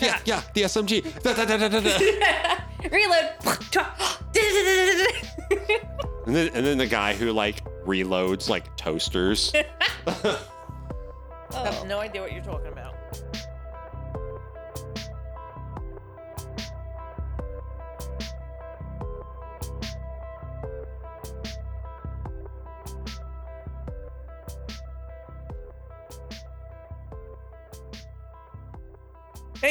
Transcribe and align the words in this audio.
yeah, 0.00 0.18
yeah, 0.24 0.42
the 0.54 0.62
SMG. 0.62 1.22
Da, 1.22 1.32
da, 1.34 1.44
da, 1.44 1.56
da, 1.56 1.68
da, 1.68 1.80
da. 1.80 1.98
Reload. 2.90 3.26
And 6.26 6.34
then, 6.34 6.50
and 6.54 6.66
then 6.66 6.78
the 6.78 6.86
guy 6.86 7.14
who 7.14 7.32
like 7.32 7.64
reloads 7.84 8.48
like 8.48 8.76
toasters. 8.76 9.52
Oh. 11.52 11.62
I 11.62 11.70
have 11.70 11.86
no 11.86 12.00
idea 12.00 12.20
what 12.20 12.32
you're 12.32 12.42
talking 12.42 12.72
about. 12.72 12.85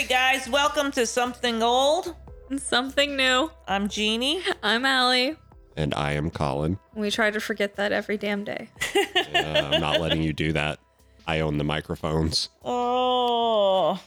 Guys, 0.07 0.47
welcome 0.49 0.91
to 0.91 1.05
Something 1.05 1.63
Old. 1.63 2.15
And 2.49 2.61
something 2.61 3.15
new. 3.15 3.51
I'm 3.67 3.87
Jeannie. 3.89 4.41
I'm 4.61 4.85
Allie. 4.85 5.35
and 5.77 5.93
I 5.95 6.13
am 6.13 6.29
Colin. 6.29 6.77
We 6.93 7.09
try 7.11 7.31
to 7.31 7.39
forget 7.39 7.75
that 7.77 7.91
every 7.91 8.17
damn 8.17 8.43
day. 8.43 8.69
Uh, 9.35 9.69
I'm 9.73 9.81
not 9.81 9.99
letting 9.99 10.21
you 10.21 10.31
do 10.31 10.53
that. 10.53 10.79
I 11.27 11.41
own 11.41 11.57
the 11.57 11.63
microphones. 11.65 12.47
Oh, 12.63 14.01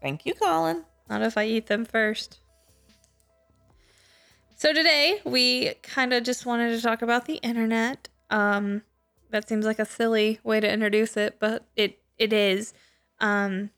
thank 0.00 0.24
you, 0.24 0.32
Colin. 0.32 0.82
Not 1.10 1.20
if 1.20 1.36
I 1.36 1.44
eat 1.44 1.66
them 1.66 1.84
first. 1.84 2.38
So 4.56 4.72
today 4.72 5.20
we 5.26 5.74
kind 5.82 6.14
of 6.14 6.22
just 6.22 6.46
wanted 6.46 6.74
to 6.74 6.80
talk 6.80 7.02
about 7.02 7.26
the 7.26 7.34
internet. 7.36 8.08
Um, 8.30 8.82
that 9.30 9.46
seems 9.46 9.66
like 9.66 9.78
a 9.78 9.84
silly 9.84 10.40
way 10.42 10.60
to 10.60 10.70
introduce 10.72 11.18
it, 11.18 11.36
but 11.38 11.66
it 11.76 11.98
it 12.16 12.32
is. 12.32 12.72
Um, 13.20 13.70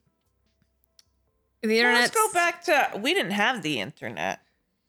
the 1.63 1.79
internet. 1.79 2.01
let's 2.03 2.15
go 2.15 2.33
back 2.33 2.63
to 2.65 2.99
we 3.03 3.15
didn't 3.15 3.33
have 3.33 3.63
the 3.63 3.81
internet. 3.81 4.41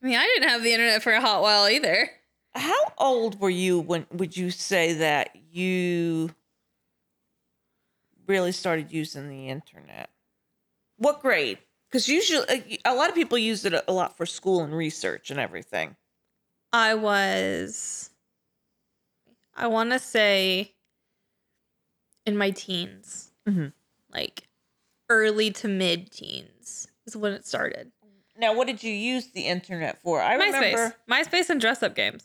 I 0.02 0.06
mean, 0.06 0.16
I 0.18 0.24
didn't 0.26 0.50
have 0.50 0.64
the 0.64 0.72
internet 0.74 1.02
for 1.04 1.12
a 1.12 1.22
hot 1.22 1.42
while 1.42 1.68
either. 1.68 2.10
How 2.56 2.94
old 2.98 3.40
were 3.40 3.50
you 3.50 3.80
when 3.80 4.06
would 4.12 4.36
you 4.38 4.50
say 4.52 4.94
that 4.94 5.36
you 5.52 6.32
really 8.28 8.52
started 8.52 8.92
using 8.92 9.30
the 9.30 9.50
internet? 9.50 10.10
What 10.98 11.22
grade? 11.22 11.60
Because 11.90 12.08
usually 12.08 12.80
uh, 12.86 12.92
a 12.92 12.96
lot 12.96 13.10
of 13.10 13.16
people 13.16 13.38
use 13.38 13.66
it 13.66 13.74
a 13.88 13.92
lot 13.92 14.16
for 14.16 14.26
school 14.26 14.64
and 14.64 14.74
research 14.76 15.32
and 15.32 15.40
everything. 15.40 15.96
I 16.72 16.94
was, 16.94 18.12
I 19.56 19.66
want 19.68 19.90
to 19.92 20.00
say, 20.00 20.76
in 22.26 22.38
my 22.38 22.52
teens, 22.52 23.32
Mhm. 23.48 23.74
like 24.12 24.44
early 25.10 25.50
to 25.52 25.68
mid 25.68 26.12
teens 26.12 26.59
is 27.10 27.18
when 27.18 27.34
it 27.34 27.46
started. 27.46 27.92
Now, 28.38 28.54
what 28.56 28.68
did 28.68 28.84
you 28.84 28.94
use 28.94 29.28
the 29.28 29.42
internet 29.42 30.02
for? 30.02 30.22
I 30.22 30.38
MySpace, 30.38 30.54
remember. 30.54 30.96
MySpace, 31.10 31.50
and 31.50 31.60
dress 31.60 31.84
up 31.84 31.96
games. 31.96 32.24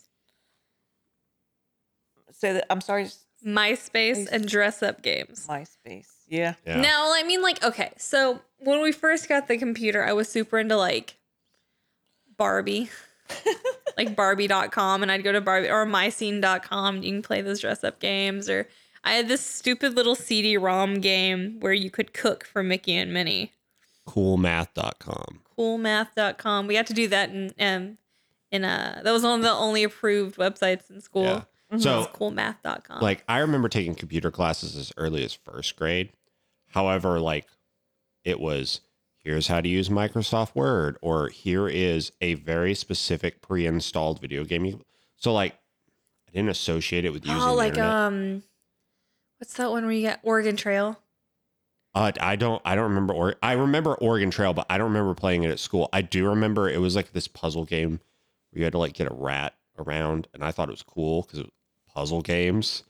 Say 2.31 2.53
that. 2.53 2.65
I'm 2.69 2.81
sorry. 2.81 3.09
MySpace 3.45 4.27
and 4.31 4.47
dress 4.47 4.81
up 4.81 5.01
games. 5.01 5.45
MySpace. 5.47 6.07
Yeah. 6.27 6.55
Yeah. 6.65 6.79
Now, 6.79 7.11
I 7.13 7.23
mean, 7.23 7.41
like, 7.41 7.63
okay, 7.63 7.91
so 7.97 8.39
when 8.59 8.81
we 8.81 8.91
first 8.91 9.29
got 9.29 9.47
the 9.47 9.57
computer, 9.57 10.03
I 10.03 10.13
was 10.13 10.29
super 10.29 10.57
into 10.57 10.77
like 10.77 11.17
Barbie, 12.37 12.89
like 13.97 14.15
Barbie.com, 14.15 15.03
and 15.03 15.11
I'd 15.11 15.23
go 15.23 15.31
to 15.31 15.41
Barbie 15.41 15.69
or 15.69 15.85
MyScene.com. 15.85 17.03
You 17.03 17.11
can 17.11 17.21
play 17.21 17.41
those 17.41 17.59
dress 17.59 17.83
up 17.83 17.99
games, 17.99 18.49
or 18.49 18.67
I 19.03 19.13
had 19.13 19.27
this 19.27 19.41
stupid 19.41 19.95
little 19.95 20.15
CD-ROM 20.15 20.95
game 21.01 21.59
where 21.59 21.73
you 21.73 21.91
could 21.91 22.13
cook 22.13 22.45
for 22.45 22.63
Mickey 22.63 22.95
and 22.95 23.13
Minnie. 23.13 23.51
Coolmath.com. 24.07 25.41
Coolmath.com. 25.57 26.67
We 26.67 26.73
got 26.73 26.87
to 26.87 26.93
do 26.93 27.07
that 27.07 27.29
in 27.29 27.53
um 27.59 27.97
in 28.51 28.63
a 28.63 29.01
that 29.03 29.11
was 29.11 29.23
one 29.23 29.39
of 29.39 29.43
the 29.43 29.51
only 29.51 29.83
approved 29.83 30.37
websites 30.37 30.89
in 30.89 31.01
school. 31.01 31.23
Yeah. 31.23 31.41
It 31.71 31.81
So 31.81 32.09
coolmath.com. 32.13 33.01
like 33.01 33.23
I 33.27 33.39
remember 33.39 33.69
taking 33.69 33.95
computer 33.95 34.31
classes 34.31 34.75
as 34.75 34.91
early 34.97 35.23
as 35.23 35.33
first 35.33 35.75
grade. 35.75 36.11
However, 36.69 37.19
like 37.19 37.47
it 38.23 38.39
was 38.39 38.81
here's 39.17 39.47
how 39.47 39.59
to 39.59 39.67
use 39.67 39.89
Microsoft 39.89 40.55
Word, 40.55 40.97
or 41.01 41.29
here 41.29 41.67
is 41.67 42.11
a 42.21 42.35
very 42.35 42.75
specific 42.75 43.41
pre-installed 43.41 44.21
video 44.21 44.43
game. 44.43 44.81
So 45.15 45.33
like 45.33 45.53
I 46.27 46.31
didn't 46.31 46.49
associate 46.49 47.05
it 47.05 47.11
with 47.11 47.25
using 47.25 47.41
oh, 47.41 47.55
like 47.55 47.69
internet. 47.69 47.91
um, 47.91 48.43
what's 49.39 49.53
that 49.55 49.71
one 49.71 49.83
where 49.83 49.93
you 49.93 50.01
get 50.01 50.19
Oregon 50.23 50.55
Trail? 50.55 50.99
Uh, 51.95 52.11
I 52.19 52.35
don't. 52.35 52.61
I 52.65 52.75
don't 52.75 52.89
remember. 52.89 53.13
Or 53.13 53.35
I 53.41 53.53
remember 53.53 53.95
Oregon 53.95 54.29
Trail, 54.29 54.53
but 54.53 54.65
I 54.69 54.77
don't 54.77 54.87
remember 54.91 55.13
playing 55.15 55.43
it 55.43 55.49
at 55.51 55.59
school. 55.59 55.89
I 55.93 56.01
do 56.01 56.27
remember 56.27 56.69
it 56.69 56.81
was 56.81 56.95
like 56.95 57.13
this 57.13 57.27
puzzle 57.27 57.63
game 57.65 58.01
where 58.51 58.59
you 58.59 58.63
had 58.65 58.73
to 58.73 58.79
like 58.79 58.93
get 58.93 59.09
a 59.09 59.13
rat 59.13 59.55
around, 59.79 60.27
and 60.33 60.43
I 60.43 60.51
thought 60.51 60.67
it 60.67 60.71
was 60.73 60.83
cool 60.83 61.21
because 61.23 61.39
it 61.39 61.45
was 61.45 61.51
puzzle 61.93 62.21
games. 62.21 62.83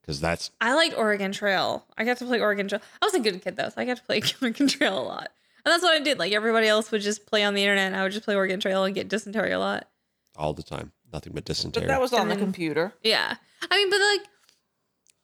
Because 0.00 0.20
that's 0.20 0.52
I 0.60 0.74
liked 0.74 0.96
Oregon 0.96 1.32
Trail. 1.32 1.84
I 1.98 2.04
got 2.04 2.16
to 2.18 2.24
play 2.24 2.40
Oregon 2.40 2.68
Trail. 2.68 2.80
I 3.02 3.06
was 3.06 3.14
a 3.14 3.20
good 3.20 3.42
kid 3.42 3.56
though, 3.56 3.68
so 3.68 3.74
I 3.76 3.84
got 3.84 3.96
to 3.98 4.02
play 4.04 4.22
Oregon 4.42 4.68
Trail 4.68 4.98
a 4.98 5.02
lot. 5.02 5.28
And 5.64 5.72
that's 5.72 5.82
what 5.82 5.94
I 6.00 6.02
did. 6.02 6.18
Like 6.18 6.32
everybody 6.32 6.68
else 6.68 6.90
would 6.92 7.02
just 7.02 7.26
play 7.26 7.42
on 7.44 7.54
the 7.54 7.62
internet, 7.62 7.88
and 7.88 7.96
I 7.96 8.04
would 8.04 8.12
just 8.12 8.24
play 8.24 8.36
Oregon 8.36 8.60
Trail 8.60 8.84
and 8.84 8.94
get 8.94 9.08
dysentery 9.08 9.50
a 9.52 9.58
lot. 9.58 9.88
all 10.36 10.54
the 10.54 10.62
time. 10.62 10.92
Nothing 11.12 11.32
but 11.34 11.44
dysentery. 11.44 11.82
But 11.82 11.88
that 11.88 12.00
was 12.00 12.12
on 12.12 12.22
And 12.22 12.30
the 12.30 12.34
then- 12.36 12.44
computer. 12.44 12.92
Yeah. 13.02 13.34
I 13.70 13.76
mean, 13.76 13.90
but 13.90 13.98
like, 14.00 14.20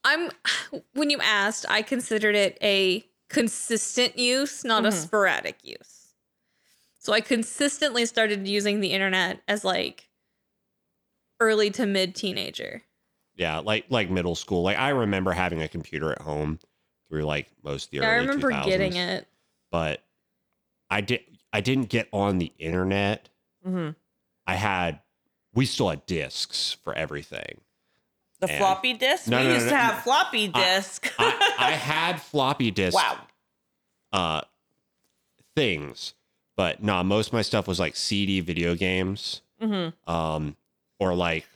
I'm, 0.04 0.31
when 0.94 1.10
you 1.10 1.19
asked, 1.20 1.66
I 1.69 1.82
considered 1.82 2.34
it 2.34 2.59
a 2.62 3.04
consistent 3.28 4.19
use, 4.19 4.65
not 4.65 4.84
a 4.84 4.88
Mhm. 4.88 4.92
sporadic 4.92 5.59
use. 5.65 6.15
So 6.98 7.12
I 7.12 7.20
consistently 7.20 8.06
started 8.06 8.47
using 8.48 8.81
the 8.81 8.92
internet 8.92 9.42
as 9.48 9.65
like 9.65 10.09
early 11.41 11.70
to 11.72 11.87
mid 11.87 12.15
teenager. 12.15 12.82
yeah, 13.37 13.59
like 13.59 13.87
like 13.91 14.10
middle 14.10 14.34
school. 14.34 14.62
Like 14.62 14.78
I 14.78 14.91
remember 14.91 15.32
having 15.32 15.60
a 15.62 15.69
computer 15.69 16.12
at 16.12 16.22
home 16.22 16.59
through 17.09 17.25
like 17.25 17.48
most 17.62 17.86
of 17.86 17.91
the 17.91 17.97
Yeah, 17.98 18.09
I 18.09 18.16
remember 18.16 18.50
2000s, 18.50 18.65
getting 18.66 18.97
it. 18.97 19.28
but 19.71 20.03
I 20.91 21.00
did. 21.00 21.21
I 21.53 21.60
didn't 21.60 21.88
get 21.88 22.09
on 22.12 22.38
the 22.38 22.53
internet. 22.59 23.28
hmm 23.62 23.91
I 24.47 24.54
had. 24.54 25.00
We 25.53 25.66
still 25.66 25.88
had 25.91 26.04
discs 26.06 26.72
for 26.82 26.94
everything. 26.94 27.60
The 28.47 28.53
And- 28.53 28.59
floppy 28.59 28.93
disk. 28.94 29.28
No, 29.28 29.38
we 29.38 29.44
no, 29.44 29.49
no, 29.49 29.55
used 29.55 29.66
no, 29.66 29.71
to 29.72 29.77
no. 29.77 29.82
have 29.82 30.03
floppy 30.03 30.49
disk. 30.49 31.12
I, 31.19 31.55
I 31.59 31.71
had 31.72 32.21
floppy 32.21 32.71
disk. 32.71 32.94
wow. 32.97 33.19
uh 34.12 34.41
things 35.56 36.15
but 36.56 36.83
nah 36.83 37.03
most 37.03 37.28
of 37.28 37.33
my 37.33 37.43
stuff 37.43 37.69
was 37.69 37.78
like 37.78 37.94
cd 37.94 38.41
video 38.41 38.75
games 38.75 39.41
hmm 39.60 39.88
um 40.06 40.56
or 40.99 41.15
like 41.15 41.47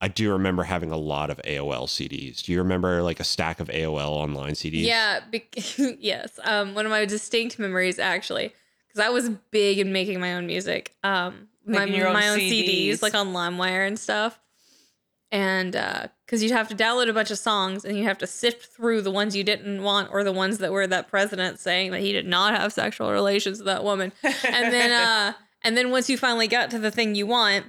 i 0.00 0.08
do 0.08 0.32
remember 0.32 0.64
having 0.64 0.90
a 0.90 0.96
lot 0.96 1.30
of 1.30 1.38
aol 1.44 1.86
cds 1.86 2.42
do 2.42 2.50
you 2.52 2.58
remember 2.58 3.00
like 3.02 3.20
a 3.20 3.24
stack 3.24 3.60
of 3.60 3.68
aol 3.68 3.96
online 4.10 4.52
cds 4.54 4.82
Yeah, 4.84 5.20
bec- 5.30 5.54
yes. 6.00 6.38
Um, 6.42 6.74
one 6.74 6.84
of 6.84 6.90
my 6.90 7.04
distinct 7.04 7.58
memories 7.60 7.98
actually, 8.00 8.52
because 8.88 9.04
I 9.06 9.10
was 9.10 9.28
big 9.50 9.78
in 9.78 9.92
making 9.92 10.18
my 10.20 10.34
own 10.34 10.46
music. 10.46 10.94
Um, 11.04 11.48
my 11.64 11.84
your 11.84 12.08
own 12.08 12.12
my 12.14 12.28
own 12.28 12.38
CDs. 12.40 12.88
CDs, 12.90 13.02
like 13.02 13.14
on 13.14 13.32
LimeWire 13.32 13.86
and 13.86 13.98
stuff. 13.98 14.38
And 15.34 15.72
because 16.24 16.44
you'd 16.44 16.52
have 16.52 16.68
to 16.68 16.76
download 16.76 17.08
a 17.08 17.12
bunch 17.12 17.32
of 17.32 17.38
songs 17.38 17.84
and 17.84 17.98
you 17.98 18.04
have 18.04 18.18
to 18.18 18.26
sift 18.26 18.66
through 18.66 19.02
the 19.02 19.10
ones 19.10 19.34
you 19.34 19.42
didn't 19.42 19.82
want 19.82 20.10
or 20.12 20.22
the 20.22 20.30
ones 20.30 20.58
that 20.58 20.70
were 20.70 20.86
that 20.86 21.08
president 21.08 21.58
saying 21.58 21.90
that 21.90 22.02
he 22.02 22.12
did 22.12 22.24
not 22.24 22.56
have 22.56 22.72
sexual 22.72 23.10
relations 23.10 23.58
with 23.58 23.66
that 23.66 23.82
woman. 23.82 24.12
And 24.22 24.72
then 24.72 24.92
uh, 25.08 25.32
and 25.62 25.76
then 25.76 25.90
once 25.90 26.08
you 26.08 26.16
finally 26.16 26.46
got 26.46 26.70
to 26.70 26.78
the 26.78 26.92
thing 26.92 27.16
you 27.16 27.26
want, 27.26 27.64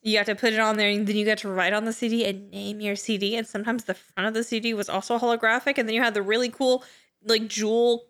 you 0.00 0.16
got 0.16 0.24
to 0.26 0.34
put 0.34 0.54
it 0.54 0.60
on 0.60 0.78
there 0.78 0.88
and 0.88 1.06
then 1.06 1.14
you 1.14 1.26
got 1.26 1.36
to 1.38 1.50
write 1.50 1.74
on 1.74 1.84
the 1.84 1.92
CD 1.92 2.24
and 2.24 2.50
name 2.50 2.80
your 2.80 2.96
CD. 2.96 3.36
And 3.36 3.46
sometimes 3.46 3.84
the 3.84 3.94
front 3.94 4.26
of 4.26 4.32
the 4.32 4.42
CD 4.42 4.72
was 4.72 4.88
also 4.88 5.18
holographic. 5.18 5.76
And 5.76 5.86
then 5.86 5.94
you 5.94 6.02
had 6.02 6.14
the 6.14 6.22
really 6.22 6.48
cool, 6.48 6.84
like, 7.22 7.48
jewel 7.48 8.06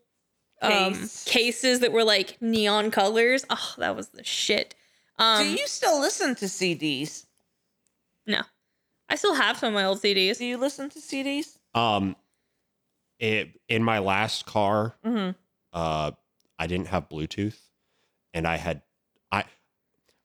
um, 0.63 0.95
Case. 0.95 1.25
cases 1.25 1.81
that 1.81 1.91
were 1.91 2.05
like 2.05 2.37
neon 2.41 2.93
colors. 2.93 3.45
Oh, 3.51 3.75
that 3.79 3.97
was 3.97 4.09
the 4.11 4.23
shit. 4.23 4.77
Um, 5.19 5.45
Do 5.45 5.51
you 5.51 5.67
still 5.67 6.01
listen 6.01 6.37
to 6.37 6.45
CDs? 6.45 7.27
no, 8.27 8.43
I 9.09 9.17
still 9.17 9.35
have 9.35 9.59
some 9.59 9.69
of 9.69 9.75
my 9.75 9.85
old 9.85 10.01
CDs. 10.01 10.39
Do 10.39 10.47
you 10.47 10.57
listen 10.57 10.91
to 10.91 10.99
CDs? 10.99 11.59
um 11.75 12.15
it, 13.19 13.61
in 13.69 13.83
my 13.83 13.99
last 14.01 14.47
car 14.47 14.95
hmm 15.05 15.31
uh 15.73 16.11
i 16.59 16.67
didn't 16.67 16.89
have 16.89 17.09
bluetooth 17.09 17.59
and 18.33 18.47
i 18.47 18.57
had 18.57 18.83
i 19.33 19.45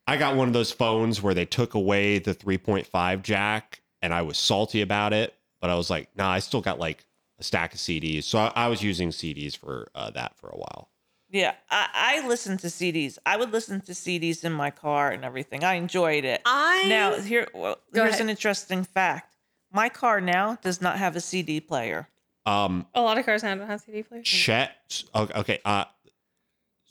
i 0.08 0.18
got 0.18 0.36
one 0.36 0.48
of 0.48 0.54
those 0.54 0.72
phones 0.72 1.22
where 1.22 1.34
they 1.34 1.46
took 1.46 1.74
away 1.74 2.20
the 2.20 2.36
3.5 2.36 3.22
jack 3.24 3.82
and 4.02 4.14
i 4.14 4.22
was 4.22 4.38
salty 4.38 4.82
about 4.82 5.14
it 5.14 5.34
but 5.62 5.70
i 5.70 5.76
was 5.76 5.90
like 5.90 6.10
nah 6.16 6.30
i 6.30 6.40
still 6.40 6.62
got 6.62 6.80
like 6.80 7.06
a 7.40 7.44
stack 7.44 7.74
of 7.74 7.80
cds 7.80 8.24
so 8.24 8.38
i, 8.40 8.52
I 8.56 8.68
was 8.68 8.84
using 8.84 9.10
cds 9.10 9.56
for 9.58 9.88
uh, 9.96 10.12
that 10.12 10.36
for 10.38 10.50
a 10.50 10.58
while 10.58 10.90
Yeah, 11.32 11.54
I, 11.70 12.22
I 12.24 12.28
listen 12.28 12.58
to 12.58 12.68
CDs. 12.68 13.18
I 13.26 13.38
would 13.38 13.52
listen 13.52 13.82
to 13.82 13.92
CDs 13.92 14.44
in 14.44 14.52
my 14.52 14.72
car 14.72 15.12
and 15.12 15.24
everything. 15.24 15.64
I 15.64 15.76
enjoyed 15.76 16.26
it. 16.26 16.42
I 16.46 16.86
Now, 16.90 17.16
here, 17.22 17.48
well, 17.54 17.78
Go 17.94 18.02
here's 18.02 18.16
ahead. 18.16 18.22
an 18.22 18.30
interesting 18.32 18.84
fact. 18.84 19.36
My 19.72 19.90
car 19.90 20.20
now 20.22 20.58
does 20.62 20.82
not 20.82 20.98
have 20.98 21.16
a 21.16 21.22
CD 21.22 21.60
player. 21.62 22.08
um 22.48 22.88
a 22.96 23.02
lot 23.02 23.18
of 23.20 23.26
cars 23.26 23.44
now 23.44 23.54
don't 23.54 23.68
have 23.68 23.82
CD 23.82 24.02
players. 24.02 24.26
chet 24.28 25.04
okay 25.14 25.34
okay, 25.40 25.60
uh 25.66 25.86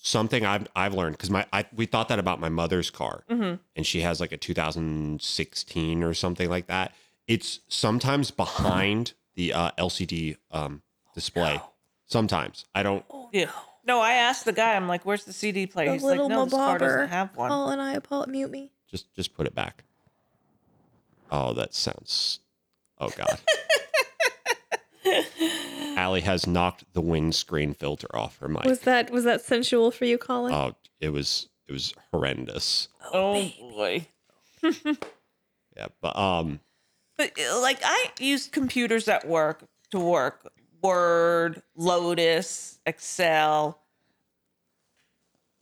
something 0.01 0.47
I've 0.47 0.69
I've 0.77 0.95
learned 0.95 1.17
because 1.17 1.31
my 1.31 1.45
I, 1.53 1.65
we 1.75 1.87
thought 1.87 2.09
that 2.09 2.19
about 2.21 2.39
my 2.39 2.49
mother's 2.49 2.91
car, 2.91 3.25
Mm-hmm. 3.29 3.57
and 3.75 3.85
she 3.87 4.03
has 4.03 4.21
like 4.21 4.31
a 4.33 4.37
2016 4.37 6.03
or 6.03 6.15
something 6.15 6.49
like 6.49 6.67
that. 6.69 6.95
It's 7.27 7.61
sometimes 7.69 8.31
behind 8.31 9.15
the 9.35 9.53
uh, 9.53 9.71
LCD 9.79 10.37
um, 10.51 10.83
display. 11.15 11.61
Sometimes 12.07 12.65
I 12.75 12.83
don't. 12.83 13.05
Yeah. 13.33 13.51
No, 13.89 14.01
I 14.01 14.13
asked 14.13 14.45
the 14.45 14.53
guy. 14.53 14.77
I'm 14.77 14.87
like, 14.87 15.05
"Where's 15.07 15.25
the 15.25 15.33
CD 15.33 15.67
player?" 15.67 15.89
The 15.89 15.95
He's 15.95 16.03
like, 16.03 16.11
little 16.13 16.29
"No, 16.29 16.45
this 16.45 16.53
car 16.53 16.77
mabobber. 16.77 16.81
doesn't 16.81 17.09
have 17.09 17.35
one." 17.35 17.49
Paul 17.49 17.71
and 17.71 17.81
I, 17.81 17.99
Paul, 17.99 18.27
mute 18.29 18.51
me. 18.51 18.71
Just 18.91 19.13
just 19.15 19.35
put 19.35 19.47
it 19.47 19.55
back. 19.55 19.85
Oh, 21.31 21.55
that 21.55 21.75
sounds. 21.75 22.41
Oh 22.99 23.09
God. 23.09 23.41
Allie 25.97 26.21
has 26.21 26.47
knocked 26.47 26.85
the 26.93 27.01
windscreen 27.01 27.75
filter 27.75 28.15
off 28.15 28.39
her 28.39 28.49
mic. 28.49 28.65
Was 28.65 28.81
that 28.81 29.11
was 29.11 29.25
that 29.25 29.41
sensual 29.41 29.91
for 29.91 30.05
you, 30.05 30.19
Colin? 30.19 30.53
Oh, 30.53 30.75
it 31.01 31.09
was 31.11 31.49
it 31.67 31.73
was 31.73 31.95
horrendous. 32.13 32.89
Oh 33.13 33.51
boy. 33.59 34.07
Yeah, 34.63 35.87
but 36.01 36.17
um, 36.17 36.61
But 37.17 37.33
uh, 37.39 37.61
like 37.61 37.79
I 37.85 38.11
use 38.19 38.49
computers 38.49 39.09
at 39.09 39.27
work 39.27 39.63
to 39.93 39.99
work 39.99 40.53
Word, 40.83 41.63
Lotus, 41.77 42.79
Excel. 42.87 43.81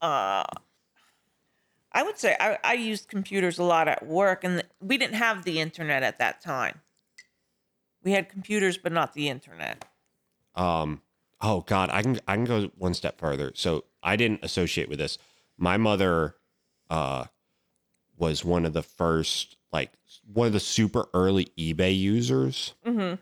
Uh 0.01 0.43
I 1.91 2.03
would 2.03 2.17
say 2.19 2.35
I, 2.39 2.57
I 2.63 2.73
used 2.73 3.07
computers 3.07 3.57
a 3.57 3.63
lot 3.63 3.87
at 3.87 4.05
work 4.05 4.43
and 4.43 4.63
we 4.81 4.97
didn't 4.97 5.15
have 5.15 5.43
the 5.43 5.59
internet 5.59 6.03
at 6.03 6.19
that 6.19 6.41
time. 6.41 6.81
We 8.03 8.11
had 8.11 8.29
computers 8.29 8.77
but 8.77 8.91
not 8.91 9.13
the 9.13 9.29
internet. 9.29 9.85
um, 10.55 11.01
oh 11.41 11.61
God, 11.61 11.89
I 11.91 12.01
can 12.03 12.19
I 12.27 12.35
can 12.35 12.45
go 12.45 12.71
one 12.77 12.93
step 12.93 13.17
further. 13.19 13.51
So 13.55 13.85
I 14.03 14.15
didn't 14.15 14.43
associate 14.43 14.89
with 14.89 14.99
this. 14.99 15.17
My 15.57 15.77
mother, 15.77 16.35
uh, 16.89 17.25
was 18.17 18.43
one 18.45 18.65
of 18.65 18.73
the 18.73 18.83
first 18.83 19.57
like 19.71 19.91
one 20.31 20.47
of 20.47 20.53
the 20.53 20.59
super 20.59 21.07
early 21.13 21.47
eBay 21.57 21.97
users. 21.97 22.73
Mm-hmm. 22.85 23.15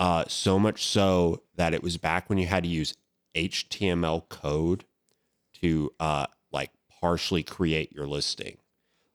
Uh, 0.00 0.24
so 0.26 0.58
much 0.58 0.84
so 0.84 1.42
that 1.56 1.74
it 1.74 1.82
was 1.82 1.96
back 1.98 2.28
when 2.28 2.38
you 2.38 2.46
had 2.46 2.62
to 2.64 2.68
use 2.68 2.94
HTML 3.36 4.28
code 4.28 4.84
to 5.60 5.92
uh 6.00 6.26
like 6.52 6.70
partially 7.00 7.42
create 7.42 7.92
your 7.92 8.06
listing. 8.06 8.56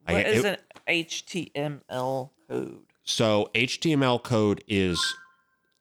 What 0.06 0.16
I- 0.18 0.22
is 0.30 0.46
it- 0.46 0.64
an 0.88 0.94
HTML 1.06 2.32
code? 2.48 2.86
So 3.04 3.50
HTML 3.56 4.20
code 4.24 4.64
is, 4.68 5.00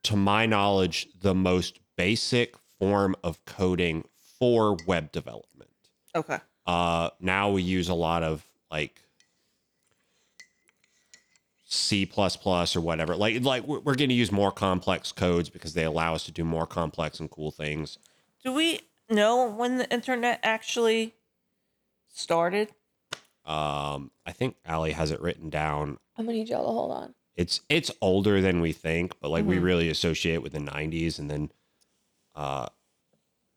to 0.05 0.17
my 0.17 0.47
knowledge, 0.47 1.09
the 1.21 1.35
most 1.35 1.79
basic 1.97 2.55
form 2.79 3.15
of 3.23 3.45
coding 3.45 4.05
for 4.39 4.77
web 4.87 5.13
development. 5.13 5.71
Okay. 6.15 6.39
Uh, 6.67 7.11
now 7.21 7.51
we 7.51 7.63
use 7.63 7.89
a 7.89 7.95
lot 7.95 8.23
of 8.23 8.47
like 8.71 9.04
C 11.75 12.11
or 12.17 12.81
whatever. 12.81 13.17
Like 13.17 13.43
like 13.43 13.65
we're, 13.65 13.81
we're 13.81 13.95
going 13.95 14.09
to 14.11 14.15
use 14.15 14.31
more 14.33 14.51
complex 14.53 15.13
codes 15.13 15.49
because 15.51 15.75
they 15.75 15.85
allow 15.85 16.15
us 16.15 16.25
to 16.25 16.33
do 16.33 16.45
more 16.45 16.67
complex 16.67 17.21
and 17.21 17.31
cool 17.31 17.51
things. 17.51 17.99
Do 18.43 18.53
we 18.53 18.81
know 19.11 19.47
when 19.51 19.79
the 19.79 19.91
internet 19.93 20.41
actually 20.43 21.15
started? 22.13 22.71
Um, 23.45 24.11
I 24.25 24.33
think 24.33 24.57
Allie 24.65 24.93
has 24.93 25.11
it 25.11 25.21
written 25.21 25.51
down. 25.51 25.99
I'm 26.17 26.27
gonna 26.27 26.39
need 26.39 26.49
y'all 26.49 26.65
to 26.65 26.73
hold 26.73 26.93
on. 26.93 27.15
It's 27.37 27.61
it's 27.69 27.91
older 28.01 28.41
than 28.41 28.61
we 28.61 28.73
think, 28.73 29.13
but 29.21 29.31
like 29.31 29.45
we 29.45 29.57
Mhm. 29.57 29.63
really 29.65 29.89
associate 29.91 30.39
with 30.43 30.53
the 30.53 30.61
'90s, 30.61 31.19
and 31.19 31.31
then 31.31 31.51
uh, 32.35 32.67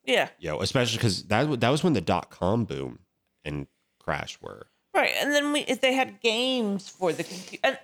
Yeah. 0.04 0.30
you 0.40 0.50
know, 0.50 0.62
especially 0.62 0.98
because 0.98 1.24
that 1.26 1.60
that 1.62 1.70
was 1.70 1.84
when 1.84 1.94
the 1.94 2.02
dot 2.02 2.30
com 2.30 2.66
boom 2.66 3.00
and 3.46 3.68
crash 4.00 4.40
were. 4.42 4.68
Right, 4.94 5.12
and 5.18 5.32
then 5.32 5.52
we 5.54 5.64
they 5.64 5.94
had 5.94 6.20
games 6.22 6.90
for 6.90 7.14
the 7.14 7.24
computer. 7.24 7.60
And 7.64 7.80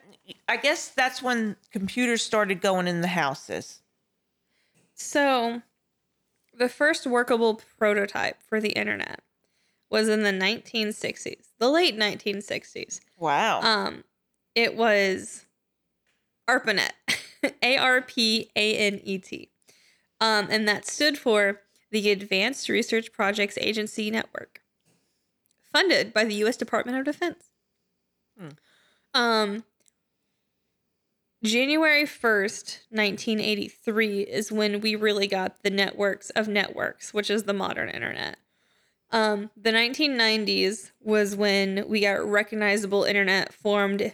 I 0.47 0.57
guess 0.57 0.89
that's 0.89 1.21
when 1.21 1.55
computers 1.71 2.21
started 2.21 2.61
going 2.61 2.87
in 2.87 3.01
the 3.01 3.07
houses. 3.07 3.79
So, 4.93 5.61
the 6.57 6.69
first 6.69 7.05
workable 7.05 7.61
prototype 7.77 8.37
for 8.47 8.61
the 8.61 8.69
internet 8.69 9.21
was 9.89 10.07
in 10.07 10.23
the 10.23 10.31
1960s, 10.31 11.49
the 11.59 11.69
late 11.69 11.97
1960s. 11.97 13.01
Wow. 13.17 13.61
Um, 13.61 14.03
it 14.55 14.75
was 14.75 15.45
ARPANET, 16.47 16.91
A 17.61 17.77
R 17.77 18.01
P 18.01 18.49
A 18.55 18.77
N 18.77 19.01
E 19.03 19.17
T, 19.17 19.49
um, 20.21 20.47
and 20.49 20.67
that 20.67 20.85
stood 20.85 21.17
for 21.17 21.61
the 21.91 22.09
Advanced 22.11 22.69
Research 22.69 23.11
Projects 23.11 23.57
Agency 23.59 24.09
Network, 24.09 24.61
funded 25.71 26.13
by 26.13 26.23
the 26.23 26.35
U.S. 26.35 26.57
Department 26.57 26.97
of 26.97 27.05
Defense. 27.05 27.49
Hmm. 28.39 28.49
Um, 29.13 29.63
January 31.43 32.05
1st, 32.05 32.79
1983 32.89 34.21
is 34.21 34.49
when 34.49 34.79
we 34.79 34.95
really 34.95 35.27
got 35.27 35.61
the 35.61 35.69
networks 35.69 36.29
of 36.31 36.47
networks, 36.47 37.13
which 37.13 37.29
is 37.29 37.43
the 37.43 37.53
modern 37.53 37.89
internet. 37.89 38.37
Um, 39.11 39.51
the 39.57 39.71
1990s 39.71 40.91
was 41.01 41.35
when 41.35 41.85
we 41.87 41.99
got 41.99 42.25
recognizable 42.25 43.03
internet 43.03 43.53
formed 43.53 44.13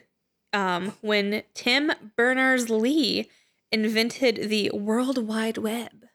um, 0.53 0.93
when 1.01 1.43
Tim 1.53 1.91
Berners 2.17 2.69
Lee 2.69 3.29
invented 3.71 4.49
the 4.49 4.71
World 4.73 5.27
Wide 5.27 5.59
Web. 5.59 6.05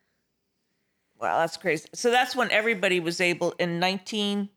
wow, 1.21 1.39
that's 1.39 1.57
crazy. 1.57 1.89
So 1.95 2.11
that's 2.11 2.35
when 2.35 2.51
everybody 2.51 2.99
was 2.99 3.21
able 3.21 3.53
in 3.53 3.79
19 3.79 4.49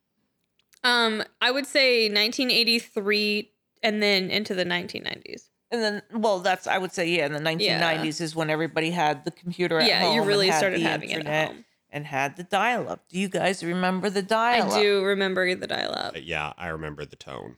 Um, 0.84 1.24
I 1.40 1.52
would 1.52 1.68
say 1.68 2.10
1983 2.10 3.52
and 3.84 4.02
then 4.02 4.32
into 4.32 4.56
the 4.56 4.66
1990s. 4.66 5.50
And 5.72 5.82
then 5.82 6.02
well, 6.14 6.40
that's 6.40 6.68
I 6.68 6.78
would 6.78 6.92
say 6.94 7.08
yeah, 7.10 7.26
in 7.26 7.34
the 7.34 7.40
1990s 7.40 8.22
is 8.22 8.36
when 8.36 8.50
everybody 8.50 8.92
had 8.92 9.26
the 9.26 9.32
computer 9.32 9.80
at 9.80 9.88
yeah, 9.88 10.02
home 10.02 10.16
you 10.16 10.22
and 10.22 10.28
really 10.28 10.48
had 10.50 10.58
started 10.58 10.80
the 10.82 10.86
having 10.86 11.10
it 11.10 11.18
internet 11.20 11.50
at 11.50 11.56
home. 11.56 11.66
and 11.92 12.06
had 12.06 12.38
the 12.38 12.44
dial-up. 12.44 13.08
Do 13.10 13.20
you 13.20 13.28
guys 13.30 13.64
remember 13.64 14.10
the 14.10 14.22
dial-up? 14.22 14.74
I 14.74 14.82
do 14.82 15.04
remember 15.04 15.54
the 15.56 15.68
dial-up. 15.68 16.14
But 16.14 16.24
yeah, 16.24 16.54
I 16.58 16.68
remember 16.68 17.06
the 17.06 17.16
tone. 17.16 17.58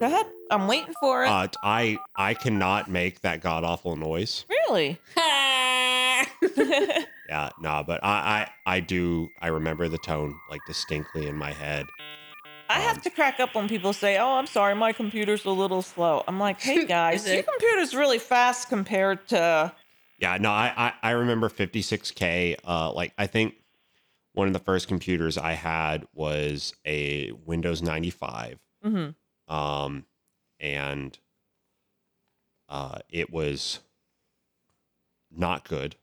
Go 0.00 0.06
ahead. 0.06 0.26
I'm 0.50 0.66
waiting 0.66 0.94
for 1.00 1.24
it. 1.24 1.28
Uh, 1.28 1.46
I 1.62 1.98
I 2.16 2.34
cannot 2.34 2.90
make 2.90 3.20
that 3.20 3.40
god 3.40 3.62
awful 3.64 3.94
noise. 3.96 4.44
really? 4.48 4.98
Yeah, 7.26 7.48
nah, 7.58 7.82
but 7.82 8.00
I, 8.04 8.48
I 8.66 8.76
I 8.76 8.80
do 8.80 9.28
I 9.40 9.46
remember 9.48 9.88
the 9.88 9.98
tone 9.98 10.34
like 10.50 10.60
distinctly 10.66 11.26
in 11.26 11.36
my 11.36 11.52
head. 11.52 11.86
I 12.74 12.80
have 12.80 13.02
to 13.02 13.10
crack 13.10 13.38
up 13.38 13.54
when 13.54 13.68
people 13.68 13.92
say, 13.92 14.18
"Oh, 14.18 14.32
I'm 14.32 14.46
sorry, 14.46 14.74
my 14.74 14.92
computer's 14.92 15.44
a 15.44 15.50
little 15.50 15.82
slow." 15.82 16.24
I'm 16.26 16.40
like, 16.40 16.60
"Hey 16.60 16.84
guys, 16.86 17.26
your 17.26 17.36
it? 17.36 17.46
computer's 17.46 17.94
really 17.94 18.18
fast 18.18 18.68
compared 18.68 19.28
to." 19.28 19.72
Yeah, 20.18 20.38
no, 20.38 20.50
I 20.50 20.72
I, 20.76 20.92
I 21.02 21.10
remember 21.12 21.48
56k. 21.48 22.56
Uh, 22.64 22.92
like 22.92 23.12
I 23.16 23.26
think 23.26 23.54
one 24.32 24.48
of 24.48 24.52
the 24.52 24.58
first 24.58 24.88
computers 24.88 25.38
I 25.38 25.52
had 25.52 26.06
was 26.12 26.74
a 26.84 27.30
Windows 27.46 27.80
95. 27.80 28.58
Mm-hmm. 28.84 29.54
um, 29.54 30.04
and 30.60 31.18
uh, 32.68 32.98
it 33.08 33.32
was 33.32 33.80
not 35.30 35.66
good. 35.66 35.96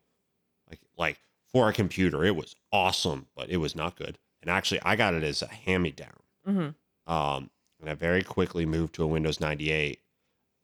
Like 0.69 0.79
like 0.97 1.19
for 1.51 1.69
a 1.69 1.73
computer, 1.73 2.23
it 2.23 2.35
was 2.35 2.55
awesome, 2.71 3.27
but 3.35 3.49
it 3.49 3.57
was 3.57 3.75
not 3.75 3.95
good. 3.97 4.17
And 4.41 4.49
actually, 4.49 4.81
I 4.83 4.95
got 4.95 5.13
it 5.13 5.23
as 5.23 5.41
a 5.41 5.47
hand 5.47 5.83
me 5.83 5.91
down. 5.91 6.20
Mm-hmm. 6.47 7.11
Um, 7.11 7.49
and 7.79 7.89
I 7.89 7.93
very 7.95 8.23
quickly 8.23 8.65
moved 8.65 8.95
to 8.95 9.03
a 9.03 9.07
Windows 9.07 9.39
98. 9.39 9.99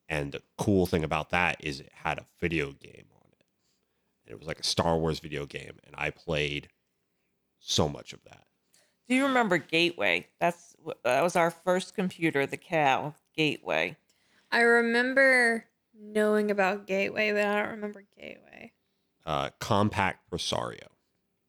And 0.10 0.32
the 0.32 0.42
cool 0.58 0.86
thing 0.86 1.04
about 1.04 1.32
that 1.32 1.58
is 1.60 1.80
it 1.80 1.92
had 1.94 2.18
a 2.18 2.26
video 2.40 2.68
game 2.68 3.08
on 3.14 3.28
it, 3.32 3.46
and 4.26 4.34
it 4.34 4.40
was 4.40 4.48
like 4.48 4.60
a 4.60 4.64
Star 4.64 4.98
Wars 4.98 5.20
video 5.20 5.46
game, 5.46 5.80
and 5.86 5.94
I 5.98 6.12
played 6.12 6.70
so 7.60 7.90
much 7.90 8.14
of 8.14 8.24
that. 8.24 8.46
Do 9.10 9.16
you 9.16 9.26
remember 9.26 9.58
Gateway? 9.58 10.28
That's 10.40 10.76
that 11.04 11.24
was 11.24 11.36
our 11.36 11.52
first 11.52 11.94
computer, 11.94 12.46
the 12.46 12.58
cow 12.58 13.16
Gateway. 13.36 13.98
I 14.52 14.62
remember 14.62 15.66
knowing 16.00 16.52
about 16.52 16.88
Gateway, 16.88 17.32
but 17.32 17.46
I 17.46 17.62
don't 17.62 17.72
remember 17.72 18.04
Gateway. 18.18 18.72
Uh, 19.26 19.50
Compaq 19.60 20.16
Presario. 20.32 20.88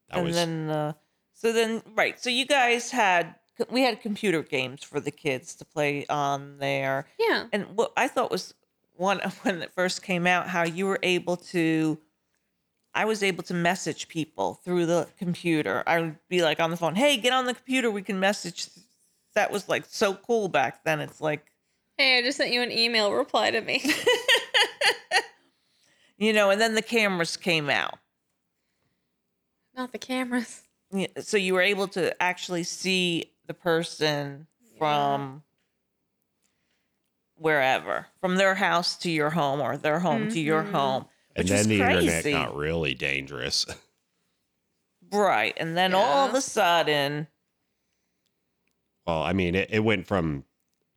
That 0.09 0.17
and 0.17 0.25
was 0.25 0.35
then, 0.35 0.69
uh, 0.69 0.93
so 1.33 1.53
then, 1.53 1.81
right. 1.95 2.19
So 2.19 2.29
you 2.29 2.45
guys 2.45 2.91
had 2.91 3.35
we 3.69 3.81
had 3.81 4.01
computer 4.01 4.43
games 4.43 4.83
for 4.83 4.99
the 4.99 5.11
kids 5.11 5.55
to 5.55 5.65
play 5.65 6.05
on 6.07 6.59
there. 6.59 7.07
Yeah. 7.19 7.47
And 7.51 7.65
what 7.75 7.91
I 7.97 8.07
thought 8.07 8.31
was 8.31 8.53
one 8.95 9.19
when 9.43 9.61
it 9.61 9.71
first 9.73 10.01
came 10.01 10.27
out, 10.27 10.47
how 10.47 10.63
you 10.63 10.85
were 10.85 10.99
able 11.03 11.37
to. 11.37 11.99
I 12.91 13.05
was 13.05 13.21
able 13.21 13.43
to 13.43 13.53
message 13.53 14.07
people 14.07 14.55
through 14.65 14.87
the 14.87 15.07
computer. 15.17 15.83
I 15.85 16.01
would 16.01 16.17
be 16.27 16.41
like 16.41 16.59
on 16.59 16.71
the 16.71 16.77
phone, 16.77 16.95
"Hey, 16.95 17.17
get 17.17 17.33
on 17.33 17.45
the 17.45 17.53
computer. 17.53 17.91
We 17.91 18.01
can 18.01 18.19
message." 18.19 18.67
That 19.35 19.51
was 19.51 19.69
like 19.69 19.85
so 19.87 20.15
cool 20.15 20.47
back 20.47 20.83
then. 20.83 20.99
It's 20.99 21.21
like, 21.21 21.49
Hey, 21.99 22.17
I 22.17 22.21
just 22.21 22.37
sent 22.37 22.53
you 22.53 22.61
an 22.61 22.71
email. 22.71 23.11
Reply 23.11 23.51
to 23.51 23.59
me. 23.59 23.83
you 26.17 26.31
know. 26.31 26.49
And 26.49 26.59
then 26.59 26.73
the 26.73 26.81
cameras 26.81 27.35
came 27.35 27.69
out. 27.69 27.99
Not 29.75 29.91
the 29.91 29.97
cameras. 29.97 30.61
Yeah, 30.91 31.07
So 31.19 31.35
you 31.35 31.53
were 31.53 31.61
able 31.61 31.89
to 31.89 32.19
actually 32.23 32.63
see 32.63 33.33
the 33.49 33.53
person 33.55 34.45
from 34.77 35.41
wherever, 37.35 38.05
from 38.21 38.35
their 38.35 38.53
house 38.53 38.95
to 38.97 39.09
your 39.09 39.31
home 39.31 39.59
or 39.59 39.75
their 39.75 39.99
home 39.99 40.29
to 40.29 40.39
your 40.39 40.63
Mhm. 40.63 40.71
home. 40.71 41.05
and 41.35 41.45
which 41.45 41.51
was 41.51 41.61
then 41.67 41.69
the 41.69 41.81
internet 41.83 42.21
crazy. 42.23 42.31
got 42.31 42.55
really 42.55 42.93
dangerous. 42.93 43.65
Right. 45.11 45.55
And 45.57 45.75
then 45.75 45.95
all 45.95 46.27
of 46.27 46.35
a 46.35 46.41
sudden, 46.41 47.25
well, 49.07 49.23
I 49.23 49.33
mean, 49.33 49.55
it, 49.55 49.69
it 49.71 49.79
went 49.79 50.05
from 50.05 50.43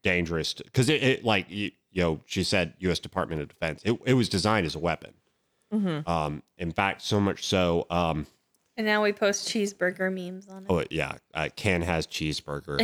dangerous 0.02 0.52
because 0.52 0.90
it, 0.90 1.02
it 1.02 1.24
like 1.24 1.46
you, 1.48 1.70
you 1.92 2.02
know 2.02 2.20
she 2.26 2.44
said 2.44 2.74
U.S. 2.80 2.98
Department 2.98 3.40
of 3.40 3.48
Defense. 3.48 3.80
It, 3.86 3.98
it 4.04 4.12
was 4.12 4.28
designed 4.28 4.66
as 4.66 4.74
a 4.74 4.78
weapon. 4.78 5.14
Mhm. 5.72 6.06
Um, 6.06 6.42
in 6.58 6.72
fact, 6.72 7.00
so 7.00 7.20
much 7.20 7.46
so. 7.46 7.86
Um, 7.88 8.26
And 8.76 8.86
now 8.86 9.02
we 9.02 9.12
post 9.12 9.48
cheeseburger 9.48 10.12
memes 10.12 10.48
on 10.48 10.64
it. 10.64 10.66
oh 10.70 10.84
yeah, 10.90 11.16
uh, 11.34 11.48
Ken 11.54 11.82
has 11.82 12.06
cheeseburger. 12.06 12.78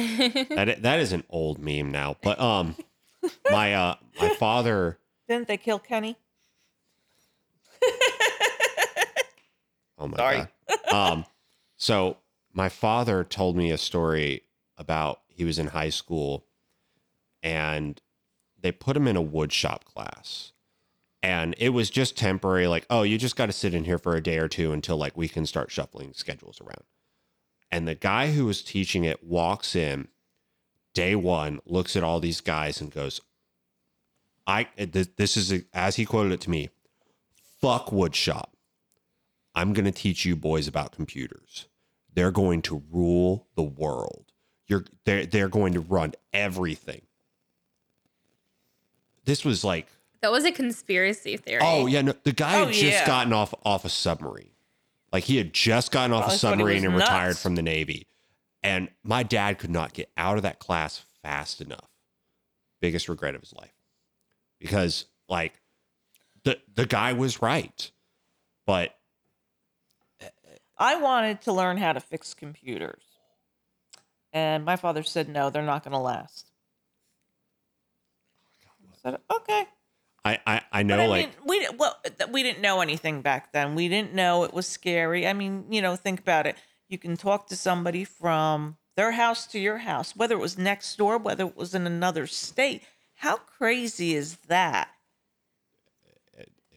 that 0.54 0.82
that 0.82 1.00
is 1.00 1.12
an 1.12 1.24
old 1.30 1.58
meme 1.58 1.90
now. 1.90 2.16
But 2.22 2.38
um, 2.40 2.76
my 3.50 3.74
uh 3.74 3.94
my 4.20 4.28
father. 4.34 4.98
didn't 5.28 5.48
they 5.48 5.56
kill 5.56 5.78
Kenny? 5.78 6.18
Oh 9.98 10.06
my 10.06 10.16
god. 10.16 10.18
Sorry. 10.18 10.46
god. 10.90 11.12
Um, 11.12 11.24
so 11.76 12.18
my 12.52 12.68
father 12.68 13.24
told 13.24 13.56
me 13.56 13.70
a 13.70 13.78
story 13.78 14.42
about 14.76 15.20
he 15.28 15.44
was 15.44 15.58
in 15.58 15.68
high 15.68 15.90
school, 15.90 16.44
and 17.42 18.00
they 18.60 18.72
put 18.72 18.96
him 18.96 19.08
in 19.08 19.16
a 19.16 19.22
woodshop 19.22 19.84
class, 19.84 20.52
and 21.22 21.54
it 21.58 21.70
was 21.70 21.90
just 21.90 22.16
temporary. 22.16 22.66
Like, 22.66 22.86
oh, 22.90 23.02
you 23.02 23.18
just 23.18 23.36
got 23.36 23.46
to 23.46 23.52
sit 23.52 23.74
in 23.74 23.84
here 23.84 23.98
for 23.98 24.14
a 24.14 24.22
day 24.22 24.38
or 24.38 24.48
two 24.48 24.72
until 24.72 24.96
like 24.96 25.16
we 25.16 25.28
can 25.28 25.46
start 25.46 25.70
shuffling 25.70 26.12
schedules 26.14 26.60
around. 26.60 26.84
And 27.70 27.86
the 27.86 27.94
guy 27.94 28.32
who 28.32 28.46
was 28.46 28.62
teaching 28.62 29.04
it 29.04 29.22
walks 29.22 29.76
in 29.76 30.08
day 30.94 31.14
one, 31.14 31.60
looks 31.66 31.96
at 31.96 32.02
all 32.02 32.18
these 32.18 32.40
guys, 32.40 32.80
and 32.80 32.90
goes, 32.90 33.20
"I 34.46 34.68
this 34.76 35.36
is 35.36 35.64
as 35.72 35.96
he 35.96 36.04
quoted 36.04 36.32
it 36.32 36.40
to 36.42 36.50
me, 36.50 36.70
fuck 37.60 37.92
wood 37.92 38.16
shop." 38.16 38.56
I'm 39.54 39.72
going 39.72 39.84
to 39.84 39.92
teach 39.92 40.24
you 40.24 40.36
boys 40.36 40.68
about 40.68 40.92
computers. 40.92 41.66
They're 42.14 42.30
going 42.30 42.62
to 42.62 42.82
rule 42.90 43.48
the 43.54 43.62
world. 43.62 44.32
You're 44.66 44.84
they're 45.04 45.26
they're 45.26 45.48
going 45.48 45.74
to 45.74 45.80
run 45.80 46.14
everything. 46.32 47.02
This 49.24 49.44
was 49.44 49.62
like, 49.62 49.88
that 50.20 50.30
was 50.32 50.44
a 50.44 50.52
conspiracy 50.52 51.36
theory. 51.36 51.60
oh 51.62 51.86
yeah, 51.86 52.02
no, 52.02 52.14
the 52.24 52.32
guy 52.32 52.60
Oh, 52.60 52.64
had 52.66 52.74
just 52.74 52.82
yeah. 52.84 53.06
gotten 53.06 53.32
off 53.32 53.54
off 53.64 53.84
a 53.84 53.88
submarine. 53.88 54.50
Like 55.12 55.24
he 55.24 55.36
had 55.38 55.52
just 55.54 55.90
gotten 55.92 56.12
off 56.12 56.24
Oh, 56.24 56.26
a 56.26 56.26
I 56.26 56.28
thought 56.30 56.32
he 56.34 56.38
submarine 56.38 56.76
was 56.76 56.84
and 56.84 56.94
retired 56.94 57.28
nuts. 57.28 57.42
from 57.42 57.54
the 57.54 57.62
Navy. 57.62 58.06
And 58.62 58.88
my 59.04 59.22
dad 59.22 59.58
could 59.58 59.70
not 59.70 59.92
get 59.94 60.10
out 60.16 60.36
of 60.36 60.42
that 60.42 60.58
class 60.58 61.04
fast 61.22 61.60
enough. 61.60 61.88
Biggest 62.80 63.08
regret 63.08 63.34
of 63.34 63.40
his 63.40 63.54
life. 63.54 63.72
Because 64.58 65.06
like 65.28 65.60
the 66.44 66.58
the 66.74 66.84
guy 66.86 67.12
was 67.12 67.40
right. 67.40 67.90
But 68.66 68.94
I 70.76 70.96
wanted 70.96 71.40
to 71.42 71.52
learn 71.52 71.76
how 71.78 71.92
to 71.92 72.00
fix 72.00 72.34
computers. 72.34 73.02
And 74.32 74.64
my 74.64 74.76
father 74.76 75.02
said, 75.02 75.28
no, 75.28 75.48
they're 75.50 75.62
not 75.62 75.82
going 75.82 75.92
to 75.92 75.98
last. 75.98 76.50
I 78.92 78.96
said, 79.10 79.18
okay. 79.32 79.64
I 80.24 80.38
I, 80.46 80.62
I 80.72 80.82
know 80.82 80.96
But 80.96 81.02
I 81.02 81.06
like 81.06 81.26
mean, 81.26 81.34
we 81.46 81.68
well, 81.78 81.96
we 82.30 82.42
didn't 82.42 82.60
know 82.60 82.80
anything 82.80 83.22
back 83.22 83.52
then. 83.52 83.74
We 83.74 83.88
didn't 83.88 84.14
know 84.14 84.44
it 84.44 84.52
was 84.52 84.66
scary. 84.66 85.26
I 85.26 85.32
mean, 85.32 85.66
you 85.70 85.80
know, 85.82 85.96
think 85.96 86.20
about 86.20 86.46
it. 86.46 86.56
You 86.88 86.98
can 86.98 87.16
talk 87.16 87.48
to 87.48 87.56
somebody 87.56 88.04
from 88.04 88.76
their 88.96 89.12
house 89.12 89.46
to 89.48 89.58
your 89.58 89.78
house, 89.78 90.16
whether 90.16 90.34
it 90.34 90.40
was 90.40 90.58
next 90.58 90.96
door, 90.96 91.18
whether 91.18 91.44
it 91.44 91.56
was 91.56 91.74
in 91.74 91.86
another 91.86 92.26
state. 92.26 92.82
How 93.14 93.36
crazy 93.36 94.14
is 94.14 94.36
that? 94.48 94.88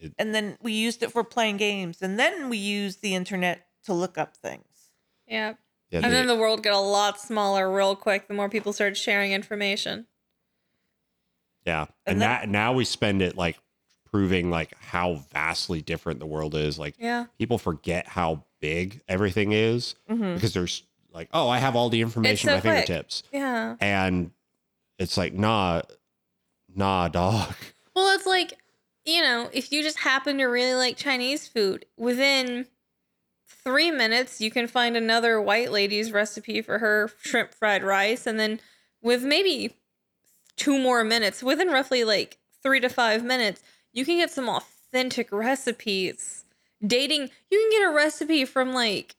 it- 0.01 0.13
And 0.17 0.33
then 0.33 0.57
we 0.61 0.73
used 0.73 1.03
it 1.03 1.11
for 1.11 1.23
playing 1.23 1.57
games, 1.57 2.01
and 2.01 2.17
then 2.19 2.49
we 2.49 2.57
used 2.57 3.01
the 3.01 3.13
internet 3.15 3.67
to 3.85 3.93
look 3.93 4.17
up 4.17 4.35
things. 4.37 4.65
Yeah. 5.27 5.53
yeah, 5.91 5.97
And 6.03 6.05
the- 6.05 6.09
then 6.09 6.27
the 6.27 6.35
world 6.35 6.63
got 6.63 6.73
a 6.73 6.79
lot 6.79 7.19
smaller 7.21 7.71
real 7.71 7.95
quick 7.95 8.27
the 8.27 8.33
more 8.33 8.49
people 8.49 8.73
started 8.73 8.97
sharing 8.97 9.31
information. 9.31 10.07
Yeah. 11.65 11.81
And, 11.81 11.89
And 12.05 12.21
then- 12.21 12.29
that 12.29 12.49
now 12.49 12.73
we 12.73 12.85
spend 12.85 13.21
it 13.21 13.35
like 13.37 13.57
proving 14.11 14.49
like 14.49 14.73
how 14.79 15.15
vastly 15.31 15.81
different 15.81 16.19
the 16.19 16.25
world 16.25 16.53
is. 16.55 16.77
Like 16.77 16.95
Yeah. 16.99 17.25
people 17.37 17.57
forget 17.57 18.07
how 18.07 18.43
big 18.59 19.01
everything 19.07 19.51
is 19.53 19.95
Mhm. 20.09 20.35
because 20.35 20.53
there's 20.53 20.83
like, 21.13 21.29
oh, 21.33 21.47
I 21.49 21.59
have 21.59 21.75
all 21.75 21.89
the 21.89 22.01
information 22.01 22.49
so 22.49 22.55
at 22.55 22.55
my 22.57 22.61
quick. 22.71 22.85
fingertips. 22.87 23.23
Yeah. 23.31 23.75
And 23.79 24.31
it's 24.99 25.17
like, 25.17 25.33
nah, 25.33 25.81
nah, 26.73 27.07
dog. 27.07 27.53
Well, 27.95 28.15
it's 28.15 28.25
like, 28.25 28.53
you 29.05 29.21
know, 29.21 29.49
if 29.51 29.71
you 29.73 29.83
just 29.83 29.97
happen 29.99 30.37
to 30.37 30.45
really 30.45 30.73
like 30.75 30.95
Chinese 30.95 31.47
food, 31.47 31.85
within 31.97 32.67
three 33.47 33.91
minutes, 33.91 34.39
you 34.39 34.49
can 34.49 34.67
find 34.67 34.95
another 34.95 35.41
white 35.41 35.71
lady's 35.71 36.11
recipe 36.13 36.61
for 36.61 36.79
her 36.79 37.11
shrimp 37.21 37.53
fried 37.53 37.83
rice. 37.83 38.25
And 38.25 38.39
then 38.39 38.59
with 39.01 39.23
maybe 39.23 39.75
two 40.61 40.77
more 40.77 41.03
minutes, 41.03 41.41
within 41.41 41.69
roughly 41.69 42.03
like 42.03 42.37
three 42.61 42.79
to 42.79 42.87
five 42.87 43.23
minutes, 43.23 43.63
you 43.93 44.05
can 44.05 44.17
get 44.17 44.29
some 44.29 44.47
authentic 44.47 45.31
recipes. 45.31 46.45
Dating, 46.85 47.29
you 47.49 47.59
can 47.59 47.69
get 47.71 47.89
a 47.89 47.95
recipe 47.95 48.45
from 48.45 48.71
like, 48.71 49.15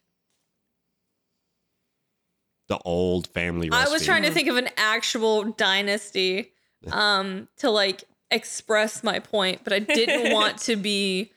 The 2.68 2.78
old 2.84 3.26
family 3.26 3.68
I 3.72 3.88
was 3.88 4.04
trying 4.06 4.22
to 4.22 4.30
think 4.30 4.48
of 4.48 4.56
an 4.56 4.68
actual 4.76 5.44
dynasty 5.44 6.52
um 6.92 7.48
to 7.56 7.70
like 7.70 8.04
express 8.30 9.02
my 9.02 9.18
point, 9.18 9.62
but 9.64 9.72
I 9.72 9.80
didn't 9.80 10.32
want 10.32 10.58
to 10.60 10.76
be 10.76 11.32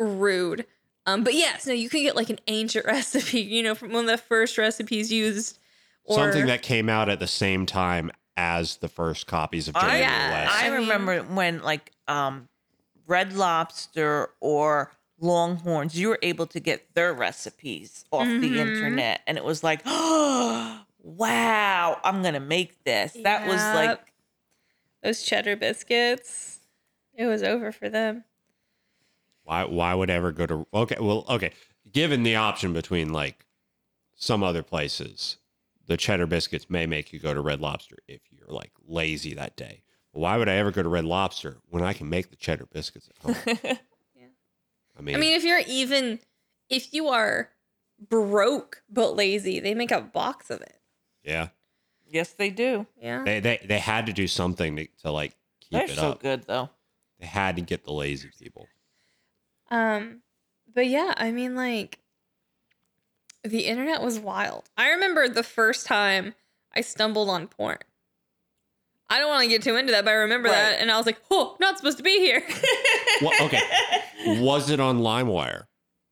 rude. 0.00 0.66
Um 1.06 1.22
but 1.22 1.34
yes, 1.34 1.64
no, 1.66 1.72
you 1.72 1.88
can 1.88 2.02
get 2.02 2.16
like 2.16 2.28
an 2.28 2.40
ancient 2.48 2.84
recipe, 2.94 3.40
you 3.40 3.62
know, 3.62 3.76
from 3.76 3.92
one 3.92 4.04
of 4.04 4.10
the 4.10 4.18
first 4.18 4.58
recipes 4.58 5.12
used 5.12 5.58
or 6.04 6.16
Something 6.16 6.46
that 6.46 6.62
came 6.62 6.88
out 6.88 7.08
at 7.08 7.20
the 7.20 7.26
same 7.28 7.64
time 7.66 8.10
as 8.38 8.76
the 8.76 8.88
first 8.88 9.26
copies 9.26 9.66
of 9.68 9.74
Journey 9.74 9.92
I, 9.92 9.96
to 9.96 10.04
the 10.04 10.10
Yeah, 10.10 10.30
West. 10.30 10.62
I 10.62 10.66
I 10.66 10.68
remember 10.68 11.22
when 11.24 11.60
like 11.60 11.92
um 12.06 12.48
Red 13.06 13.32
Lobster 13.34 14.30
or 14.40 14.92
Longhorns, 15.20 15.98
you 15.98 16.08
were 16.08 16.18
able 16.22 16.46
to 16.46 16.60
get 16.60 16.94
their 16.94 17.12
recipes 17.12 18.04
off 18.12 18.28
the 18.40 18.54
Mhm. 18.54 18.56
internet, 18.60 19.22
and 19.26 19.36
it 19.36 19.44
was 19.44 19.64
like, 19.64 19.82
oh, 19.84 20.84
wow, 20.98 22.00
I'm 22.04 22.22
gonna 22.22 22.40
make 22.40 22.84
this. 22.84 23.18
That 23.24 23.44
was 23.46 23.72
like, 23.72 24.12
those 25.02 25.22
cheddar 25.22 25.56
biscuits. 25.56 26.60
It 27.14 27.26
was 27.26 27.42
over 27.42 27.72
for 27.72 27.88
them. 27.88 28.24
Why 29.42 29.64
why 29.64 29.94
would 29.94 30.10
I 30.10 30.14
ever 30.14 30.30
go 30.32 30.46
to 30.46 30.66
okay, 30.72 30.96
well, 31.00 31.24
okay. 31.28 31.52
Given 31.90 32.22
the 32.22 32.36
option 32.36 32.72
between 32.72 33.12
like 33.12 33.46
some 34.16 34.42
other 34.44 34.62
places, 34.62 35.37
the 35.88 35.96
cheddar 35.96 36.26
biscuits 36.26 36.70
may 36.70 36.86
make 36.86 37.12
you 37.12 37.18
go 37.18 37.34
to 37.34 37.40
Red 37.40 37.60
Lobster 37.60 37.96
if 38.06 38.20
you're 38.30 38.46
like 38.48 38.70
lazy 38.86 39.34
that 39.34 39.56
day. 39.56 39.82
But 40.12 40.20
why 40.20 40.36
would 40.36 40.48
I 40.48 40.54
ever 40.54 40.70
go 40.70 40.82
to 40.82 40.88
Red 40.88 41.04
Lobster 41.04 41.58
when 41.68 41.82
I 41.82 41.92
can 41.94 42.08
make 42.08 42.30
the 42.30 42.36
cheddar 42.36 42.66
biscuits 42.72 43.08
at 43.10 43.16
home? 43.18 43.56
Yeah. 44.14 44.26
I 44.98 45.02
mean, 45.02 45.14
I 45.16 45.18
mean, 45.18 45.32
if 45.36 45.44
you're 45.44 45.60
even 45.66 46.18
if 46.68 46.92
you 46.92 47.08
are 47.08 47.50
broke 48.08 48.82
but 48.90 49.16
lazy, 49.16 49.60
they 49.60 49.74
make 49.74 49.90
a 49.90 50.00
box 50.00 50.50
of 50.50 50.60
it. 50.60 50.78
yeah. 51.24 51.48
yes, 52.08 52.30
they 52.32 52.50
do. 52.50 52.86
Yeah. 53.00 53.22
They 53.24 53.40
they 53.40 53.60
they 53.64 53.78
had 53.78 54.06
to 54.06 54.12
do 54.12 54.26
something 54.28 54.76
to, 54.76 54.86
to 55.02 55.10
like 55.10 55.36
keep 55.60 55.72
They're 55.72 55.84
it 55.84 55.90
so 55.90 56.10
up. 56.12 56.20
good 56.20 56.44
though. 56.46 56.70
They 57.20 57.26
had 57.26 57.56
to 57.56 57.62
get 57.62 57.84
the 57.84 57.92
lazy 57.92 58.30
people. 58.40 58.66
Um, 59.70 60.22
but 60.74 60.86
yeah, 60.86 61.14
I 61.16 61.30
mean, 61.32 61.54
like, 61.54 61.98
the 63.48 63.66
internet 63.66 64.02
was 64.02 64.18
wild. 64.18 64.68
I 64.76 64.90
remember 64.90 65.28
the 65.28 65.42
first 65.42 65.86
time 65.86 66.34
I 66.74 66.80
stumbled 66.82 67.28
on 67.28 67.46
porn. 67.48 67.78
I 69.10 69.18
don't 69.18 69.28
want 69.28 69.42
to 69.44 69.48
get 69.48 69.62
too 69.62 69.76
into 69.76 69.90
that, 69.92 70.04
but 70.04 70.10
I 70.10 70.14
remember 70.14 70.48
Right. 70.50 70.54
that, 70.56 70.80
and 70.80 70.90
I 70.90 70.96
was 70.98 71.06
like, 71.06 71.18
"Oh, 71.30 71.56
not 71.60 71.78
supposed 71.78 71.96
to 71.98 72.04
be 72.04 72.18
here." 72.18 72.42
Well, 73.20 73.32
okay. 73.46 73.60
Was 74.40 74.70
it 74.70 74.78
on 74.78 75.00
LimeWire? 75.00 75.64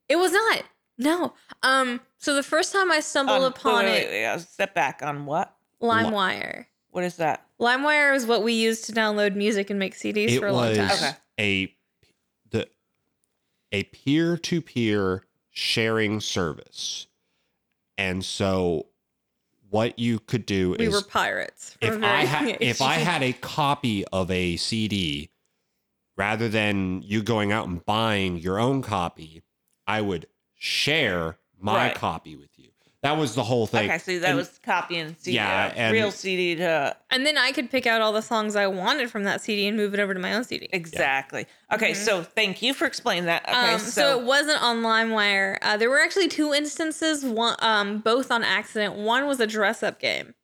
it 0.09 0.17
was 0.17 0.33
not. 0.33 0.65
No. 0.99 1.35
Um. 1.63 2.01
So 2.19 2.35
the 2.35 2.43
first 2.43 2.73
time 2.73 2.91
I 2.91 2.99
stumbled 3.01 3.43
Um, 3.43 3.53
upon 3.53 3.85
wait, 3.85 3.91
wait, 3.93 4.03
it, 4.03 4.11
wait, 4.11 4.33
wait, 4.37 4.41
Step 4.41 4.75
back 4.75 5.03
on 5.05 5.25
what? 5.27 5.55
LimeWire. 5.81 6.67
What 6.91 7.05
is 7.05 7.17
that? 7.19 7.47
LimeWire 7.61 8.15
is 8.17 8.27
what 8.27 8.43
we 8.43 8.55
use 8.55 8.81
to 8.83 8.93
download 8.93 9.37
music 9.37 9.69
and 9.71 9.79
make 9.79 9.95
CDs 9.95 10.31
it 10.31 10.41
for 10.41 10.47
a 10.49 10.53
long 10.53 10.69
was 10.71 10.79
time. 10.79 10.91
Okay. 10.91 11.13
a 11.39 11.77
the 12.51 12.69
a 13.71 13.83
peer 13.85 14.37
to 14.39 14.61
peer 14.63 15.23
sharing 15.51 16.19
service, 16.21 17.07
and 17.99 18.25
so 18.25 18.87
what 19.71 19.99
you 19.99 20.19
could 20.21 20.47
do 20.47 20.77
We 20.79 20.87
is 20.87 20.95
were 20.95 21.03
pirates. 21.03 21.77
if 21.81 22.03
I 22.03 22.25
had 22.25 22.57
if 22.61 22.81
I 22.81 22.95
had 22.95 23.23
a 23.23 23.33
copy 23.33 24.05
of 24.07 24.31
a 24.31 24.57
CD, 24.57 25.31
rather 26.17 26.49
than 26.49 27.03
you 27.03 27.23
going 27.23 27.53
out 27.53 27.67
and 27.69 27.85
buying 27.85 28.39
your 28.39 28.59
own 28.59 28.81
copy, 28.83 29.43
I 29.87 30.01
would 30.01 30.27
share 30.55 31.39
my 31.59 31.89
Right. 31.89 31.95
copy 31.95 32.37
with 32.37 32.51
you. 32.56 32.56
That 33.07 33.17
was 33.17 33.35
the 33.37 33.45
whole 33.45 33.67
thing. 33.69 33.89
Okay, 33.89 33.99
so 33.99 34.19
that 34.19 34.29
And- 34.31 34.37
was 34.37 34.59
copying 34.65 35.15
CD, 35.19 35.37
Yeah, 35.37 35.73
and- 35.77 35.93
real 35.93 36.11
CD 36.11 36.57
to 36.57 36.97
And 37.11 37.25
then 37.25 37.39
I 37.39 37.53
could 37.53 37.71
pick 37.71 37.87
out 37.87 38.01
all 38.01 38.13
the 38.13 38.21
songs 38.21 38.57
I 38.57 38.67
wanted 38.67 39.11
from 39.11 39.23
that 39.25 39.41
CD 39.41 39.69
and 39.69 39.77
move 39.77 39.95
it 39.95 40.01
over 40.01 40.13
to 40.13 40.19
my 40.21 40.35
own 40.35 40.43
CD. 40.45 40.69
exactly. 40.73 41.47
Okay, 41.73 41.95
so 41.95 42.23
thank 42.23 42.63
you 42.63 42.75
for 42.75 42.85
explaining 42.87 43.27
that. 43.27 43.43
Okay, 43.49 43.53
Mm-hmm. 43.57 43.75
Um, 43.75 43.79
so, 43.81 43.91
so, 43.91 44.19
it 44.19 44.25
wasn't 44.25 44.61
on 44.63 44.83
LimeWire. 44.83 45.59
Uh, 45.63 45.77
there 45.77 45.89
were 45.89 46.01
actually 46.01 46.29
two 46.29 46.53
instances, 46.53 47.25
one, 47.25 47.55
um, 47.61 47.99
both 48.01 48.31
on 48.33 48.43
accident. 48.43 48.95
One 48.95 49.27
was 49.27 49.39
a 49.41 49.47
dress 49.47 49.83
up 49.85 50.01
game, 50.01 50.35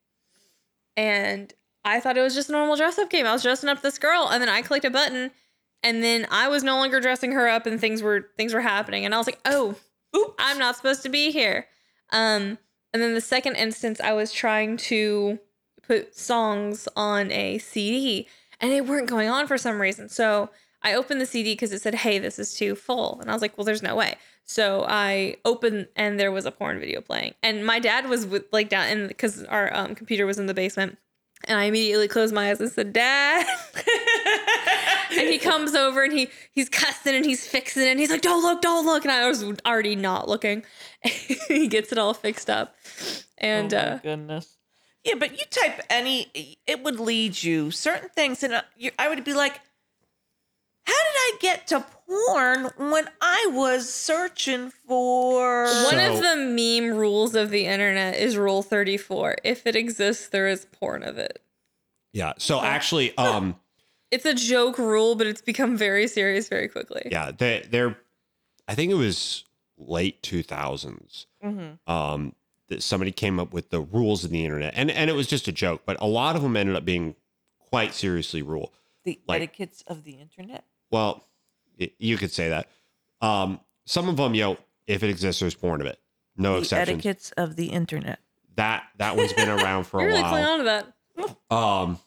and 0.96 1.52
I 1.84 2.00
thought 2.00 2.16
it 2.16 2.22
was 2.22 2.34
just 2.34 2.48
a 2.48 2.52
normal 2.52 2.76
dress 2.76 2.98
up 2.98 3.10
game. 3.10 3.26
I 3.26 3.32
was 3.32 3.42
dressing 3.42 3.68
up 3.68 3.82
this 3.82 3.98
girl, 3.98 4.28
and 4.30 4.40
then 4.40 4.48
I 4.48 4.62
clicked 4.62 4.84
a 4.84 4.90
button, 4.90 5.30
and 5.82 6.02
then 6.02 6.26
I 6.30 6.48
was 6.48 6.62
no 6.62 6.76
longer 6.76 7.00
dressing 7.00 7.32
her 7.32 7.48
up, 7.48 7.66
and 7.66 7.80
things 7.80 8.02
were 8.02 8.30
things 8.36 8.54
were 8.54 8.60
happening, 8.60 9.04
and 9.04 9.14
I 9.14 9.18
was 9.18 9.26
like, 9.26 9.40
oh, 9.44 9.74
Oops. 10.16 10.34
I'm 10.38 10.58
not 10.58 10.76
supposed 10.76 11.02
to 11.02 11.08
be 11.08 11.30
here. 11.32 11.66
Um, 12.12 12.58
and 12.92 13.02
then 13.02 13.14
the 13.14 13.20
second 13.20 13.56
instance, 13.56 14.00
I 14.00 14.12
was 14.12 14.32
trying 14.32 14.76
to 14.76 15.38
put 15.82 16.14
songs 16.16 16.88
on 16.94 17.32
a 17.32 17.58
CD, 17.58 18.28
and 18.60 18.70
they 18.70 18.80
weren't 18.80 19.08
going 19.08 19.28
on 19.28 19.46
for 19.46 19.58
some 19.58 19.80
reason. 19.80 20.08
So 20.08 20.50
I 20.82 20.94
opened 20.94 21.20
the 21.20 21.26
CD 21.26 21.52
because 21.54 21.72
it 21.72 21.80
said, 21.80 21.96
"Hey, 21.96 22.18
this 22.18 22.38
is 22.38 22.54
too 22.54 22.74
full," 22.74 23.18
and 23.20 23.30
I 23.30 23.32
was 23.32 23.42
like, 23.42 23.56
"Well, 23.56 23.64
there's 23.64 23.82
no 23.82 23.96
way." 23.96 24.16
So 24.44 24.84
I 24.86 25.36
opened, 25.44 25.88
and 25.96 26.20
there 26.20 26.32
was 26.32 26.46
a 26.46 26.50
porn 26.50 26.78
video 26.78 27.00
playing, 27.00 27.34
and 27.42 27.64
my 27.64 27.78
dad 27.78 28.08
was 28.08 28.26
with, 28.26 28.44
like 28.52 28.68
down, 28.68 28.86
and 28.88 29.08
because 29.08 29.44
our 29.44 29.74
um, 29.74 29.94
computer 29.94 30.26
was 30.26 30.38
in 30.38 30.46
the 30.46 30.54
basement, 30.54 30.98
and 31.44 31.58
I 31.58 31.64
immediately 31.64 32.08
closed 32.08 32.34
my 32.34 32.50
eyes 32.50 32.60
and 32.60 32.70
said, 32.70 32.92
"Dad." 32.92 33.46
and 35.10 35.28
he 35.28 35.38
comes 35.38 35.74
over 35.74 36.02
and 36.02 36.12
he 36.12 36.28
he's 36.52 36.68
cussing 36.68 37.14
and 37.14 37.24
he's 37.24 37.46
fixing 37.46 37.82
it 37.82 37.88
and 37.88 38.00
he's 38.00 38.10
like, 38.10 38.22
"Don't 38.22 38.42
look, 38.42 38.62
don't 38.62 38.86
look," 38.86 39.04
and 39.04 39.12
I 39.12 39.28
was 39.28 39.44
already 39.66 39.96
not 39.96 40.28
looking. 40.28 40.64
he 41.48 41.68
gets 41.68 41.92
it 41.92 41.98
all 41.98 42.14
fixed 42.14 42.50
up, 42.50 42.74
and 43.38 43.72
oh 43.74 43.76
my 43.76 43.82
uh, 43.82 43.98
goodness. 43.98 44.56
Yeah, 45.04 45.14
but 45.18 45.32
you 45.32 45.44
type 45.50 45.80
any, 45.90 46.56
it 46.66 46.84
would 46.84 47.00
lead 47.00 47.42
you 47.42 47.72
certain 47.72 48.08
things, 48.10 48.44
and 48.44 48.54
uh, 48.54 48.62
you, 48.76 48.92
I 48.98 49.08
would 49.08 49.24
be 49.24 49.34
like, 49.34 49.60
"How 50.84 50.92
did 50.92 51.16
I 51.16 51.36
get 51.40 51.66
to 51.68 51.80
porn 52.06 52.70
when 52.90 53.08
I 53.20 53.48
was 53.52 53.92
searching 53.92 54.70
for?" 54.86 55.64
one 55.84 55.98
of 55.98 56.20
the 56.20 56.36
meme 56.36 56.96
rules 56.96 57.34
of 57.34 57.50
the 57.50 57.66
internet 57.66 58.16
is 58.16 58.36
Rule 58.36 58.62
Thirty 58.62 58.96
Four: 58.96 59.36
If 59.44 59.66
it 59.66 59.76
exists, 59.76 60.28
there 60.28 60.48
is 60.48 60.66
porn 60.72 61.02
of 61.02 61.18
it. 61.18 61.40
Yeah. 62.12 62.32
So 62.38 62.60
actually, 62.60 63.16
um, 63.16 63.56
It's 64.10 64.26
a 64.26 64.34
joke 64.34 64.76
rule, 64.76 65.14
but 65.14 65.26
it's 65.26 65.40
become 65.40 65.74
very 65.74 66.06
serious 66.06 66.46
very 66.48 66.68
quickly. 66.68 67.08
yeah, 67.10 67.30
they 67.30 67.66
they're 67.70 67.96
I 68.68 68.74
think 68.74 68.90
it 68.92 68.96
was 68.96 69.44
late 69.78 70.22
two 70.22 70.42
thousands. 70.42 71.26
Mhm. 71.42 71.78
Um, 71.86 72.34
that 72.68 72.82
somebody 72.82 73.10
came 73.10 73.40
up 73.40 73.52
with 73.54 73.70
the 73.70 73.80
rules 73.80 74.22
of 74.24 74.30
the 74.30 74.44
internet, 74.44 74.74
and 74.76 74.90
and 74.90 75.08
it 75.08 75.14
was 75.14 75.26
just 75.26 75.48
a 75.48 75.52
joke, 75.52 75.82
but 75.86 75.96
a 76.00 76.06
lot 76.06 76.36
of 76.36 76.42
them 76.42 76.56
ended 76.58 76.76
up 76.76 76.84
being 76.84 77.14
quite 77.58 77.94
seriously 77.94 78.42
rule. 78.42 78.72
the 79.04 79.18
like- 79.26 79.40
etiquettes 79.42 79.82
of 79.88 80.04
the 80.04 80.12
internet. 80.12 80.64
Well, 80.92 81.24
y- 81.80 81.90
you 81.98 82.16
could 82.18 82.30
say 82.30 82.50
that. 82.50 82.68
Um, 83.20 83.58
some 83.86 84.08
of 84.08 84.16
them, 84.16 84.34
you 84.34 84.42
know, 84.42 84.56
if 84.86 85.02
it 85.02 85.10
exists, 85.10 85.40
there's 85.40 85.54
porn 85.56 85.80
of 85.80 85.86
it. 85.88 85.98
No 86.36 86.52
the 86.54 86.58
exceptions. 86.60 86.88
etiquettes 86.98 87.32
of 87.32 87.56
the 87.56 87.66
internet. 87.66 88.20
That 88.56 88.84
that 88.98 89.16
one's 89.16 89.32
been 89.32 89.48
around 89.48 89.84
for 89.84 90.00
You're 90.02 90.10
a 90.10 90.12
really 90.12 90.22
clinging 90.28 90.44
while. 90.44 90.52
on 90.52 90.58
to 90.58 90.64
that. 91.50 91.54
Um, 91.56 91.98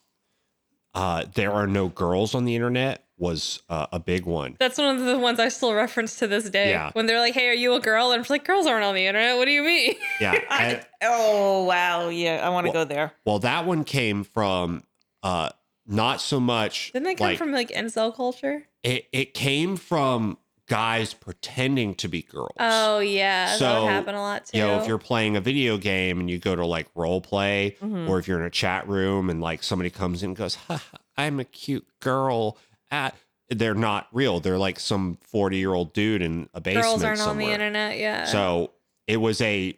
uh, 0.94 1.26
there 1.34 1.52
are 1.52 1.68
no 1.68 1.88
girls 1.90 2.34
on 2.36 2.46
the 2.46 2.56
internet 2.56 3.02
was 3.18 3.62
uh, 3.70 3.88
a 3.94 4.00
big 4.00 4.26
one. 4.26 4.56
That's 4.60 4.78
one 4.78 4.98
of 4.98 5.06
the 5.06 5.18
ones 5.18 5.40
I 5.40 5.48
still 5.50 5.74
reference 5.74 6.18
to 6.20 6.28
this 6.28 6.50
day. 6.50 6.70
Yeah. 6.72 6.92
When 6.94 7.06
they're 7.06 7.20
like, 7.20 7.34
"Hey, 7.34 7.48
are 7.50 7.54
you 7.54 7.74
a 7.74 7.80
girl?" 7.80 8.12
and 8.12 8.20
I'm 8.22 8.26
like, 8.30 8.46
"Girls 8.46 8.68
aren't 8.68 8.84
on 8.84 8.94
the 8.96 9.06
internet. 9.08 9.38
What 9.38 9.46
do 9.46 9.52
you 9.52 9.64
mean?" 9.64 9.96
Yeah. 10.22 10.40
I, 10.50 10.84
oh 11.02 11.64
wow, 11.64 12.10
yeah, 12.10 12.42
I 12.46 12.50
want 12.50 12.66
to 12.68 12.72
Well- 12.74 12.86
go 12.86 12.94
there. 12.94 13.14
well, 13.26 13.40
that 13.40 13.66
one 13.66 13.84
came 13.84 14.24
from 14.24 14.84
uh, 15.24 15.50
not 15.88 16.20
so 16.22 16.40
much. 16.40 16.92
Didn't 16.94 17.06
that 17.06 17.18
come 17.18 17.28
like, 17.28 17.38
from 17.38 17.52
like 17.52 17.70
incel 17.70 18.14
culture? 18.16 18.68
It 18.86 19.08
it 19.12 19.34
came 19.34 19.76
from 19.78 20.38
guys 20.68 21.14
pretending 21.14 21.94
to 21.96 22.08
be 22.08 22.22
girls. 22.24 22.56
Oh 22.60 23.00
yeah, 23.00 23.46
that 23.48 23.60
So, 23.60 23.84
would 23.84 23.92
happen 23.92 24.16
a 24.16 24.22
lot 24.22 24.46
too. 24.46 24.58
you 24.58 24.64
know, 24.66 24.80
if 24.80 24.88
you're 24.88 24.98
playing 24.98 25.36
a 25.38 25.42
video 25.42 25.78
game 25.78 26.20
and 26.20 26.30
you 26.30 26.38
go 26.40 26.56
to 26.56 26.66
like 26.66 26.88
role 26.96 27.20
play, 27.22 27.76
Mhm. 27.84 28.08
or 28.10 28.18
if 28.20 28.28
you're 28.28 28.40
in 28.40 28.46
a 28.46 28.50
chat 28.52 28.88
room 28.88 29.30
and 29.30 29.42
like 29.42 29.62
somebody 29.64 29.90
comes 29.90 30.24
in 30.24 30.30
and 30.32 30.38
goes, 30.38 30.56
ha, 30.56 30.84
I'm 31.18 31.40
a 31.40 31.44
cute 31.46 31.86
girl. 32.00 32.58
At 32.92 33.16
they're 33.50 33.76
not 33.76 34.08
real. 34.12 34.40
They're 34.40 34.58
like 34.58 34.80
some 34.80 35.18
40 35.22 35.58
year 35.58 35.74
old 35.74 35.94
dude 35.94 36.22
in 36.22 36.50
a 36.54 36.62
basement 36.62 36.86
Girls 36.86 37.04
aren't 37.04 37.22
on 37.22 37.38
the 37.38 37.46
internet. 37.52 37.98
Yeah. 37.98 38.26
So 38.26 38.72
it 39.08 39.18
was 39.18 39.42
a 39.42 39.78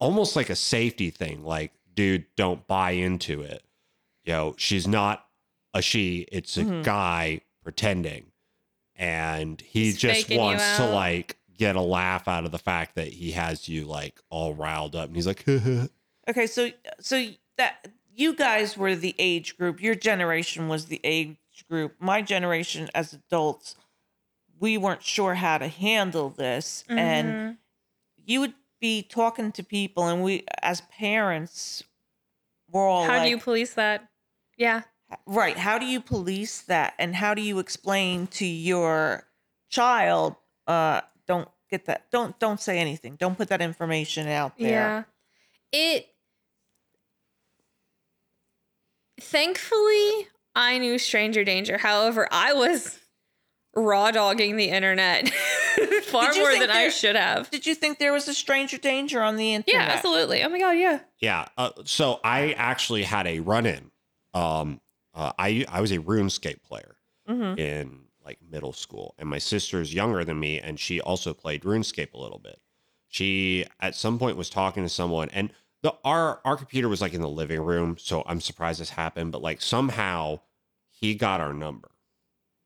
almost 0.00 0.34
like 0.36 0.50
a 0.50 0.56
safety 0.56 1.10
thing. 1.10 1.44
Like, 1.44 1.72
dude, 1.94 2.26
don't 2.36 2.66
buy 2.66 2.92
into 2.92 3.42
it. 3.42 3.62
You 4.24 4.32
know, 4.32 4.54
she's 4.58 4.86
not 4.88 5.26
a 5.74 5.82
she, 5.82 6.26
it's 6.32 6.56
a 6.56 6.64
Mhm. 6.64 6.82
guy 6.84 7.40
pretending. 7.62 8.26
And 8.96 9.60
he 9.60 9.84
He's 9.84 9.98
just 9.98 10.30
wants 10.30 10.76
to 10.76 10.84
like 10.86 11.36
get 11.56 11.76
a 11.76 11.80
laugh 11.80 12.28
out 12.28 12.44
of 12.44 12.52
the 12.52 12.58
fact 12.58 12.94
that 12.96 13.08
he 13.08 13.32
has 13.32 13.68
you 13.68 13.84
like 13.84 14.20
all 14.30 14.54
riled 14.54 14.94
up. 14.96 15.06
And 15.06 15.16
he's 15.16 15.26
like, 15.26 15.44
Okay, 16.28 16.46
so 16.46 16.70
so 17.00 17.26
that 17.56 17.88
you 18.14 18.34
guys 18.34 18.76
were 18.76 18.94
the 18.94 19.14
age 19.18 19.56
group. 19.56 19.82
Your 19.82 19.94
generation 19.94 20.68
was 20.68 20.86
the 20.86 21.00
age 21.04 21.36
group. 21.68 21.94
My 21.98 22.20
generation 22.22 22.88
as 22.94 23.12
adults, 23.14 23.76
we 24.58 24.76
weren't 24.76 25.02
sure 25.02 25.34
how 25.34 25.58
to 25.58 25.68
handle 25.68 26.28
this 26.30 26.84
and 26.88 27.28
Mhm. 27.28 27.56
you 28.16 28.40
would 28.40 28.54
be 28.80 29.02
talking 29.02 29.52
to 29.52 29.62
people 29.62 30.06
and 30.08 30.22
we 30.22 30.44
as 30.62 30.80
parents 30.82 31.82
we're 32.70 32.86
all 32.86 33.04
how 33.04 33.14
like, 33.14 33.24
do 33.24 33.28
you 33.30 33.38
police 33.38 33.74
that? 33.74 34.08
Yeah. 34.56 34.82
Right 35.26 35.56
how 35.56 35.78
do 35.78 35.86
you 35.86 36.00
police 36.00 36.62
that 36.62 36.94
and 36.98 37.14
how 37.16 37.34
do 37.34 37.42
you 37.42 37.58
explain 37.58 38.26
to 38.28 38.46
your 38.46 39.26
child 39.70 40.36
uh 40.66 41.00
don't 41.26 41.48
get 41.70 41.86
that 41.86 42.10
don't 42.10 42.38
don't 42.38 42.60
say 42.60 42.78
anything 42.78 43.16
don't 43.16 43.36
put 43.36 43.48
that 43.48 43.60
information 43.60 44.26
out 44.28 44.56
there 44.58 44.68
Yeah. 44.70 45.02
It 45.72 46.06
thankfully 49.20 50.28
I 50.54 50.78
knew 50.78 50.98
stranger 50.98 51.44
danger. 51.44 51.78
However, 51.78 52.26
I 52.30 52.52
was 52.52 52.98
raw 53.76 54.10
dogging 54.10 54.56
the 54.56 54.68
internet 54.68 55.28
far 56.04 56.34
more 56.34 56.50
think 56.50 56.60
than 56.60 56.70
I 56.70 56.88
should 56.88 57.14
have. 57.14 57.48
did 57.50 57.66
you 57.66 57.74
think 57.76 58.00
there 58.00 58.12
was 58.12 58.26
a 58.26 58.34
stranger 58.34 58.78
danger 58.78 59.22
on 59.22 59.36
the 59.36 59.54
internet 59.54 59.88
Yeah, 59.88 59.94
absolutely. 59.94 60.42
Oh 60.42 60.48
my 60.48 60.58
god, 60.58 60.72
yeah. 60.72 61.00
Yeah. 61.20 61.46
Uh, 61.56 61.70
so 61.84 62.18
I 62.24 62.52
actually 62.52 63.04
had 63.04 63.26
a 63.28 63.38
run 63.40 63.66
in. 63.66 63.90
Um, 64.34 64.80
uh, 65.14 65.32
I 65.38 65.64
I 65.68 65.80
was 65.80 65.90
a 65.92 65.98
RuneScape 65.98 66.62
player 66.62 66.96
Mhm. 67.28 67.58
in 67.58 68.06
like 68.24 68.38
middle 68.42 68.72
school, 68.72 69.14
and 69.18 69.28
my 69.28 69.38
sister's 69.38 69.94
younger 69.94 70.24
than 70.24 70.38
me, 70.38 70.58
and 70.60 70.78
she 70.78 71.00
also 71.00 71.32
played 71.34 71.62
RuneScape 71.62 72.12
a 72.12 72.18
little 72.18 72.38
bit. 72.38 72.60
She 73.08 73.66
at 73.80 73.94
some 73.94 74.18
point 74.18 74.36
was 74.36 74.50
talking 74.50 74.82
to 74.82 74.88
someone, 74.88 75.28
and 75.30 75.52
the 75.82 75.94
our 76.04 76.40
our 76.44 76.56
computer 76.56 76.88
was 76.88 77.00
like 77.00 77.14
in 77.14 77.22
the 77.22 77.28
living 77.28 77.60
room, 77.60 77.96
so 77.98 78.22
I'm 78.26 78.40
surprised 78.40 78.80
this 78.80 78.90
happened. 78.90 79.32
But 79.32 79.42
like 79.42 79.60
somehow 79.62 80.40
he 80.90 81.14
got 81.14 81.40
our 81.40 81.54
number, 81.54 81.90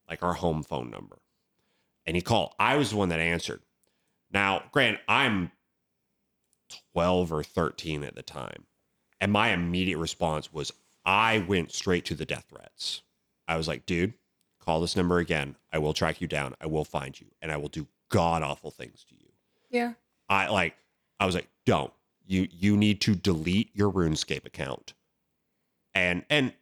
like 0.09 0.23
our 0.23 0.35
home 0.35 0.63
phone 0.63 0.91
number, 0.91 1.21
and 2.05 2.17
he 2.17 2.23
called. 2.23 2.55
I 2.59 2.77
was 2.77 2.91
the 2.91 2.97
one 2.97 3.09
that 3.11 3.21
answered. 3.21 3.63
Now, 4.31 4.65
Grant, 4.73 4.99
I'm 5.09 5.53
12 6.93 7.33
or 7.33 7.43
13 7.45 8.03
at 8.03 8.15
the 8.15 8.23
time. 8.23 8.67
And 9.21 9.31
my 9.33 9.51
immediate 9.51 9.99
response 9.99 10.53
was 10.53 10.73
I 11.05 11.39
went 11.47 11.73
straight 11.73 12.05
to 12.07 12.15
the 12.15 12.25
death 12.25 12.47
threats. 12.49 13.03
I 13.47 13.57
was 13.57 13.69
like, 13.69 13.85
dude, 13.87 14.15
call 14.61 14.81
this 14.81 14.97
number 14.97 15.19
again. 15.19 15.57
I 15.73 15.79
will 15.79 15.93
track 15.93 16.21
you 16.21 16.27
down. 16.29 16.55
I 16.61 16.67
will 16.67 16.85
find 16.85 17.19
you 17.21 17.27
and 17.43 17.53
I 17.53 17.57
will 17.59 17.69
do 17.69 17.87
god 18.11 18.43
awful 18.43 18.71
things 18.71 19.05
to 19.09 19.15
you. 19.15 19.29
Yeah. 19.71 19.93
I 20.29 20.49
like 20.49 20.75
I 21.21 21.27
was 21.27 21.35
like, 21.35 21.49
don't. 21.67 21.93
You 22.27 22.49
you 22.51 22.77
need 22.77 23.01
to 23.03 23.15
delete 23.15 23.71
your 23.75 23.91
RuneScape 23.93 24.47
account. 24.47 24.95
And 25.95 26.25
and 26.31 26.55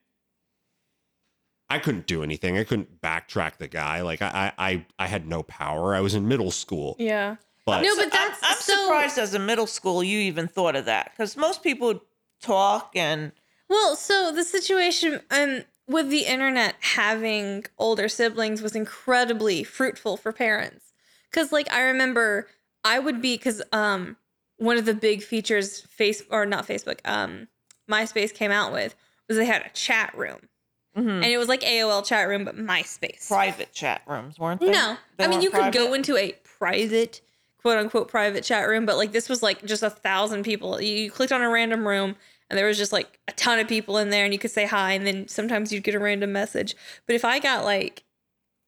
I 1.70 1.78
couldn't 1.78 2.07
do 2.07 2.22
anything. 2.22 2.59
I 2.59 2.64
couldn't 2.64 3.00
backtrack 3.00 3.57
the 3.59 3.68
guy. 3.68 4.02
Like 4.02 4.20
I 4.22 4.52
I 4.57 4.70
I, 4.70 4.87
I 4.98 5.07
had 5.07 5.26
no 5.26 5.42
power. 5.44 5.94
I 5.94 6.00
was 6.00 6.14
in 6.14 6.26
middle 6.28 6.50
school. 6.50 6.96
Yeah. 6.98 7.37
But 7.64 7.83
No, 7.83 7.94
So 7.94 8.02
but 8.05 8.12
that's 8.12 8.42
I'm, 8.42 8.50
I'm 8.50 8.57
so- 8.59 8.74
surprised 8.83 9.18
as 9.18 9.35
a 9.35 9.38
middle 9.38 9.68
school 9.68 10.02
you 10.02 10.18
even 10.18 10.48
thought 10.48 10.74
of 10.74 10.87
that 10.87 11.12
because 11.12 11.37
most 11.37 11.62
people 11.62 11.87
would 11.88 12.00
talk 12.40 12.90
and 12.96 13.31
Well, 13.73 13.97
so 13.97 14.31
the 14.33 14.45
situation 14.45 15.23
um 15.31 15.63
with 15.87 16.11
the 16.11 16.27
internet 16.27 16.75
having 16.81 17.65
older 17.79 18.07
siblings 18.07 18.61
was 18.61 18.77
incredibly 18.77 19.65
fruitful 19.65 20.19
for 20.19 20.31
parents. 20.31 20.93
Cuz 21.33 21.53
like 21.53 21.73
I 21.73 21.81
remember 21.81 22.49
I 22.85 22.99
would 22.99 23.23
be 23.23 23.39
cuz 23.39 23.63
um 23.73 24.19
one 24.59 24.77
of 24.77 24.85
the 24.85 24.93
big 24.93 25.23
features 25.23 25.81
face 25.81 26.23
or 26.31 26.45
not 26.45 26.69
Facebook 26.69 26.99
um 27.07 27.49
MySpace 27.91 28.35
came 28.35 28.51
out 28.51 28.73
with 28.75 28.95
was 29.27 29.39
they 29.39 29.47
had 29.47 29.63
a 29.65 29.71
chat 29.71 30.15
room. 30.15 30.51
Mhm. 30.95 31.09
And 31.23 31.25
it 31.25 31.39
was 31.39 31.49
like 31.49 31.63
AOL 31.63 32.03
chat 32.03 32.29
room 32.29 32.45
but 32.45 32.59
MySpace. 32.59 33.27
private 33.27 33.73
chat 33.73 34.03
rooms 34.07 34.39
weren't 34.39 34.61
they? 34.61 34.71
No. 34.71 34.99
They 35.17 35.25
I 35.25 35.29
mean 35.29 35.41
you 35.41 35.51
could 35.51 35.73
go 35.73 35.95
into 35.95 36.19
a 36.19 36.33
private 36.45 37.23
quote 37.57 37.79
unquote 37.79 38.09
private 38.09 38.45
chat 38.45 38.69
room, 38.69 38.85
but 38.85 38.99
like 38.99 39.13
this 39.13 39.31
was 39.31 39.43
like 39.43 39.65
just 39.65 39.83
a 39.83 39.89
thousand 39.89 40.43
people. 40.43 40.79
You 40.83 41.11
clicked 41.11 41.33
on 41.33 41.41
a 41.41 41.49
random 41.49 41.89
room 41.89 42.17
and 42.53 42.59
there 42.59 42.67
was 42.67 42.77
just 42.77 42.93
like 42.93 43.19
a 43.29 43.33
ton 43.33 43.59
of 43.59 43.67
people 43.67 43.97
in 43.97 44.11
there 44.11 44.25
and 44.25 44.33
you 44.35 44.38
could 44.38 44.51
say 44.51 44.67
hi 44.67 44.93
and 44.93 45.07
then 45.07 45.27
sometimes 45.27 45.73
you'd 45.73 45.85
get 45.85 45.95
a 45.95 45.99
random 45.99 46.33
message. 46.33 46.77
But 47.07 47.17
if 47.17 47.25
I 47.25 47.38
got 47.38 47.65
like 47.65 48.05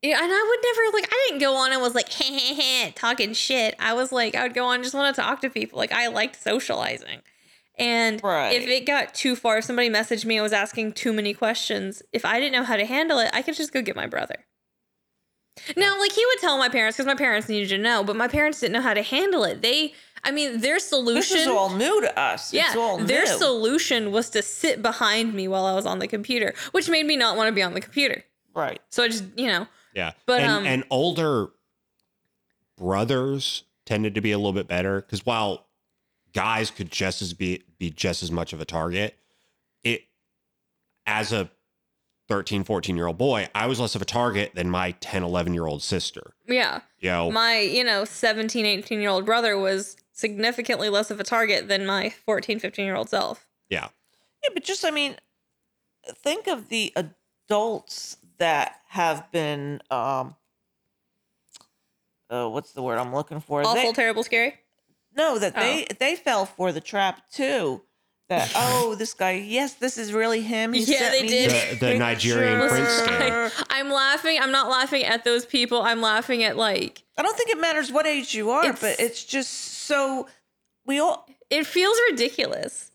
yeah, 0.00 0.22
and 0.22 0.32
I 0.32 0.46
would 0.48 0.58
never 0.62 0.96
like 0.96 1.08
I 1.12 1.26
didn't 1.28 1.40
go 1.40 1.54
on 1.54 1.70
and 1.70 1.82
was 1.82 1.94
like 1.94 2.10
hey, 2.10 2.32
hey, 2.32 2.54
hey, 2.54 2.92
talking 2.96 3.34
shit. 3.34 3.76
I 3.78 3.92
was 3.92 4.10
like 4.10 4.34
I 4.34 4.42
would 4.42 4.54
go 4.54 4.64
on 4.64 4.82
just 4.82 4.94
want 4.94 5.14
to 5.14 5.20
talk 5.20 5.42
to 5.42 5.50
people. 5.50 5.78
Like 5.78 5.92
I 5.92 6.08
liked 6.08 6.42
socializing. 6.42 7.20
And 7.76 8.22
Right. 8.24 8.54
if 8.54 8.66
it 8.66 8.86
got 8.86 9.12
too 9.14 9.36
far, 9.36 9.58
if 9.58 9.64
somebody 9.64 9.90
messaged 9.90 10.24
me 10.24 10.36
and 10.36 10.42
was 10.42 10.52
asking 10.54 10.92
too 10.92 11.12
many 11.12 11.34
questions, 11.34 12.02
if 12.12 12.24
I 12.24 12.40
didn't 12.40 12.52
know 12.52 12.64
how 12.64 12.76
to 12.76 12.86
handle 12.86 13.18
it, 13.18 13.28
I 13.34 13.42
could 13.42 13.54
just 13.54 13.72
go 13.72 13.82
get 13.82 13.96
my 13.96 14.06
brother. 14.06 14.46
Now, 15.76 15.98
like 15.98 16.12
he 16.12 16.24
would 16.26 16.38
tell 16.40 16.58
my 16.58 16.68
parents 16.68 16.96
because 16.96 17.06
my 17.06 17.14
parents 17.14 17.48
needed 17.48 17.68
to 17.70 17.78
know, 17.78 18.02
but 18.02 18.16
my 18.16 18.28
parents 18.28 18.60
didn't 18.60 18.72
know 18.72 18.80
how 18.80 18.94
to 18.94 19.02
handle 19.02 19.44
it. 19.44 19.62
They, 19.62 19.94
I 20.24 20.30
mean, 20.30 20.60
their 20.60 20.78
solution. 20.78 21.36
This 21.36 21.46
is 21.46 21.46
all 21.46 21.70
new 21.70 22.00
to 22.00 22.18
us. 22.18 22.52
yeah, 22.52 22.68
it's 22.68 22.76
all 22.76 22.98
their 22.98 23.26
solution 23.26 24.10
was 24.10 24.30
to 24.30 24.42
sit 24.42 24.82
behind 24.82 25.34
me 25.34 25.46
while 25.48 25.66
I 25.66 25.74
was 25.74 25.86
on 25.86 25.98
the 25.98 26.08
computer, 26.08 26.54
which 26.72 26.88
made 26.88 27.06
me 27.06 27.16
not 27.16 27.36
want 27.36 27.48
to 27.48 27.52
be 27.52 27.62
on 27.62 27.74
the 27.74 27.80
computer. 27.80 28.24
right. 28.54 28.80
So 28.90 29.02
I 29.04 29.08
just, 29.08 29.24
you 29.36 29.46
know, 29.46 29.66
Yeah. 29.94 30.12
But, 30.26 30.40
and, 30.40 30.50
um, 30.50 30.66
and 30.66 30.84
older 30.90 31.48
brothers 32.76 33.64
tended 33.86 34.14
to 34.14 34.20
be 34.20 34.32
a 34.32 34.38
little 34.38 34.52
bit 34.52 34.66
better 34.66 35.00
because 35.00 35.24
while 35.26 35.66
guys 36.32 36.70
could 36.70 36.90
just 36.90 37.22
as 37.22 37.32
be 37.34 37.62
be 37.78 37.90
just 37.90 38.22
as 38.22 38.30
much 38.30 38.52
of 38.52 38.60
a 38.60 38.64
target, 38.64 39.16
it 39.82 40.02
as 41.06 41.32
a 41.32 41.50
13, 42.28 42.64
14 42.64 42.96
year 42.96 43.06
old 43.06 43.18
boy, 43.18 43.48
I 43.54 43.66
was 43.66 43.78
less 43.78 43.94
of 43.94 44.00
a 44.02 44.06
target 44.06 44.52
than 44.54 44.70
my 44.70 44.92
10, 44.92 45.22
11 45.22 45.52
year 45.52 45.66
old 45.66 45.82
sister. 45.82 46.34
yeah, 46.48 46.80
You 46.98 47.10
know, 47.10 47.30
my, 47.30 47.60
you 47.60 47.84
know, 47.84 48.04
17, 48.06 48.64
18 48.64 49.00
year 49.00 49.10
old 49.10 49.26
brother 49.26 49.58
was 49.58 49.96
significantly 50.14 50.88
less 50.88 51.10
of 51.10 51.20
a 51.20 51.24
target 51.24 51.68
than 51.68 51.84
my 51.84 52.08
14, 52.24 52.58
15 52.58 52.84
year 52.86 52.96
old 52.96 53.10
self. 53.10 53.46
yeah. 53.68 53.88
Yeah, 54.42 54.50
but 54.54 54.62
just 54.64 54.84
I 54.84 54.90
mean, 54.90 55.16
think 56.22 56.46
of 56.46 56.68
the 56.68 56.92
adults 56.96 58.16
that 58.38 58.80
have 58.88 59.30
been 59.32 59.80
um 59.90 60.36
uh, 62.30 62.48
what's 62.48 62.72
the 62.72 62.82
word 62.82 62.98
I'm 62.98 63.14
looking 63.14 63.40
for? 63.40 63.60
Awful, 63.62 63.74
They, 63.74 63.92
terrible, 63.92 64.22
scary. 64.22 64.54
no, 65.16 65.38
that 65.38 65.54
Oh. 65.56 65.60
they 65.60 65.86
they 65.98 66.16
fell 66.16 66.46
for 66.46 66.72
the 66.72 66.80
trap 66.80 67.30
too. 67.30 67.82
That 68.28 68.50
oh, 68.56 68.94
this 68.94 69.12
guy, 69.14 69.32
yes, 69.32 69.74
this 69.74 69.98
is 69.98 70.12
really 70.12 70.40
him. 70.40 70.72
He 70.72 70.80
Yeah, 70.84 70.98
sent 70.98 71.12
they 71.12 71.22
me 71.22 71.28
did. 71.28 71.78
The- 71.80 71.86
the 71.86 71.98
Nigerian 71.98 72.68
prince 72.68 72.88
scam. 73.02 73.64
I'm 73.70 73.90
laughing. 73.90 74.38
I'm 74.40 74.52
not 74.52 74.70
laughing 74.70 75.04
at 75.04 75.24
those 75.24 75.44
people. 75.44 75.82
I'm 75.82 76.00
laughing 76.00 76.42
at 76.42 76.56
like 76.56 77.02
I 77.18 77.22
don't 77.22 77.36
think 77.36 77.50
it 77.50 77.58
matters 77.60 77.92
what 77.92 78.06
age 78.06 78.34
you 78.34 78.50
are, 78.50 78.64
It's- 78.64 78.80
but 78.80 78.98
it's 79.04 79.22
just 79.24 79.50
so 79.52 80.26
we 80.86 80.98
all 81.00 81.26
it 81.50 81.66
feels 81.66 81.96
ridiculous, 82.10 82.90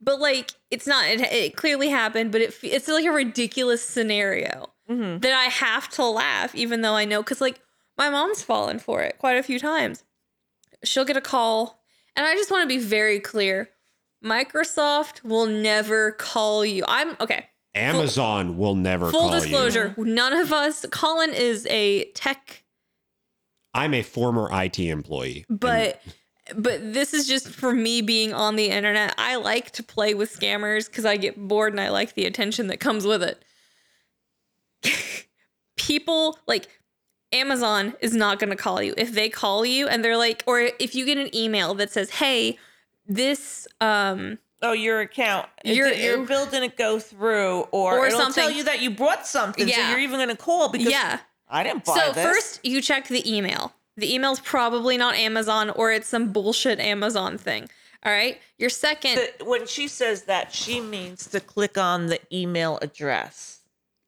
but 0.00 0.20
like 0.20 0.52
it's 0.70 0.86
not. 0.86 1.06
It, 1.08 1.20
it 1.22 1.56
clearly 1.56 1.88
happened, 1.88 2.30
but 2.30 2.40
it 2.40 2.54
fe- 2.54 2.68
it's 2.70 2.86
like 2.88 3.04
a 3.04 3.10
ridiculous 3.12 3.84
scenario 3.84 4.70
Mhm. 4.88 5.20
that 5.22 5.32
I 5.32 5.44
have 5.46 5.88
to 5.90 6.04
laugh, 6.04 6.54
even 6.54 6.82
though 6.82 6.94
I 6.94 7.04
know 7.04 7.22
because 7.22 7.40
like 7.40 7.60
my 7.98 8.08
mom's 8.10 8.42
fallen 8.42 8.78
for 8.78 9.02
it 9.02 9.18
quite 9.18 9.36
a 9.36 9.42
few 9.42 9.58
times. 9.58 10.04
She'll 10.84 11.04
get 11.04 11.16
a 11.16 11.20
call, 11.20 11.82
and 12.14 12.24
I 12.24 12.34
just 12.34 12.50
want 12.52 12.62
to 12.62 12.68
be 12.68 12.78
very 12.82 13.18
clear: 13.18 13.70
Microsoft 14.24 15.22
will 15.22 15.46
never 15.46 16.12
call 16.12 16.64
you. 16.64 16.84
I'm 16.88 17.16
okay. 17.20 17.46
Amazon 17.74 18.56
will 18.58 18.74
never 18.74 19.10
Full 19.10 19.20
call 19.28 19.34
you. 19.34 19.40
disclosure: 19.40 19.94
none 19.96 20.32
of 20.32 20.52
us. 20.52 20.84
Colin 20.90 21.32
is 21.32 21.66
a 21.70 22.04
tech 22.12 22.64
I'm 23.74 23.94
a 23.94 24.02
former 24.02 24.48
IT 24.50 24.78
employee. 24.80 25.44
and 25.48 25.60
but 25.60 26.02
but 26.56 26.94
this 26.94 27.12
is 27.12 27.28
just 27.28 27.48
for 27.48 27.72
me 27.74 28.00
being 28.00 28.32
on 28.32 28.56
the 28.56 28.70
internet 28.70 29.14
i 29.18 29.36
like 29.36 29.70
to 29.72 29.82
play 29.82 30.14
with 30.14 30.34
scammers 30.34 30.86
because 30.86 31.04
i 31.04 31.16
get 31.18 31.36
bored 31.36 31.74
and 31.74 31.80
i 31.80 31.90
like 31.90 32.14
the 32.14 32.24
attention 32.24 32.68
that 32.68 32.80
comes 32.80 33.04
with 33.04 33.22
it 33.22 33.44
people 35.76 36.38
like 36.46 36.80
amazon 37.32 37.92
is 38.00 38.14
not 38.14 38.38
going 38.38 38.48
to 38.48 38.56
call 38.56 38.82
you 38.82 38.94
if 38.96 39.12
they 39.12 39.28
call 39.28 39.66
you 39.66 39.86
and 39.88 40.02
they're 40.02 40.16
like 40.16 40.42
or 40.46 40.58
if 40.78 40.94
you 40.94 41.04
get 41.04 41.18
an 41.18 41.32
email 41.36 41.74
that 41.74 41.90
says 41.90 42.08
hey 42.08 42.58
this 43.08 43.66
um 43.80 44.38
oh 44.62 44.72
your 44.72 45.00
account 45.00 45.48
it- 45.64 45.74
Your- 45.74 45.92
your 45.92 46.24
bill 46.26 46.46
didn't 46.46 46.76
go 46.76 46.98
through, 47.00 47.60
or, 47.72 47.98
Or 47.98 48.06
it'll 48.06 48.30
tell 48.32 48.50
you 48.50 48.64
that 48.64 48.80
you 48.82 48.90
bought 48.90 49.26
something, 49.26 49.66
so 49.68 49.88
you're 49.90 49.98
even 49.98 50.16
going 50.18 50.28
to 50.28 50.36
call 50.36 50.68
because 50.68 50.90
yeah 50.92 51.20
I 51.48 51.62
didn't 51.62 51.84
buy 51.84 51.94
so 52.06 52.12
this. 52.12 52.24
first 52.24 52.60
you 52.64 52.80
check 52.82 53.08
the 53.08 53.22
email 53.30 53.72
the 53.96 54.12
email's 54.14 54.40
probably 54.40 54.96
not 54.96 55.14
amazon 55.16 55.70
or 55.70 55.90
it's 55.90 56.06
some 56.08 56.30
bullshit 56.32 56.78
amazon 56.78 57.38
thing 57.38 57.68
all 58.04 58.12
right 58.12 58.38
your 58.58 58.70
second 58.70 59.16
The- 59.38 59.44
when 59.44 59.66
she 59.66 59.88
says 59.88 60.22
that, 60.24 60.52
she 60.52 60.80
means 60.80 61.26
to 61.28 61.40
click 61.40 61.78
on 61.78 62.06
the 62.06 62.20
email 62.32 62.78
address. 62.82 63.60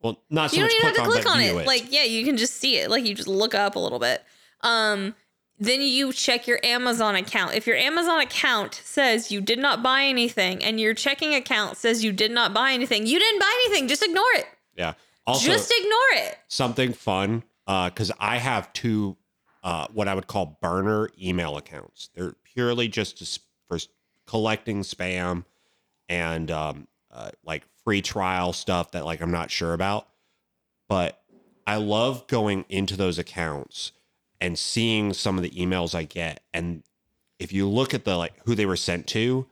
Well, 0.02 0.18
not 0.30 0.50
so 0.50 0.56
you 0.56 0.62
don't 0.62 0.70
even 0.70 0.80
click 0.80 0.96
have 0.96 1.06
to 1.06 1.10
click 1.12 1.26
on 1.30 1.38
view 1.40 1.58
it. 1.58 1.66
Like, 1.66 1.92
yeah, 1.92 2.04
you 2.04 2.24
can 2.24 2.36
just 2.38 2.54
see 2.56 2.78
it. 2.78 2.88
Like, 2.90 3.04
you 3.04 3.14
just 3.14 3.28
look 3.28 3.54
up 3.54 3.76
a 3.76 3.78
little 3.78 3.98
bit. 3.98 4.24
Um, 4.62 5.14
then 5.60 5.82
you 5.82 6.12
check 6.12 6.46
your 6.46 6.58
Amazon 6.64 7.14
account. 7.14 7.54
If 7.54 7.66
your 7.66 7.76
Amazon 7.76 8.18
account 8.20 8.80
says 8.82 9.30
you 9.30 9.42
did 9.42 9.58
not 9.58 9.82
buy 9.82 10.04
anything 10.04 10.64
and 10.64 10.80
your 10.80 10.94
checking 10.94 11.34
account 11.34 11.76
says 11.76 12.02
you 12.02 12.12
did 12.12 12.30
not 12.30 12.54
buy 12.54 12.72
anything, 12.72 13.06
you 13.06 13.18
didn't 13.18 13.38
buy 13.38 13.62
anything. 13.66 13.86
Just 13.86 14.02
ignore 14.02 14.24
it. 14.34 14.46
yeah. 14.74 14.94
Also, 15.26 15.46
just 15.46 15.70
ignore 15.70 16.24
it. 16.24 16.38
something 16.48 16.92
fun 16.94 17.44
because 17.66 18.10
I 18.18 18.38
have 18.38 18.72
two 18.72 19.16
uh, 19.62 19.86
what 19.92 20.08
I 20.08 20.14
would 20.14 20.26
call 20.26 20.58
burner 20.62 21.10
email 21.20 21.58
accounts. 21.58 22.08
They're 22.14 22.34
purely 22.42 22.88
just 22.88 23.40
for 23.68 23.78
collecting 24.26 24.80
spam 24.80 25.44
and 26.08 26.50
um, 26.50 26.88
uh, 27.12 27.30
like 27.44 27.64
free 27.84 28.00
trial 28.00 28.54
stuff 28.54 28.92
that 28.92 29.04
like 29.04 29.20
I'm 29.20 29.30
not 29.30 29.50
sure 29.50 29.74
about. 29.74 30.08
But 30.88 31.20
I 31.66 31.76
love 31.76 32.26
going 32.26 32.64
into 32.70 32.96
those 32.96 33.18
accounts 33.18 33.92
and 34.40 34.58
seeing 34.58 35.12
some 35.12 35.36
of 35.36 35.42
the 35.42 35.50
emails 35.50 35.94
I 35.94 36.04
get. 36.04 36.42
And 36.54 36.82
if 37.38 37.52
you 37.52 37.68
look 37.68 37.94
at 37.94 38.04
the 38.04 38.16
like 38.16 38.34
who 38.44 38.54
they 38.54 38.66
were 38.66 38.76
sent 38.76 39.06
to, 39.08 39.46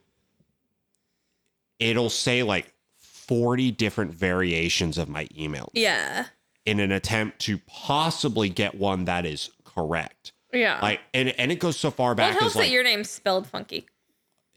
it'll 1.79 2.11
say 2.11 2.43
like 2.43 2.73
40 2.99 3.71
different 3.73 4.13
variations 4.13 4.99
of 4.99 5.09
my 5.09 5.29
email 5.37 5.71
Yeah. 5.75 6.27
in 6.65 6.81
an 6.81 6.93
attempt 6.93 7.39
to 7.41 7.59
possibly 7.67 8.49
get 8.49 8.75
one 8.75 9.05
that 9.07 9.27
is 9.27 9.51
correct. 9.65 10.33
Yeah. 10.53 10.79
Like 10.81 11.01
and 11.13 11.29
and 11.39 11.53
it 11.53 11.59
goes 11.61 11.79
so 11.79 11.91
far 11.91 12.09
well, 12.11 12.15
back 12.17 12.35
it 12.37 12.41
helps 12.41 12.55
as 12.55 12.57
like 12.57 12.67
that 12.67 12.73
your 12.73 12.83
name's 12.85 13.11
spelled 13.11 13.47
funky. 13.47 13.87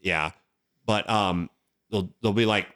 yeah. 0.00 0.30
But 0.86 1.08
um 1.08 1.50
they'll 1.90 2.08
they'll 2.22 2.32
be 2.32 2.46
like 2.46 2.66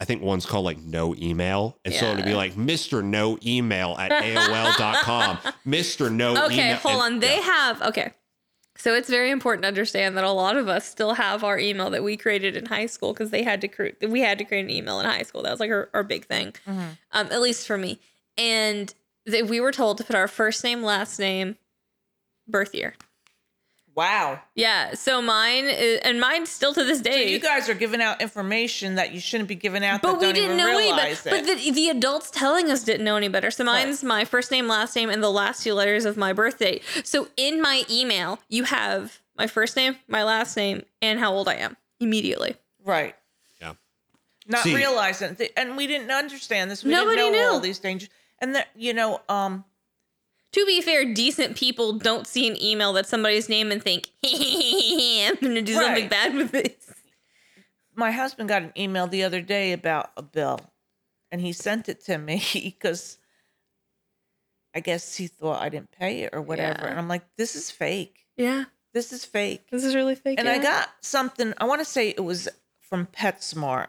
I 0.00 0.06
think 0.06 0.22
one's 0.22 0.46
called 0.46 0.64
like 0.64 0.78
no 0.80 1.14
email. 1.16 1.78
And 1.84 1.92
so 1.92 2.06
it'd 2.12 2.24
be 2.24 2.34
like 2.34 2.54
Mr. 2.54 3.04
No 3.04 3.38
email 3.44 3.96
at 3.98 4.10
AOL.com. 4.24 5.36
Mr. 5.66 6.10
No 6.10 6.46
Okay, 6.46 6.68
email. 6.70 6.76
hold 6.76 6.94
and- 6.94 7.14
on. 7.14 7.20
They 7.20 7.36
yeah. 7.36 7.42
have 7.42 7.82
okay. 7.82 8.12
So 8.76 8.94
it's 8.94 9.10
very 9.10 9.30
important 9.30 9.62
to 9.64 9.68
understand 9.68 10.16
that 10.16 10.24
a 10.24 10.30
lot 10.30 10.56
of 10.56 10.66
us 10.66 10.88
still 10.88 11.12
have 11.12 11.44
our 11.44 11.58
email 11.58 11.90
that 11.90 12.02
we 12.02 12.16
created 12.16 12.56
in 12.56 12.64
high 12.64 12.86
school 12.86 13.12
because 13.12 13.28
they 13.28 13.42
had 13.42 13.60
to 13.60 13.68
create 13.68 13.96
we 14.08 14.20
had 14.20 14.38
to 14.38 14.44
create 14.44 14.64
an 14.64 14.70
email 14.70 15.00
in 15.00 15.06
high 15.06 15.22
school. 15.22 15.42
That 15.42 15.50
was 15.50 15.60
like 15.60 15.70
our, 15.70 15.90
our 15.92 16.02
big 16.02 16.24
thing. 16.24 16.52
Mm-hmm. 16.66 16.80
Um, 17.12 17.26
at 17.30 17.42
least 17.42 17.66
for 17.66 17.76
me. 17.76 18.00
And 18.38 18.94
that 19.26 19.48
we 19.48 19.60
were 19.60 19.70
told 19.72 19.98
to 19.98 20.04
put 20.04 20.16
our 20.16 20.28
first 20.28 20.64
name, 20.64 20.82
last 20.82 21.18
name, 21.18 21.56
birth 22.48 22.74
year. 22.74 22.94
Wow. 24.00 24.40
Yeah. 24.54 24.94
So 24.94 25.20
mine 25.20 25.66
is, 25.66 26.00
and 26.00 26.18
mine 26.18 26.46
still 26.46 26.72
to 26.72 26.84
this 26.84 27.02
day. 27.02 27.24
So 27.24 27.28
you 27.28 27.38
guys 27.38 27.68
are 27.68 27.74
giving 27.74 28.00
out 28.00 28.22
information 28.22 28.94
that 28.94 29.12
you 29.12 29.20
shouldn't 29.20 29.46
be 29.50 29.54
giving 29.56 29.84
out. 29.84 30.00
but 30.00 30.12
that 30.12 30.20
we 30.20 30.24
don't 30.24 30.34
didn't 30.36 30.44
even 30.52 30.56
know 30.56 30.78
any 30.78 30.90
better. 30.90 31.28
But 31.28 31.44
the, 31.44 31.70
the 31.70 31.90
adults 31.90 32.30
telling 32.30 32.70
us 32.70 32.82
didn't 32.82 33.04
know 33.04 33.16
any 33.16 33.28
better. 33.28 33.50
So 33.50 33.62
mine's 33.62 34.02
my 34.02 34.24
first 34.24 34.50
name, 34.50 34.68
last 34.68 34.96
name, 34.96 35.10
and 35.10 35.22
the 35.22 35.28
last 35.30 35.62
two 35.64 35.74
letters 35.74 36.06
of 36.06 36.16
my 36.16 36.32
birth 36.32 36.58
date. 36.58 36.82
So 37.04 37.28
in 37.36 37.60
my 37.60 37.84
email, 37.90 38.38
you 38.48 38.64
have 38.64 39.20
my 39.36 39.46
first 39.46 39.76
name, 39.76 39.96
my 40.08 40.24
last 40.24 40.56
name, 40.56 40.82
and 41.02 41.18
how 41.18 41.34
old 41.34 41.46
I 41.46 41.56
am 41.56 41.76
immediately. 42.00 42.56
right. 42.82 43.14
Yeah. 43.60 43.74
Not 44.46 44.62
See- 44.62 44.74
realizing, 44.74 45.36
th- 45.36 45.52
and 45.58 45.76
we 45.76 45.86
didn't 45.86 46.10
understand 46.10 46.70
this. 46.70 46.82
We 46.84 46.90
Nobody 46.90 47.16
didn't 47.18 47.32
know 47.34 47.38
knew. 47.40 47.48
all 47.52 47.60
these 47.60 47.78
things. 47.78 48.08
And 48.38 48.54
that 48.54 48.68
you 48.74 48.94
know, 48.94 49.20
um, 49.28 49.64
To 50.52 50.66
be 50.66 50.80
fair, 50.80 51.04
decent 51.12 51.56
people 51.56 51.92
don't 51.92 52.26
see 52.26 52.48
an 52.48 52.60
email 52.60 52.92
that's 52.92 53.08
somebody's 53.08 53.48
name 53.48 53.70
and 53.70 53.80
think, 53.82 54.10
I'm 54.24 55.36
going 55.40 55.54
to 55.54 55.62
do 55.62 55.74
something 55.74 56.08
bad 56.08 56.34
with 56.34 56.50
this. 56.50 56.72
my 57.94 58.10
husband 58.10 58.48
got 58.48 58.62
an 58.62 58.72
email 58.76 59.06
the 59.06 59.22
other 59.22 59.40
day 59.42 59.72
about 59.72 60.10
a 60.16 60.22
bill, 60.22 60.58
and 61.30 61.40
he 61.40 61.52
sent 61.52 61.88
it 61.88 62.04
to 62.06 62.18
me 62.18 62.42
because 62.52 63.18
I 64.74 64.80
guess 64.80 65.14
he 65.16 65.28
thought 65.28 65.62
I 65.62 65.68
didn't 65.68 65.92
pay 65.92 66.22
it 66.22 66.30
or 66.32 66.42
whatever. 66.42 66.80
Yeah. 66.82 66.90
And 66.90 66.98
I'm 66.98 67.08
like, 67.08 67.24
this 67.36 67.54
is 67.54 67.70
fake. 67.70 68.26
Yeah. 68.36 68.64
This 68.92 69.12
is 69.12 69.24
fake. 69.24 69.70
This 69.70 69.84
is 69.84 69.94
really 69.94 70.16
fake. 70.16 70.40
And 70.40 70.48
I 70.48 70.58
got 70.58 70.88
something, 71.00 71.54
I 71.58 71.64
want 71.64 71.80
to 71.80 71.84
say 71.84 72.08
it 72.08 72.24
was 72.24 72.48
from 72.80 73.06
PetSmart. 73.06 73.86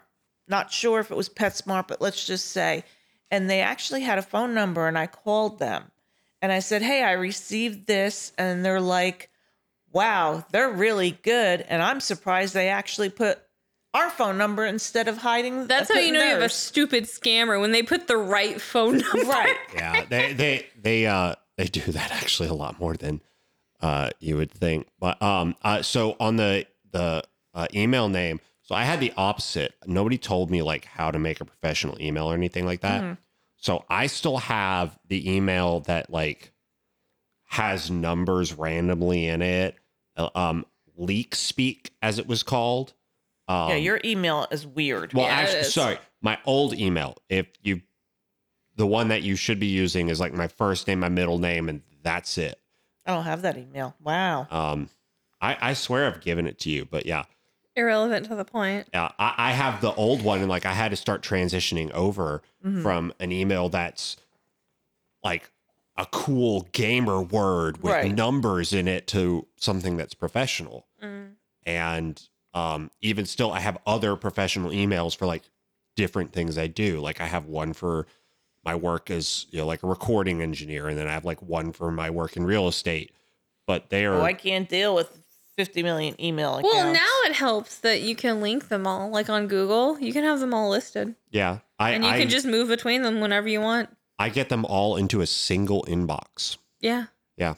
Not 0.47 0.71
sure 0.71 0.99
if 0.99 1.09
it 1.09 1.17
was 1.17 1.27
PetSmart, 1.29 1.87
but 1.87 2.01
let's 2.01 2.23
just 2.25 2.47
say. 2.51 2.83
And 3.31 3.49
they 3.49 3.61
actually 3.61 4.01
had 4.01 4.19
a 4.19 4.21
phone 4.21 4.53
number, 4.53 4.87
and 4.87 4.97
I 4.97 5.07
called 5.07 5.57
them. 5.57 5.91
And 6.41 6.51
I 6.51 6.59
said, 6.59 6.81
Hey, 6.81 7.03
I 7.03 7.13
received 7.13 7.87
this. 7.87 8.31
And 8.37 8.65
they're 8.65 8.81
like, 8.81 9.29
wow, 9.93 10.43
they're 10.51 10.71
really 10.71 11.11
good. 11.23 11.61
And 11.67 11.81
I'm 11.81 11.99
surprised 11.99 12.53
they 12.53 12.69
actually 12.69 13.09
put 13.09 13.39
our 13.93 14.09
phone 14.09 14.37
number 14.37 14.65
instead 14.65 15.07
of 15.07 15.17
hiding. 15.17 15.67
That's 15.67 15.91
how 15.91 15.99
you 15.99 16.07
putting 16.07 16.13
know 16.13 16.23
you 16.23 16.33
have 16.33 16.41
a 16.41 16.49
stupid 16.49 17.05
scammer 17.05 17.59
when 17.59 17.71
they 17.71 17.83
put 17.83 18.07
the 18.07 18.17
right 18.17 18.59
phone 18.61 18.97
number. 19.13 19.29
right. 19.29 19.55
yeah, 19.75 20.05
they 20.05 20.33
they 20.33 20.65
they 20.81 21.05
uh 21.05 21.35
they 21.57 21.65
do 21.65 21.81
that 21.91 22.11
actually 22.11 22.47
a 22.47 22.53
lot 22.53 22.79
more 22.79 22.95
than 22.95 23.21
uh 23.81 24.09
you 24.19 24.37
would 24.37 24.51
think. 24.51 24.87
But 24.99 25.21
um 25.21 25.55
uh 25.61 25.81
so 25.81 26.15
on 26.19 26.37
the 26.37 26.65
the 26.91 27.23
uh, 27.53 27.67
email 27.73 28.07
name, 28.07 28.39
so 28.61 28.75
I 28.75 28.83
had 28.83 29.01
the 29.01 29.11
opposite. 29.17 29.73
Nobody 29.85 30.17
told 30.17 30.49
me 30.49 30.61
like 30.61 30.85
how 30.85 31.11
to 31.11 31.19
make 31.19 31.41
a 31.41 31.45
professional 31.45 32.01
email 32.01 32.31
or 32.31 32.33
anything 32.33 32.65
like 32.65 32.79
that. 32.81 33.17
So 33.61 33.85
I 33.89 34.07
still 34.07 34.37
have 34.37 34.99
the 35.07 35.33
email 35.35 35.79
that 35.81 36.09
like 36.11 36.51
has 37.45 37.89
numbers 37.89 38.53
randomly 38.53 39.27
in 39.27 39.41
it. 39.41 39.75
Uh, 40.17 40.29
Um 40.35 40.65
leet 40.97 41.33
speak 41.33 41.91
as 42.01 42.19
it 42.19 42.27
was 42.27 42.43
called. 42.43 42.93
Um, 43.47 43.69
yeah, 43.69 43.75
your 43.75 43.99
email 44.05 44.47
is 44.51 44.67
weird. 44.67 45.13
well, 45.13 45.25
Yeah, 45.25 45.31
actually, 45.33 45.63
sorry, 45.63 45.97
my 46.21 46.37
old 46.45 46.73
email. 46.77 47.17
If 47.27 47.47
you, 47.63 47.81
the 48.75 48.85
one 48.85 49.07
that 49.07 49.23
you 49.23 49.35
should 49.35 49.59
be 49.59 49.67
using 49.67 50.09
is 50.09 50.19
like 50.19 50.33
my 50.33 50.47
first 50.47 50.87
name, 50.87 50.99
my 50.99 51.09
middle 51.09 51.39
name, 51.39 51.67
and 51.67 51.81
that's 52.03 52.37
it. 52.37 52.59
I 53.05 53.13
don't 53.15 53.23
have 53.23 53.41
that 53.41 53.57
email. 53.57 53.95
Wow. 54.01 54.47
Um, 54.51 54.89
I, 55.41 55.57
I 55.59 55.73
swear 55.73 56.05
I've 56.07 56.21
given 56.21 56.45
it 56.45 56.59
to 56.59 56.69
you, 56.69 56.85
but 56.85 57.05
yeah, 57.05 57.23
Irrelevant 57.75 58.25
to 58.27 58.35
the 58.35 58.43
point. 58.45 58.87
yeah, 58.93 59.11
I, 59.17 59.33
I 59.37 59.51
have 59.51 59.81
the 59.81 59.93
old 59.93 60.21
one, 60.23 60.39
and 60.39 60.49
like 60.49 60.65
I 60.65 60.73
had 60.73 60.89
to 60.91 60.97
start 60.97 61.21
transitioning 61.23 61.91
over 61.91 62.41
Mm-hmm. 62.65 62.83
from 62.83 63.11
an 63.19 63.31
email 63.31 63.69
that's 63.69 64.17
like 65.23 65.49
a 65.97 66.05
cool 66.05 66.67
gamer 66.71 67.21
word 67.21 67.81
with 67.81 67.91
Right. 67.91 68.13
numbers 68.13 68.71
in 68.73 68.87
it 68.87 69.07
to 69.07 69.47
something 69.57 69.97
that's 69.97 70.13
professional. 70.13 70.85
Mm. 71.03 71.31
and 71.65 72.21
um, 72.53 72.91
even 73.01 73.25
still 73.25 73.51
i 73.51 73.59
have 73.59 73.77
other 73.87 74.15
professional 74.15 74.69
emails 74.71 75.15
for 75.17 75.25
like 75.25 75.41
different 75.95 76.31
things 76.33 76.57
i 76.57 76.67
do 76.67 76.99
like 76.99 77.19
i 77.21 77.25
have 77.25 77.45
one 77.47 77.73
for 77.73 78.05
my 78.63 78.75
work 78.75 79.09
as 79.09 79.47
you 79.49 79.57
know 79.59 79.65
like 79.65 79.81
a 79.83 79.87
recording 79.87 80.41
engineer 80.41 80.87
and 80.87 80.97
then 80.97 81.07
i 81.07 81.11
have 81.11 81.25
like 81.25 81.41
one 81.41 81.71
for 81.71 81.91
my 81.91 82.09
work 82.11 82.35
in 82.37 82.43
real 82.45 82.67
estate 82.67 83.11
but 83.65 83.89
they 83.89 84.05
are 84.05 84.15
Oh, 84.15 84.21
I 84.23 84.33
can't 84.33 84.67
deal 84.69 84.93
with 84.93 85.20
50 85.61 85.83
million 85.83 86.19
email 86.19 86.57
accounts. 86.57 86.73
Well, 86.73 86.91
now 86.91 87.29
it 87.29 87.33
helps 87.33 87.77
that 87.79 88.01
you 88.01 88.15
can 88.15 88.41
link 88.41 88.67
them 88.69 88.87
all. 88.87 89.09
Like 89.11 89.29
on 89.29 89.47
Google, 89.47 89.99
you 89.99 90.11
can 90.11 90.23
have 90.23 90.39
them 90.39 90.53
all 90.55 90.69
listed. 90.71 91.15
yeah 91.31 91.59
i 91.77 91.91
And 91.91 92.03
you 92.03 92.09
I, 92.09 92.17
can 92.19 92.29
just 92.29 92.45
move 92.47 92.67
between 92.67 93.03
them 93.03 93.19
whenever 93.21 93.47
you 93.47 93.61
want. 93.61 93.89
I 94.17 94.29
get 94.29 94.49
them 94.49 94.65
all 94.65 94.95
into 94.97 95.21
a 95.21 95.27
single 95.27 95.83
inbox 95.87 96.57
Yeah. 96.79 97.05
yeah 97.37 97.55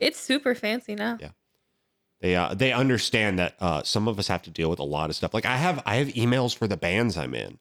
It's 0.00 0.18
super 0.18 0.54
fancy 0.56 0.94
now. 0.96 1.18
Yeah. 1.20 1.30
they 2.20 2.34
uh 2.34 2.54
they 2.54 2.72
understand 2.72 3.38
that 3.38 3.54
uh 3.60 3.82
some 3.84 4.08
of 4.08 4.18
us 4.18 4.26
have 4.28 4.42
to 4.42 4.50
deal 4.50 4.70
with 4.70 4.80
a 4.80 4.84
lot 4.96 5.08
of 5.10 5.16
stuff 5.16 5.32
like 5.34 5.46
i 5.46 5.56
have 5.56 5.80
i 5.86 5.96
have 5.96 6.08
emails 6.08 6.56
for 6.56 6.66
the 6.66 6.76
bands 6.76 7.16
i'm 7.16 7.34
in 7.34 7.58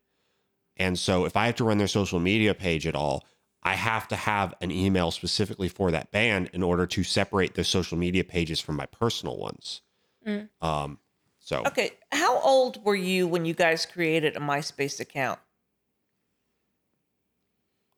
and 0.77 0.97
so 0.97 1.25
if 1.25 1.35
i 1.37 1.45
have 1.47 1.55
to 1.55 1.63
run 1.63 1.77
their 1.77 1.87
social 1.87 2.19
media 2.19 2.53
page 2.53 2.87
at 2.87 2.95
all 2.95 3.23
i 3.65 3.73
have 3.75 4.07
to 4.07 4.15
have 4.15 4.53
an 4.61 4.71
email 4.71 5.11
specifically 5.11 5.67
for 5.67 5.91
that 5.91 6.09
band 6.11 6.49
in 6.53 6.63
order 6.63 6.85
to 6.85 7.03
separate 7.03 7.55
their 7.55 7.63
social 7.65 7.97
media 7.97 8.23
pages 8.23 8.61
from 8.61 8.75
my 8.77 8.85
personal 8.85 9.37
ones 9.37 9.81
Mm. 10.25 10.47
um 10.61 10.99
so 11.39 11.61
Okay, 11.67 11.91
how 12.11 12.39
old 12.39 12.83
were 12.83 12.95
you 12.95 13.27
when 13.27 13.45
you 13.45 13.53
guys 13.53 13.85
created 13.85 14.35
a 14.35 14.39
MySpace 14.39 14.99
account? 14.99 15.39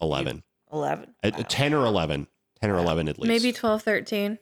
11 0.01 0.43
11. 0.71 1.15
Uh, 1.23 1.31
Wow. 1.33 1.43
10 1.47 1.73
or 1.73 1.85
11 1.85 2.27
10 2.61 2.69
or 2.71 2.77
11 2.77 3.07
at 3.07 3.19
least 3.19 3.27
Maybe 3.27 3.53
12, 3.53 3.81
13. 3.83 4.39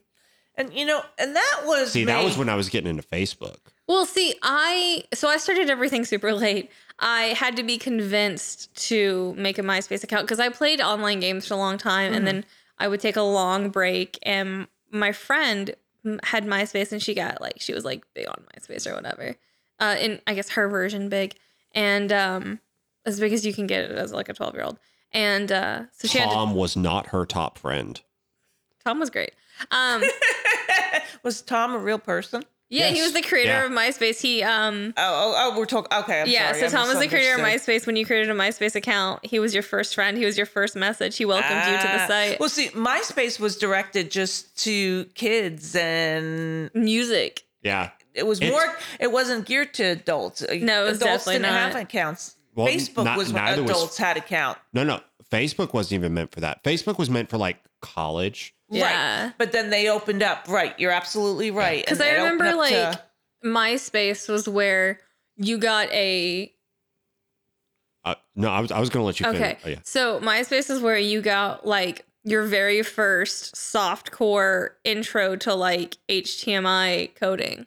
And 0.56 0.74
you 0.74 0.86
know, 0.86 1.04
and 1.20 1.36
that 1.36 1.62
was 1.66 1.92
see 1.92 2.06
that 2.06 2.24
was 2.24 2.38
when 2.38 2.48
i 2.50 2.56
was 2.56 2.70
getting 2.70 2.90
into 2.90 3.04
facebook 3.04 3.58
Well, 3.88 4.06
see, 4.06 4.34
I 4.42 5.04
so 5.14 5.28
I 5.28 5.38
started 5.38 5.70
everything 5.70 6.06
super 6.06 6.34
late. 6.34 6.72
I 7.00 7.36
had 7.38 7.58
to 7.58 7.64
be 7.64 7.78
convinced 7.78 8.74
to 8.88 9.34
make 9.38 9.58
a 9.58 9.62
MySpace 9.62 10.04
account 10.04 10.24
because 10.24 10.40
I 10.40 10.50
played 10.50 10.82
online 10.82 11.20
games 11.20 11.48
for 11.48 11.56
a 11.56 11.58
long 11.58 11.78
time, 11.78 12.14
and 12.14 12.26
then 12.26 12.46
I 12.78 12.88
would 12.88 13.02
take 13.02 13.16
a 13.16 13.22
long 13.22 13.70
break. 13.70 14.18
And 14.24 14.68
my 14.92 15.12
friend 15.12 15.76
had 16.24 16.46
MySpace, 16.46 16.92
and 16.92 17.02
she 17.02 17.14
got 17.14 17.42
like 17.42 17.56
she 17.60 17.74
was 17.74 17.84
like 17.84 18.06
big 18.14 18.28
on 18.28 18.44
MySpace 18.56 18.90
or 18.90 18.96
whatever. 18.96 19.36
Uh, 19.80 19.96
in 20.00 20.22
I 20.26 20.36
guess 20.36 20.50
her 20.52 20.70
version 20.70 21.10
big, 21.10 21.36
and 21.74 22.12
um, 22.14 22.60
as 23.06 23.20
big 23.20 23.34
as 23.34 23.46
you 23.46 23.54
can 23.54 23.68
get 23.68 23.84
it 23.84 23.92
as 23.92 24.14
like 24.14 24.30
a 24.30 24.34
twelve 24.34 24.54
year 24.54 24.64
old. 24.64 24.80
And 25.12 25.52
uh, 25.52 25.84
so 25.92 26.08
she 26.08 26.18
had 26.18 26.30
to, 26.30 26.34
tom 26.34 26.56
was 26.56 26.76
not 26.76 27.08
her 27.08 27.26
top 27.26 27.58
friend 27.58 28.02
Tom 28.86 29.00
was 29.00 29.10
great. 29.10 29.32
Um, 29.72 30.04
was 31.24 31.42
Tom 31.42 31.74
a 31.74 31.78
real 31.80 31.98
person? 31.98 32.44
Yeah, 32.70 32.90
he 32.90 33.02
was 33.02 33.14
the 33.14 33.22
creator 33.22 33.50
Yeah. 33.50 33.66
of 33.66 33.72
MySpace. 33.72 34.20
He 34.22 34.42
um 34.44 34.94
Oh, 34.98 35.34
oh, 35.36 35.52
oh 35.54 35.58
we're 35.58 35.66
talking. 35.66 35.96
Okay, 36.00 36.22
I'm 36.22 36.28
yeah, 36.28 36.50
sorry. 36.54 36.60
so 36.62 36.66
I 36.68 36.70
Tom 36.82 36.88
was 36.90 37.00
the 37.00 37.08
creator 37.08 37.36
of. 37.36 37.42
MySpace. 37.42 37.86
When 37.86 37.96
you 37.96 38.06
created 38.06 38.30
a 38.30 38.34
MySpace 38.34 38.76
account, 38.76 39.26
he 39.26 39.40
was 39.40 39.54
your 39.54 39.64
first 39.64 39.96
friend. 39.96 40.18
He 40.18 40.26
was 40.26 40.38
your 40.38 40.46
first 40.46 40.76
message. 40.76 41.18
He 41.18 41.26
welcomed 41.26 41.62
you 41.68 41.78
to 41.78 41.88
the 41.88 42.04
Ah. 42.04 42.08
site. 42.08 42.40
Well, 42.40 42.50
see, 42.50 42.70
MySpace 42.70 43.40
was 43.40 43.58
directed 43.58 44.10
just 44.12 44.58
to 44.64 45.06
kids, 45.16 45.76
and 45.76 46.70
Music. 46.74 47.44
Yeah. 47.62 47.90
It 48.14 48.26
was 48.26 48.40
It's- 48.40 48.52
more. 48.52 48.78
It 49.00 49.12
wasn't 49.12 49.46
geared 49.46 49.74
to 49.76 49.84
adults. 49.84 50.42
No, 50.42 50.86
it 50.86 50.90
was 50.90 50.98
adults 51.02 51.26
definitely 51.26 51.34
didn't 51.34 51.52
not. 51.54 51.72
have 51.74 51.82
accounts. 51.82 52.36
Well, 52.56 52.68
Facebook 52.68 53.04
not- 53.04 53.18
was 53.18 53.34
when 53.34 53.44
neither 53.44 53.62
was- 53.64 53.72
adults 53.72 53.98
had 53.98 54.16
account. 54.18 54.58
no 54.74 54.84
no 54.86 55.02
facebook 55.32 55.74
wasn't 55.74 55.92
even 56.00 56.14
meant 56.14 56.32
for 56.32 56.40
that 56.40 56.64
facebook 56.64 56.98
was 57.00 57.10
meant 57.10 57.30
for 57.30 57.38
like 57.38 57.58
college 57.82 58.54
Yeah. 58.70 59.26
Right. 59.26 59.34
But 59.38 59.52
then 59.52 59.70
they 59.70 59.90
opened 59.90 60.24
up. 60.24 60.48
Right. 60.48 60.74
You're 60.80 60.92
absolutely 60.92 61.52
right. 61.52 61.84
Because 61.86 62.02
I 62.02 62.12
remember 62.12 62.54
like 62.56 62.72
to- 62.72 63.02
MySpace 63.44 64.28
was 64.28 64.50
where 64.50 65.00
you 65.38 65.58
got 65.58 65.92
a 65.92 66.52
Uh, 68.04 68.16
no, 68.36 68.50
I 68.50 68.60
was 68.60 68.72
I 68.72 68.80
was 68.80 68.90
gonna 68.90 69.06
let 69.06 69.20
you 69.20 69.26
finish. 69.26 69.42
okay. 69.42 69.58
Oh, 69.66 69.70
yeah. 69.70 69.80
So 69.84 70.20
MySpace 70.20 70.70
is 70.70 70.82
where 70.82 70.98
you 70.98 71.22
got 71.22 71.66
like 71.66 72.06
your 72.24 72.44
very 72.44 72.82
first 72.82 73.56
soft 73.56 74.12
core 74.12 74.78
intro 74.84 75.36
to 75.36 75.54
like 75.54 75.98
HTML 76.10 77.14
coding. 77.16 77.66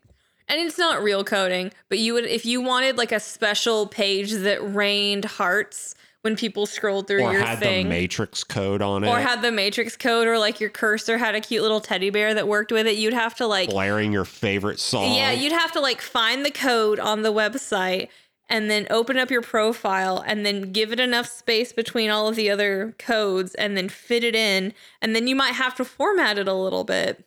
And 0.51 0.61
it's 0.61 0.79
not 0.79 1.03
real 1.03 1.25
coding, 1.25 1.73
but 1.89 1.99
you 1.99 2.15
would 2.15 2.25
if 2.25 2.45
you 2.47 2.61
wanted 2.61 2.97
like 2.97 3.13
a 3.13 3.21
special 3.21 3.87
page 3.87 4.33
that 4.33 4.59
rained 4.75 5.27
hearts 5.27 5.95
when 6.23 6.37
people 6.37 6.67
scrolled 6.67 7.07
through. 7.07 7.23
Or 7.23 7.33
your 7.33 7.43
had 7.43 7.59
thing. 7.59 7.85
the 7.85 7.91
matrix 7.91 8.45
code 8.45 8.83
on 8.83 9.05
it, 9.05 9.09
or 9.09 9.21
had 9.21 9.43
the 9.43 9.53
matrix 9.53 9.97
code 9.97 10.27
or 10.27 10.39
like 10.39 10.61
your 10.61 10.71
cursor 10.71 11.19
had 11.19 11.35
a 11.35 11.41
cute 11.41 11.63
little 11.63 11.81
teddy 11.81 12.11
bear 12.11 12.35
that 12.35 12.49
worked 12.49 12.73
with 12.73 12.87
it 12.87 12.97
you'd 12.97 13.15
have 13.15 13.35
to 13.37 13.47
like 13.47 13.71
blaring 13.71 14.13
your 14.13 14.25
favorite 14.25 14.81
song. 14.81 15.15
yeah 15.15 15.33
you'd 15.33 15.53
have 15.53 15.73
to 15.73 15.81
like 15.81 16.01
find 16.01 16.45
the 16.45 16.51
code 16.51 16.99
on 16.99 17.23
the 17.23 17.33
website 17.33 18.09
and 18.51 18.71
then 18.71 18.87
open 18.91 19.19
up 19.19 19.31
your 19.31 19.43
profile 19.43 20.25
and 20.27 20.45
then 20.45 20.73
give 20.73 20.93
it 20.93 20.99
enough 20.99 21.27
space 21.27 21.73
between 21.73 22.11
all 22.11 22.29
of 22.29 22.37
the 22.37 22.51
other 22.51 22.95
codes 22.99 23.55
and 23.55 23.77
then 23.77 23.89
fit 23.89 24.25
it 24.25 24.35
in 24.35 24.73
and 25.01 25.15
then 25.15 25.27
you 25.27 25.37
might 25.37 25.55
have 25.55 25.75
to 25.75 25.85
format 25.85 26.39
it 26.39 26.49
a 26.49 26.55
little 26.55 26.85
bit 26.85 27.25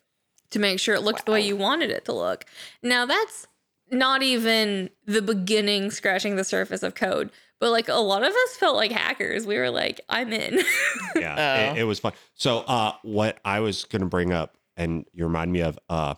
to 0.49 0.60
make 0.60 0.80
sure 0.80 0.95
it 0.95 1.01
looked 1.01 1.25
the 1.25 1.32
way 1.32 1.41
you 1.41 1.56
wanted 1.56 1.89
it 1.89 2.04
to 2.06 2.12
look 2.12 2.45
now 2.84 3.06
that's 3.06 3.47
not 3.89 4.21
even 4.23 4.89
the 5.06 5.21
beginning 5.21 5.91
scratching 5.91 6.36
the 6.36 6.43
surface 6.43 6.84
of 6.84 6.95
code 6.95 7.30
but 7.62 7.71
like 7.71 7.88
a 7.88 7.93
lot 7.93 8.24
of 8.24 8.34
us 8.34 8.56
felt 8.58 8.76
like 8.76 8.91
hackers 8.91 9.47
we 9.47 9.58
were 9.58 9.69
like 9.69 10.02
i'm 10.10 10.34
in 10.34 10.60
yeah, 11.15 11.69
Oh. 11.71 11.74
it, 11.76 11.82
it 11.82 11.84
was 11.86 12.00
fun. 12.00 12.12
So, 12.36 12.60
uh, 12.67 12.93
what 13.04 13.38
I 13.45 13.60
was 13.62 13.86
gonna 13.86 14.06
bring 14.08 14.34
up, 14.34 14.58
and 14.76 15.06
you 15.13 15.24
remind 15.26 15.52
me 15.54 15.62
of, 15.62 15.80
uh, 15.89 16.15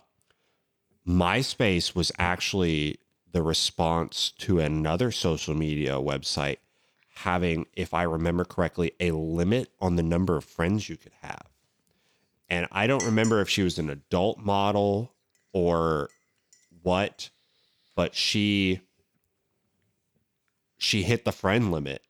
MySpace 1.06 1.94
was 1.94 2.10
actually 2.18 2.98
the 3.32 3.42
response 3.42 4.32
to 4.38 4.60
another 4.60 5.10
social 5.10 5.54
media 5.54 5.94
website 5.94 6.58
having, 7.16 7.66
if 7.74 7.92
I 7.94 8.04
remember 8.04 8.44
correctly, 8.44 8.92
a 9.00 9.10
limit 9.12 9.70
on 9.80 9.96
the 9.96 10.02
number 10.02 10.36
of 10.36 10.44
friends 10.44 10.88
you 10.88 10.96
could 10.96 11.12
have. 11.22 11.42
And 12.48 12.66
I 12.72 12.86
don't 12.86 13.04
remember 13.04 13.40
if 13.40 13.48
she 13.48 13.62
was 13.62 13.78
an 13.78 13.90
adult 13.90 14.38
model 14.38 15.12
or 15.52 16.10
what, 16.82 17.30
but 17.94 18.14
she 18.14 18.80
she 20.84 21.02
hit 21.02 21.24
the 21.24 21.32
friend 21.32 21.72
limit 21.72 22.02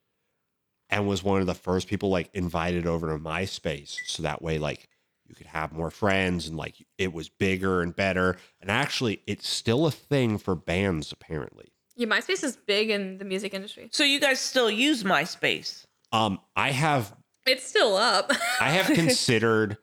and 0.90 1.06
was 1.06 1.22
one 1.22 1.40
of 1.40 1.46
the 1.46 1.54
first 1.54 1.88
people 1.88 2.10
like 2.10 2.28
invited 2.34 2.86
over 2.86 3.08
to 3.08 3.18
MySpace. 3.18 3.96
So 4.06 4.22
that 4.24 4.42
way, 4.42 4.58
like 4.58 4.88
you 5.26 5.34
could 5.34 5.46
have 5.46 5.72
more 5.72 5.90
friends 5.90 6.48
and 6.48 6.56
like 6.56 6.74
it 6.98 7.12
was 7.12 7.28
bigger 7.28 7.80
and 7.82 7.94
better. 7.94 8.36
And 8.60 8.70
actually, 8.70 9.22
it's 9.26 9.48
still 9.48 9.86
a 9.86 9.90
thing 9.90 10.38
for 10.38 10.54
bands, 10.54 11.12
apparently. 11.12 11.72
Yeah, 11.96 12.08
MySpace 12.08 12.42
is 12.42 12.56
big 12.56 12.90
in 12.90 13.18
the 13.18 13.24
music 13.24 13.54
industry. 13.54 13.88
So 13.92 14.02
you 14.02 14.18
guys 14.18 14.40
still 14.40 14.70
use 14.70 15.04
MySpace? 15.04 15.84
Um, 16.12 16.40
I 16.56 16.70
have 16.72 17.14
It's 17.46 17.66
still 17.66 17.96
up. 17.96 18.32
I 18.60 18.70
have 18.70 18.86
considered 18.94 19.78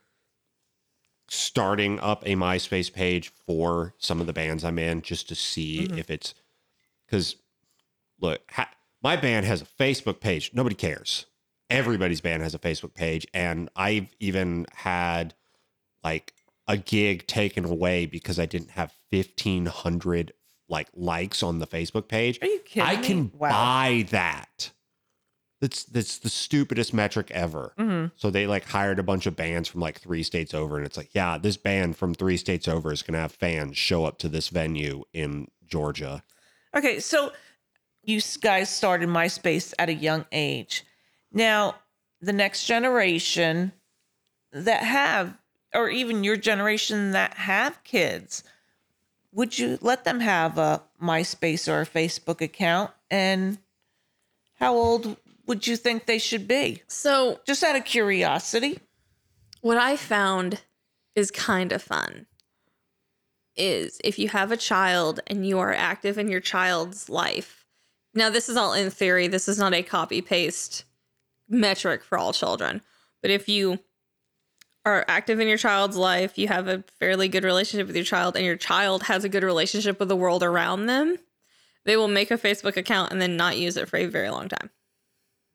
starting 1.29 1.97
up 2.01 2.23
a 2.25 2.35
MySpace 2.35 2.91
page 2.91 3.29
for 3.47 3.95
some 3.97 4.19
of 4.19 4.27
the 4.27 4.33
bands 4.33 4.65
I'm 4.65 4.77
in 4.77 5.01
just 5.01 5.29
to 5.29 5.35
see 5.35 5.89
if 5.95 6.09
it's 6.09 6.35
because 7.05 7.37
look, 8.19 8.41
ha, 8.51 8.69
my 9.03 9.15
band 9.15 9.45
has 9.45 9.61
a 9.61 9.65
Facebook 9.65 10.19
page. 10.19 10.51
Nobody 10.53 10.75
cares. 10.75 11.25
Everybody's 11.69 12.21
band 12.21 12.43
has 12.43 12.53
a 12.53 12.59
Facebook 12.59 12.93
page, 12.93 13.25
and 13.33 13.69
I've 13.75 14.07
even 14.19 14.65
had 14.73 15.33
like 16.03 16.33
a 16.67 16.77
gig 16.77 17.27
taken 17.27 17.65
away 17.65 18.05
because 18.05 18.39
I 18.39 18.45
didn't 18.45 18.71
have 18.71 18.93
1500 19.11 20.33
like 20.69 20.87
likes 20.93 21.43
on 21.43 21.59
the 21.59 21.67
Facebook 21.67 22.07
page. 22.07 22.39
Are 22.41 22.47
you 22.47 22.59
kidding 22.59 22.89
I 22.89 22.95
me? 23.01 23.07
can 23.07 23.31
Wow. 23.37 23.49
buy 23.49 24.05
that. 24.11 24.71
That's 25.59 25.83
that's 25.83 26.17
the 26.17 26.29
stupidest 26.29 26.93
metric 26.93 27.29
ever. 27.31 27.73
hmm 27.77 28.05
So 28.15 28.31
they 28.31 28.47
like 28.47 28.65
hired 28.65 28.97
a 28.99 29.03
bunch 29.03 29.25
of 29.27 29.35
bands 29.35 29.69
from 29.69 29.79
like 29.81 29.99
three 29.99 30.23
states 30.23 30.53
over, 30.53 30.75
and 30.77 30.85
it's 30.85 30.97
like, 30.97 31.13
yeah, 31.13 31.37
this 31.37 31.55
band 31.57 31.97
from 31.97 32.13
three 32.15 32.37
states 32.37 32.67
over 32.67 32.91
is 32.91 33.03
gonna 33.03 33.19
have 33.19 33.31
fans 33.31 33.77
show 33.77 34.05
up 34.05 34.17
to 34.19 34.29
this 34.29 34.49
venue 34.49 35.03
in 35.13 35.47
Georgia. 35.67 36.23
Okay, 36.75 36.99
so 36.99 37.31
you 38.03 38.19
guys 38.41 38.69
started 38.69 39.09
MySpace 39.09 39.73
at 39.77 39.89
a 39.89 39.93
young 39.93 40.25
age. 40.31 40.83
Now, 41.31 41.75
the 42.19 42.33
next 42.33 42.65
generation 42.65 43.71
that 44.51 44.83
have, 44.83 45.37
or 45.73 45.89
even 45.89 46.23
your 46.23 46.37
generation 46.37 47.11
that 47.11 47.35
have 47.35 47.83
kids, 47.83 48.43
would 49.31 49.57
you 49.57 49.77
let 49.81 50.03
them 50.03 50.19
have 50.19 50.57
a 50.57 50.81
MySpace 51.01 51.67
or 51.71 51.81
a 51.81 51.85
Facebook 51.85 52.41
account? 52.41 52.91
And 53.09 53.57
how 54.59 54.75
old 54.75 55.17
would 55.47 55.67
you 55.67 55.75
think 55.77 56.05
they 56.05 56.19
should 56.19 56.47
be? 56.47 56.81
So 56.87 57.39
Just 57.45 57.63
out 57.63 57.75
of 57.75 57.85
curiosity. 57.85 58.79
what 59.61 59.77
I 59.77 59.95
found 59.95 60.61
is 61.15 61.31
kind 61.31 61.71
of 61.71 61.81
fun 61.81 62.25
is 63.55 63.99
if 64.03 64.17
you 64.17 64.29
have 64.29 64.51
a 64.51 64.57
child 64.57 65.19
and 65.27 65.45
you 65.45 65.59
are 65.59 65.73
active 65.73 66.17
in 66.17 66.29
your 66.29 66.39
child's 66.39 67.09
life. 67.09 67.60
Now, 68.13 68.29
this 68.29 68.49
is 68.49 68.57
all 68.57 68.73
in 68.73 68.89
theory. 68.89 69.27
This 69.27 69.47
is 69.47 69.57
not 69.57 69.73
a 69.73 69.83
copy 69.83 70.21
paste 70.21 70.83
metric 71.47 72.03
for 72.03 72.17
all 72.17 72.33
children. 72.33 72.81
But 73.21 73.31
if 73.31 73.47
you 73.47 73.79
are 74.85 75.05
active 75.07 75.39
in 75.39 75.47
your 75.47 75.57
child's 75.57 75.95
life, 75.95 76.37
you 76.37 76.47
have 76.47 76.67
a 76.67 76.83
fairly 76.99 77.27
good 77.27 77.43
relationship 77.43 77.87
with 77.87 77.95
your 77.95 78.05
child, 78.05 78.35
and 78.35 78.45
your 78.45 78.55
child 78.55 79.03
has 79.03 79.23
a 79.23 79.29
good 79.29 79.43
relationship 79.43 79.99
with 79.99 80.09
the 80.09 80.15
world 80.15 80.43
around 80.43 80.87
them, 80.87 81.17
they 81.85 81.95
will 81.95 82.07
make 82.07 82.31
a 82.31 82.37
Facebook 82.37 82.77
account 82.77 83.11
and 83.11 83.21
then 83.21 83.37
not 83.37 83.57
use 83.57 83.77
it 83.77 83.87
for 83.87 83.97
a 83.97 84.05
very 84.07 84.29
long 84.29 84.49
time. 84.49 84.69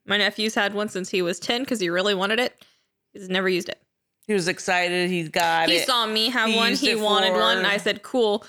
My 0.06 0.16
nephew's 0.16 0.54
had 0.54 0.74
one 0.74 0.88
since 0.88 1.10
he 1.10 1.22
was 1.22 1.40
10 1.40 1.62
because 1.62 1.80
he 1.80 1.88
really 1.90 2.14
wanted 2.14 2.38
it. 2.38 2.64
He's 3.12 3.28
never 3.28 3.48
used 3.48 3.68
it. 3.68 3.80
He 4.26 4.34
was 4.34 4.48
excited. 4.48 5.10
He 5.10 5.24
got 5.28 5.68
He 5.68 5.76
it. 5.78 5.86
saw 5.86 6.06
me 6.06 6.30
have 6.30 6.48
He 6.48 6.56
one. 6.56 6.74
He 6.74 6.94
wanted 6.94 7.32
one. 7.32 7.58
And 7.58 7.66
I 7.66 7.76
said, 7.76 8.02
cool. 8.02 8.44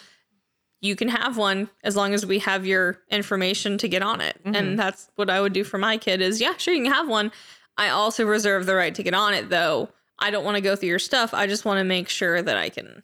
You 0.80 0.96
can 0.96 1.08
have 1.10 1.38
one 1.38 1.70
as 1.84 1.96
long 1.96 2.14
as 2.14 2.26
we 2.26 2.40
have 2.40 2.66
your 2.66 3.00
information 3.10 3.78
to 3.80 3.88
get 3.88 4.02
on 4.02 4.22
it. 4.22 4.40
Mm-hmm. 4.44 4.56
And 4.56 4.80
that's 4.80 5.10
what 5.16 5.30
I 5.30 5.42
would 5.42 5.54
do 5.54 5.64
for 5.64 5.78
my 5.78 5.98
kid 5.98 6.22
is, 6.22 6.40
yeah, 6.40 6.56
sure, 6.58 6.74
you 6.74 6.84
can 6.84 6.94
have 6.94 7.08
one. 7.08 7.32
I 7.78 7.90
also 7.90 8.26
reserve 8.26 8.66
the 8.66 8.76
right 8.76 8.94
to 8.96 9.04
get 9.04 9.14
on 9.14 9.34
it 9.34 9.50
though. 9.50 9.90
I 10.20 10.32
don't 10.32 10.44
want 10.44 10.56
to 10.56 10.62
go 10.62 10.76
through 10.76 10.90
your 10.90 11.00
stuff. 11.00 11.34
I 11.34 11.48
just 11.48 11.66
want 11.66 11.80
to 11.80 11.84
make 11.84 12.10
sure 12.10 12.42
that 12.42 12.58
I 12.58 12.70
can 12.70 13.04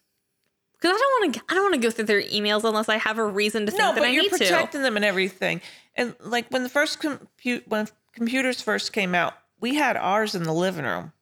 because 0.84 0.96
I 0.96 1.00
don't 1.00 1.22
want 1.22 1.34
to. 1.36 1.42
I 1.50 1.54
don't 1.54 1.64
want 1.64 1.76
to 1.76 1.80
go 1.80 1.92
through 1.92 2.06
their 2.06 2.22
emails 2.22 2.64
unless 2.64 2.90
I 2.90 2.98
have 2.98 3.18
a 3.18 3.26
reason 3.26 3.66
to 3.66 3.72
think 3.72 3.82
no, 3.82 3.94
that 3.94 4.02
but 4.02 4.12
you're 4.12 4.30
protecting 4.30 4.82
them 4.82 4.96
and 4.96 5.06
everything. 5.06 5.62
And 5.96 6.16
like 6.20 6.50
when 6.50 6.64
the 6.64 6.70
first 6.70 7.00
compute 7.00 7.68
when 7.68 7.88
computers 8.14 8.62
first 8.62 8.94
came 8.94 9.16
out, 9.16 9.34
we 9.60 9.76
had 9.76 9.96
ours 9.96 10.36
in 10.36 10.44
the 10.44 10.54
living 10.54 10.86
room. 10.86 11.14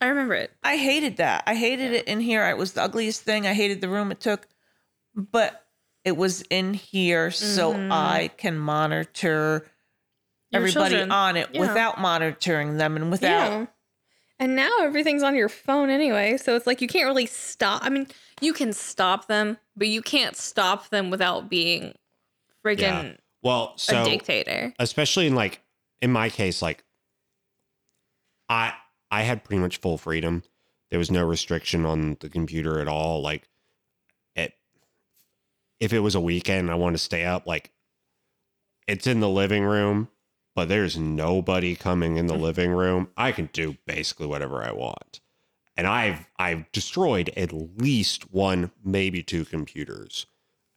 I 0.00 0.06
remember 0.06 0.34
it. 0.34 0.52
I 0.62 0.78
hated 0.78 1.18
that. 1.18 1.42
I 1.46 1.54
hated 1.54 1.92
it 1.92 2.08
in 2.08 2.20
here. 2.20 2.48
It 2.48 2.56
was 2.56 2.72
the 2.72 2.82
ugliest 2.82 3.22
thing. 3.22 3.46
I 3.46 3.52
hated 3.52 3.82
the 3.82 3.88
room 3.90 4.10
it 4.10 4.20
took, 4.20 4.48
but 5.30 5.64
it 6.04 6.16
was 6.16 6.42
in 6.50 6.74
here 6.74 7.30
so 7.30 7.72
I 7.90 8.30
can 8.36 8.58
monitor 8.58 9.60
Mm-hmm. 10.52 10.56
Your 10.56 10.66
everybody 10.68 10.90
children. 10.94 11.12
on 11.12 11.36
it 11.36 11.48
Yeah. 11.52 11.60
without 11.60 12.00
monitoring 12.00 12.76
them 12.76 12.96
and 12.96 13.08
without. 13.08 13.28
Yeah. 13.52 13.66
And 14.40 14.56
now 14.56 14.70
everything's 14.80 15.22
on 15.22 15.36
your 15.36 15.48
phone 15.48 15.90
anyway. 15.90 16.38
So 16.38 16.56
it's 16.56 16.66
like 16.66 16.80
you 16.80 16.88
can't 16.88 17.06
really 17.06 17.26
stop. 17.26 17.84
I 17.84 17.88
mean, 17.88 18.08
you 18.40 18.52
can 18.52 18.72
stop 18.72 19.28
them, 19.28 19.58
but 19.76 19.86
you 19.86 20.02
can't 20.02 20.34
stop 20.36 20.88
them 20.88 21.08
without 21.08 21.48
being 21.48 21.94
friggin' 22.66 22.78
Yeah. 22.80 23.12
Well, 23.44 23.74
so 23.76 24.02
a 24.02 24.04
dictator. 24.04 24.74
especially 24.80 25.28
in 25.28 25.36
like 25.36 25.62
in 26.02 26.10
my 26.10 26.28
case, 26.30 26.60
like 26.62 26.82
I 28.48 28.72
I 29.10 29.22
had 29.22 29.44
pretty 29.44 29.60
much 29.60 29.78
full 29.78 29.98
freedom. 29.98 30.42
There 30.90 30.98
was 30.98 31.10
no 31.10 31.24
restriction 31.24 31.86
on 31.86 32.16
the 32.20 32.28
computer 32.28 32.80
at 32.80 32.88
all. 32.88 33.22
Like 33.22 33.42
it 33.42 33.49
if 35.80 35.92
it 35.92 36.00
was 36.00 36.14
a 36.14 36.20
weekend 36.20 36.70
I 36.70 36.74
want 36.74 36.94
to 36.94 37.02
stay 37.02 37.24
up, 37.24 37.46
like 37.46 37.72
it's 38.86 39.06
in 39.06 39.20
the 39.20 39.28
living 39.28 39.64
room, 39.64 40.08
but 40.54 40.68
there's 40.68 40.96
nobody 40.96 41.74
coming 41.74 42.16
in 42.16 42.26
the 42.26 42.34
mm-hmm. 42.34 42.42
living 42.42 42.70
room. 42.72 43.08
I 43.16 43.32
can 43.32 43.48
do 43.52 43.76
basically 43.86 44.26
whatever 44.26 44.62
I 44.62 44.72
want. 44.72 45.20
And 45.76 45.86
I've 45.86 46.28
I've 46.38 46.70
destroyed 46.72 47.30
at 47.36 47.52
least 47.52 48.32
one, 48.32 48.70
maybe 48.84 49.22
two 49.22 49.44
computers. 49.44 50.26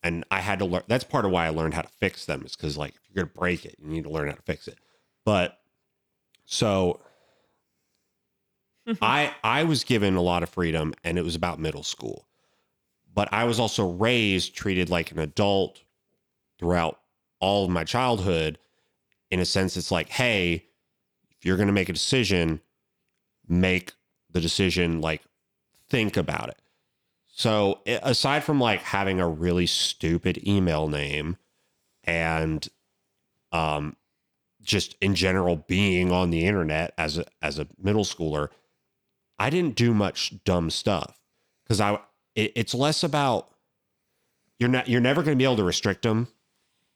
And 0.01 0.23
I 0.31 0.39
had 0.39 0.59
to 0.59 0.65
learn 0.65 0.83
that's 0.87 1.03
part 1.03 1.25
of 1.25 1.31
why 1.31 1.45
I 1.45 1.49
learned 1.49 1.73
how 1.73 1.81
to 1.81 1.89
fix 1.89 2.25
them, 2.25 2.43
is 2.45 2.55
because 2.55 2.77
like 2.77 2.93
if 2.95 3.01
you're 3.09 3.25
gonna 3.25 3.33
break 3.37 3.65
it, 3.65 3.75
you 3.79 3.87
need 3.87 4.03
to 4.05 4.09
learn 4.09 4.29
how 4.29 4.35
to 4.35 4.41
fix 4.43 4.67
it. 4.67 4.77
But 5.25 5.59
so 6.45 7.01
mm-hmm. 8.87 9.03
I 9.03 9.33
I 9.43 9.63
was 9.63 9.83
given 9.83 10.15
a 10.15 10.21
lot 10.21 10.43
of 10.43 10.49
freedom 10.49 10.93
and 11.03 11.17
it 11.17 11.23
was 11.23 11.35
about 11.35 11.59
middle 11.59 11.83
school. 11.83 12.27
But 13.13 13.31
I 13.31 13.43
was 13.43 13.59
also 13.59 13.89
raised, 13.89 14.55
treated 14.55 14.89
like 14.89 15.11
an 15.11 15.19
adult 15.19 15.81
throughout 16.59 16.99
all 17.39 17.65
of 17.65 17.69
my 17.69 17.83
childhood. 17.83 18.57
In 19.29 19.39
a 19.39 19.45
sense, 19.45 19.77
it's 19.77 19.91
like, 19.91 20.09
hey, 20.09 20.65
if 21.31 21.45
you're 21.45 21.57
gonna 21.57 21.71
make 21.71 21.89
a 21.89 21.93
decision, 21.93 22.61
make 23.47 23.93
the 24.31 24.41
decision 24.41 25.01
like 25.01 25.21
think 25.89 26.17
about 26.17 26.49
it. 26.49 26.57
So 27.27 27.81
aside 27.85 28.43
from 28.43 28.59
like 28.59 28.81
having 28.81 29.19
a 29.19 29.27
really 29.27 29.65
stupid 29.65 30.47
email 30.47 30.87
name 30.87 31.37
and 32.03 32.67
um 33.51 33.95
just 34.61 34.95
in 35.01 35.15
general 35.15 35.57
being 35.67 36.11
on 36.11 36.29
the 36.29 36.45
internet 36.45 36.93
as 36.97 37.17
a 37.17 37.25
as 37.41 37.59
a 37.59 37.67
middle 37.81 38.05
schooler, 38.05 38.49
I 39.37 39.49
didn't 39.49 39.75
do 39.75 39.93
much 39.93 40.43
dumb 40.43 40.69
stuff 40.69 41.19
because 41.63 41.81
I 41.81 41.99
it, 42.35 42.51
it's 42.55 42.73
less 42.73 43.03
about 43.03 43.49
you're 44.59 44.69
not 44.69 44.87
you're 44.87 45.01
never 45.01 45.21
going 45.23 45.37
to 45.37 45.41
be 45.41 45.43
able 45.45 45.57
to 45.57 45.63
restrict 45.63 46.03
them. 46.03 46.27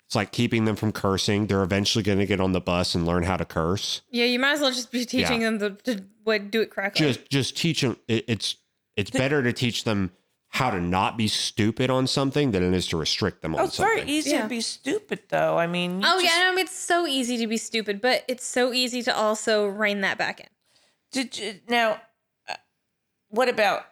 It's 0.05 0.15
like 0.15 0.31
keeping 0.31 0.63
them 0.65 0.75
from 0.77 0.93
cursing. 0.93 1.47
They're 1.47 1.63
eventually 1.63 2.03
going 2.03 2.19
to 2.19 2.25
get 2.25 2.39
on 2.39 2.53
the 2.53 2.61
bus 2.61 2.95
and 2.95 3.05
learn 3.05 3.23
how 3.23 3.35
to 3.35 3.43
curse. 3.43 4.01
Yeah, 4.09 4.23
you 4.25 4.39
might 4.39 4.53
as 4.53 4.61
well 4.61 4.71
just 4.71 4.89
be 4.91 5.03
teaching 5.05 5.41
Yeah. 5.41 5.51
them 5.51 5.77
to, 5.83 5.95
to 5.95 6.03
what 6.23 6.49
do 6.49 6.61
it 6.61 6.69
correctly. 6.71 7.05
Just 7.07 7.29
just 7.29 7.57
teach 7.57 7.81
them. 7.81 7.97
It, 8.07 8.23
it's 8.27 8.55
it's 8.95 9.09
better 9.11 9.43
to 9.43 9.51
teach 9.51 9.83
them 9.83 10.11
how 10.49 10.71
to 10.71 10.79
not 10.79 11.17
be 11.17 11.27
stupid 11.27 11.89
on 11.89 12.07
something 12.07 12.51
than 12.51 12.63
it 12.63 12.73
is 12.73 12.87
to 12.87 12.95
restrict 12.95 13.41
them 13.41 13.53
on 13.53 13.59
Oh, 13.59 13.63
it's 13.65 13.75
something. 13.75 13.97
very 13.97 14.09
easy 14.09 14.29
Yeah. 14.31 14.43
to 14.43 14.47
be 14.47 14.61
stupid, 14.61 15.19
though. 15.27 15.57
I 15.57 15.67
mean, 15.67 16.01
oh 16.05 16.21
just- 16.21 16.23
yeah, 16.37 16.51
no, 16.51 16.57
it's 16.57 16.71
so 16.71 17.05
easy 17.05 17.37
to 17.39 17.47
be 17.47 17.57
stupid, 17.57 17.99
but 17.99 18.23
it's 18.29 18.45
so 18.45 18.71
easy 18.71 19.01
to 19.03 19.15
also 19.15 19.67
rein 19.67 19.99
that 20.01 20.17
back 20.17 20.39
in. 20.39 20.47
Did 21.11 21.37
you 21.37 21.59
now? 21.67 21.99
uh, 22.47 22.55
What 23.27 23.49
about 23.49 23.85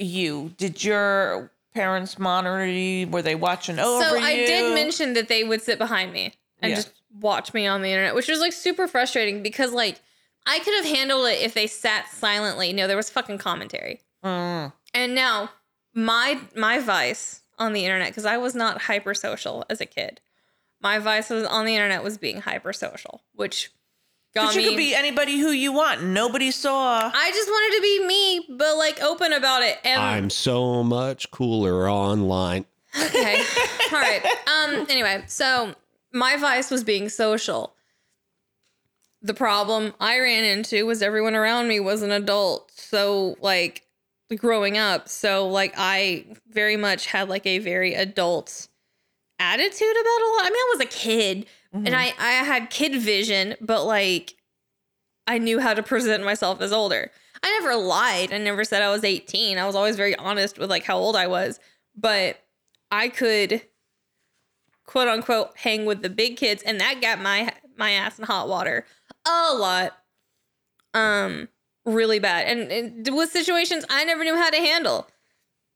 you? 0.00 0.52
Did 0.56 0.82
your 0.84 1.50
parents 1.74 2.18
monitor 2.18 2.66
you? 2.66 3.06
Were 3.08 3.22
they 3.22 3.34
watching 3.34 3.78
over 3.78 4.04
so 4.04 4.14
you? 4.14 4.24
I 4.24 4.34
did 4.34 4.74
mention 4.74 5.12
that 5.14 5.28
they 5.28 5.44
would 5.44 5.62
sit 5.62 5.78
behind 5.78 6.12
me 6.12 6.32
and 6.60 6.70
Yeah. 6.70 6.76
just 6.76 6.92
watch 7.20 7.52
me 7.54 7.66
on 7.66 7.82
the 7.82 7.90
internet, 7.90 8.14
which 8.14 8.28
was 8.28 8.40
like 8.40 8.52
super 8.52 8.86
frustrating 8.88 9.42
because 9.42 9.72
like 9.72 10.00
I 10.46 10.58
could 10.60 10.74
have 10.74 10.96
handled 10.96 11.26
it 11.28 11.40
if 11.42 11.54
they 11.54 11.66
sat 11.66 12.08
silently. 12.10 12.72
No, 12.72 12.86
there 12.86 12.96
was 12.96 13.10
fucking 13.10 13.38
commentary. 13.38 14.00
Mm. 14.24 14.72
And 14.94 15.14
now 15.14 15.50
my 15.94 16.40
my 16.56 16.78
vice 16.78 17.42
on 17.58 17.72
the 17.72 17.84
internet 17.84 18.08
because 18.08 18.24
I 18.24 18.36
was 18.38 18.54
not 18.54 18.82
hyper 18.82 19.14
social 19.14 19.64
as 19.68 19.80
a 19.80 19.86
kid. 19.86 20.20
My 20.80 20.98
vice 20.98 21.28
was 21.28 21.44
on 21.44 21.66
the 21.66 21.74
internet 21.76 22.02
was 22.02 22.16
being 22.16 22.40
hyper 22.40 22.72
social, 22.72 23.22
which 23.34 23.70
But 24.34 24.54
you 24.54 24.68
could 24.68 24.76
be 24.76 24.94
anybody 24.94 25.38
who 25.38 25.50
you 25.50 25.72
want. 25.72 26.04
Nobody 26.04 26.50
saw. 26.50 27.10
I 27.12 27.30
just 27.30 27.48
wanted 27.48 27.76
to 27.76 27.82
be 27.82 28.06
me, 28.06 28.56
but 28.56 28.76
like 28.76 29.02
open 29.02 29.32
about 29.32 29.62
it. 29.62 29.78
And 29.84 30.00
I'm 30.00 30.30
so 30.30 30.84
much 30.84 31.30
cooler 31.30 31.90
online. 31.90 32.64
okay, 33.00 33.42
all 33.92 33.98
right. 33.98 34.24
Um. 34.46 34.86
Anyway, 34.88 35.24
so 35.26 35.74
my 36.12 36.36
vice 36.36 36.70
was 36.70 36.84
being 36.84 37.08
social. 37.08 37.74
The 39.22 39.34
problem 39.34 39.94
I 40.00 40.18
ran 40.18 40.44
into 40.44 40.86
was 40.86 41.02
everyone 41.02 41.34
around 41.34 41.68
me 41.68 41.80
was 41.80 42.02
an 42.02 42.12
adult, 42.12 42.70
so 42.74 43.36
like 43.40 43.84
growing 44.36 44.78
up, 44.78 45.08
so 45.08 45.48
like 45.48 45.74
I 45.76 46.24
very 46.48 46.76
much 46.76 47.06
had 47.06 47.28
like 47.28 47.46
a 47.46 47.58
very 47.58 47.94
adult 47.94 48.68
attitude 49.40 49.90
about 49.90 50.22
a 50.22 50.30
lot. 50.36 50.44
I 50.44 50.50
mean, 50.50 50.54
I 50.54 50.74
was 50.76 50.80
a 50.82 50.88
kid 50.88 51.46
and 51.72 51.94
I 51.94 52.12
I 52.18 52.32
had 52.44 52.70
kid 52.70 53.00
vision, 53.00 53.54
but 53.60 53.84
like 53.84 54.34
I 55.26 55.38
knew 55.38 55.60
how 55.60 55.74
to 55.74 55.82
present 55.82 56.24
myself 56.24 56.60
as 56.60 56.72
older. 56.72 57.10
I 57.42 57.58
never 57.60 57.76
lied. 57.76 58.32
I 58.32 58.38
never 58.38 58.64
said 58.64 58.82
I 58.82 58.90
was 58.90 59.04
18. 59.04 59.58
I 59.58 59.66
was 59.66 59.74
always 59.74 59.96
very 59.96 60.14
honest 60.16 60.58
with 60.58 60.70
like 60.70 60.84
how 60.84 60.98
old 60.98 61.16
I 61.16 61.26
was, 61.26 61.60
but 61.96 62.42
I 62.90 63.08
could 63.08 63.62
quote 64.84 65.08
unquote 65.08 65.56
hang 65.56 65.86
with 65.86 66.02
the 66.02 66.10
big 66.10 66.36
kids 66.36 66.62
and 66.64 66.80
that 66.80 67.00
got 67.00 67.20
my 67.20 67.52
my 67.76 67.92
ass 67.92 68.18
in 68.18 68.24
hot 68.24 68.48
water 68.48 68.84
a 69.26 69.54
lot. 69.54 69.96
Um 70.94 71.48
really 71.86 72.18
bad. 72.18 72.46
And, 72.46 72.70
and 72.72 73.16
with 73.16 73.30
situations 73.30 73.84
I 73.88 74.04
never 74.04 74.24
knew 74.24 74.36
how 74.36 74.50
to 74.50 74.56
handle. 74.56 75.06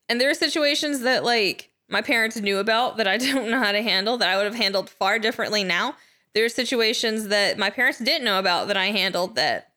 And 0.08 0.20
there 0.20 0.30
are 0.30 0.34
situations 0.34 1.00
that 1.00 1.24
like 1.24 1.70
my 1.88 2.00
parents 2.02 2.36
knew 2.36 2.58
about 2.58 2.96
that 2.98 3.06
I 3.08 3.16
don't 3.18 3.50
know 3.50 3.58
how 3.62 3.72
to 3.72 3.82
handle 3.82 4.16
that 4.18 4.28
I 4.28 4.36
would 4.36 4.46
have 4.46 4.54
handled 4.54 4.88
far 4.90 5.18
differently 5.18 5.64
now. 5.64 5.96
There 6.34 6.44
are 6.44 6.48
situations 6.48 7.28
that 7.28 7.58
my 7.58 7.70
parents 7.70 7.98
didn't 7.98 8.24
know 8.24 8.38
about 8.38 8.68
that 8.68 8.76
I 8.76 8.86
handled 8.86 9.36
that, 9.36 9.68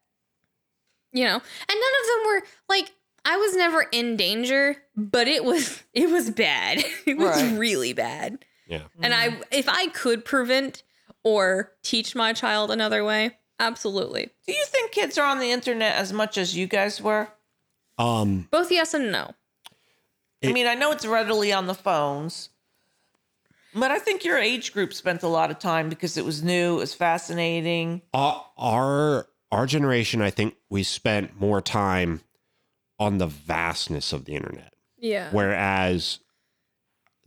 you 1.14 1.24
know, 1.24 1.36
and 1.36 1.42
none 1.70 1.94
of 2.02 2.08
them 2.08 2.26
were 2.28 2.42
like 2.70 2.92
I 3.26 3.36
was 3.36 3.56
never 3.58 3.86
in 3.92 4.16
danger, 4.16 4.78
but 4.96 5.28
it 5.28 5.44
was 5.44 5.84
it 5.94 6.10
was 6.10 6.30
bad. 6.30 6.84
It 7.06 7.18
was 7.18 7.42
Right. 7.44 7.58
really 7.60 7.94
bad. 7.94 8.44
Yeah. 8.68 8.84
And 9.02 9.14
I 9.14 9.40
if 9.52 9.70
I 9.70 9.88
could 9.88 10.26
prevent 10.26 10.84
or 11.24 11.74
teach 11.84 12.16
my 12.16 12.34
child 12.34 12.72
another 12.72 13.04
way, 13.04 13.38
absolutely. 13.60 14.30
Do 14.48 14.54
you 14.54 14.66
think 14.66 14.92
kids 14.92 15.18
are 15.18 15.26
on 15.30 15.40
the 15.40 15.52
internet 15.52 15.96
as 15.96 16.12
much 16.14 16.38
as 16.38 16.56
you 16.56 16.68
guys 16.68 17.02
were? 17.02 17.28
Um, 17.98 18.48
Both 18.52 18.72
yes 18.72 18.94
and 18.94 19.12
no. 19.12 19.32
I 20.44 20.52
mean, 20.52 20.68
I 20.68 20.76
know 20.76 20.92
it's 20.92 21.06
readily 21.06 21.52
on 21.52 21.68
the 21.68 21.74
phones, 21.74 22.50
but 23.74 23.92
I 23.92 24.00
think 24.00 24.24
your 24.24 24.38
age 24.38 24.72
group 24.74 24.94
spent 24.94 25.24
a 25.24 25.28
lot 25.28 25.50
of 25.52 25.60
time 25.60 25.90
because 25.90 26.18
it 26.18 26.26
was 26.26 26.44
new, 26.44 26.76
it 26.76 26.80
was 26.80 26.94
fascinating. 26.94 28.02
our 28.14 28.46
our 28.58 29.28
our 29.52 29.66
generation, 29.66 30.22
I 30.22 30.30
think 30.30 30.56
we 30.70 30.84
spent 30.84 31.40
more 31.40 31.62
time 31.62 32.22
on 33.00 33.18
the 33.18 33.28
vastness 33.28 34.12
of 34.14 34.26
the 34.26 34.34
internet, 34.36 34.74
Yeah. 34.98 35.30
whereas 35.32 36.20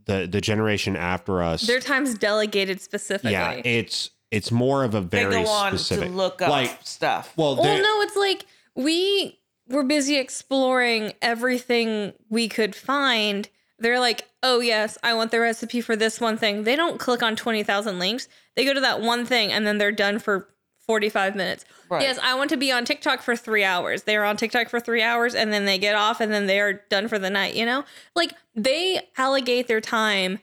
the 0.04 0.28
the 0.30 0.40
generation 0.40 0.96
after 0.96 1.42
us, 1.42 1.62
Their 1.66 1.80
time's 1.80 2.14
delegated 2.14 2.80
specifically. 2.80 3.32
yeah, 3.32 3.60
it's 3.64 4.10
it's 4.30 4.52
more 4.52 4.84
of 4.84 4.94
a 4.94 5.00
They 5.00 5.24
very 5.24 5.42
go 5.42 5.48
on 5.50 5.76
specific 5.76 6.10
to 6.10 6.14
look 6.16 6.40
up 6.42 6.50
like 6.50 6.78
stuff. 6.84 7.32
well, 7.36 7.56
well, 7.56 7.82
no, 7.82 8.00
it's 8.02 8.16
like 8.16 8.46
we 8.76 9.39
were 9.70 9.84
busy 9.84 10.16
exploring 10.16 11.12
everything 11.22 12.12
we 12.28 12.48
could 12.48 12.74
find. 12.74 13.48
They're 13.78 14.00
like, 14.00 14.28
oh, 14.42 14.60
yes, 14.60 14.98
I 15.02 15.14
want 15.14 15.30
the 15.30 15.40
recipe 15.40 15.80
for 15.80 15.96
this 15.96 16.20
one 16.20 16.36
thing. 16.36 16.64
They 16.64 16.76
don't 16.76 16.98
click 17.00 17.22
on 17.22 17.36
20,000 17.36 17.98
links. 17.98 18.28
They 18.56 18.64
go 18.64 18.74
to 18.74 18.80
that 18.80 19.00
one 19.00 19.24
thing 19.24 19.52
and 19.52 19.66
then 19.66 19.78
they're 19.78 19.92
done 19.92 20.18
for 20.18 20.48
45 20.86 21.36
minutes. 21.36 21.64
Right. 21.88 22.02
Yes, 22.02 22.18
I 22.22 22.34
want 22.34 22.50
to 22.50 22.56
be 22.56 22.72
on 22.72 22.84
TikTok 22.84 23.22
for 23.22 23.36
three 23.36 23.64
hours. 23.64 24.02
They're 24.02 24.24
on 24.24 24.36
TikTok 24.36 24.68
for 24.68 24.80
three 24.80 25.02
hours 25.02 25.34
and 25.34 25.52
then 25.52 25.64
they 25.64 25.78
get 25.78 25.94
off 25.94 26.20
and 26.20 26.32
then 26.32 26.46
they 26.46 26.60
are 26.60 26.74
done 26.90 27.08
for 27.08 27.18
the 27.18 27.30
night, 27.30 27.54
you 27.54 27.64
know? 27.64 27.84
Like 28.16 28.34
they 28.54 29.00
allocate 29.16 29.68
their 29.68 29.80
time 29.80 30.40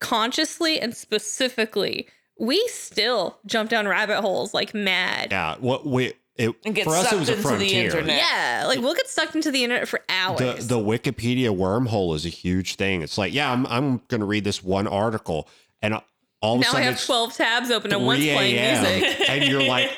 consciously 0.00 0.80
and 0.80 0.94
specifically. 0.96 2.06
We 2.38 2.66
still 2.68 3.38
jump 3.44 3.70
down 3.70 3.88
rabbit 3.88 4.20
holes 4.20 4.54
like 4.54 4.72
mad. 4.72 5.32
yeah, 5.32 5.56
what 5.58 5.84
we 5.84 6.12
it, 6.38 6.54
And 6.64 6.74
get 6.74 6.84
for 6.84 6.94
us 6.94 7.06
it 7.06 7.08
sucked 7.10 7.20
was 7.20 7.28
a 7.28 7.32
into 7.32 7.42
the 7.42 7.48
frontier. 7.48 7.84
internet. 7.86 8.16
Yeah, 8.16 8.64
like 8.66 8.78
we'll 8.80 8.94
get 8.94 9.08
sucked 9.08 9.34
into 9.34 9.50
the 9.50 9.64
internet 9.64 9.88
for 9.88 10.00
hours. 10.08 10.38
the 10.68 10.76
the 10.76 10.80
Wikipedia 10.82 11.54
wormhole 11.54 12.14
is 12.14 12.24
a 12.24 12.28
huge 12.30 12.76
thing. 12.76 13.02
It's 13.02 13.18
like, 13.18 13.34
yeah, 13.34 13.52
I'm 13.52 13.66
I'm 13.66 13.98
going 14.08 14.20
to 14.20 14.26
read 14.26 14.44
this 14.44 14.62
one 14.62 14.86
article, 14.86 15.48
and 15.82 15.94
all 16.40 16.54
of 16.54 16.60
a 16.60 16.64
now 16.64 16.72
I 16.78 16.82
have 16.82 16.94
it's 16.94 17.06
12 17.06 17.34
tabs 17.34 17.70
open 17.72 17.92
and 17.92 18.06
one's 18.06 18.20
playing 18.24 18.56
a.m., 18.56 18.82
music. 19.02 19.28
and 19.28 19.44
you're 19.44 19.64
like 19.64 19.90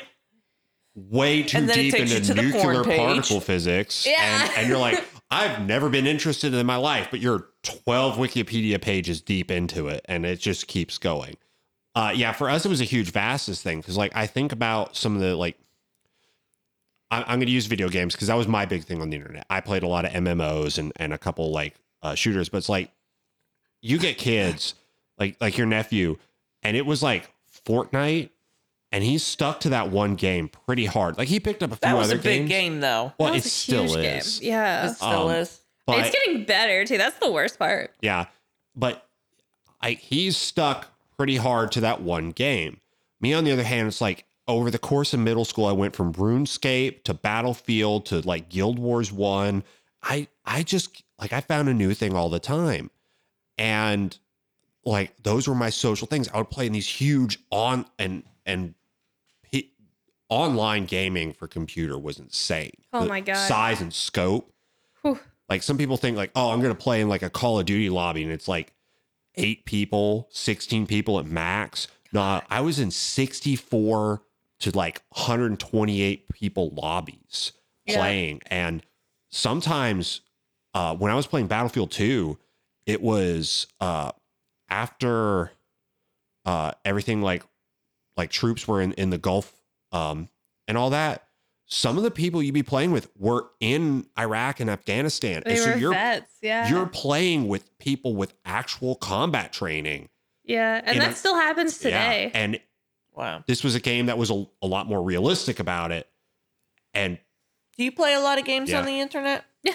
way 0.95 1.43
too 1.45 1.59
And 1.59 1.69
then 1.69 1.79
it 1.79 1.83
deep 1.93 1.95
into 2.01 2.35
to 2.35 2.43
nuclear 2.43 2.83
particle 2.85 3.41
physics, 3.41 4.07
Yeah. 4.07 4.17
and, 4.45 4.53
and 4.59 4.69
you're 4.69 4.79
like, 4.79 5.05
I've 5.31 5.65
never 5.67 5.89
been 5.89 6.07
interested 6.07 6.55
in 6.55 6.67
my 6.67 6.77
life, 6.77 7.09
but 7.11 7.21
you're 7.21 7.47
12 7.63 8.17
Wikipedia 8.17 8.81
pages 8.81 9.21
deep 9.21 9.51
into 9.51 9.89
it, 9.89 10.05
and 10.09 10.25
it 10.27 10.41
just 10.41 10.67
keeps 10.67 10.99
going. 10.99 11.37
Uh, 11.95 12.13
yeah, 12.15 12.33
for 12.33 12.49
us 12.49 12.65
it 12.65 12.69
was 12.69 12.81
a 12.81 12.85
huge 12.85 13.11
vastness 13.13 13.61
thing 13.63 13.81
because 13.81 13.97
like 13.97 14.13
I 14.17 14.27
think 14.27 14.53
about 14.53 14.97
some 14.97 15.15
of 15.15 15.21
the 15.21 15.37
like 15.37 15.57
I- 17.11 17.23
I'm 17.23 17.39
going 17.39 17.47
to 17.47 17.53
use 17.53 17.67
video 17.67 17.89
games 17.89 18.15
because 18.15 18.29
that 18.29 18.37
was 18.37 18.47
my 18.49 18.67
big 18.67 18.85
thing 18.85 19.01
on 19.03 19.11
the 19.11 19.17
internet. 19.17 19.47
I 19.51 19.61
played 19.61 19.83
a 19.83 19.89
lot 19.89 20.05
of 20.05 20.13
MMOs 20.13 20.79
and 20.79 20.93
and 20.97 21.13
a 21.13 21.19
couple 21.19 21.51
like 21.51 21.75
uh, 22.03 22.15
shooters, 22.15 22.49
but 22.49 22.59
it's 22.59 22.69
like 22.69 22.91
you 23.83 23.99
get 23.99 24.19
kids 24.19 24.75
like 25.19 25.37
like 25.41 25.57
your 25.59 25.67
nephew, 25.67 26.17
and 26.63 26.77
it 26.77 26.87
was 26.87 27.03
like 27.03 27.31
Fortnite, 27.67 28.31
and 28.93 29.05
he's 29.05 29.23
stuck 29.25 29.61
to 29.61 29.71
that 29.71 29.91
one 29.91 30.15
game 30.15 30.49
pretty 30.49 30.87
hard. 30.87 31.19
Like 31.19 31.29
he 31.29 31.41
picked 31.41 31.63
up 31.63 31.71
a 31.73 31.77
few 31.77 31.81
That 31.83 31.97
was 31.97 32.11
a 32.11 32.15
other 32.15 32.23
big 32.23 32.41
games. 32.43 32.49
game, 32.49 32.81
though. 32.81 33.13
Well, 33.19 33.35
it 33.35 33.43
still 33.45 33.97
is. 33.97 34.39
Game. 34.39 34.51
Yeah. 34.51 34.87
It 34.91 34.95
still 34.95 35.29
Um, 35.29 35.31
is. 35.37 35.61
But 35.87 35.99
it's 36.07 36.11
getting 36.17 36.45
better 36.45 36.85
too. 36.85 36.99
That's 36.99 37.19
the 37.19 37.31
worst 37.33 37.59
part. 37.59 37.93
yeah, 38.01 38.27
but 38.77 39.07
I 39.81 39.93
he's 39.93 40.37
stuck 40.37 40.87
pretty 41.17 41.37
hard 41.37 41.73
to 41.73 41.81
that 41.81 42.01
one 42.01 42.31
game. 42.31 42.81
Me 43.21 43.35
on 43.35 43.45
the 43.45 43.51
other 43.53 43.65
hand, 43.65 43.89
it's 43.89 44.01
like 44.01 44.25
over 44.57 44.71
the 44.71 44.79
course 44.79 45.13
of 45.15 45.21
middle 45.21 45.45
school, 45.45 45.67
I 45.67 45.73
went 45.73 45.95
from 45.97 46.13
RuneScape 46.15 47.05
to 47.05 47.15
Battlefield 47.15 48.07
to 48.07 48.21
like 48.21 48.49
Guild 48.49 48.79
Wars 48.79 49.11
One. 49.13 49.65
I 50.03 50.29
I 50.45 50.63
just 50.63 51.03
like 51.21 51.33
I 51.33 51.41
found 51.41 51.69
a 51.69 51.75
new 51.75 51.95
thing 51.95 52.15
all 52.15 52.29
the 52.29 52.39
time, 52.41 52.91
and 53.59 54.17
like 54.85 55.23
those 55.23 55.47
were 55.49 55.55
my 55.55 55.71
social 55.71 56.07
things. 56.07 56.29
I 56.33 56.39
would 56.39 56.51
play 56.51 56.67
in 56.67 56.73
these 56.73 56.89
huge 56.89 57.39
on 57.51 57.87
and 57.99 58.23
and 58.47 58.75
p- 59.43 59.73
online 60.29 60.87
gaming 60.87 61.33
for 61.33 61.47
computer 61.47 61.99
was 61.99 62.19
insane. 62.19 62.73
Oh 62.93 63.03
The 63.03 63.09
my 63.09 63.21
God. 63.21 63.35
size 63.37 63.81
and 63.81 63.93
scope. 63.93 64.53
Whew. 65.03 65.19
Like 65.49 65.63
some 65.63 65.77
people 65.79 65.97
think 65.97 66.17
like, 66.17 66.31
oh, 66.35 66.51
I'm 66.51 66.61
gonna 66.63 66.75
play 66.75 67.01
in 67.01 67.09
like 67.09 67.23
a 67.23 67.31
Call 67.31 67.59
of 67.61 67.67
Duty 67.67 67.91
lobby, 67.91 68.23
and 68.23 68.33
it's 68.33 68.49
like 68.49 68.73
eight 69.37 69.65
people, 69.65 70.29
16 70.31 70.87
people 70.87 71.19
at 71.19 71.27
max. 71.27 71.87
No, 72.13 72.41
I 72.51 72.61
was 72.61 72.79
in 72.81 72.91
64 72.91 74.23
to 74.61 74.71
like 74.77 75.03
128 75.11 76.29
people 76.31 76.71
lobbies 76.71 77.53
Yeah. 77.87 77.97
playing. 77.97 78.41
And 78.47 78.83
sometimes 79.31 80.21
uh, 80.75 80.95
when 80.97 81.11
I 81.11 81.15
was 81.15 81.27
playing 81.27 81.47
Battlefield 81.47 81.91
2, 81.91 82.39
it 82.87 83.03
was 83.03 83.67
uh, 83.81 84.13
after 84.69 85.53
uh, 86.45 86.73
everything 86.85 87.23
like 87.23 87.43
like 88.17 88.31
troops 88.31 88.67
were 88.69 88.81
in, 88.83 88.93
in 88.95 89.11
the 89.11 89.19
Gulf 89.19 89.55
um, 89.93 90.29
and 90.69 90.77
all 90.77 90.91
that. 90.91 91.25
Some 91.73 91.97
of 91.97 92.03
the 92.03 92.11
people 92.11 92.43
you'd 92.43 92.53
be 92.53 92.65
playing 92.65 92.91
with 92.91 93.09
were 93.17 93.47
in 93.61 94.05
Iraq 94.19 94.59
and 94.61 94.69
Afghanistan. 94.69 95.43
They 95.47 95.53
and 95.53 95.61
so 95.61 95.71
were 95.71 95.77
you're 95.79 95.93
vets. 95.93 96.33
Yeah. 96.43 96.69
you're 96.69 96.87
playing 96.87 97.47
with 97.47 97.79
people 97.79 98.17
with 98.17 98.35
actual 98.45 98.97
combat 98.97 99.53
training. 99.53 100.09
yeah. 100.45 100.81
And 100.85 101.01
that 101.01 101.13
a- 101.13 101.15
still 101.15 101.37
happens 101.37 101.79
today. 101.79 102.31
Yeah. 102.35 102.41
And 102.41 102.61
Wow. 103.15 103.45
this 103.47 103.63
was 103.65 103.75
a 103.75 103.81
game 103.81 104.07
that 104.07 104.17
was 104.19 104.31
a, 104.31 104.47
a 104.63 104.67
lot 104.67 104.87
more 104.87 105.03
realistic 105.03 105.61
about 105.61 105.93
it. 105.93 106.09
And 106.95 107.19
Do 107.77 107.85
you 107.85 107.93
play 107.93 108.15
a 108.15 108.21
lot 108.21 108.39
of 108.39 108.45
games 108.45 108.71
Yeah. 108.71 108.79
on 108.81 108.87
the 108.87 108.99
internet? 109.01 109.45
Yeah, 109.63 109.75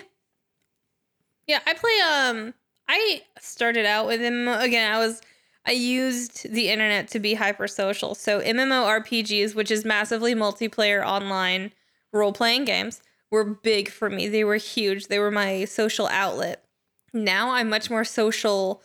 Yeah, 1.47 1.59
I 1.65 1.73
play 1.73 1.99
um 2.01 2.53
I 2.87 3.23
started 3.39 3.85
out 3.85 4.05
with 4.07 4.19
him 4.21 4.47
again, 4.47 4.91
I 4.91 4.97
was 4.99 5.21
I 5.65 5.71
used 5.71 6.51
the 6.51 6.69
internet 6.69 7.07
to 7.09 7.19
be 7.19 7.33
hyper 7.33 7.67
social. 7.67 8.13
So 8.13 8.39
MMORPGs, 8.41 9.55
which 9.55 9.71
is 9.71 9.83
massively 9.83 10.35
multiplayer 10.35 11.03
online 11.03 11.71
role-playing 12.13 12.65
games, 12.65 13.01
were 13.31 13.43
big 13.43 13.89
for 13.89 14.07
me. 14.09 14.27
They 14.27 14.43
were 14.43 14.57
huge. 14.57 15.07
They 15.07 15.17
were 15.17 15.31
my 15.31 15.65
social 15.65 16.05
outlet. 16.07 16.63
Now 17.13 17.51
I'm 17.51 17.67
much 17.69 17.89
more 17.89 18.03
social 18.05 18.83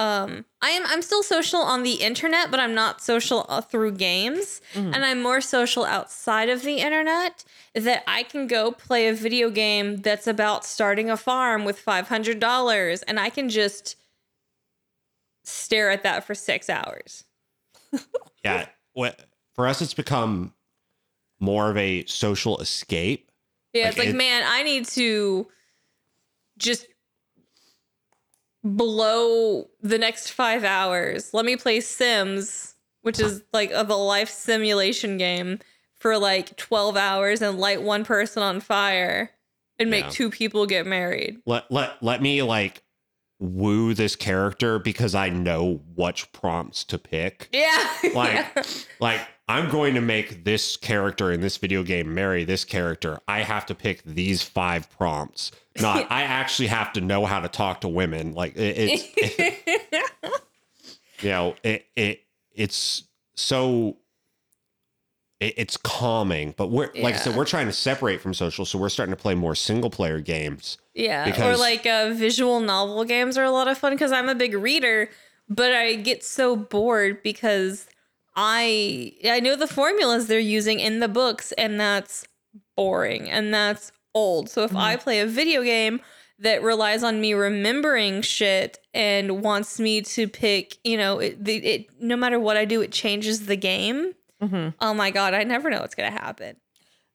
um 0.00 0.44
I 0.62 0.70
am 0.70 0.84
I'm 0.86 1.02
still 1.02 1.22
social 1.22 1.60
on 1.60 1.82
the 1.82 1.94
internet, 1.94 2.50
but 2.50 2.58
I'm 2.60 2.74
not 2.74 3.02
social 3.02 3.44
uh, 3.48 3.60
through 3.60 3.92
games. 3.92 4.60
Mhm. 4.74 4.94
And 4.94 5.04
I'm 5.04 5.20
more 5.22 5.40
social 5.40 5.84
outside 5.84 6.48
of 6.48 6.62
the 6.62 6.76
internet 6.78 7.44
that 7.74 8.02
I 8.06 8.22
can 8.22 8.46
go 8.46 8.72
play 8.72 9.08
a 9.08 9.14
video 9.14 9.50
game 9.50 9.98
that's 10.06 10.26
about 10.26 10.64
starting 10.64 11.10
a 11.10 11.16
farm 11.16 11.64
with 11.64 11.78
$500 11.84 13.02
and 13.08 13.20
I 13.20 13.30
can 13.30 13.48
just 13.48 13.96
stare 15.44 15.90
at 15.90 16.02
that 16.02 16.24
for 16.26 16.34
6 16.34 16.68
hours. 16.70 17.24
yeah, 18.44 18.66
what 18.92 19.20
for 19.54 19.66
us 19.66 19.82
it's 19.82 19.94
become 19.94 20.54
more 21.40 21.70
of 21.70 21.76
a 21.76 22.04
social 22.06 22.58
escape. 22.60 23.30
Yeah, 23.72 23.84
Like, 23.84 23.88
it's 23.90 23.98
like, 23.98 24.08
it- 24.08 24.14
man, 24.16 24.42
I 24.46 24.62
need 24.62 24.84
to 24.88 25.48
just 26.58 26.86
blow 28.62 29.68
the 29.80 29.98
next 29.98 30.30
five 30.32 30.64
hours. 30.64 31.32
Let 31.32 31.44
me 31.44 31.56
play 31.56 31.80
Sims, 31.80 32.74
which 33.02 33.18
is 33.20 33.42
like 33.52 33.70
of 33.72 33.90
a 33.90 33.94
life 33.96 34.28
simulation 34.30 35.16
game 35.18 35.58
for 35.98 36.18
like 36.18 36.56
12 36.56 36.96
hours 36.96 37.42
and 37.42 37.58
light 37.58 37.82
one 37.82 38.04
person 38.04 38.42
on 38.42 38.60
fire 38.60 39.30
and 39.78 39.90
make 39.90 40.04
Yeah. 40.04 40.10
two 40.10 40.30
people 40.30 40.66
get 40.66 40.86
married. 40.86 41.38
Let 41.46 41.70
let 41.70 42.02
let 42.02 42.22
me 42.22 42.42
like 42.42 42.82
woo 43.38 43.94
this 43.94 44.16
character 44.16 44.78
because 44.78 45.14
I 45.14 45.30
know 45.30 45.80
which 45.94 46.30
prompts 46.32 46.84
to 46.84 46.98
pick. 46.98 47.48
Yeah. 47.52 47.88
Like 48.14 48.66
like 49.00 49.20
I'm 49.50 49.68
going 49.68 49.94
to 49.94 50.00
make 50.00 50.44
this 50.44 50.76
character 50.76 51.32
in 51.32 51.40
this 51.40 51.56
video 51.56 51.82
game 51.82 52.14
marry 52.14 52.44
this 52.44 52.64
character. 52.64 53.18
I 53.26 53.40
have 53.40 53.66
to 53.66 53.74
pick 53.74 54.00
these 54.04 54.44
five 54.44 54.88
prompts. 54.96 55.50
Not 55.80 56.06
I 56.10 56.22
actually 56.22 56.68
have 56.68 56.92
to 56.92 57.00
know 57.00 57.26
how 57.26 57.40
to 57.40 57.48
talk 57.48 57.80
to 57.80 57.88
women. 57.88 58.32
Like 58.32 58.56
it, 58.56 58.76
it's 58.78 59.62
you 61.20 61.30
know 61.30 61.56
it 61.64 61.84
it 61.96 62.20
it's 62.54 63.02
so 63.34 63.96
it, 65.40 65.54
it's 65.56 65.76
calming. 65.76 66.54
But 66.56 66.68
we're 66.68 66.92
like 66.94 67.16
I 67.16 67.18
said, 67.18 67.34
we're 67.34 67.44
trying 67.44 67.66
to 67.66 67.72
separate 67.72 68.20
from 68.20 68.34
social, 68.34 68.64
so 68.64 68.78
we're 68.78 68.88
starting 68.88 69.16
to 69.16 69.20
play 69.20 69.34
more 69.34 69.56
single 69.56 69.90
player 69.90 70.20
games. 70.20 70.78
Yeah, 70.94 71.44
or 71.44 71.56
like 71.56 71.86
uh, 71.86 72.12
visual 72.14 72.60
novel 72.60 73.04
games 73.04 73.36
are 73.36 73.44
a 73.44 73.50
lot 73.50 73.66
of 73.66 73.76
fun 73.76 73.94
because 73.94 74.12
I'm 74.12 74.28
a 74.28 74.34
big 74.36 74.54
reader, 74.54 75.10
but 75.48 75.72
I 75.72 75.96
get 75.96 76.22
so 76.22 76.54
bored 76.54 77.20
because 77.24 77.88
I 78.42 79.12
I 79.28 79.40
know 79.40 79.54
the 79.54 79.66
formulas 79.66 80.26
they're 80.26 80.38
using 80.38 80.80
in 80.80 81.00
the 81.00 81.08
books, 81.08 81.52
and 81.52 81.78
that's 81.78 82.26
boring 82.74 83.30
and 83.30 83.52
that's 83.52 83.92
old. 84.14 84.48
So 84.48 84.64
if 84.64 84.74
I 84.74 84.96
play 84.96 85.20
a 85.20 85.26
video 85.26 85.62
game 85.62 86.00
that 86.38 86.62
relies 86.62 87.02
on 87.02 87.20
me 87.20 87.34
remembering 87.34 88.22
shit 88.22 88.78
and 88.94 89.42
wants 89.42 89.78
me 89.78 90.00
to 90.00 90.26
pick, 90.26 90.78
you 90.84 90.96
know, 90.96 91.18
it, 91.18 91.44
the, 91.44 91.56
it 91.56 91.86
no 92.00 92.16
matter 92.16 92.40
what 92.40 92.56
I 92.56 92.64
do, 92.64 92.80
it 92.80 92.92
changes 92.92 93.44
the 93.44 93.56
game. 93.56 94.14
Mhm. 94.42 94.72
Oh 94.80 94.94
my 94.94 95.10
god, 95.10 95.34
I 95.34 95.44
never 95.44 95.68
know 95.68 95.80
what's 95.80 95.94
gonna 95.94 96.10
happen. 96.10 96.56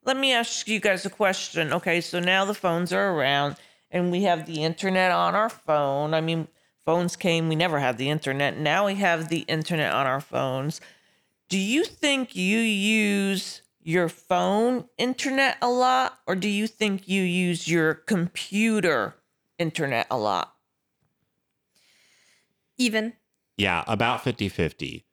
Let 0.03 0.17
me 0.17 0.31
ask 0.31 0.67
you 0.67 0.79
guys 0.79 1.07
a 1.07 1.09
question. 1.09 1.73
Okay, 1.73 1.99
so 2.01 2.19
now 2.19 2.45
the 2.45 2.53
phones 2.53 2.93
are 2.93 3.09
around 3.15 3.55
and 3.89 4.11
we 4.11 4.23
have 4.23 4.45
the 4.45 4.61
internet 4.63 5.11
on 5.11 5.33
our 5.33 5.49
phone. 5.49 6.13
I 6.13 6.21
mean, 6.21 6.47
phones 6.85 7.15
came, 7.15 7.49
we 7.49 7.55
never 7.55 7.79
had 7.79 7.97
the 7.97 8.09
internet. 8.11 8.57
Now 8.59 8.85
we 8.85 8.95
have 8.95 9.29
the 9.29 9.39
internet 9.47 9.91
on 9.91 10.05
our 10.05 10.21
phones. 10.21 10.79
Do 11.49 11.57
you 11.57 11.83
think 11.83 12.35
you 12.35 12.57
use 12.59 13.61
your 13.81 14.09
phone 14.09 14.85
internet 14.97 15.57
a 15.61 15.69
lot 15.69 16.19
or 16.25 16.35
do 16.35 16.49
you 16.49 16.65
think 16.67 17.07
you 17.07 17.21
use 17.21 17.67
your 17.67 17.93
computer 17.93 19.15
internet 19.59 20.07
a 20.09 20.17
lot? 20.17 20.53
Even 22.77 23.13
Yeah, 23.57 23.83
about 23.87 24.23
50 24.23 24.49
50. 24.49 25.05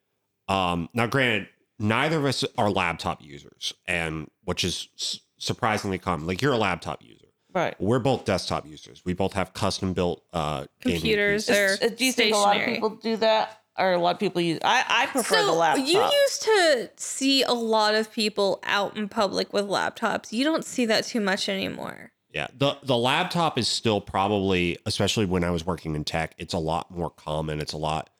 Um, 0.49 0.89
now, 0.93 1.07
granted, 1.07 1.49
neither 1.79 2.19
of 2.19 2.25
us 2.25 2.45
are 2.59 2.69
laptop 2.71 3.23
users, 3.23 3.73
and 3.87 4.29
which 4.45 4.65
is 4.65 4.89
s- 4.99 5.21
surprisingly 5.39 5.99
common. 5.99 6.27
Like, 6.27 6.43
you're 6.43 6.53
a 6.53 6.57
laptop 6.59 7.03
user. 7.03 7.27
Right. 7.55 7.81
We're 7.81 8.01
both 8.01 8.25
desktop 8.25 8.67
users. 8.67 9.03
We 9.05 9.13
both 9.13 9.35
have 9.35 9.55
custom 9.55 9.93
built 9.93 10.25
uh, 10.33 10.67
Computers 10.81 11.47
PCs. 11.47 11.81
are- 11.83 11.85
Uh, 11.87 11.89
do 11.91 12.05
you 12.05 12.13
think 12.13 12.35
a 12.35 12.39
lot 12.39 12.57
of 12.57 12.67
people 12.67 12.91
do 12.91 13.17
that? 13.19 13.62
Or 13.79 13.93
a 13.93 13.99
lot 13.99 14.15
of 14.15 14.21
people 14.21 14.43
use 14.43 14.59
I, 14.63 14.85
I 14.87 15.07
prefer 15.07 15.43
the 15.45 15.53
laptop. 15.53 15.87
You 15.87 16.03
used 16.03 16.43
to 16.43 16.91
see 16.97 17.43
a 17.43 17.53
lot 17.55 17.95
of 17.95 18.13
people 18.13 18.61
out 18.65 18.97
in 18.97 19.09
public 19.09 19.53
with 19.53 19.65
laptops. 19.67 20.31
You 20.31 20.45
don't 20.45 20.65
see 20.65 20.85
that 20.87 21.05
too 21.05 21.21
much 21.21 21.49
anymore. 21.49 22.13
Yeah, 22.35 22.49
the 22.57 22.77
the 22.83 22.97
laptop 22.97 23.59
is 23.59 23.69
still 23.69 24.01
probably, 24.01 24.79
especially 24.87 25.25
when 25.27 25.43
I 25.45 25.51
was 25.51 25.65
working 25.67 25.95
in 25.95 26.05
tech, 26.05 26.35
it's 26.39 26.55
a 26.55 26.59
lot 26.59 26.91
more 26.91 27.11
common. 27.11 27.61
It's 27.61 27.73
a 27.73 27.79
lot 27.79 28.11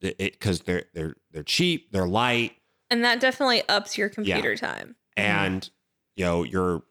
it 0.00 0.16
because 0.18 0.60
they're 0.60 0.84
they're 0.94 1.16
they're 1.32 1.42
cheap, 1.42 1.92
they're 1.92 2.08
light, 2.08 2.52
And 2.90 3.04
that 3.04 3.20
definitely 3.20 3.62
ups 3.68 3.98
your 3.98 4.08
computer 4.08 4.56
time. 4.56 4.96
and 5.16 5.68
you 6.16 6.24
know 6.24 6.42
you're. 6.44 6.82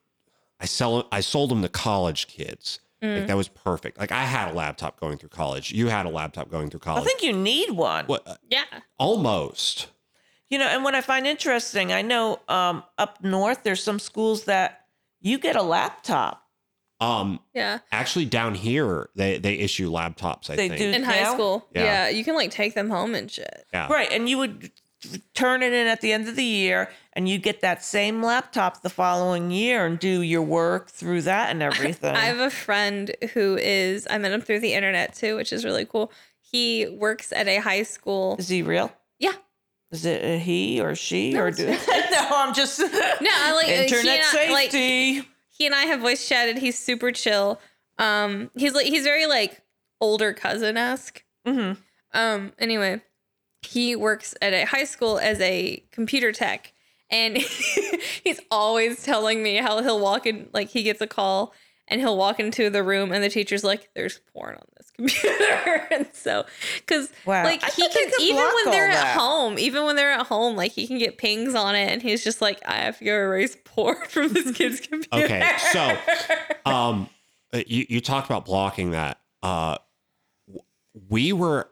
I 0.62 0.66
sell 0.66 1.08
I 1.12 1.22
sold 1.22 1.52
them 1.52 1.62
to 1.62 1.70
college 1.70 2.28
kids. 2.28 2.82
Like 3.02 3.12
Mm. 3.12 3.28
that 3.28 3.38
was 3.38 3.48
perfect. 3.48 3.98
Like 3.98 4.12
I 4.12 4.24
had 4.24 4.52
a 4.52 4.54
laptop 4.54 5.00
going 5.00 5.18
through 5.18 5.30
college. 5.30 5.72
You 5.72 5.88
had 5.88 6.06
a 6.06 6.10
laptop 6.10 6.50
going 6.52 6.70
through 6.70 6.82
college. 6.82 7.04
I 7.04 7.06
think 7.06 7.24
you 7.24 7.32
need 7.34 7.72
one. 7.72 8.06
what 8.08 8.28
uh, 8.28 8.36
Yeah. 8.50 8.64
almost. 8.98 9.88
You 10.50 10.58
know, 10.58 10.66
and 10.68 10.84
what 10.84 10.96
I 10.96 11.02
find 11.02 11.26
interesting, 11.28 11.94
I 11.94 12.02
know 12.02 12.40
um, 12.50 12.84
up 12.98 13.24
north 13.24 13.64
there's 13.64 13.82
some 13.84 14.00
schools 14.00 14.46
that 14.46 14.86
you 15.22 15.38
get 15.40 15.56
a 15.56 15.62
laptop. 15.62 16.44
Um, 17.00 17.40
Yeah. 17.54 17.80
actually 17.94 18.26
down 18.26 18.56
here 18.56 19.10
they 19.16 19.38
they 19.38 19.54
issue 19.56 19.90
laptops. 19.90 20.50
I 20.50 20.56
They 20.58 20.68
think. 20.68 20.80
do. 20.82 20.90
In 20.92 21.04
high 21.04 21.22
Now? 21.22 21.34
school. 21.34 21.68
Yeah. 21.74 21.84
Yeah. 21.84 22.10
You 22.10 22.24
can 22.26 22.36
like 22.36 22.52
take 22.52 22.74
them 22.76 22.90
home 22.90 23.16
and 23.16 23.32
shit. 23.32 23.66
Yeah. 23.74 23.88
Right. 23.88 24.12
And 24.12 24.28
you 24.30 24.38
would 24.40 24.72
turn 25.34 25.64
it 25.64 25.74
in 25.74 25.88
at 25.88 26.02
the 26.02 26.12
end 26.12 26.28
of 26.28 26.36
the 26.36 26.44
year 26.44 26.90
and 27.14 27.28
you 27.30 27.38
get 27.38 27.62
that 27.62 27.84
same 27.84 28.22
laptop 28.22 28.82
the 28.82 28.90
following 28.90 29.52
year 29.52 29.86
and 29.86 29.98
do 30.00 30.22
your 30.22 30.42
work 30.42 30.90
through 30.90 31.22
that 31.24 31.50
and 31.50 31.64
everything. 31.64 32.16
I 32.16 32.26
have 32.26 32.40
a 32.40 32.50
friend 32.50 33.16
who 33.34 33.58
is, 33.58 34.08
I 34.10 34.18
met 34.18 34.32
him 34.32 34.42
through 34.42 34.60
the 34.60 34.74
internet 34.74 35.14
too, 35.14 35.36
which 35.36 35.54
is 35.54 35.64
really 35.66 35.86
cool. 35.86 36.12
He 36.42 36.88
works 36.88 37.32
at 37.32 37.48
a 37.48 37.58
high 37.58 37.84
school. 37.84 38.36
Is 38.40 38.50
he 38.50 38.62
real? 38.62 38.92
Yeah. 39.20 39.34
Is 39.92 40.06
it 40.06 40.40
he 40.42 40.82
or 40.82 40.96
she 40.96 41.32
No, 41.32 41.44
or 41.44 41.52
do 41.52 41.66
No, 42.12 42.28
I'm 42.32 42.54
just 42.54 42.80
No, 42.80 42.88
I 42.92 43.54
like 43.54 43.68
internet 43.70 44.04
he 44.04 44.10
and 44.40 44.50
I, 44.50 44.54
like, 44.54 44.72
safety. 44.72 45.28
he 45.50 45.66
and 45.66 45.74
I 45.76 45.84
have 45.84 46.02
voice 46.02 46.28
chatted. 46.28 46.58
He's 46.58 46.78
super 46.78 47.12
chill. 47.12 47.60
Um, 47.98 48.50
he's 48.56 48.74
like 48.74 48.86
he's 48.86 49.04
very 49.04 49.26
like 49.26 49.62
older 50.00 50.34
cousin 50.34 50.78
esque. 50.78 51.24
hmm 51.46 51.74
Um, 52.14 52.54
anyway, 52.60 53.02
he 53.62 53.96
works 53.96 54.34
at 54.42 54.54
a 54.54 54.66
high 54.66 54.86
school 54.86 55.20
as 55.20 55.40
a 55.42 55.84
computer 55.92 56.32
tech, 56.32 56.74
and 57.10 57.38
he's 58.24 58.40
always 58.52 59.04
telling 59.04 59.42
me 59.44 59.56
how 59.58 59.82
he'll 59.82 60.00
walk 60.00 60.26
in, 60.26 60.50
like 60.54 60.70
he 60.70 60.84
gets 60.84 61.02
a 61.02 61.08
call 61.08 61.54
and 61.92 62.00
he'll 62.00 62.18
walk 62.18 62.40
into 62.40 62.70
the 62.70 62.84
room, 62.84 63.12
and 63.12 63.24
the 63.24 63.30
teacher's 63.30 63.64
like, 63.64 63.90
"There's 63.96 64.20
porn 64.32 64.56
on 64.56 64.66
this 64.78 64.92
computer," 64.96 65.88
and 65.92 66.08
so 66.14 66.46
because 66.78 67.12
Wow. 67.26 67.44
like 67.44 67.64
I 67.64 67.70
he 67.70 67.90
can 67.90 68.12
even 68.22 68.38
when 68.38 68.72
they're 68.72 68.90
at 68.90 69.18
home, 69.18 69.58
even 69.58 69.84
when 69.86 69.96
they're 69.96 70.12
at 70.12 70.28
home, 70.28 70.56
like 70.56 70.72
he 70.72 70.86
can 70.86 71.00
get 71.00 71.18
pings 71.18 71.56
on 71.56 71.76
it, 71.76 71.92
and 71.92 72.02
he's 72.02 72.24
just 72.24 72.42
like, 72.42 72.60
"I 72.66 72.76
have 72.76 73.00
to 73.00 73.06
go 73.06 73.12
erase 73.14 73.58
porn 73.66 73.98
from 74.08 74.32
this 74.34 74.52
kid's 74.56 74.82
computer." 74.82 75.26
Okay, 75.26 75.50
so 75.72 75.98
um, 76.66 77.10
uh, 77.54 77.62
you 77.66 77.86
you 77.90 78.02
talked 78.02 78.28
about 78.28 78.46
blocking 78.46 78.92
that. 78.92 79.20
Uh, 79.42 79.78
we 81.10 81.34
were 81.34 81.70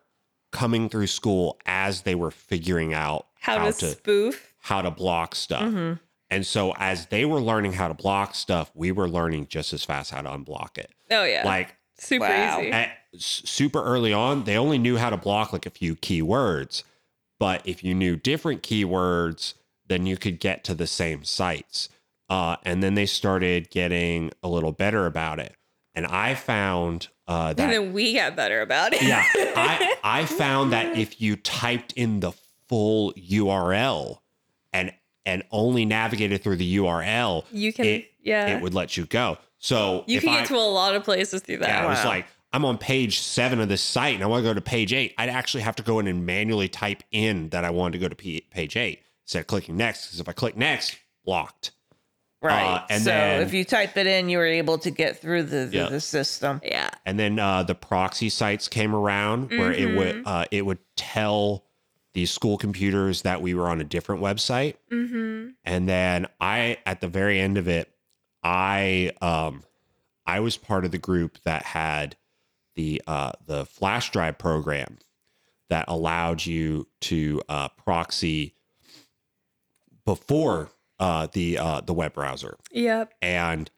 coming 0.51 0.89
through 0.89 1.07
school 1.07 1.59
as 1.65 2.01
they 2.01 2.15
were 2.15 2.31
figuring 2.31 2.93
out 2.93 3.27
how, 3.39 3.65
to, 3.71 3.91
spoof. 3.91 4.53
how 4.59 4.81
to 4.81 4.91
block 4.91 5.35
stuff. 5.35 5.63
Mm-hmm. 5.63 5.93
And 6.29 6.45
so 6.45 6.73
as 6.77 7.05
they 7.07 7.25
were 7.25 7.39
learning 7.41 7.73
how 7.73 7.87
to 7.87 7.93
block 7.93 8.35
stuff, 8.35 8.71
we 8.73 8.91
were 8.91 9.07
learning 9.07 9.47
just 9.47 9.71
as 9.73 9.83
fast 9.83 10.11
how 10.11 10.21
to 10.21 10.29
unblock 10.29 10.77
it. 10.77 10.91
Oh 11.09 11.23
yeah, 11.23 11.43
Like 11.45 11.75
super 11.97 12.25
Wow. 12.25 12.59
easy. 12.59 12.71
at, 12.71 12.97
super 13.17 13.81
early 13.83 14.11
on, 14.13 14.43
they 14.43 14.57
only 14.57 14.77
knew 14.77 14.97
how 14.97 15.09
to 15.09 15.17
block 15.17 15.53
like 15.53 15.65
a 15.65 15.69
few 15.69 15.95
keywords. 15.95 16.83
But 17.39 17.61
if 17.65 17.83
you 17.83 17.93
knew 17.93 18.15
different 18.15 18.63
keywords, 18.63 19.53
then 19.87 20.05
you 20.05 20.17
could 20.17 20.39
get 20.39 20.63
to 20.65 20.73
the 20.75 20.87
same 20.87 21.23
sites. 21.23 21.87
Uh, 22.29 22.57
and 22.63 22.83
then 22.83 22.95
they 22.95 23.05
started 23.05 23.69
getting 23.69 24.31
a 24.43 24.49
little 24.49 24.73
better 24.73 25.05
about 25.05 25.39
it. 25.39 25.55
And 25.95 26.05
I 26.05 26.35
found 26.35 27.07
uh, 27.28 27.53
and 27.57 27.71
then 27.71 27.93
we 27.93 28.13
got 28.13 28.36
better 28.36 28.61
about 28.61 28.93
it. 28.93 29.01
yeah, 29.01 29.23
I 29.36 29.95
I 30.03 30.25
found 30.25 30.71
that 30.73 30.97
if 30.97 31.19
you 31.21 31.36
typed 31.36 31.93
in 31.93 32.19
the 32.21 32.32
full 32.69 33.13
URL 33.13 34.19
and 34.73 34.93
and 35.25 35.43
only 35.51 35.86
navigated 35.86 36.41
through 36.43 36.55
the 36.55 36.78
URL, 36.78 37.43
You 37.51 37.73
can, 37.73 37.86
it, 37.86 38.11
yeah. 38.21 38.55
it 38.57 38.61
would 38.61 38.73
let 38.73 38.95
you 38.95 39.05
go. 39.05 39.38
So 39.59 40.03
you 40.07 40.17
if 40.17 40.23
can 40.23 40.34
I, 40.34 40.39
get 40.39 40.47
to 40.47 40.55
a 40.55 40.59
lot 40.59 40.95
of 40.95 41.03
places 41.03 41.41
through 41.41 41.57
that. 41.57 41.67
yeah, 41.69 41.86
it 41.86 41.89
was 41.89 42.05
like 42.05 42.28
I'm 42.53 42.63
on 42.63 42.78
page 42.78 43.19
seven 43.19 43.59
of 43.59 43.67
this 43.67 43.82
site 43.82 44.15
and 44.15 44.23
I 44.23 44.28
want 44.28 44.43
to 44.45 44.49
go 44.49 44.53
to 44.53 44.61
page 44.61 44.93
eight. 44.93 45.13
I'd 45.17 45.30
actually 45.30 45.63
have 45.63 45.75
to 45.78 45.84
go 45.84 45.99
in 45.99 46.07
and 46.07 46.25
manually 46.25 46.69
type 46.69 47.03
in 47.11 47.49
that 47.49 47.65
I 47.65 47.71
wanted 47.71 47.99
to 47.99 48.07
go 48.07 48.07
to 48.07 48.15
page 48.15 48.78
eight 48.78 49.01
instead 49.25 49.39
of 49.41 49.47
clicking 49.47 49.75
next. 49.75 50.05
Because 50.07 50.19
if 50.21 50.30
I 50.30 50.32
click 50.34 50.55
next, 50.55 50.97
blocked. 51.25 51.71
Right. 52.41 52.75
Uh, 52.75 52.85
and 52.89 53.03
so 53.03 53.09
then- 53.09 53.41
if 53.41 53.53
you 53.53 53.65
type 53.65 53.97
it 53.97 54.05
in, 54.07 54.29
you 54.29 54.38
were 54.38 54.45
able 54.45 54.77
to 54.79 54.91
get 54.91 55.19
through 55.19 55.43
the, 55.43 55.65
the, 55.65 55.77
Yeah. 55.77 55.89
the 55.89 55.99
system. 55.99 56.61
Yeah. 56.63 56.89
And 57.05 57.17
then 57.19 57.39
uh, 57.39 57.63
the 57.63 57.75
proxy 57.75 58.29
sites 58.29 58.67
came 58.67 58.93
around 58.93 59.49
where 59.51 59.71
it 59.71 59.95
would 59.97 60.15
Mm-hmm. 60.17 60.27
uh, 60.27 60.45
it 60.51 60.65
would 60.65 60.79
tell 60.95 61.63
these 62.13 62.31
school 62.31 62.57
computers 62.57 63.23
that 63.23 63.41
we 63.41 63.53
were 63.53 63.67
on 63.67 63.79
a 63.81 63.83
different 63.83 64.21
website. 64.21 64.75
Mm-hmm. 64.91 65.49
And 65.65 65.89
then 65.89 66.27
I, 66.39 66.77
at 66.85 67.01
the 67.01 67.07
very 67.07 67.39
end 67.39 67.57
of 67.57 67.67
it, 67.67 67.91
I 68.43 69.11
um, 69.21 69.63
I 70.25 70.39
was 70.39 70.57
part 70.57 70.85
of 70.85 70.91
the 70.91 70.97
group 70.97 71.39
that 71.43 71.63
had 71.63 72.15
the 72.75 73.01
uh, 73.07 73.31
the 73.45 73.65
flash 73.65 74.11
drive 74.11 74.38
program 74.38 74.99
that 75.69 75.85
allowed 75.88 76.45
you 76.45 76.88
to 77.01 77.41
uh, 77.49 77.67
proxy 77.69 78.53
before 80.05 80.69
uh, 80.99 81.27
the 81.31 81.57
uh, 81.57 81.81
the 81.81 81.93
web 81.93 82.13
browser, 82.13 82.57
Yep. 82.71 83.13
and 83.21 83.69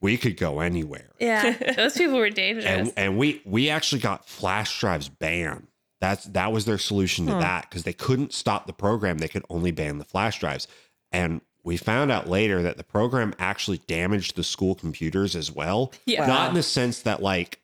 we 0.00 0.16
could 0.16 0.36
go 0.36 0.60
anywhere. 0.60 1.10
Yeah. 1.18 1.52
Those 1.76 1.96
people 1.96 2.16
were 2.18 2.30
dangerous. 2.30 2.64
and 2.66 2.92
and 2.96 3.16
we 3.18 3.40
we 3.44 3.70
actually 3.70 4.00
got 4.02 4.28
flash 4.28 4.78
drives 4.80 5.08
banned. 5.08 5.68
That's 6.00 6.24
that 6.26 6.52
was 6.52 6.64
their 6.66 6.78
solution 6.78 7.26
to 7.26 7.32
Hmm. 7.34 7.40
that 7.40 7.70
because 7.70 7.84
they 7.84 7.92
couldn't 7.94 8.32
stop 8.32 8.66
the 8.66 8.72
program. 8.72 9.18
They 9.18 9.28
could 9.28 9.44
only 9.48 9.70
ban 9.70 9.98
the 9.98 10.04
flash 10.04 10.38
drives. 10.40 10.68
And 11.10 11.40
we 11.62 11.78
found 11.78 12.10
out 12.12 12.28
later 12.28 12.60
that 12.62 12.76
the 12.76 12.84
program 12.84 13.32
actually 13.38 13.78
damaged 13.86 14.36
the 14.36 14.44
school 14.44 14.74
computers 14.74 15.34
as 15.34 15.50
well. 15.50 15.92
Yeah. 16.04 16.26
Not 16.26 16.50
in 16.50 16.54
the 16.54 16.62
sense 16.62 17.00
that 17.02 17.22
like 17.22 17.60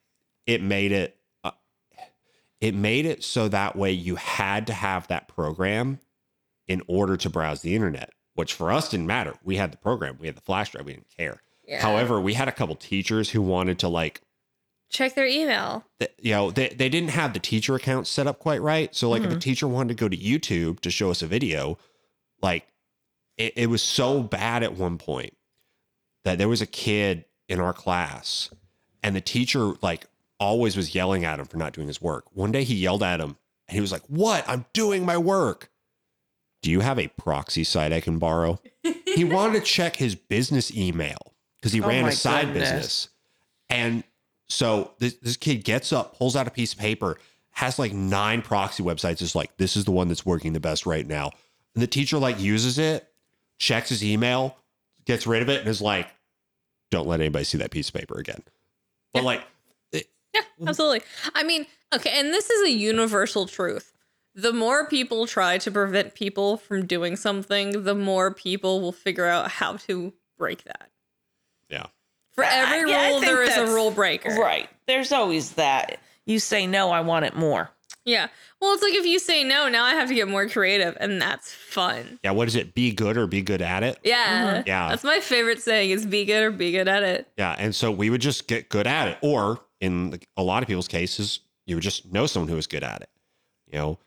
it 0.46 0.62
made 0.62 0.90
it 0.92 1.16
uh, 1.44 1.50
it 2.60 2.74
made 2.74 3.04
it 3.06 3.22
so 3.22 3.48
that 3.48 3.76
way 3.76 3.92
you 3.92 4.16
had 4.16 4.66
to 4.68 4.72
have 4.72 5.06
that 5.08 5.28
program 5.28 6.00
in 6.66 6.82
order 6.86 7.16
to 7.18 7.28
browse 7.28 7.60
the 7.62 7.74
internet, 7.74 8.10
which 8.40 8.54
for 8.54 8.72
us 8.72 8.88
didn't 8.88 9.06
matter. 9.06 9.34
We 9.44 9.56
had 9.56 9.72
the 9.72 9.76
program, 9.76 10.18
we 10.20 10.26
had 10.26 10.36
the 10.36 10.42
flash 10.42 10.70
drive, 10.70 10.86
we 10.86 10.94
didn't 10.94 11.16
care. 11.16 11.40
Yeah. 11.66 11.80
However, 11.80 12.20
we 12.20 12.34
had 12.34 12.48
a 12.48 12.52
couple 12.52 12.74
teachers 12.74 13.30
who 13.30 13.40
wanted 13.40 13.78
to 13.80 13.88
like 13.88 14.20
check 14.88 15.14
their 15.14 15.26
email. 15.26 15.84
th- 16.00 16.12
you 16.18 16.32
know 16.32 16.50
they, 16.50 16.68
they 16.70 16.88
didn't 16.88 17.10
have 17.10 17.32
the 17.32 17.38
teacher 17.38 17.76
account 17.76 18.08
set 18.08 18.26
up 18.26 18.40
quite 18.40 18.60
right 18.60 18.92
so 18.92 19.08
like 19.08 19.20
if 19.22 19.28
a 19.28 19.30
mm-hmm. 19.30 19.38
teacher 19.38 19.68
wanted 19.68 19.96
to 19.96 20.02
go 20.02 20.08
to 20.08 20.16
youtube 20.16 20.80
to 20.80 20.90
show 20.90 21.12
us 21.12 21.22
a 21.22 21.28
video 21.28 21.78
like 22.42 22.66
it, 23.36 23.52
it 23.54 23.66
was 23.68 23.82
so 23.82 24.20
bad 24.20 24.64
at 24.64 24.74
one 24.74 24.98
point 24.98 25.36
that 26.24 26.38
there 26.38 26.48
was 26.48 26.60
a 26.60 26.66
kid 26.66 27.24
in 27.48 27.60
our 27.60 27.72
class 27.72 28.50
and 29.02 29.14
the 29.14 29.20
teacher 29.20 29.74
like 29.80 30.06
always 30.38 30.76
was 30.76 30.94
yelling 30.94 31.24
at 31.24 31.38
him 31.38 31.46
for 31.46 31.58
not 31.58 31.72
doing 31.72 31.86
his 31.86 32.00
work. 32.02 32.24
One 32.32 32.50
day 32.50 32.64
he 32.64 32.74
yelled 32.74 33.02
at 33.02 33.20
him 33.20 33.36
and 33.68 33.74
he 33.74 33.80
was 33.80 33.92
like, 33.92 34.02
What? 34.08 34.44
I'm 34.48 34.64
doing 34.72 35.04
my 35.04 35.18
work. 35.18 35.70
Do 36.62 36.70
you 36.70 36.80
have 36.80 36.98
a 36.98 37.08
proxy 37.08 37.64
site 37.64 37.92
I 37.92 38.00
can 38.00 38.18
borrow? 38.18 38.60
he 39.06 39.24
wanted 39.24 39.60
to 39.60 39.64
check 39.66 39.96
his 39.96 40.14
business 40.14 40.74
email 40.76 41.18
because 41.56 41.72
he 41.72 41.80
Oh 41.80 41.88
ran 41.88 42.04
a 42.06 42.12
side 42.12 42.46
goodness. 42.46 42.70
business. 42.70 43.08
And 43.68 44.04
so 44.48 44.92
this, 44.98 45.14
this 45.22 45.36
kid 45.36 45.64
gets 45.64 45.92
up, 45.92 46.18
pulls 46.18 46.36
out 46.36 46.46
a 46.46 46.50
piece 46.50 46.72
of 46.72 46.78
paper, 46.78 47.18
has 47.52 47.78
like 47.78 47.92
nine 47.92 48.42
proxy 48.42 48.82
websites. 48.82 49.22
Is 49.22 49.34
like, 49.34 49.56
this 49.56 49.76
is 49.76 49.84
the 49.84 49.90
one 49.90 50.08
that's 50.08 50.26
working 50.26 50.52
the 50.52 50.60
best 50.60 50.86
right 50.86 51.06
now. 51.06 51.30
And 51.74 51.82
the 51.82 51.86
teacher 51.86 52.18
like 52.18 52.40
uses 52.40 52.78
it, 52.78 53.08
checks 53.58 53.88
his 53.90 54.04
email, 54.04 54.56
gets 55.06 55.26
rid 55.26 55.42
of 55.42 55.48
it, 55.48 55.60
and 55.60 55.68
is 55.68 55.80
like, 55.80 56.08
don't 56.90 57.06
let 57.06 57.20
anybody 57.20 57.44
see 57.44 57.58
that 57.58 57.70
piece 57.70 57.88
of 57.88 57.94
paper 57.94 58.18
again. 58.18 58.42
But 59.14 59.22
like, 59.24 59.42
it- 59.92 60.10
Yeah, 60.34 60.42
absolutely. 60.66 61.02
I 61.34 61.42
mean, 61.44 61.66
okay, 61.94 62.10
and 62.18 62.32
this 62.34 62.50
is 62.50 62.68
a 62.68 62.70
universal 62.72 63.46
truth. 63.46 63.89
The 64.34 64.52
more 64.52 64.86
people 64.86 65.26
try 65.26 65.58
to 65.58 65.70
prevent 65.70 66.14
people 66.14 66.56
from 66.56 66.86
doing 66.86 67.16
something, 67.16 67.84
the 67.84 67.94
more 67.94 68.32
people 68.32 68.80
will 68.80 68.92
figure 68.92 69.26
out 69.26 69.50
how 69.50 69.76
to 69.88 70.12
break 70.38 70.64
that. 70.64 70.90
yeah. 71.68 71.86
For 72.32 72.44
every 72.44 72.94
I 72.94 73.10
rule, 73.10 73.20
think 73.20 73.24
there 73.24 73.42
is 73.42 73.56
a 73.56 73.66
rule 73.66 73.90
breaker. 73.90 74.30
Right. 74.30 74.68
There's 74.86 75.10
always 75.12 75.52
that. 75.52 75.98
You 76.26 76.38
say 76.38 76.66
no, 76.66 76.90
I 76.90 77.00
want 77.00 77.24
it 77.24 77.34
more. 77.34 77.70
Yeah. 78.04 78.28
Well, 78.60 78.72
it's 78.72 78.82
like 78.82 78.94
if 78.94 79.04
you 79.04 79.18
say 79.18 79.42
no, 79.44 79.68
now 79.68 79.84
I 79.84 79.94
have 79.94 80.08
to 80.08 80.14
get 80.14 80.28
more 80.28 80.48
creative, 80.48 80.96
and 81.00 81.20
that's 81.20 81.52
fun. 81.52 82.18
Yeah. 82.22 82.30
What 82.30 82.46
is 82.48 82.54
it? 82.54 82.72
Be 82.72 82.92
good 82.92 83.16
or 83.16 83.26
be 83.26 83.42
good 83.42 83.60
at 83.60 83.82
it? 83.82 83.98
Yeah. 84.04 84.54
Mm-hmm. 84.58 84.68
Yeah. 84.68 84.88
That's 84.88 85.04
my 85.04 85.18
favorite 85.20 85.60
saying 85.60 85.90
is 85.90 86.06
be 86.06 86.24
good 86.24 86.42
or 86.42 86.50
be 86.52 86.70
good 86.72 86.88
at 86.88 87.02
it. 87.02 87.28
Yeah. 87.36 87.56
And 87.58 87.74
so 87.74 87.90
we 87.90 88.08
would 88.10 88.20
just 88.22 88.46
get 88.46 88.68
good 88.68 88.86
at 88.86 89.08
it. 89.08 89.18
Or 89.22 89.60
in 89.80 90.18
a 90.36 90.42
lot 90.42 90.62
of 90.62 90.68
people's 90.68 90.88
cases, 90.88 91.40
you 91.66 91.74
would 91.76 91.82
just 91.84 92.10
know 92.10 92.26
someone 92.26 92.48
who 92.48 92.56
was 92.56 92.68
good 92.68 92.84
at 92.84 93.02
it. 93.02 93.10
You 93.70 93.78
know, 93.78 93.90
I, 93.92 93.98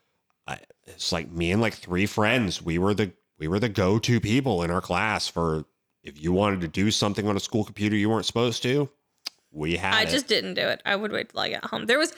it's 0.86 1.12
like 1.12 1.30
me 1.30 1.52
and 1.52 1.60
like 1.60 1.74
three 1.74 2.06
friends. 2.06 2.62
We 2.62 2.78
were 2.78 2.94
the 2.94 3.12
we 3.38 3.48
were 3.48 3.58
the 3.58 3.68
go 3.68 3.98
to 3.98 4.20
people 4.20 4.62
in 4.62 4.70
our 4.70 4.80
class 4.80 5.28
for 5.28 5.64
if 6.04 6.22
you 6.22 6.32
wanted 6.32 6.60
to 6.60 6.68
do 6.68 6.90
something 6.90 7.26
on 7.26 7.36
a 7.36 7.40
school 7.40 7.64
computer 7.64 7.96
you 7.96 8.10
weren't 8.10 8.26
supposed 8.26 8.62
to. 8.62 8.88
We 9.50 9.76
had 9.76 9.94
I 9.94 10.02
it. 10.02 10.10
just 10.10 10.26
didn't 10.26 10.54
do 10.54 10.62
it. 10.62 10.82
I 10.84 10.96
would 10.96 11.12
wait 11.12 11.30
till 11.30 11.40
I 11.40 11.50
got 11.50 11.64
home. 11.64 11.86
There 11.86 11.98
was, 11.98 12.12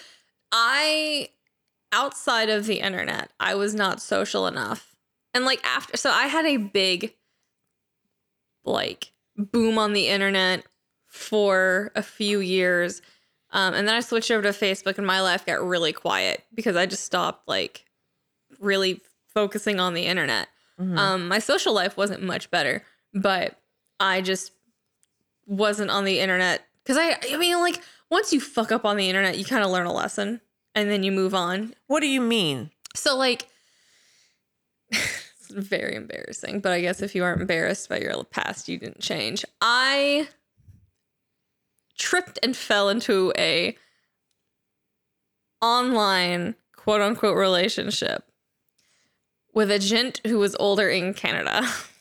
I, 0.51 1.29
outside 1.93 2.49
of 2.49 2.67
the 2.67 2.81
internet, 2.81 3.31
I 3.39 3.55
was 3.55 3.75
not 3.75 4.01
social 4.03 4.47
enough. 4.47 4.97
And 5.35 5.45
like 5.45 5.65
after, 5.65 5.97
so 5.97 6.11
I 6.11 6.27
had 6.27 6.47
a 6.47 6.57
big, 6.57 7.15
like, 8.65 9.13
boom 9.37 9.79
on 9.79 9.93
the 9.93 10.09
internet 10.09 10.65
for 11.07 11.93
a 11.95 12.03
few 12.03 12.41
years. 12.41 13.03
Um, 13.51 13.75
and 13.75 13.87
then 13.87 13.95
I 13.95 14.01
switched 14.01 14.31
over 14.31 14.43
to 14.43 14.49
Facebook 14.49 14.99
and 14.99 15.07
my 15.07 15.21
life 15.21 15.47
got 15.47 15.63
really 15.63 15.93
quiet 15.93 16.43
because 16.55 16.75
I 16.75 16.87
just 16.87 17.05
stopped, 17.05 17.47
like, 17.47 17.85
really 18.61 19.01
focusing 19.35 19.81
on 19.81 19.95
the 19.95 20.07
internet. 20.07 20.49
Mhm. 20.81 20.99
Um, 20.99 21.29
my 21.29 21.39
social 21.39 21.73
life 21.73 21.97
wasn't 21.97 22.23
much 22.23 22.51
better, 22.51 22.83
but 23.15 23.59
I 24.01 24.21
just 24.21 24.53
wasn't 25.47 25.91
on 25.91 26.05
the 26.05 26.19
internet 26.21 26.67
because 26.83 26.97
I, 26.99 27.19
I 27.33 27.37
mean, 27.37 27.59
like 27.61 27.81
once 28.11 28.33
you 28.33 28.41
fuck 28.41 28.71
up 28.73 28.85
on 28.85 28.97
the 28.97 29.09
internet, 29.09 29.39
you 29.39 29.45
kind 29.45 29.65
of 29.65 29.71
learn 29.71 29.87
a 29.87 29.93
lesson 29.93 30.41
and 30.75 30.91
then 30.91 31.03
you 31.03 31.13
move 31.13 31.35
on. 31.35 31.75
what 31.87 32.01
do 32.01 32.07
you 32.07 32.21
mean? 32.21 32.71
So 32.95 33.17
like, 33.17 33.49
it's 34.91 35.49
very 35.51 35.95
embarrassing. 35.95 36.61
But 36.61 36.73
I 36.73 36.81
guess 36.81 37.01
if 37.03 37.15
you 37.15 37.25
aren't 37.25 37.41
embarrassed 37.41 37.89
by 37.89 37.99
your 37.99 38.23
past, 38.25 38.69
you 38.69 38.79
didn't 38.79 39.01
change. 39.01 39.45
I 39.61 40.29
tripped 41.99 42.39
and 42.43 42.55
fell 42.57 42.89
into 42.91 43.33
a 43.39 43.77
online 45.63 46.55
quote 46.77 47.01
unquote 47.01 47.37
relationship 47.37 48.25
with 49.57 49.71
a 49.71 49.79
gent 49.79 50.21
who 50.27 50.39
was 50.39 50.55
older 50.61 50.89
in 50.89 51.15
Canada. 51.15 51.67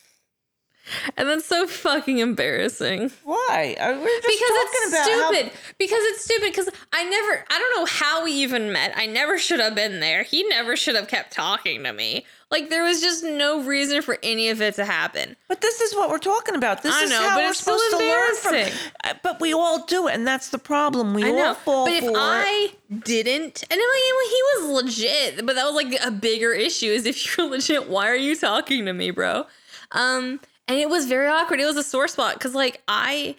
and 1.17 1.27
that's 1.27 1.45
so 1.45 1.65
fucking 1.67 2.19
embarrassing 2.19 3.11
Why? 3.23 3.75
Because 3.77 4.23
it's 4.27 4.87
about 4.89 5.09
how- 5.09 5.31
stupid. 5.33 5.51
Because 5.77 5.99
it's 6.03 6.23
stupid. 6.23 6.51
Because 6.51 6.69
I 6.93 7.03
never, 7.05 7.45
I 7.49 7.59
don't 7.59 7.75
know 7.79 7.85
how 7.85 8.23
we 8.23 8.31
even 8.33 8.71
met. 8.71 8.93
I 8.95 9.05
never 9.05 9.37
should 9.37 9.59
have 9.59 9.75
been 9.75 9.99
there. 9.99 10.23
He 10.23 10.43
never 10.43 10.75
should 10.75 10.95
have 10.95 11.07
kept 11.07 11.33
talking 11.33 11.83
to 11.83 11.93
me. 11.93 12.25
Like 12.51 12.69
there 12.69 12.83
was 12.83 13.01
just 13.01 13.23
no 13.23 13.63
reason 13.63 14.01
for 14.03 14.17
any 14.21 14.49
of 14.49 14.61
it 14.61 14.75
to 14.75 14.85
happen. 14.85 15.35
But 15.47 15.61
this 15.61 15.81
is 15.81 15.95
what 15.95 16.09
we're 16.09 16.19
talking 16.19 16.55
about. 16.55 16.83
This 16.83 16.93
I 16.93 17.03
is 17.03 17.09
know, 17.09 17.17
how 17.19 17.35
but 17.35 17.45
we're 17.45 17.53
supposed 17.53 17.89
to 17.89 17.97
learn 17.97 18.35
from. 18.35 18.55
Uh, 19.03 19.13
But 19.23 19.41
we 19.41 19.51
all 19.53 19.83
do 19.85 20.07
it, 20.07 20.13
and 20.13 20.27
that's 20.27 20.49
the 20.49 20.59
problem. 20.59 21.13
We 21.15 21.23
I 21.25 21.29
all 21.29 21.35
know, 21.35 21.53
fall 21.55 21.85
but 21.85 21.93
if 21.95 22.03
for 22.03 22.11
it. 22.11 22.15
I 22.17 22.69
didn't, 23.03 23.63
and 23.69 23.79
like, 23.79 24.29
he 24.29 24.41
was 24.59 24.83
legit, 24.83 25.45
but 25.45 25.55
that 25.55 25.65
was 25.65 25.73
like 25.75 25.97
a 26.05 26.11
bigger 26.11 26.53
issue. 26.53 26.85
Is 26.91 27.05
if 27.07 27.35
you're 27.35 27.47
legit, 27.49 27.89
why 27.89 28.07
are 28.09 28.15
you 28.15 28.35
talking 28.35 28.85
to 28.85 28.93
me, 28.93 29.09
bro? 29.09 29.47
Um, 29.91 30.39
and 30.67 30.79
it 30.79 30.89
was 30.89 31.05
very 31.05 31.27
awkward. 31.27 31.59
It 31.59 31.65
was 31.65 31.77
a 31.77 31.83
sore 31.83 32.07
spot 32.07 32.35
because, 32.35 32.53
like, 32.55 32.81
I, 32.87 33.35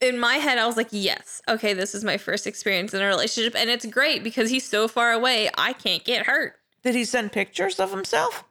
in 0.00 0.18
my 0.18 0.34
head, 0.36 0.58
I 0.58 0.66
was 0.66 0.76
like, 0.76 0.88
yes, 0.90 1.42
okay, 1.48 1.74
this 1.74 1.94
is 1.94 2.04
my 2.04 2.16
first 2.16 2.46
experience 2.46 2.94
in 2.94 3.02
a 3.02 3.06
relationship, 3.06 3.54
and 3.56 3.68
it's 3.70 3.86
great 3.86 4.22
because 4.24 4.50
he's 4.50 4.68
so 4.68 4.88
far 4.88 5.12
away, 5.12 5.50
I 5.56 5.72
can't 5.72 6.04
get 6.04 6.26
hurt. 6.26 6.54
Did 6.82 6.94
he 6.94 7.04
send 7.04 7.32
pictures 7.32 7.80
of 7.80 7.90
himself? 7.90 8.44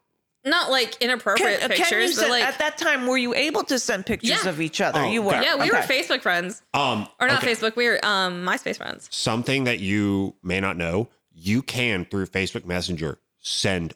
Not 0.45 0.69
like 0.71 0.95
inappropriate 1.01 1.59
Can, 1.59 1.69
can 1.69 1.77
you 1.77 1.83
pictures, 1.83 2.11
but 2.15 2.19
send, 2.21 2.31
like, 2.31 2.43
at 2.43 2.59
that 2.59 2.77
time 2.77 3.05
were 3.07 3.17
you 3.17 3.33
able 3.33 3.63
to 3.65 3.77
send 3.79 4.05
pictures 4.05 4.43
Yeah. 4.43 4.49
of 4.49 4.61
each 4.61 4.79
other? 4.79 4.99
Oh, 5.01 5.09
you 5.11 5.21
were. 5.21 5.41
yeah, 5.41 5.55
we 5.55 5.69
were 5.69 5.77
Facebook 5.79 6.21
friends, 6.21 6.61
um 6.73 7.07
or 7.19 7.27
not 7.27 7.43
okay. 7.43 7.51
Facebook, 7.53 7.75
we 7.75 7.87
were 7.87 7.99
um 8.05 8.45
MySpace 8.45 8.77
friends. 8.77 9.09
something 9.11 9.65
that 9.65 9.79
you 9.79 10.35
may 10.43 10.61
not 10.61 10.77
know, 10.77 11.09
you 11.33 11.61
can 11.61 12.05
through 12.05 12.27
Facebook 12.27 12.63
Messenger 12.65 13.17
send 13.39 13.93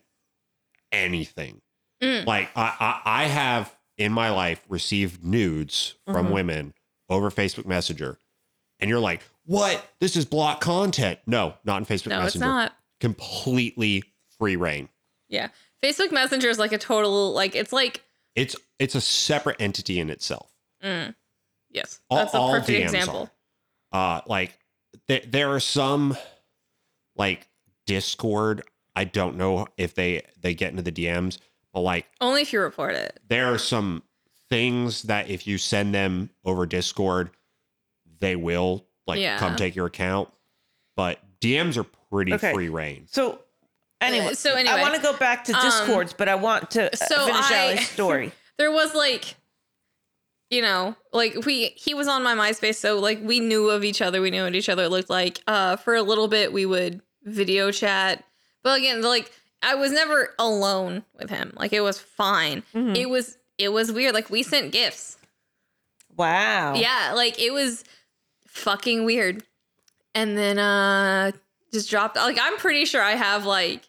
anything. 0.91 1.61
Mm. 2.01 2.25
Like 2.25 2.49
I, 2.55 2.73
I, 3.05 3.23
I 3.23 3.23
have 3.27 3.73
in 4.03 4.11
my 4.11 4.29
life 4.31 4.63
received 4.69 5.23
nudes 5.23 5.95
from 6.05 6.25
Mm-hmm. 6.25 6.33
women 6.33 6.73
over 7.09 7.29
Facebook 7.31 7.65
Messenger, 7.65 8.17
and 8.79 8.89
you're 8.89 8.99
like, 8.99 9.21
"What? 9.45 9.85
This 9.99 10.15
is 10.15 10.25
block 10.25 10.61
content." 10.61 11.19
No, 11.25 11.55
not 11.63 11.77
in 11.77 11.85
Facebook 11.85 12.07
No, 12.09 12.25
it's 12.25 12.35
not. 12.37 12.73
Completely 12.99 14.03
free 14.39 14.55
reign. 14.55 14.89
Yeah, 15.29 15.49
Facebook 15.83 16.11
Messenger 16.11 16.49
is 16.49 16.59
like 16.59 16.71
a 16.73 16.77
total 16.77 17.33
like 17.33 17.55
it's 17.55 17.71
like 17.73 18.03
It's 18.35 18.55
it's 18.79 18.95
a 18.95 19.01
separate 19.01 19.57
entity 19.59 19.99
in 19.99 20.09
itself. 20.09 20.51
Mm. 20.83 21.15
Yes, 21.69 21.99
All- 22.09 22.17
that's 22.17 22.33
a 22.33 22.39
perfect 22.39 22.79
example. 22.79 23.29
uh 23.91 24.21
like 24.25 24.57
there, 25.07 25.21
there 25.27 25.51
are 25.53 25.59
some 25.59 26.17
like 27.15 27.47
discord 27.87 28.61
i 28.95 29.03
don't 29.03 29.35
know 29.37 29.67
if 29.77 29.93
they 29.95 30.21
they 30.39 30.53
get 30.53 30.69
into 30.71 30.81
the 30.83 30.91
dms 30.91 31.37
but 31.73 31.81
like 31.81 32.05
Only 32.19 32.41
if 32.41 32.51
you 32.53 32.61
report 32.61 32.95
it. 32.95 33.19
there 33.27 33.53
are 33.53 33.57
some 33.57 34.03
things 34.49 35.03
that 35.03 35.29
if 35.29 35.47
you 35.47 35.57
send 35.57 35.93
them 35.95 36.29
over 36.45 36.65
discord 36.65 37.31
they 38.19 38.35
will 38.35 38.85
like 39.07 39.19
Yeah. 39.19 39.37
come 39.37 39.55
take 39.55 39.75
your 39.75 39.85
account 39.87 40.29
but 40.95 41.19
dms 41.39 41.77
are 41.77 41.85
pretty 42.11 42.33
Okay. 42.33 42.53
free 42.53 42.69
reign 42.69 43.07
So 43.09 43.39
anyway, 44.01 44.27
Uh, 44.27 44.33
so 44.33 44.55
anyway, 44.55 44.75
I 44.75 44.81
want 44.81 44.95
to 44.95 45.01
go 45.01 45.15
back 45.17 45.43
to 45.45 45.53
um, 45.53 45.61
discords, 45.61 46.13
but 46.13 46.27
I 46.27 46.35
want 46.35 46.71
to 46.71 46.91
uh, 46.91 46.95
so 46.95 47.25
finish 47.25 47.45
I- 47.51 47.65
Allie's 47.71 47.89
story. 47.99 48.31
There 48.57 48.71
was 48.71 48.93
like, 48.93 49.35
you 50.49 50.61
know, 50.61 50.95
like 51.13 51.45
we 51.45 51.67
he 51.77 51.93
was 51.93 52.07
on 52.07 52.21
my 52.23 52.35
MySpace, 52.35 52.75
so 52.75 52.99
like 52.99 53.19
we 53.23 53.39
knew 53.39 53.69
of 53.69 53.83
each 53.83 54.01
other. 54.01 54.21
We 54.21 54.29
knew 54.31 54.43
what 54.43 54.53
each 54.53 54.69
other 54.69 54.89
looked 54.89 55.09
like. 55.09 55.39
Uh, 55.47 55.77
for 55.77 55.95
a 55.95 56.03
little 56.03 56.27
bit, 56.27 56.51
we 56.51 56.65
would 56.65 57.01
video 57.23 57.71
chat, 57.71 58.23
but 58.63 58.77
again, 58.79 59.01
like 59.01 59.31
I 59.63 59.75
was 59.75 59.91
never 59.91 60.33
alone 60.39 61.03
with 61.19 61.29
him. 61.29 61.53
Like 61.55 61.73
it 61.73 61.81
was 61.81 61.99
fine. 61.99 62.63
Mhm. 62.73 62.95
It 62.97 63.09
was 63.09 63.37
it 63.57 63.69
was 63.69 63.91
weird. 63.91 64.13
Like 64.13 64.29
we 64.29 64.43
sent 64.43 64.71
gifts. 64.71 65.17
Wow. 66.17 66.73
Yeah, 66.75 67.13
like 67.15 67.39
it 67.39 67.53
was 67.53 67.83
fucking 68.47 69.05
weird. 69.05 69.43
And 70.15 70.37
then 70.37 70.59
uh 70.59 71.31
just 71.73 71.89
dropped 71.89 72.15
like 72.15 72.37
I'm 72.41 72.57
pretty 72.57 72.85
sure 72.85 73.01
I 73.01 73.11
have 73.11 73.45
like 73.45 73.87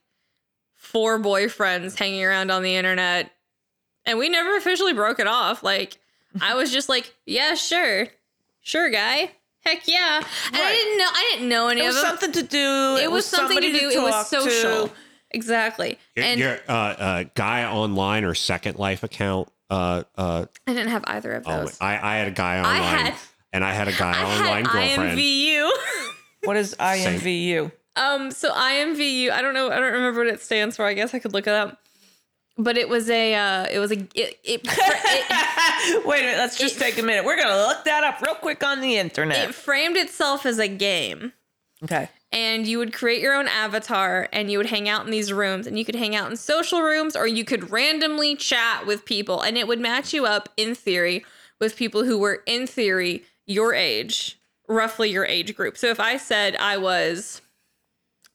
four 0.76 1.18
boyfriends 1.18 1.98
hanging 1.98 2.24
around 2.24 2.50
on 2.50 2.62
the 2.62 2.76
internet 2.76 3.30
and 4.04 4.18
we 4.18 4.28
never 4.28 4.56
officially 4.56 4.92
broke 4.92 5.18
it 5.20 5.26
off. 5.26 5.62
Like 5.62 5.96
I 6.40 6.54
was 6.54 6.72
just 6.72 6.88
like, 6.88 7.14
yeah, 7.26 7.54
sure. 7.54 8.08
Sure, 8.62 8.90
guy. 8.90 9.30
Heck 9.64 9.86
yeah. 9.88 10.18
And 10.46 10.56
I 10.56 10.72
didn't 10.72 10.98
know 10.98 11.08
I 11.10 11.28
didn't 11.32 11.48
know 11.48 11.68
any 11.68 11.80
It 11.80 11.84
of 11.84 11.88
was 11.88 11.96
them. 11.96 12.06
something 12.06 12.32
to 12.32 12.42
do. 12.42 12.96
it 13.02 13.10
was 13.10 13.26
something 13.26 13.60
to 13.60 13.72
do. 13.72 13.90
It 13.90 14.00
was 14.02 14.28
social. 14.28 14.88
to. 14.88 14.92
Exactly. 15.34 15.98
your, 16.16 16.24
and 16.24 16.40
your 16.40 16.58
uh, 16.68 16.72
uh 16.72 17.24
Gaia 17.34 17.72
Online 17.72 18.24
or 18.24 18.34
second 18.34 18.78
life 18.78 19.02
account 19.02 19.48
uh 19.70 20.02
uh 20.16 20.46
I 20.66 20.72
didn't 20.74 20.90
have 20.90 21.04
either 21.06 21.32
of 21.32 21.44
oh, 21.46 21.60
those. 21.60 21.78
I, 21.80 21.94
I 21.94 22.16
had 22.18 22.28
a 22.28 22.32
guy 22.32 22.58
online, 22.58 22.72
I 22.72 22.78
online 22.78 23.06
had 23.06 23.14
and 23.54 23.64
i 23.64 23.72
had 23.72 23.88
a 23.88 23.92
guy 23.92 24.12
I 24.16 24.24
online 24.24 24.64
had 24.64 24.72
girlfriend 24.96 25.18
IMVU. 25.18 25.70
What 26.44 26.56
is 26.56 26.74
IMVU? 26.74 27.70
Um, 27.94 28.30
so 28.32 28.52
IMVU, 28.52 29.30
I 29.30 29.42
don't 29.42 29.54
know, 29.54 29.70
I 29.70 29.78
don't 29.78 29.92
remember 29.92 30.24
what 30.24 30.28
it 30.32 30.40
stands 30.40 30.76
for. 30.76 30.84
I 30.84 30.94
guess 30.94 31.14
I 31.14 31.20
could 31.20 31.32
look 31.32 31.46
it 31.46 31.52
up. 31.52 31.78
but 32.58 32.76
it 32.76 32.88
was 32.88 33.08
a 33.08 33.34
uh, 33.34 33.66
it 33.70 33.78
was 33.78 33.92
a 33.92 33.98
it, 34.14 34.38
it, 34.44 34.60
it 34.64 36.04
Wait 36.06 36.20
a 36.20 36.22
minute. 36.22 36.38
Let's 36.38 36.58
just 36.58 36.76
It- 36.76 36.80
take 36.80 36.98
a 36.98 37.02
minute. 37.02 37.24
We're 37.24 37.36
gonna 37.36 37.66
look 37.68 37.84
that 37.84 38.02
up 38.04 38.20
real 38.20 38.34
quick 38.34 38.64
on 38.64 38.80
the 38.80 38.96
internet. 38.96 39.50
it 39.50 39.54
framed 39.54 39.96
itself 39.96 40.44
as 40.46 40.58
a 40.58 40.68
game. 40.68 41.32
okay. 41.84 42.08
And 42.32 42.66
you 42.66 42.78
would 42.78 42.92
create 42.92 43.20
your 43.20 43.34
own 43.34 43.46
avatar 43.46 44.28
and 44.32 44.50
you 44.50 44.58
would 44.58 44.66
hang 44.66 44.88
out 44.88 45.04
in 45.04 45.10
these 45.10 45.32
rooms 45.32 45.66
and 45.66 45.78
you 45.78 45.84
could 45.84 45.94
hang 45.94 46.16
out 46.16 46.30
in 46.30 46.36
social 46.36 46.80
rooms 46.80 47.14
or 47.14 47.26
you 47.26 47.44
could 47.44 47.70
randomly 47.70 48.34
chat 48.34 48.86
with 48.86 49.04
people 49.04 49.42
and 49.42 49.58
it 49.58 49.68
would 49.68 49.80
match 49.80 50.12
you 50.12 50.24
up 50.24 50.48
in 50.56 50.74
theory 50.74 51.24
with 51.60 51.76
people 51.76 52.04
who 52.04 52.18
were 52.18 52.42
in 52.46 52.66
theory 52.66 53.24
your 53.46 53.74
age 53.74 54.38
roughly 54.68 55.10
your 55.10 55.26
age 55.26 55.54
group. 55.54 55.76
So 55.76 55.88
if 55.88 56.00
i 56.00 56.16
said 56.16 56.56
i 56.56 56.76
was 56.76 57.42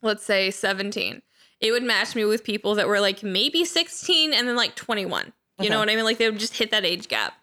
let's 0.02 0.24
say 0.24 0.52
17 0.52 1.22
it 1.60 1.72
would 1.72 1.84
match 1.84 2.16
me 2.16 2.24
with 2.24 2.44
people 2.44 2.76
that 2.76 2.88
were 2.88 3.00
like 3.00 3.24
maybe 3.24 3.66
16 3.66 4.34
and 4.34 4.48
then 4.48 4.56
like 4.56 4.76
21 4.76 5.34
you 5.60 5.72
know 5.72 5.80
what 5.80 5.90
i 5.90 5.96
mean? 5.96 6.06
Like 6.06 6.20
they 6.20 6.30
would 6.30 6.40
just 6.40 6.56
hit 6.56 6.70
that 6.70 6.86
age 6.86 7.08
gap 7.08 7.34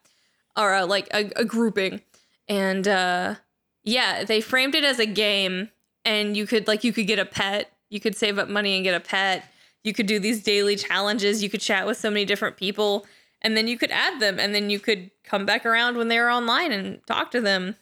or 0.57 0.73
uh, 0.73 0.87
like 0.87 1.09
a, 1.13 1.33
a 1.35 1.45
grouping. 1.45 2.01
And 2.47 2.87
uh 2.87 3.35
yeah 3.83 4.25
they 4.25 4.41
framed 4.41 4.75
it 4.75 4.85
as 4.85 4.99
a 4.99 5.07
game 5.07 5.69
and 6.05 6.37
you 6.37 6.47
could 6.47 6.67
like 6.67 6.85
you 6.85 6.93
could 6.93 7.07
get 7.07 7.19
a 7.19 7.25
pet 7.25 7.71
you 7.91 8.01
could 8.01 8.17
save 8.17 8.39
up 8.39 8.49
money 8.49 8.75
and 8.77 8.85
get 8.85 8.95
a 8.95 9.01
pet 9.01 9.45
you 9.83 9.93
could 9.93 10.07
do 10.07 10.19
these 10.19 10.43
daily 10.43 10.77
challenges 10.77 11.43
you 11.43 11.51
could 11.51 11.61
chat 11.61 11.87
with 11.87 11.97
so 11.97 12.11
many 12.11 12.25
different 12.25 12.57
people 12.57 13.07
and 13.43 13.57
then 13.57 13.69
you 13.69 13.77
could 13.77 13.91
add 13.91 14.21
them 14.21 14.39
and 14.39 14.55
then 14.55 14.71
you 14.71 14.79
could 14.81 15.11
come 15.23 15.45
back 15.45 15.67
around 15.67 15.97
when 15.97 16.09
they 16.09 16.19
were 16.19 16.31
online 16.31 16.73
and 16.73 17.01
talk 17.07 17.31
to 17.31 17.41
them 17.41 17.77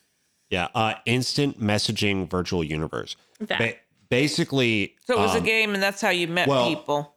Yeah, 0.51 0.68
uh, 0.75 0.95
instant 1.07 1.61
messaging 1.61 2.29
virtual 2.29 2.62
universe. 2.64 3.16
That. 3.41 3.59
Ba- 3.59 3.75
basically, 4.11 4.95
So 5.07 5.14
it 5.14 5.18
was 5.18 5.31
um, 5.37 5.43
a 5.43 5.47
game, 5.47 5.73
and 5.75 5.83
that's 5.83 6.01
how 6.03 6.11
you 6.11 6.29
met 6.29 6.47
well, 6.49 6.68
people. 6.68 7.14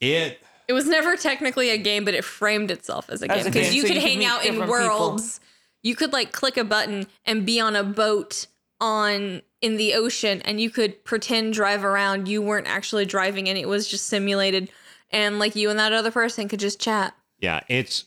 It 0.00 0.40
it 0.68 0.72
was 0.72 0.86
never 0.86 1.16
technically 1.16 1.70
a 1.70 1.76
game 1.78 2.04
but 2.04 2.14
it 2.14 2.24
framed 2.24 2.70
itself 2.70 3.10
as 3.10 3.22
a 3.22 3.30
As 3.30 3.42
game 3.42 3.52
because 3.52 3.74
you 3.74 3.82
so 3.82 3.88
could 3.88 3.96
you 3.96 4.02
hang 4.02 4.24
out 4.24 4.44
in 4.46 4.52
different 4.54 4.72
people. 4.72 4.98
worlds 4.98 5.40
you 5.82 5.94
could 5.96 6.12
like 6.12 6.30
click 6.32 6.56
a 6.56 6.64
button 6.64 7.06
and 7.24 7.44
be 7.44 7.58
on 7.60 7.74
a 7.74 7.82
boat 7.82 8.46
on 8.80 9.42
in 9.62 9.76
the 9.76 9.94
ocean 9.94 10.40
and 10.42 10.60
you 10.60 10.70
could 10.70 11.04
pretend 11.04 11.52
drive 11.52 11.84
around 11.84 12.26
you 12.28 12.40
weren't 12.40 12.66
actually 12.66 13.04
driving 13.04 13.48
and 13.48 13.58
it 13.58 13.68
was 13.68 13.86
just 13.86 14.06
simulated 14.06 14.70
and 15.10 15.38
like 15.38 15.54
you 15.56 15.68
and 15.70 15.78
that 15.78 15.92
other 15.92 16.10
person 16.10 16.48
could 16.48 16.60
just 16.60 16.80
chat 16.80 17.14
yeah, 17.38 17.60
it's 17.68 18.04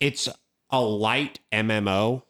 it's 0.00 0.28
a 0.70 0.80
light 0.80 1.38
MMO 1.52 2.22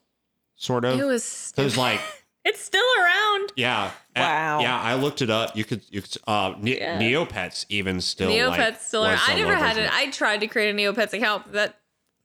sort 0.55 0.85
of. 0.85 0.99
it 0.99 1.05
was 1.05 1.53
It 1.57 1.63
was 1.63 1.77
like 1.77 1.99
it's 2.45 2.59
still 2.61 2.85
around 2.99 3.51
yeah, 3.55 3.91
Wow. 4.15 4.59
yeah. 4.59 4.79
I 4.79 4.95
looked 4.95 5.21
it 5.21 5.29
up. 5.29 5.55
You 5.55 5.63
could 5.63 5.81
you 5.89 6.01
could 6.01 6.17
uh 6.27 6.53
ne- 6.59 6.77
Yeah. 6.79 6.99
Neopets 6.99 7.65
even 7.69 8.01
still 8.01 8.29
neopets 8.31 8.57
like, 8.57 8.81
still 8.81 9.01
was 9.01 9.11
around 9.11 9.29
i 9.29 9.33
a 9.33 9.37
never 9.37 9.55
had 9.55 9.77
it 9.77 9.89
i 9.93 10.09
tried 10.11 10.39
to 10.41 10.47
create 10.47 10.69
a 10.69 10.77
neopets 10.77 11.13
account 11.13 11.45
but 11.45 11.53
that 11.53 11.79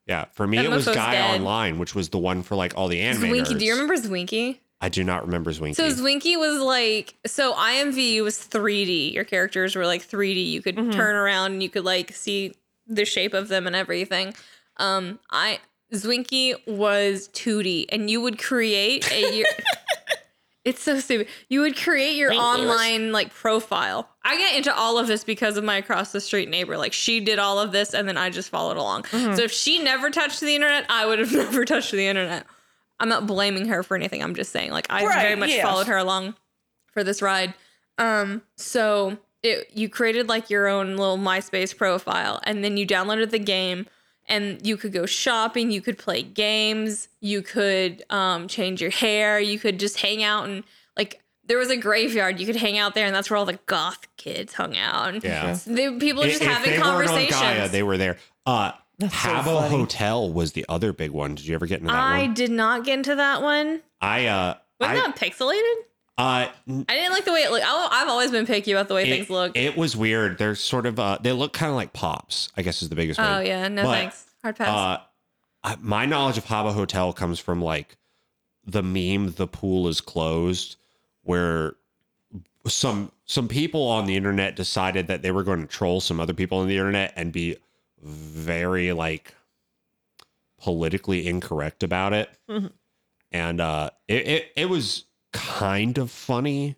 Yeah, 0.06 0.24
for 0.32 0.46
me 0.46 0.58
it 0.58 0.70
was 0.70 0.84
Gaia 0.86 0.94
dead. 1.12 1.40
Online, 1.40 1.78
which 1.78 1.94
was 1.94 2.08
the 2.10 2.18
one 2.18 2.42
for 2.42 2.56
like 2.56 2.72
all 2.76 2.88
the 2.88 3.00
anime. 3.00 3.22
zwinky 3.30 3.58
do 3.58 3.64
you 3.64 3.72
remember 3.72 3.94
zwinky 3.96 4.58
I 4.80 4.88
do 4.88 5.02
not 5.02 5.24
remember 5.24 5.50
Zwinky. 5.50 5.74
So 5.74 5.88
Zwinky 5.88 6.36
was 6.38 6.60
like 6.60 7.14
so 7.26 7.52
IMVU 7.54 8.22
was 8.22 8.38
3D. 8.38 9.12
Your 9.12 9.24
characters 9.24 9.74
were 9.74 9.86
like 9.86 10.06
3D. 10.06 10.50
You 10.50 10.62
could 10.62 10.76
turn 10.92 11.16
around 11.16 11.52
and 11.52 11.62
you 11.62 11.68
could 11.68 11.84
like 11.84 12.12
see 12.12 12.54
the 12.86 13.04
shape 13.04 13.34
of 13.34 13.48
them 13.48 13.66
and 13.66 13.74
everything. 13.74 14.34
Um 14.76 15.18
I 15.30 15.58
Zwinky 15.92 16.54
was 16.68 17.28
2D 17.28 17.86
and 17.90 18.08
you 18.08 18.20
would 18.20 18.38
create 18.38 19.10
a 19.10 19.36
your 19.36 19.46
It's 20.64 20.82
so 20.82 21.00
stupid. 21.00 21.28
You 21.48 21.62
would 21.62 21.76
create 21.76 22.16
your 22.16 22.30
online 22.34 23.10
like 23.10 23.32
profile. 23.32 24.06
I 24.22 24.36
get 24.36 24.54
into 24.54 24.74
all 24.74 24.98
of 24.98 25.06
this 25.06 25.24
because 25.24 25.56
of 25.56 25.64
my 25.64 25.78
across 25.78 26.12
the 26.12 26.20
street 26.20 26.50
neighbor. 26.50 26.76
Like 26.76 26.92
she 26.92 27.20
did 27.20 27.38
all 27.38 27.58
of 27.58 27.72
this 27.72 27.94
and 27.94 28.06
then 28.06 28.18
I 28.18 28.28
just 28.28 28.50
followed 28.50 28.76
along. 28.76 29.06
So 29.06 29.42
if 29.42 29.50
she 29.50 29.82
never 29.82 30.10
touched 30.10 30.40
the 30.40 30.54
internet, 30.54 30.84
I 30.90 31.06
would 31.06 31.20
have 31.20 31.32
never 31.44 31.64
touched 31.64 31.92
the 31.92 32.06
internet. 32.06 32.44
I'm 33.00 33.08
not 33.08 33.26
blaming 33.26 33.66
her 33.68 33.82
for 33.82 33.96
anything. 33.96 34.22
I'm 34.22 34.34
just 34.34 34.50
saying, 34.52 34.70
like, 34.72 34.86
I 34.90 35.04
Right, 35.04 35.22
very 35.22 35.36
much 35.36 35.50
yes. 35.50 35.62
followed 35.64 35.86
her 35.86 35.96
along 35.96 36.34
for 36.92 37.04
this 37.04 37.22
ride. 37.22 37.54
Um, 37.98 38.42
so 38.56 39.18
it, 39.42 39.70
you 39.72 39.88
created 39.88 40.28
like 40.28 40.50
your 40.50 40.66
own 40.68 40.96
little 40.96 41.18
MySpace 41.18 41.76
profile, 41.76 42.40
and 42.44 42.64
then 42.64 42.76
you 42.76 42.86
downloaded 42.86 43.30
the 43.30 43.38
game, 43.38 43.86
and 44.26 44.64
you 44.66 44.76
could 44.76 44.92
go 44.92 45.06
shopping, 45.06 45.70
you 45.70 45.80
could 45.80 45.96
play 45.98 46.22
games, 46.22 47.08
you 47.20 47.40
could 47.42 48.04
um, 48.10 48.46
change 48.48 48.80
your 48.80 48.90
hair, 48.90 49.38
you 49.40 49.58
could 49.58 49.78
just 49.80 50.00
hang 50.00 50.22
out 50.22 50.48
and 50.48 50.64
like 50.96 51.22
there 51.44 51.56
was 51.56 51.70
a 51.70 51.76
graveyard. 51.78 52.38
You 52.38 52.44
could 52.44 52.56
hang 52.56 52.76
out 52.76 52.94
there, 52.94 53.06
and 53.06 53.14
that's 53.14 53.30
where 53.30 53.38
all 53.38 53.46
the 53.46 53.58
goth 53.64 54.06
kids 54.18 54.52
hung 54.52 54.76
out. 54.76 55.14
And 55.14 55.24
Yeah. 55.24 55.56
they, 55.66 55.90
people 55.98 56.22
are 56.22 56.26
If- 56.26 56.32
just 56.32 56.42
if 56.42 56.48
having 56.48 56.72
they 56.72 56.76
weren't 56.78 56.88
on 56.90 57.06
conversations. 57.06 57.40
Gaia, 57.40 57.68
they 57.70 57.82
were 57.82 57.96
there. 57.96 58.18
Uh, 58.44 58.72
That's 58.98 59.14
so 59.14 59.28
Habbo 59.28 59.44
funny. 59.60 59.76
Hotel 59.76 60.32
was 60.32 60.52
the 60.52 60.66
other 60.68 60.92
big 60.92 61.10
one. 61.12 61.34
Did 61.36 61.46
you 61.46 61.54
ever 61.54 61.66
get 61.66 61.80
into 61.80 61.92
that 61.92 61.98
one? 61.98 62.12
I 62.12 62.22
one? 62.22 62.34
did 62.34 62.50
not 62.50 62.84
get 62.84 62.94
into 62.98 63.14
that 63.14 63.42
one. 63.42 63.80
I 64.00 64.26
uh, 64.26 64.54
Wasn't 64.80 64.98
I, 64.98 65.06
that 65.06 65.16
pixelated? 65.16 65.74
uh, 66.18 66.48
n- 66.68 66.84
I 66.88 66.94
didn't 66.96 67.12
like 67.12 67.24
the 67.24 67.32
way 67.32 67.42
it 67.42 67.50
looked. 67.52 67.64
I- 67.64 67.88
I've 67.92 68.08
always 68.08 68.30
been 68.32 68.44
picky 68.46 68.72
about 68.72 68.88
the 68.88 68.94
way 68.94 69.04
it, 69.04 69.08
things 69.08 69.30
look. 69.30 69.56
it 69.56 69.76
was 69.76 69.96
weird. 69.96 70.38
They're 70.38 70.56
sort 70.56 70.84
of 70.86 70.98
uh, 70.98 71.18
they 71.20 71.30
look 71.32 71.52
kind 71.52 71.70
of 71.70 71.76
like 71.76 71.92
pops. 71.92 72.48
I 72.56 72.62
guess 72.62 72.82
is 72.82 72.88
the 72.88 72.96
biggest 72.96 73.20
one. 73.20 73.28
oh 73.34 73.40
yeah, 73.40 73.68
no 73.68 73.84
But, 73.84 73.92
thanks. 73.92 74.24
Hard 74.42 74.56
pass. 74.56 75.00
Uh, 75.64 75.76
my 75.80 76.04
knowledge 76.06 76.38
of 76.38 76.44
Habbo 76.46 76.72
Hotel 76.72 77.12
comes 77.12 77.38
from 77.38 77.62
like 77.62 77.96
the 78.64 78.82
meme 78.82 79.32
"the 79.36 79.46
pool 79.46 79.86
is 79.86 80.00
closed," 80.00 80.76
where 81.22 81.74
some 82.66 83.12
some 83.24 83.46
people 83.48 83.86
on 83.88 84.06
the 84.06 84.16
internet 84.16 84.56
decided 84.56 85.06
that 85.06 85.22
they 85.22 85.30
were 85.30 85.42
going 85.44 85.60
to 85.60 85.66
troll 85.66 86.00
some 86.00 86.18
other 86.20 86.34
people 86.34 86.58
on 86.58 86.66
the 86.68 86.76
internet 86.76 87.12
and 87.16 87.32
be 87.32 87.56
very 88.02 88.92
like 88.92 89.34
politically 90.60 91.26
incorrect 91.26 91.82
about 91.82 92.12
it. 92.12 92.30
Mhm. 92.48 92.72
And 93.30 93.60
uh, 93.60 93.90
it, 94.08 94.26
it 94.26 94.52
it 94.56 94.68
was 94.68 95.04
kind 95.32 95.98
of 95.98 96.10
funny, 96.10 96.76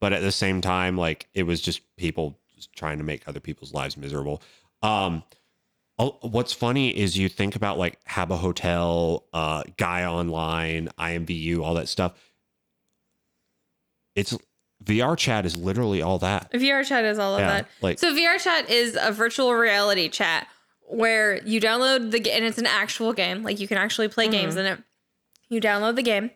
but 0.00 0.12
at 0.12 0.20
the 0.22 0.32
same 0.32 0.60
time, 0.60 0.96
like 0.96 1.28
it 1.34 1.44
was 1.44 1.60
just 1.60 1.80
people 1.96 2.38
just 2.54 2.72
trying 2.74 2.98
to 2.98 3.04
make 3.04 3.26
other 3.26 3.40
people's 3.40 3.72
lives 3.72 3.96
miserable. 3.96 4.42
Um, 4.82 5.22
what's 6.20 6.52
funny 6.52 6.90
is 6.96 7.16
you 7.16 7.28
think 7.30 7.56
about 7.56 7.78
like 7.78 8.02
Habbo 8.04 8.38
Hotel, 8.38 9.24
uh, 9.32 9.62
Gaia 9.78 10.12
Online, 10.12 10.90
IMVU, 10.98 11.62
all 11.62 11.74
that 11.74 11.88
stuff. 11.88 12.12
It's 14.14 14.36
VR 14.84 15.16
chat 15.16 15.46
is 15.46 15.56
literally 15.56 16.02
all 16.02 16.18
that. 16.18 16.52
VR 16.52 16.86
chat 16.86 17.04
is 17.04 17.18
all 17.18 17.34
of 17.34 17.40
yeah, 17.40 17.48
that. 17.48 17.68
like- 17.80 17.98
so 17.98 18.14
VR 18.14 18.38
chat 18.38 18.68
is 18.70 18.96
a 19.00 19.12
virtual 19.12 19.54
reality 19.54 20.08
chat 20.08 20.46
where 20.88 21.42
you 21.44 21.60
download 21.60 22.10
the 22.10 22.20
game 22.20 22.34
and 22.36 22.44
it's 22.44 22.58
an 22.58 22.66
actual 22.66 23.12
game. 23.12 23.42
Like 23.42 23.60
you 23.60 23.68
can 23.68 23.78
actually 23.78 24.08
play 24.08 24.28
games 24.28 24.54
Mm-hmm. 24.54 24.66
in 24.66 24.72
it. 24.74 24.78
You 25.48 25.60
download 25.60 25.96
the 25.96 26.02
game 26.02 26.30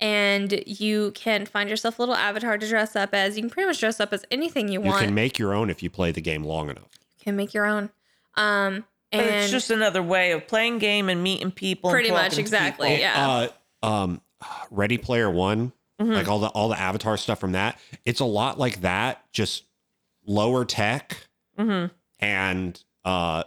and 0.00 0.62
you 0.66 1.12
can 1.14 1.46
find 1.46 1.68
yourself 1.70 1.98
a 1.98 2.02
little 2.02 2.14
avatar 2.14 2.58
to 2.58 2.68
dress 2.68 2.94
up 2.96 3.10
as. 3.14 3.36
You 3.36 3.42
can 3.42 3.50
pretty 3.50 3.66
much 3.68 3.80
dress 3.80 4.00
up 4.00 4.12
as 4.12 4.24
anything 4.30 4.68
you, 4.68 4.74
You 4.74 4.80
want. 4.86 5.00
You 5.02 5.06
can 5.08 5.14
make 5.14 5.38
your 5.38 5.54
own 5.54 5.70
if 5.70 5.82
you 5.82 5.90
play 5.90 6.12
the 6.12 6.20
game 6.20 6.42
long 6.44 6.68
enough. 6.70 6.88
You 7.18 7.24
can 7.24 7.36
make 7.36 7.54
your 7.54 7.66
own. 7.66 7.90
Um 8.36 8.84
and 9.12 9.22
But 9.24 9.32
it's 9.34 9.50
just 9.52 9.70
another 9.70 10.02
way 10.02 10.32
of 10.32 10.46
playing 10.48 10.78
game 10.78 11.08
and 11.08 11.22
meeting 11.22 11.50
people. 11.52 11.90
and 11.90 11.94
Pretty 11.94 12.10
much, 12.10 12.38
exactly, 12.38 12.88
people. 12.88 13.00
yeah. 13.02 13.48
Uh, 13.82 13.86
um, 13.86 14.20
Ready 14.70 14.98
Player 14.98 15.30
One, 15.30 15.72
Mm-hmm. 16.00 16.12
like 16.12 16.28
all 16.28 16.40
the 16.40 16.48
all 16.48 16.68
the 16.68 16.78
Avatar 16.78 17.16
stuff 17.16 17.38
from 17.40 17.52
that. 17.52 17.78
It's 18.04 18.20
a 18.20 18.24
lot 18.26 18.58
like 18.58 18.82
that, 18.82 19.24
just 19.32 19.62
lower 20.26 20.64
tech, 20.66 21.16
Mhm. 21.58 21.90
and 22.18 22.82
uh, 23.04 23.44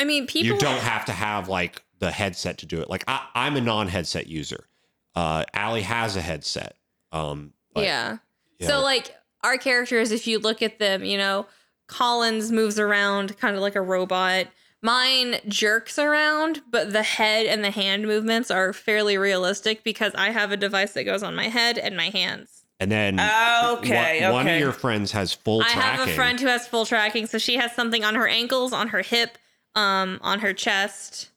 I 0.00 0.04
mean 0.04 0.26
people 0.26 0.54
you 0.54 0.58
don't 0.58 0.80
have 0.80 1.04
to 1.06 1.12
have 1.12 1.48
like 1.48 1.82
the 1.98 2.10
headset 2.10 2.58
to 2.58 2.66
do 2.66 2.80
it. 2.80 2.88
Like 2.88 3.04
I, 3.06 3.26
I'm 3.34 3.56
a 3.56 3.60
non-headset 3.60 4.26
user. 4.26 4.66
Uh, 5.14 5.44
Allie 5.52 5.82
has 5.82 6.16
a 6.16 6.20
headset. 6.20 6.76
Um, 7.12 7.52
but, 7.74 7.84
yeah. 7.84 8.18
you 8.58 8.66
So 8.66 8.74
know, 8.78 8.82
like 8.82 9.14
our 9.42 9.58
characters, 9.58 10.10
if 10.10 10.26
you 10.26 10.38
look 10.38 10.62
at 10.62 10.78
them, 10.78 11.04
you 11.04 11.18
know, 11.18 11.46
Collins 11.88 12.50
moves 12.52 12.78
around 12.78 13.36
kind 13.38 13.54
of 13.56 13.62
like 13.62 13.76
a 13.76 13.82
robot. 13.82 14.46
Mine 14.82 15.36
jerks 15.46 15.98
around, 15.98 16.62
but 16.70 16.92
the 16.92 17.02
head 17.02 17.44
and 17.44 17.62
the 17.62 17.70
hand 17.70 18.06
movements 18.06 18.50
are 18.50 18.72
fairly 18.72 19.18
realistic 19.18 19.84
because 19.84 20.14
I 20.14 20.30
have 20.30 20.52
a 20.52 20.56
device 20.56 20.92
that 20.94 21.04
goes 21.04 21.22
on 21.22 21.34
my 21.34 21.48
head 21.48 21.76
and 21.76 21.94
my 21.98 22.08
hands. 22.08 22.64
and 22.80 22.90
then 22.90 23.20
Okay, 23.20 24.22
one, 24.22 24.32
one 24.32 24.48
of 24.48 24.58
your 24.58 24.72
friends 24.72 25.12
has 25.12 25.34
full 25.34 25.60
I 25.60 25.64
tracking. 25.64 25.82
have 25.82 26.08
a 26.08 26.12
friend 26.14 26.40
who 26.40 26.46
has 26.46 26.66
full 26.66 26.86
tracking, 26.86 27.26
so 27.26 27.36
she 27.36 27.56
has 27.56 27.74
something 27.74 28.04
on 28.04 28.14
her 28.14 28.26
ankles, 28.26 28.72
on 28.72 28.88
her 28.88 29.02
hip, 29.02 29.36
um, 29.74 30.18
on 30.22 30.40
her 30.40 30.52
chest, 30.52 31.30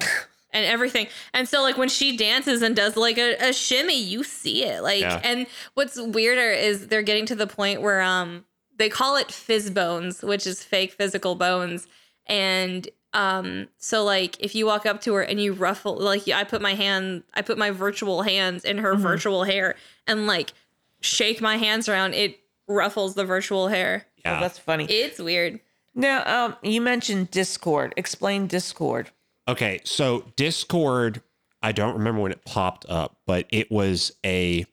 and 0.00 0.66
everything. 0.66 1.06
And 1.32 1.48
so, 1.48 1.62
like 1.62 1.76
when 1.78 1.88
she 1.88 2.16
dances 2.16 2.62
and 2.62 2.74
does 2.76 2.96
like 2.96 3.18
a, 3.18 3.36
a 3.48 3.52
shimmy, 3.52 4.00
you 4.00 4.24
see 4.24 4.64
it. 4.64 4.82
Like, 4.82 5.00
Yeah. 5.00 5.20
and 5.24 5.46
what's 5.74 6.00
weirder 6.00 6.50
is 6.50 6.88
they're 6.88 7.02
getting 7.02 7.26
to 7.26 7.34
the 7.34 7.46
point 7.46 7.82
where 7.82 8.00
um 8.02 8.44
they 8.76 8.88
call 8.88 9.16
it 9.16 9.28
PhysBones, 9.28 10.26
which 10.26 10.46
is 10.46 10.62
fake 10.64 10.92
physical 10.92 11.34
bones, 11.34 11.86
and 12.26 12.88
um 13.14 13.68
so 13.76 14.02
like 14.04 14.40
if 14.40 14.54
you 14.54 14.64
walk 14.64 14.86
up 14.86 15.02
to 15.02 15.12
her 15.14 15.20
and 15.22 15.38
you 15.38 15.52
ruffle 15.52 15.98
like 15.98 16.26
I 16.28 16.44
put 16.44 16.62
my 16.62 16.74
hand 16.74 17.24
I 17.34 17.42
put 17.42 17.58
my 17.58 17.70
virtual 17.70 18.22
hands 18.22 18.64
in 18.64 18.78
her 18.78 18.94
virtual 18.94 19.44
hair 19.44 19.74
and 20.06 20.26
like 20.26 20.54
shake 21.02 21.42
my 21.42 21.58
hands 21.58 21.90
around 21.90 22.14
it 22.14 22.38
ruffles 22.66 23.14
the 23.14 23.26
virtual 23.26 23.68
hair 23.68 24.06
Oh, 24.24 24.30
yeah. 24.30 24.40
that's 24.40 24.58
funny. 24.58 24.86
it's 24.86 25.18
weird 25.18 25.60
Now, 25.94 26.44
um, 26.44 26.56
you 26.62 26.80
mentioned 26.80 27.30
Discord. 27.30 27.92
Explain 27.96 28.46
Discord. 28.46 29.10
Okay, 29.46 29.80
so 29.84 30.24
Discord, 30.36 31.22
I 31.62 31.72
don't 31.72 31.94
remember 31.94 32.20
when 32.20 32.32
it 32.32 32.44
popped 32.44 32.86
up, 32.88 33.18
but 33.26 33.46
it 33.50 33.70
was 33.70 34.12
a 34.24 34.64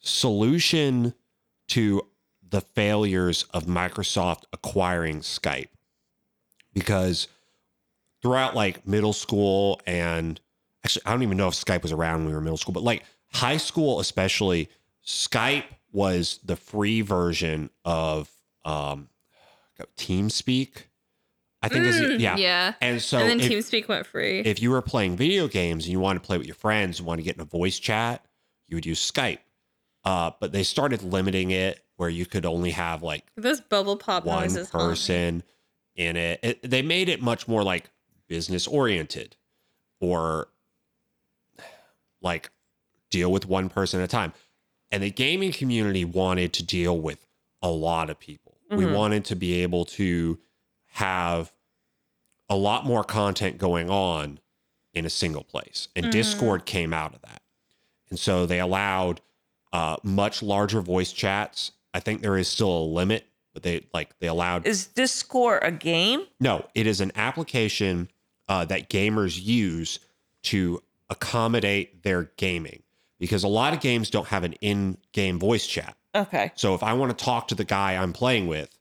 solution 0.00 1.14
to 1.68 2.02
the 2.48 2.60
failures 2.60 3.44
of 3.52 3.64
Microsoft 3.64 4.44
acquiring 4.52 5.20
Skype. 5.20 5.68
Because 6.72 7.28
throughout 8.22 8.54
like 8.54 8.86
middle 8.86 9.12
school 9.12 9.80
and 9.86 10.40
actually, 10.84 11.02
I 11.06 11.10
don't 11.12 11.22
even 11.22 11.36
know 11.36 11.48
if 11.48 11.54
Skype 11.54 11.82
was 11.82 11.92
around 11.92 12.20
when 12.20 12.28
we 12.28 12.34
were 12.34 12.40
middle 12.40 12.56
school, 12.56 12.72
but 12.74 12.82
like 12.82 13.04
high 13.32 13.56
school, 13.56 14.00
especially, 14.00 14.68
Skype 15.04 15.64
was 15.92 16.38
the 16.44 16.56
free 16.56 17.00
version 17.00 17.70
of 17.84 18.30
um, 18.64 19.08
TeamSpeak. 19.96 20.84
I 21.60 21.68
think 21.68 21.84
is 21.86 21.96
Mm, 22.00 22.20
yeah. 22.20 22.36
yeah. 22.36 22.74
And 22.80 23.02
so 23.02 23.18
and 23.18 23.28
then 23.28 23.40
if- 23.40 23.50
TeamSpeak 23.50 23.88
went 23.88 24.06
free. 24.06 24.40
if 24.40 24.62
you 24.62 24.70
were 24.70 24.82
playing 24.82 25.16
video 25.16 25.48
games 25.48 25.84
and 25.84 25.92
you 25.92 25.98
wanted 26.00 26.20
to 26.22 26.26
play 26.26 26.38
with 26.38 26.46
your 26.46 26.54
friends 26.54 26.98
and 26.98 27.06
want 27.06 27.18
to 27.18 27.24
get 27.24 27.34
in 27.34 27.40
a 27.40 27.44
voice 27.44 27.78
chat, 27.78 28.24
you 28.68 28.76
would 28.76 28.86
use 28.86 29.00
Skype. 29.10 29.38
Uh, 30.04 30.30
but 30.40 30.52
they 30.52 30.62
started 30.62 31.02
limiting 31.02 31.50
it 31.50 31.84
where 31.96 32.08
you 32.08 32.24
could 32.26 32.46
only 32.46 32.70
have 32.70 33.02
like 33.02 33.24
Those 33.36 33.60
bubble 33.60 33.96
pop 33.96 34.24
one 34.24 34.42
noises. 34.42 34.70
person 34.70 35.42
in 35.96 36.16
it. 36.16 36.38
it. 36.44 36.62
They 36.70 36.82
made 36.82 37.08
it 37.08 37.20
much 37.20 37.48
more 37.48 37.64
like 37.64 37.90
business 38.28 38.68
oriented 38.68 39.34
or 40.00 40.48
like 42.22 42.50
deal 43.10 43.32
with 43.32 43.46
one 43.46 43.68
person 43.68 44.00
at 44.00 44.04
a 44.04 44.08
time. 44.08 44.32
And 44.92 45.02
the 45.02 45.10
gaming 45.10 45.50
community 45.52 46.04
wanted 46.04 46.52
to 46.54 46.62
deal 46.64 46.96
with 46.98 47.26
a 47.62 47.68
lot 47.68 48.10
of 48.10 48.18
people. 48.20 48.47
We 48.70 48.84
Mhm. 48.84 48.92
wanted 48.94 49.24
to 49.26 49.36
be 49.36 49.62
able 49.62 49.84
to 49.86 50.38
have 50.92 51.52
a 52.48 52.56
lot 52.56 52.84
more 52.84 53.04
content 53.04 53.58
going 53.58 53.90
on 53.90 54.40
in 54.94 55.04
a 55.04 55.10
single 55.10 55.44
place. 55.44 55.88
And 55.94 56.06
Mhm. 56.06 56.10
Discord 56.10 56.64
came 56.66 56.92
out 56.94 57.14
of 57.14 57.20
that. 57.22 57.42
And 58.10 58.18
so 58.18 58.46
they 58.46 58.60
allowed 58.60 59.20
uh, 59.70 59.98
much 60.02 60.42
larger 60.42 60.80
voice 60.80 61.12
chats. 61.12 61.72
I 61.92 62.00
think 62.00 62.22
there 62.22 62.38
is 62.38 62.48
still 62.48 62.70
a 62.72 62.80
limit, 62.86 63.26
but 63.52 63.62
they 63.62 63.84
like 63.92 64.18
they 64.18 64.26
allowed 64.26 64.66
Is 64.66 64.86
Discord 64.86 65.62
a 65.62 65.70
game? 65.70 66.26
no, 66.40 66.66
it 66.74 66.86
is 66.86 67.02
an 67.02 67.12
application 67.14 68.08
uh, 68.48 68.64
that 68.64 68.88
gamers 68.88 69.38
use 69.44 69.98
to 70.44 70.82
accommodate 71.10 72.02
their 72.02 72.32
gaming 72.38 72.82
because 73.18 73.44
a 73.44 73.48
lot 73.48 73.74
of 73.74 73.80
games 73.80 74.08
don't 74.08 74.28
have 74.28 74.42
an 74.42 74.54
in-game 74.62 75.38
voice 75.38 75.66
chat. 75.66 75.97
Okay. 76.18 76.52
So 76.56 76.74
if 76.74 76.82
I 76.82 76.92
want 76.92 77.16
to 77.16 77.24
talk 77.24 77.48
to 77.48 77.54
the 77.54 77.64
guy 77.64 77.96
I'm 77.96 78.12
playing 78.12 78.46
with, 78.46 78.76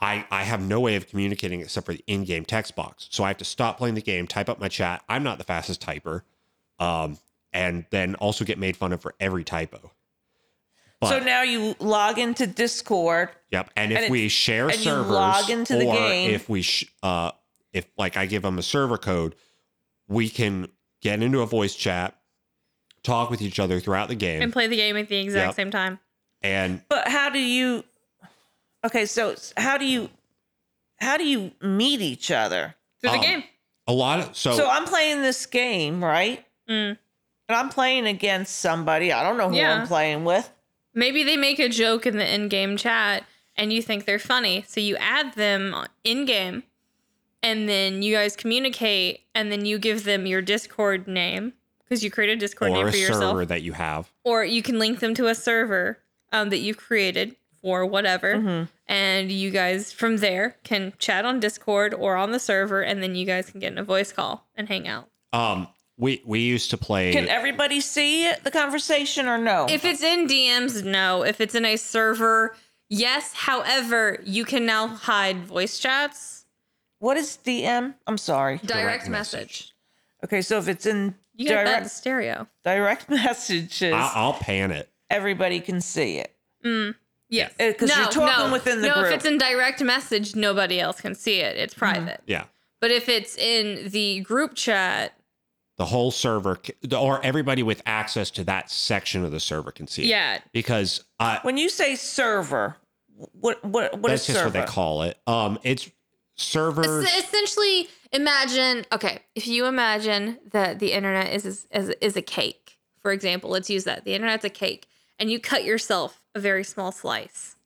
I 0.00 0.24
I 0.30 0.42
have 0.44 0.60
no 0.60 0.80
way 0.80 0.96
of 0.96 1.08
communicating 1.08 1.60
except 1.60 1.86
for 1.86 1.92
the 1.92 2.02
in-game 2.06 2.44
text 2.44 2.74
box. 2.76 3.08
So 3.10 3.24
I 3.24 3.28
have 3.28 3.38
to 3.38 3.44
stop 3.44 3.78
playing 3.78 3.94
the 3.94 4.02
game, 4.02 4.26
type 4.26 4.48
up 4.48 4.58
my 4.60 4.68
chat. 4.68 5.02
I'm 5.08 5.22
not 5.22 5.38
the 5.38 5.44
fastest 5.44 5.80
typer, 5.80 6.22
um, 6.78 7.18
and 7.52 7.84
then 7.90 8.14
also 8.16 8.44
get 8.44 8.58
made 8.58 8.76
fun 8.76 8.92
of 8.92 9.00
for 9.00 9.14
every 9.20 9.44
typo. 9.44 9.90
But, 11.00 11.10
so 11.10 11.18
now 11.18 11.42
you 11.42 11.74
log 11.78 12.18
into 12.18 12.46
Discord. 12.46 13.28
Yep. 13.50 13.70
And 13.76 13.92
if 13.92 13.98
And 14.04 14.10
we 14.10 14.28
share 14.28 14.68
and 14.68 14.76
you 14.78 14.82
servers, 14.84 15.10
log 15.10 15.50
into 15.50 15.74
the 15.76 15.86
or 15.86 15.94
game. 15.94 16.30
if 16.30 16.48
we, 16.48 16.62
sh- 16.62 16.90
uh, 17.02 17.32
if 17.74 17.86
like 17.98 18.16
I 18.16 18.24
give 18.24 18.40
them 18.42 18.58
a 18.58 18.62
server 18.62 18.96
code, 18.96 19.34
we 20.08 20.30
can 20.30 20.68
get 21.02 21.22
into 21.22 21.42
a 21.42 21.46
voice 21.46 21.74
chat, 21.74 22.18
talk 23.02 23.28
with 23.28 23.42
each 23.42 23.58
other 23.60 23.78
throughout 23.78 24.08
the 24.08 24.14
game, 24.14 24.40
and 24.40 24.50
play 24.52 24.66
the 24.68 24.76
game 24.76 24.96
at 24.96 25.08
the 25.10 25.16
exact 25.18 25.48
Yep. 25.48 25.54
same 25.54 25.70
time. 25.70 25.98
And 26.42 26.82
But 26.88 27.08
how 27.08 27.30
do 27.30 27.38
you? 27.38 27.84
Okay, 28.84 29.06
so 29.06 29.34
how 29.56 29.78
do 29.78 29.84
you? 29.84 30.10
How 31.00 31.16
do 31.16 31.24
you 31.26 31.52
meet 31.60 32.00
each 32.00 32.30
other? 32.30 32.74
Through 33.00 33.10
the 33.10 33.16
Um, 33.16 33.22
game. 33.22 33.44
a 33.86 33.92
lot 33.92 34.20
of 34.20 34.36
so, 34.36 34.56
So 34.56 34.68
I'm 34.68 34.84
playing 34.84 35.22
this 35.22 35.44
game, 35.46 36.02
right? 36.02 36.44
Mm. 36.68 36.96
And 37.48 37.56
I'm 37.56 37.68
playing 37.68 38.06
against 38.06 38.56
somebody. 38.60 39.12
I 39.12 39.22
don't 39.22 39.36
know 39.36 39.48
who 39.50 39.56
Yeah. 39.56 39.80
I'm 39.80 39.86
playing 39.86 40.24
with. 40.24 40.50
Maybe 40.94 41.22
they 41.22 41.36
make 41.36 41.58
a 41.58 41.68
joke 41.68 42.06
in 42.06 42.16
the 42.16 42.34
in-game 42.34 42.76
chat 42.78 43.24
and 43.54 43.72
you 43.72 43.82
think 43.82 44.04
they're 44.06 44.18
funny, 44.18 44.64
so 44.66 44.80
you 44.80 44.96
add 44.96 45.34
them 45.34 45.74
in-game, 46.04 46.62
and 47.42 47.68
then 47.68 48.02
you 48.02 48.14
guys 48.14 48.34
communicate, 48.36 49.20
and 49.34 49.50
then 49.52 49.64
you 49.64 49.78
give 49.78 50.04
them 50.04 50.26
your 50.26 50.42
Discord 50.42 51.06
name 51.08 51.52
because 51.84 52.02
you 52.04 52.10
create 52.10 52.30
a 52.30 52.36
Discord 52.36 52.70
or 52.70 52.74
name 52.74 52.86
a 52.88 52.90
for 52.90 52.96
server 52.98 53.12
yourself, 53.12 53.48
that 53.48 53.62
you 53.62 53.72
have. 53.74 54.10
or 54.24 54.44
you 54.44 54.62
can 54.62 54.78
link 54.78 54.98
them 55.00 55.14
to 55.14 55.26
a 55.28 55.34
server 55.34 55.98
um, 56.36 56.50
that 56.50 56.58
you've 56.58 56.76
created 56.76 57.36
for 57.62 57.84
whatever, 57.86 58.34
Mhm. 58.36 58.68
and 58.86 59.32
you 59.32 59.50
guys 59.50 59.92
from 59.92 60.18
there 60.18 60.56
can 60.62 60.92
chat 60.98 61.24
on 61.24 61.40
Discord 61.40 61.94
or 61.94 62.16
on 62.16 62.32
the 62.32 62.38
server, 62.38 62.82
and 62.82 63.02
then 63.02 63.14
you 63.14 63.24
guys 63.26 63.50
can 63.50 63.60
get 63.60 63.72
in 63.72 63.78
a 63.78 63.82
voice 63.84 64.12
call 64.12 64.46
and 64.54 64.68
hang 64.68 64.86
out. 64.86 65.08
Um, 65.32 65.68
we 65.96 66.20
we 66.24 66.40
used 66.40 66.70
to 66.70 66.76
play. 66.76 67.12
Can 67.12 67.28
everybody 67.28 67.80
see 67.80 68.30
the 68.44 68.50
conversation 68.50 69.26
or 69.26 69.38
no? 69.38 69.66
If 69.68 69.84
it's 69.84 70.02
in 70.02 70.26
DMs, 70.28 70.84
no. 70.84 71.22
If 71.22 71.40
it's 71.40 71.54
in 71.54 71.64
a 71.64 71.76
server, 71.76 72.54
yes. 72.88 73.32
However, 73.32 74.20
you 74.24 74.44
can 74.44 74.66
now 74.66 74.88
hide 74.88 75.38
voice 75.46 75.78
chats. 75.78 76.44
what 76.98 77.16
is 77.18 77.38
DM? 77.44 77.94
I'm 78.06 78.18
sorry. 78.18 78.56
Direct, 78.58 78.68
Direct 78.72 79.08
message. 79.08 79.40
message. 79.40 79.72
Okay, 80.24 80.40
so 80.42 80.58
if 80.58 80.66
it's 80.68 80.86
in 80.86 81.14
You 81.34 81.48
got 81.50 81.64
direct 81.64 81.90
stereo. 81.90 82.46
direct 82.64 83.08
messages, 83.10 83.92
I'll, 83.94 84.10
I'll 84.14 84.32
pan 84.34 84.70
it. 84.72 84.88
Everybody 85.10 85.60
can 85.60 85.80
see 85.80 86.18
it. 86.18 86.34
Yes. 87.28 87.52
Uh, 87.60 87.72
'cause 87.78 87.96
you're 87.96 88.06
talking 88.08 88.52
within 88.52 88.82
the 88.82 88.88
no, 88.88 88.94
group. 88.94 89.06
if 89.06 89.12
it's 89.12 89.24
in 89.24 89.38
direct 89.38 89.80
message, 89.82 90.34
nobody 90.36 90.80
else 90.80 91.00
can 91.00 91.14
see 91.14 91.40
it. 91.40 91.56
It's 91.56 91.74
private. 91.74 92.20
Yeah. 92.26 92.44
But 92.80 92.90
if 92.90 93.08
it's 93.08 93.36
in 93.36 93.88
the 93.90 94.20
group 94.20 94.54
chat, 94.54 95.12
The 95.78 95.86
whole 95.86 96.10
server, 96.10 96.58
or 96.96 97.20
everybody 97.24 97.62
with 97.62 97.82
access 97.84 98.30
to 98.32 98.44
that 98.44 98.70
section 98.70 99.24
of 99.24 99.30
the 99.30 99.40
server 99.40 99.70
can 99.72 99.86
see 99.86 100.02
it. 100.04 100.06
yeah, 100.08 100.38
Because 100.52 101.04
uh, 101.20 101.38
When 101.42 101.56
you 101.58 101.68
say 101.68 101.96
server, 101.96 102.76
what 103.32 103.62
what 103.64 103.98
what 103.98 104.10
is 104.12 104.20
that's 104.20 104.26
just 104.26 104.38
server? 104.38 104.58
what 104.58 104.66
they 104.66 104.72
call 104.72 105.02
it. 105.02 105.18
Um, 105.26 105.58
it's 105.62 105.90
server. 106.36 107.02
Es- 107.02 107.24
essentially 107.24 107.88
imagine 108.12 108.84
okay 108.92 109.18
if 109.34 109.46
you 109.48 109.66
imagine 109.66 110.38
that 110.52 110.78
the 110.78 110.92
internet 110.92 111.32
is 111.32 111.44
is, 111.44 111.66
is 111.72 111.88
is 112.00 112.16
a 112.16 112.22
cake 112.22 112.78
for 113.02 113.10
example 113.10 113.50
let's 113.50 113.68
use 113.68 113.82
that 113.84 114.04
the 114.04 114.14
internet's 114.14 114.44
a 114.44 114.48
cake 114.50 114.86
and 115.18 115.30
you 115.30 115.40
cut 115.40 115.64
yourself 115.64 116.22
a 116.34 116.40
very 116.40 116.64
small 116.64 116.92
slice. 116.92 117.56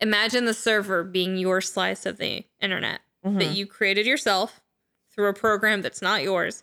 Imagine 0.00 0.44
the 0.44 0.54
server 0.54 1.04
being 1.04 1.36
your 1.36 1.60
slice 1.60 2.06
of 2.06 2.18
the 2.18 2.44
internet 2.60 3.00
that 3.22 3.30
mm-hmm. 3.30 3.52
you 3.52 3.66
created 3.66 4.06
yourself 4.06 4.60
through 5.10 5.28
a 5.28 5.34
program 5.34 5.82
that's 5.82 6.02
not 6.02 6.22
yours 6.22 6.62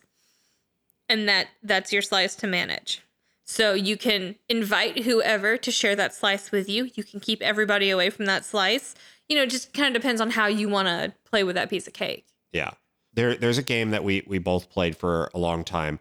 and 1.09 1.27
that 1.27 1.47
that's 1.63 1.91
your 1.91 2.01
slice 2.01 2.35
to 2.35 2.47
manage. 2.47 3.01
So 3.43 3.73
you 3.73 3.97
can 3.97 4.35
invite 4.47 5.03
whoever 5.03 5.57
to 5.57 5.71
share 5.71 5.95
that 5.95 6.13
slice 6.13 6.51
with 6.51 6.69
you. 6.69 6.89
You 6.93 7.03
can 7.03 7.19
keep 7.19 7.41
everybody 7.41 7.89
away 7.89 8.09
from 8.09 8.25
that 8.25 8.45
slice. 8.45 8.95
You 9.27 9.35
know 9.35 9.43
it 9.43 9.49
just 9.49 9.73
kind 9.73 9.93
of 9.93 10.01
depends 10.01 10.21
on 10.21 10.31
how 10.31 10.47
you 10.47 10.69
want 10.69 10.87
to 10.87 11.13
play 11.29 11.43
with 11.43 11.55
that 11.55 11.69
piece 11.69 11.87
of 11.87 11.93
cake. 11.93 12.25
Yeah. 12.51 12.71
There 13.13 13.35
there's 13.35 13.57
a 13.57 13.63
game 13.63 13.91
that 13.91 14.03
we 14.03 14.23
we 14.27 14.39
both 14.39 14.69
played 14.69 14.95
for 14.95 15.31
a 15.33 15.39
long 15.39 15.63
time 15.63 15.99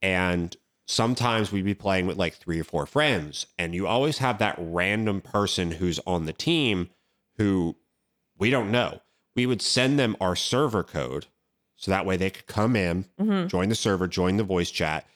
and 0.00 0.56
sometimes 0.92 1.50
we'd 1.50 1.64
be 1.64 1.74
playing 1.74 2.06
with 2.06 2.18
like 2.18 2.34
three 2.34 2.60
or 2.60 2.64
four 2.64 2.84
friends 2.86 3.46
and 3.58 3.74
you 3.74 3.86
always 3.86 4.18
have 4.18 4.38
that 4.38 4.56
random 4.58 5.20
person 5.22 5.72
who's 5.72 5.98
on 6.06 6.26
the 6.26 6.32
team 6.32 6.90
who 7.38 7.74
we 8.38 8.50
don't 8.50 8.70
know. 8.70 9.00
We 9.34 9.46
would 9.46 9.62
send 9.62 9.98
them 9.98 10.16
our 10.20 10.36
server 10.36 10.82
code 10.82 11.26
so 11.76 11.90
that 11.90 12.04
way 12.04 12.16
they 12.18 12.28
could 12.30 12.46
come 12.46 12.76
in, 12.76 13.06
Mhm. 13.18 13.48
join 13.48 13.70
the 13.70 13.74
server, 13.74 14.06
join 14.06 14.36
the 14.36 14.44
voice 14.44 14.70
chat 14.70 15.06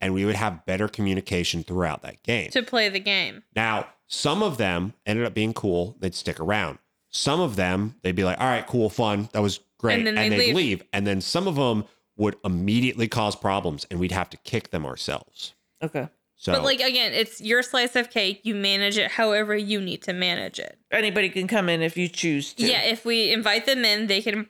and 0.00 0.14
we 0.14 0.24
would 0.24 0.36
have 0.36 0.64
better 0.66 0.86
communication 0.88 1.62
throughout 1.64 2.02
that 2.02 2.22
game. 2.22 2.50
to 2.50 2.62
play 2.62 2.88
the 2.88 3.00
game. 3.00 3.42
Now, 3.56 3.88
some 4.06 4.42
of 4.42 4.56
them 4.58 4.94
ended 5.06 5.24
up 5.26 5.34
being 5.34 5.52
cool. 5.54 5.96
They'd 5.98 6.14
stick 6.14 6.38
around. 6.38 6.78
Some 7.10 7.40
of 7.40 7.56
them, 7.56 7.96
they'd 8.02 8.14
be 8.14 8.24
like, 8.24 8.38
all 8.38 8.46
right, 8.46 8.66
cool, 8.66 8.88
fun. 8.90 9.28
That 9.32 9.40
was 9.42 9.60
great. 9.78 9.98
And 9.98 10.08
And, 10.08 10.16
then 10.16 10.30
they'd 10.30 10.38
they'd 10.38 10.46
leave. 10.48 10.54
leave. 10.80 10.82
And 10.92 11.06
then 11.06 11.20
some 11.20 11.48
of 11.48 11.54
them 11.56 11.84
would 12.16 12.36
immediately 12.44 13.08
cause 13.08 13.34
problems 13.36 13.86
and 13.90 13.98
we'd 13.98 14.12
have 14.12 14.30
to 14.30 14.36
kick 14.38 14.70
them 14.70 14.86
ourselves. 14.86 15.54
Okay. 15.82 16.08
So, 16.36 16.52
But 16.52 16.62
like 16.64 16.80
again, 16.80 17.12
it's 17.12 17.40
your 17.40 17.62
slice 17.62 17.96
of 17.96 18.10
cake. 18.10 18.40
You 18.44 18.54
manage 18.54 18.98
it 18.98 19.10
however 19.12 19.56
you 19.56 19.80
need 19.80 20.02
to 20.02 20.12
manage 20.12 20.58
it. 20.58 20.78
Anybody 20.90 21.30
can 21.30 21.46
come 21.46 21.68
in 21.68 21.80
if 21.80 21.96
you 21.96 22.08
choose 22.08 22.52
to. 22.54 22.66
Yeah, 22.66 22.82
if 22.82 23.04
we 23.04 23.32
invite 23.32 23.66
them 23.66 23.84
in, 23.84 24.08
they 24.08 24.20
can 24.20 24.48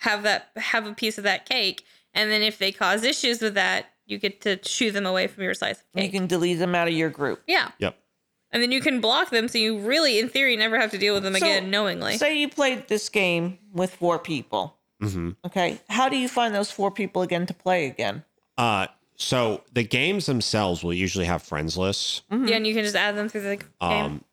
have 0.00 0.22
that 0.22 0.50
have 0.56 0.86
a 0.86 0.94
piece 0.94 1.18
of 1.18 1.24
that 1.24 1.46
cake, 1.46 1.84
and 2.14 2.30
then 2.30 2.42
if 2.42 2.58
they 2.58 2.72
cause 2.72 3.04
issues 3.04 3.40
with 3.40 3.54
that, 3.54 3.86
you 4.06 4.18
get 4.18 4.40
to 4.42 4.58
shoo 4.62 4.90
them 4.90 5.06
away 5.06 5.26
from 5.26 5.42
your 5.42 5.54
slice 5.54 5.82
of 5.94 6.02
You 6.02 6.10
can 6.10 6.26
delete 6.26 6.58
them 6.58 6.74
out 6.74 6.88
of 6.88 6.94
your 6.94 7.10
group. 7.10 7.42
yeah, 7.46 7.70
yep. 7.78 7.96
and 8.50 8.62
then 8.62 8.70
you 8.72 8.80
can 8.80 9.00
block 9.00 9.30
them, 9.30 9.48
so 9.48 9.58
you 9.58 9.78
really, 9.78 10.18
in 10.18 10.28
theory, 10.28 10.56
never 10.56 10.78
have 10.78 10.90
to 10.92 10.98
deal 10.98 11.14
with 11.14 11.22
them 11.24 11.34
So, 11.34 11.38
again 11.46 11.70
knowingly. 11.70 12.16
Say 12.16 12.38
you 12.38 12.48
played 12.48 12.88
this 12.88 13.08
game 13.08 13.58
with 13.72 13.94
four 13.94 14.18
people. 14.18 14.76
Hmm 15.00 15.30
Okay. 15.44 15.80
How 15.88 16.08
do 16.08 16.16
you 16.16 16.28
find 16.28 16.54
those 16.54 16.70
four 16.70 16.90
people 16.90 17.22
again 17.22 17.46
to 17.46 17.54
play 17.54 17.86
again? 17.86 18.24
Uh, 18.56 18.86
so 19.16 19.62
the 19.72 19.82
games 19.84 20.26
themselves 20.26 20.82
will 20.82 20.94
usually 20.94 21.24
have 21.26 21.42
friends 21.42 21.76
lists. 21.76 22.22
Yeah, 22.30 22.56
and 22.56 22.66
you 22.66 22.74
can 22.74 22.84
just 22.84 22.96
add 22.96 23.16
them 23.16 23.28
through 23.28 23.42
the 23.42 23.56
game. 23.56 23.68
Um, 23.80 24.24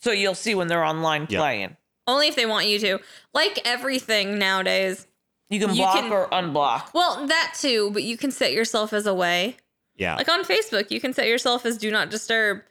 So 0.00 0.12
you'll 0.12 0.34
see 0.34 0.54
when 0.54 0.68
they're 0.68 0.84
online 0.84 1.26
Yep. 1.28 1.38
playing. 1.40 1.76
Only 2.06 2.28
if 2.28 2.34
they 2.36 2.46
want 2.46 2.66
you 2.66 2.78
to. 2.80 2.98
Like 3.34 3.60
everything 3.64 4.38
nowadays. 4.38 5.06
You 5.50 5.60
can 5.60 5.70
You 5.70 5.82
block 5.82 5.96
can- 5.96 6.12
or 6.12 6.28
unblock. 6.28 6.94
Well, 6.94 7.26
that 7.26 7.54
too, 7.58 7.90
but 7.92 8.02
you 8.02 8.16
can 8.16 8.30
set 8.30 8.52
yourself 8.52 8.92
as 8.92 9.06
away. 9.06 9.56
Yeah. 9.96 10.14
Like 10.16 10.28
on 10.28 10.44
Facebook, 10.44 10.90
you 10.90 11.00
can 11.00 11.12
set 11.12 11.26
yourself 11.26 11.66
as 11.66 11.76
do 11.76 11.90
not 11.90 12.08
disturb 12.10 12.62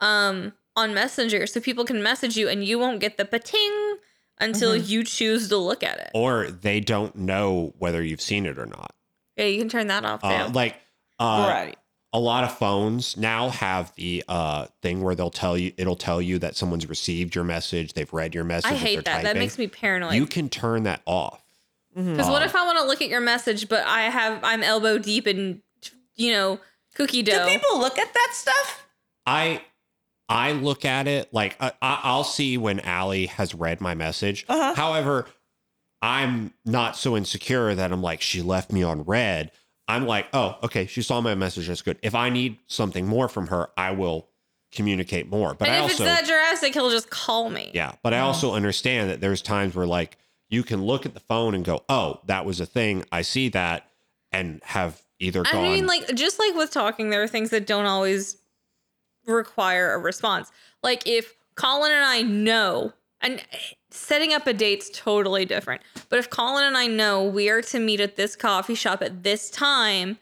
um 0.00 0.52
on 0.76 0.92
Messenger 0.94 1.46
so 1.46 1.58
people 1.60 1.84
can 1.84 2.02
message 2.02 2.36
you 2.36 2.48
and 2.48 2.62
you 2.64 2.78
won't 2.78 3.00
get 3.00 3.16
the 3.16 3.24
pating 3.24 3.96
until 4.38 4.72
Mm-hmm. 4.72 4.90
you 4.90 5.04
choose 5.04 5.48
to 5.48 5.56
look 5.56 5.82
at 5.82 5.98
it. 5.98 6.10
or 6.14 6.48
they 6.50 6.80
don't 6.80 7.16
know 7.16 7.74
whether 7.78 8.02
you've 8.02 8.20
seen 8.20 8.46
it 8.46 8.58
or 8.58 8.66
not. 8.66 8.92
Yeah, 9.36 9.46
you 9.46 9.58
can 9.58 9.68
turn 9.68 9.86
that 9.88 10.04
off 10.04 10.22
too. 10.22 10.28
Uh, 10.28 10.50
like 10.54 10.76
uh, 11.18 11.46
right. 11.48 11.76
a 12.12 12.18
lot 12.20 12.44
of 12.44 12.56
phones 12.56 13.16
now 13.16 13.48
have 13.50 13.94
the 13.96 14.24
uh, 14.28 14.66
thing 14.82 15.02
where 15.02 15.14
they'll 15.14 15.30
tell 15.30 15.56
you 15.58 15.72
it'll 15.76 15.96
tell 15.96 16.20
you 16.22 16.38
that 16.40 16.56
someone's 16.56 16.88
received 16.88 17.34
your 17.34 17.44
message, 17.44 17.92
they've 17.94 18.12
read 18.12 18.34
your 18.34 18.44
message. 18.44 18.70
I 18.72 18.74
hate 18.74 18.94
they're 19.04 19.14
that. 19.14 19.22
That 19.24 19.36
makes 19.36 19.58
me 19.58 19.66
paranoid. 19.66 20.14
You 20.14 20.26
can 20.26 20.48
turn 20.48 20.84
that 20.84 21.02
off. 21.06 21.42
Because 21.94 22.28
what 22.28 22.42
if 22.42 22.54
I 22.54 22.64
want 22.66 22.78
to 22.78 22.84
look 22.84 23.00
at 23.00 23.08
your 23.08 23.22
message, 23.22 23.68
but 23.70 23.82
I 23.86 24.02
have 24.02 24.40
I'm 24.42 24.62
elbow 24.62 24.98
deep 24.98 25.26
in, 25.26 25.62
you 26.14 26.32
know, 26.32 26.60
cookie 26.94 27.22
dough. 27.22 27.46
Do 27.46 27.50
people 27.58 27.78
look 27.78 27.98
at 27.98 28.12
that 28.12 28.30
stuff? 28.34 28.86
I 29.24 29.62
I 30.28 30.52
look 30.52 30.84
at 30.84 31.06
it 31.06 31.32
like 31.32 31.56
I, 31.60 31.72
I- 31.80 32.00
I'll 32.02 32.24
see 32.24 32.58
when 32.58 32.80
Allie 32.80 33.26
has 33.26 33.54
read 33.54 33.80
my 33.80 33.94
message. 33.94 34.44
Uh-huh. 34.48 34.74
However, 34.74 35.26
I'm 36.02 36.52
not 36.64 36.96
so 36.96 37.16
insecure 37.16 37.74
that 37.74 37.92
I'm 37.92 38.02
like 38.02 38.20
she 38.20 38.42
left 38.42 38.72
me 38.72 38.82
on 38.82 39.02
read. 39.04 39.50
I'm 39.88 40.06
like, 40.06 40.26
oh, 40.32 40.56
okay, 40.64 40.86
she 40.86 41.00
saw 41.02 41.20
my 41.20 41.34
message. 41.36 41.68
That's 41.68 41.82
good. 41.82 41.98
If 42.02 42.14
I 42.14 42.28
need 42.28 42.58
something 42.66 43.06
more 43.06 43.28
from 43.28 43.46
her, 43.48 43.68
I 43.76 43.92
will 43.92 44.28
communicate 44.72 45.30
more. 45.30 45.54
But 45.54 45.68
and 45.68 45.76
I 45.76 45.78
if 45.78 45.82
also, 45.92 46.04
it's 46.04 46.12
that 46.12 46.26
Jurassic, 46.26 46.74
he'll 46.74 46.90
just 46.90 47.08
call 47.08 47.48
me. 47.50 47.70
yeah, 47.72 47.92
but 48.02 48.12
I 48.12 48.18
also 48.18 48.52
understand 48.52 49.10
that 49.10 49.20
there's 49.20 49.42
times 49.42 49.74
where 49.76 49.86
like 49.86 50.18
you 50.48 50.64
can 50.64 50.84
look 50.84 51.06
at 51.06 51.14
the 51.14 51.20
phone 51.20 51.54
and 51.54 51.64
go, 51.64 51.84
oh, 51.88 52.20
that 52.26 52.44
was 52.44 52.58
a 52.60 52.66
thing. 52.66 53.04
I 53.12 53.22
see 53.22 53.48
that, 53.50 53.88
and 54.32 54.60
have 54.64 55.00
either 55.20 55.42
I 55.46 55.52
gone. 55.52 55.62
mean, 55.62 55.86
like 55.86 56.14
just 56.16 56.38
like 56.40 56.54
with 56.56 56.72
talking, 56.72 57.10
there 57.10 57.22
are 57.22 57.28
things 57.28 57.50
that 57.50 57.66
don't 57.66 57.86
always 57.86 58.36
require 59.34 59.92
a 59.94 59.98
response. 59.98 60.50
Like 60.82 61.06
if 61.06 61.34
Colin 61.54 61.92
and 61.92 62.04
I 62.04 62.22
know, 62.22 62.92
and 63.20 63.40
eh, 63.40 63.56
setting 63.90 64.32
up 64.32 64.46
a 64.46 64.52
date's 64.52 64.90
totally 64.92 65.44
different. 65.44 65.82
But 66.08 66.18
if 66.18 66.28
Colin 66.30 66.64
and 66.64 66.76
I 66.76 66.86
know 66.86 67.24
we 67.24 67.48
are 67.48 67.62
to 67.62 67.78
meet 67.78 68.00
at 68.00 68.16
this 68.16 68.36
coffee 68.36 68.74
shop 68.74 69.02
at 69.02 69.22
this 69.22 69.50
time, 69.50 70.18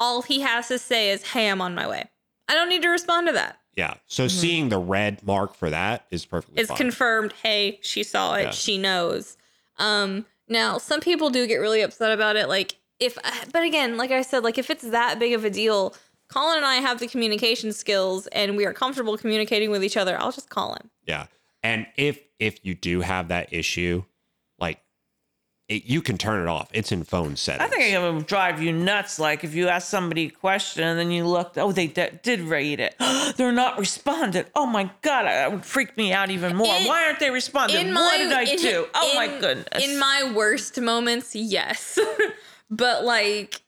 all 0.00 0.22
he 0.22 0.40
has 0.40 0.68
to 0.68 0.78
say 0.78 1.10
is, 1.10 1.22
"Hey, 1.28 1.48
I'm 1.48 1.60
on 1.60 1.74
my 1.74 1.86
way." 1.86 2.04
I 2.48 2.54
don't 2.54 2.68
need 2.68 2.82
to 2.82 2.88
respond 2.88 3.28
to 3.28 3.32
that. 3.34 3.58
yeah. 3.76 3.94
So 4.06 4.26
mm-hmm. 4.26 4.38
seeing 4.40 4.68
the 4.68 4.78
red 4.78 5.22
mark 5.22 5.54
for 5.54 5.70
that 5.70 6.04
is 6.10 6.26
perfectly 6.26 6.60
It's 6.60 6.68
fine. 6.68 6.76
confirmed. 6.76 7.32
Hey, 7.42 7.78
she 7.82 8.02
saw 8.02 8.34
it. 8.34 8.42
Yeah. 8.42 8.50
She 8.50 8.76
knows. 8.76 9.36
Um, 9.78 10.26
now 10.48 10.76
some 10.78 11.00
people 11.00 11.30
do 11.30 11.46
get 11.46 11.56
really 11.56 11.80
upset 11.80 12.12
about 12.12 12.36
it. 12.36 12.48
Like 12.48 12.74
if, 12.98 13.16
eh, 13.24 13.44
but 13.52 13.62
again, 13.62 13.96
like 13.96 14.10
I 14.10 14.20
said, 14.22 14.42
like 14.44 14.58
if 14.58 14.68
it's 14.68 14.82
that 14.90 15.18
big 15.18 15.32
of 15.32 15.44
a 15.44 15.50
deal, 15.50 15.94
Colin 16.32 16.56
and 16.58 16.66
I 16.66 16.76
have 16.76 16.98
the 17.00 17.06
communication 17.08 17.72
skills 17.72 18.26
and 18.28 18.56
we 18.56 18.64
are 18.66 18.72
comfortable 18.72 19.16
communicating 19.18 19.70
with 19.70 19.84
each 19.84 19.96
other. 19.96 20.18
I'll 20.20 20.32
just 20.32 20.48
call 20.50 20.74
him. 20.74 20.90
Yeah. 21.06 21.26
And 21.62 21.86
if 21.96 22.18
if 22.38 22.64
you 22.64 22.74
do 22.74 23.00
have 23.02 23.28
that 23.28 23.52
issue, 23.52 24.04
like 24.58 24.80
it, 25.68 25.84
you 25.84 26.02
can 26.02 26.18
turn 26.18 26.42
it 26.42 26.48
off. 26.48 26.68
It's 26.72 26.90
in 26.90 27.04
phone 27.04 27.36
settings. 27.36 27.70
I 27.72 27.74
think 27.74 27.94
it 27.94 27.98
would 28.00 28.26
drive 28.26 28.60
you 28.60 28.72
nuts. 28.72 29.18
Like 29.18 29.44
if 29.44 29.54
you 29.54 29.68
ask 29.68 29.88
somebody 29.88 30.26
a 30.26 30.30
question 30.30 30.82
and 30.84 30.98
then 30.98 31.10
you 31.12 31.24
looked, 31.24 31.56
oh, 31.56 31.70
they 31.70 31.86
d- 31.86 32.08
did 32.22 32.40
read 32.40 32.80
it. 32.80 32.96
They're 33.36 33.52
not 33.52 33.78
responding. 33.78 34.44
Oh 34.56 34.66
my 34.66 34.90
god, 35.02 35.24
that 35.24 35.52
would 35.52 35.64
freak 35.64 35.96
me 35.96 36.12
out 36.12 36.30
even 36.30 36.56
more. 36.56 36.74
In- 36.74 36.86
Why 36.88 37.06
aren't 37.06 37.20
they 37.20 37.30
responding? 37.30 37.94
what 37.94 38.18
did 38.18 38.32
I 38.32 38.42
in- 38.42 38.58
do? 38.58 38.86
Oh 38.94 39.12
my 39.14 39.28
goodness. 39.28 39.84
In 39.88 39.98
my 39.98 40.32
worst 40.34 40.80
moments, 40.80 41.34
yes, 41.36 41.98
but 42.70 43.04
like 43.04 43.61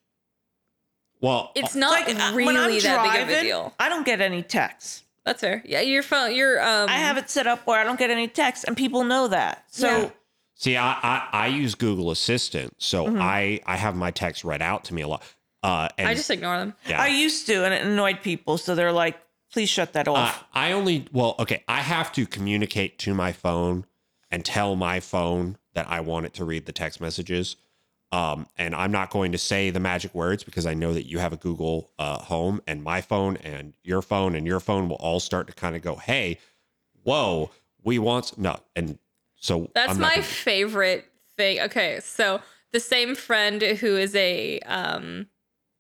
well, 1.25 1.51
it's 1.55 1.75
not 1.75 1.91
like 1.93 2.09
uh, 2.09 2.33
really 2.35 2.47
when 2.47 2.57
I'm 2.57 2.79
that 2.81 3.13
big 3.13 3.23
of 3.23 3.29
a 3.31 3.43
deal. 3.43 3.75
I 3.79 3.89
don't 3.89 4.05
get 4.07 4.21
any 4.21 4.43
texts. 4.43 5.03
That's 5.25 5.41
fair. 5.41 5.63
Yeah, 5.65 5.81
your 5.81 6.03
phone, 6.03 6.35
your 6.35 6.61
um. 6.63 6.89
I 6.89 6.99
have 6.99 7.17
it 7.17 7.31
set 7.31 7.47
up 7.47 7.67
where 7.67 7.81
I 7.81 7.85
don't 7.85 7.99
get 7.99 8.11
any 8.11 8.29
texts, 8.29 8.65
and 8.65 8.77
people 8.77 9.05
know 9.05 9.29
that. 9.29 9.65
So 9.71 9.87
Yeah. 9.89 10.11
see, 10.55 10.77
I, 10.77 10.93
I 11.03 11.29
I 11.33 11.47
use 11.49 11.75
Google 11.75 12.11
Assistant, 12.11 12.75
so 12.79 13.07
Mm-hmm. 13.07 13.21
I 13.23 13.61
I 13.67 13.77
have 13.77 13.97
my 13.97 14.11
text 14.11 14.45
read 14.45 14.61
out 14.63 14.85
to 14.85 14.95
me 14.95 15.03
a 15.03 15.09
lot. 15.09 15.23
Uh, 15.63 15.89
and 15.97 16.07
I 16.09 16.15
just 16.15 16.31
ignore 16.31 16.59
them. 16.59 16.75
yeah. 16.87 17.01
I 17.01 17.07
used 17.07 17.47
to, 17.47 17.65
and 17.65 17.73
it 17.73 17.83
annoyed 17.87 18.21
people. 18.21 18.59
So 18.59 18.75
they're 18.75 18.93
like, 18.93 19.17
please 19.51 19.71
shut 19.71 19.95
that 19.95 20.07
Uh, 20.09 20.13
off. 20.13 20.45
I 20.53 20.73
only 20.73 21.07
well, 21.11 21.37
okay. 21.39 21.65
I 21.67 21.81
have 21.81 22.13
to 22.13 22.27
communicate 22.27 22.99
to 22.99 23.15
my 23.15 23.33
phone 23.33 23.87
and 24.31 24.45
tell 24.45 24.77
my 24.77 25.01
phone 25.01 25.57
that 25.73 25.89
I 25.89 26.01
want 26.01 26.27
it 26.27 26.35
to 26.35 26.45
read 26.45 26.67
the 26.67 26.73
text 26.73 27.01
messages. 27.01 27.57
Um, 28.15 28.47
and 28.57 28.77
I'm 28.77 28.93
not 28.93 29.11
going 29.11 29.33
to 29.33 29.39
say 29.39 29.71
the 29.71 29.81
magic 29.81 30.15
words 30.15 30.45
because 30.45 30.67
I 30.67 30.75
know 30.75 30.93
that 30.93 31.07
you 31.07 31.19
have 31.19 31.33
a 31.33 31.37
Google 31.37 31.91
uh, 31.99 32.19
Home, 32.19 32.61
and 32.69 32.81
my 32.81 33.01
phone, 33.01 33.37
and 33.39 33.73
your 33.83 34.03
phone, 34.03 34.37
and 34.37 34.47
your 34.47 34.61
phone 34.61 34.89
will 34.89 34.97
all 34.97 35.19
start 35.19 35.49
to 35.49 35.53
kind 35.53 35.75
of 35.75 35.83
go, 35.83 35.97
"Hey, 35.97 36.39
whoa, 37.03 37.51
we 37.83 37.99
want 37.99 38.39
no." 38.39 38.61
And 38.77 38.99
so 39.35 39.69
That's 39.75 39.99
my 39.99 40.11
gonna- 40.11 40.23
favorite 40.23 41.11
thing. 41.37 41.61
Okay, 41.63 41.99
so 42.01 42.41
the 42.71 42.79
same 42.79 43.17
friend 43.17 43.61
who 43.61 43.97
is 43.97 44.15
a 44.15 44.61
um 44.61 45.27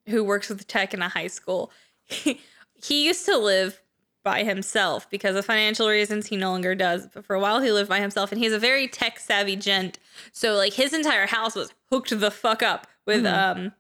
who 0.08 0.24
works 0.24 0.48
with 0.48 0.66
tech 0.66 0.92
in 0.92 1.02
a 1.02 1.08
high 1.08 1.28
school, 1.28 1.70
he, 2.02 2.40
he 2.74 3.06
used 3.06 3.24
to 3.26 3.38
live 3.38 3.80
by 4.24 4.42
himself 4.42 5.08
because 5.10 5.36
of 5.36 5.44
financial 5.44 5.88
reasons 5.88 6.26
he 6.26 6.36
no 6.36 6.50
longer 6.50 6.74
does. 6.74 7.06
But 7.12 7.24
for 7.24 7.36
a 7.36 7.40
while 7.40 7.60
he 7.60 7.70
lived 7.70 7.88
by 7.88 8.00
himself 8.00 8.32
and 8.32 8.40
he's 8.40 8.52
a 8.52 8.58
very 8.58 8.88
tech 8.88 9.20
savvy 9.20 9.54
gent. 9.54 9.98
So 10.32 10.54
like 10.54 10.72
his 10.72 10.92
entire 10.92 11.26
house 11.26 11.54
was 11.54 11.72
hooked 11.90 12.18
the 12.18 12.30
fuck 12.30 12.62
up 12.62 12.88
with 13.06 13.24
um 13.26 13.72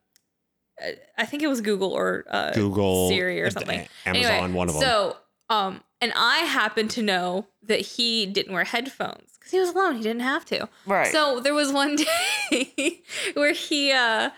uh, 0.80 0.90
I 1.18 1.24
think 1.24 1.42
it 1.42 1.48
was 1.48 1.60
Google 1.60 1.92
or 1.92 2.24
uh 2.28 2.52
Google, 2.52 3.08
Siri 3.08 3.42
or 3.42 3.46
uh, 3.46 3.50
something. 3.50 3.88
Amazon, 4.06 4.32
Anyway, 4.32 4.52
one 4.54 4.68
of 4.68 4.74
them. 4.74 4.82
So, 4.82 5.16
um, 5.48 5.82
and 6.00 6.12
I 6.14 6.38
happened 6.38 6.90
to 6.90 7.02
know 7.02 7.46
that 7.62 7.80
he 7.80 8.26
didn't 8.26 8.52
wear 8.52 8.64
headphones 8.64 9.30
because 9.38 9.52
he 9.52 9.58
was 9.58 9.70
alone. 9.70 9.96
He 9.96 10.02
didn't 10.02 10.22
have 10.22 10.44
to. 10.46 10.68
Right. 10.84 11.10
So 11.12 11.40
there 11.40 11.54
was 11.54 11.72
one 11.72 11.96
day 12.50 13.02
where 13.34 13.52
he 13.52 13.92
uh 13.92 14.30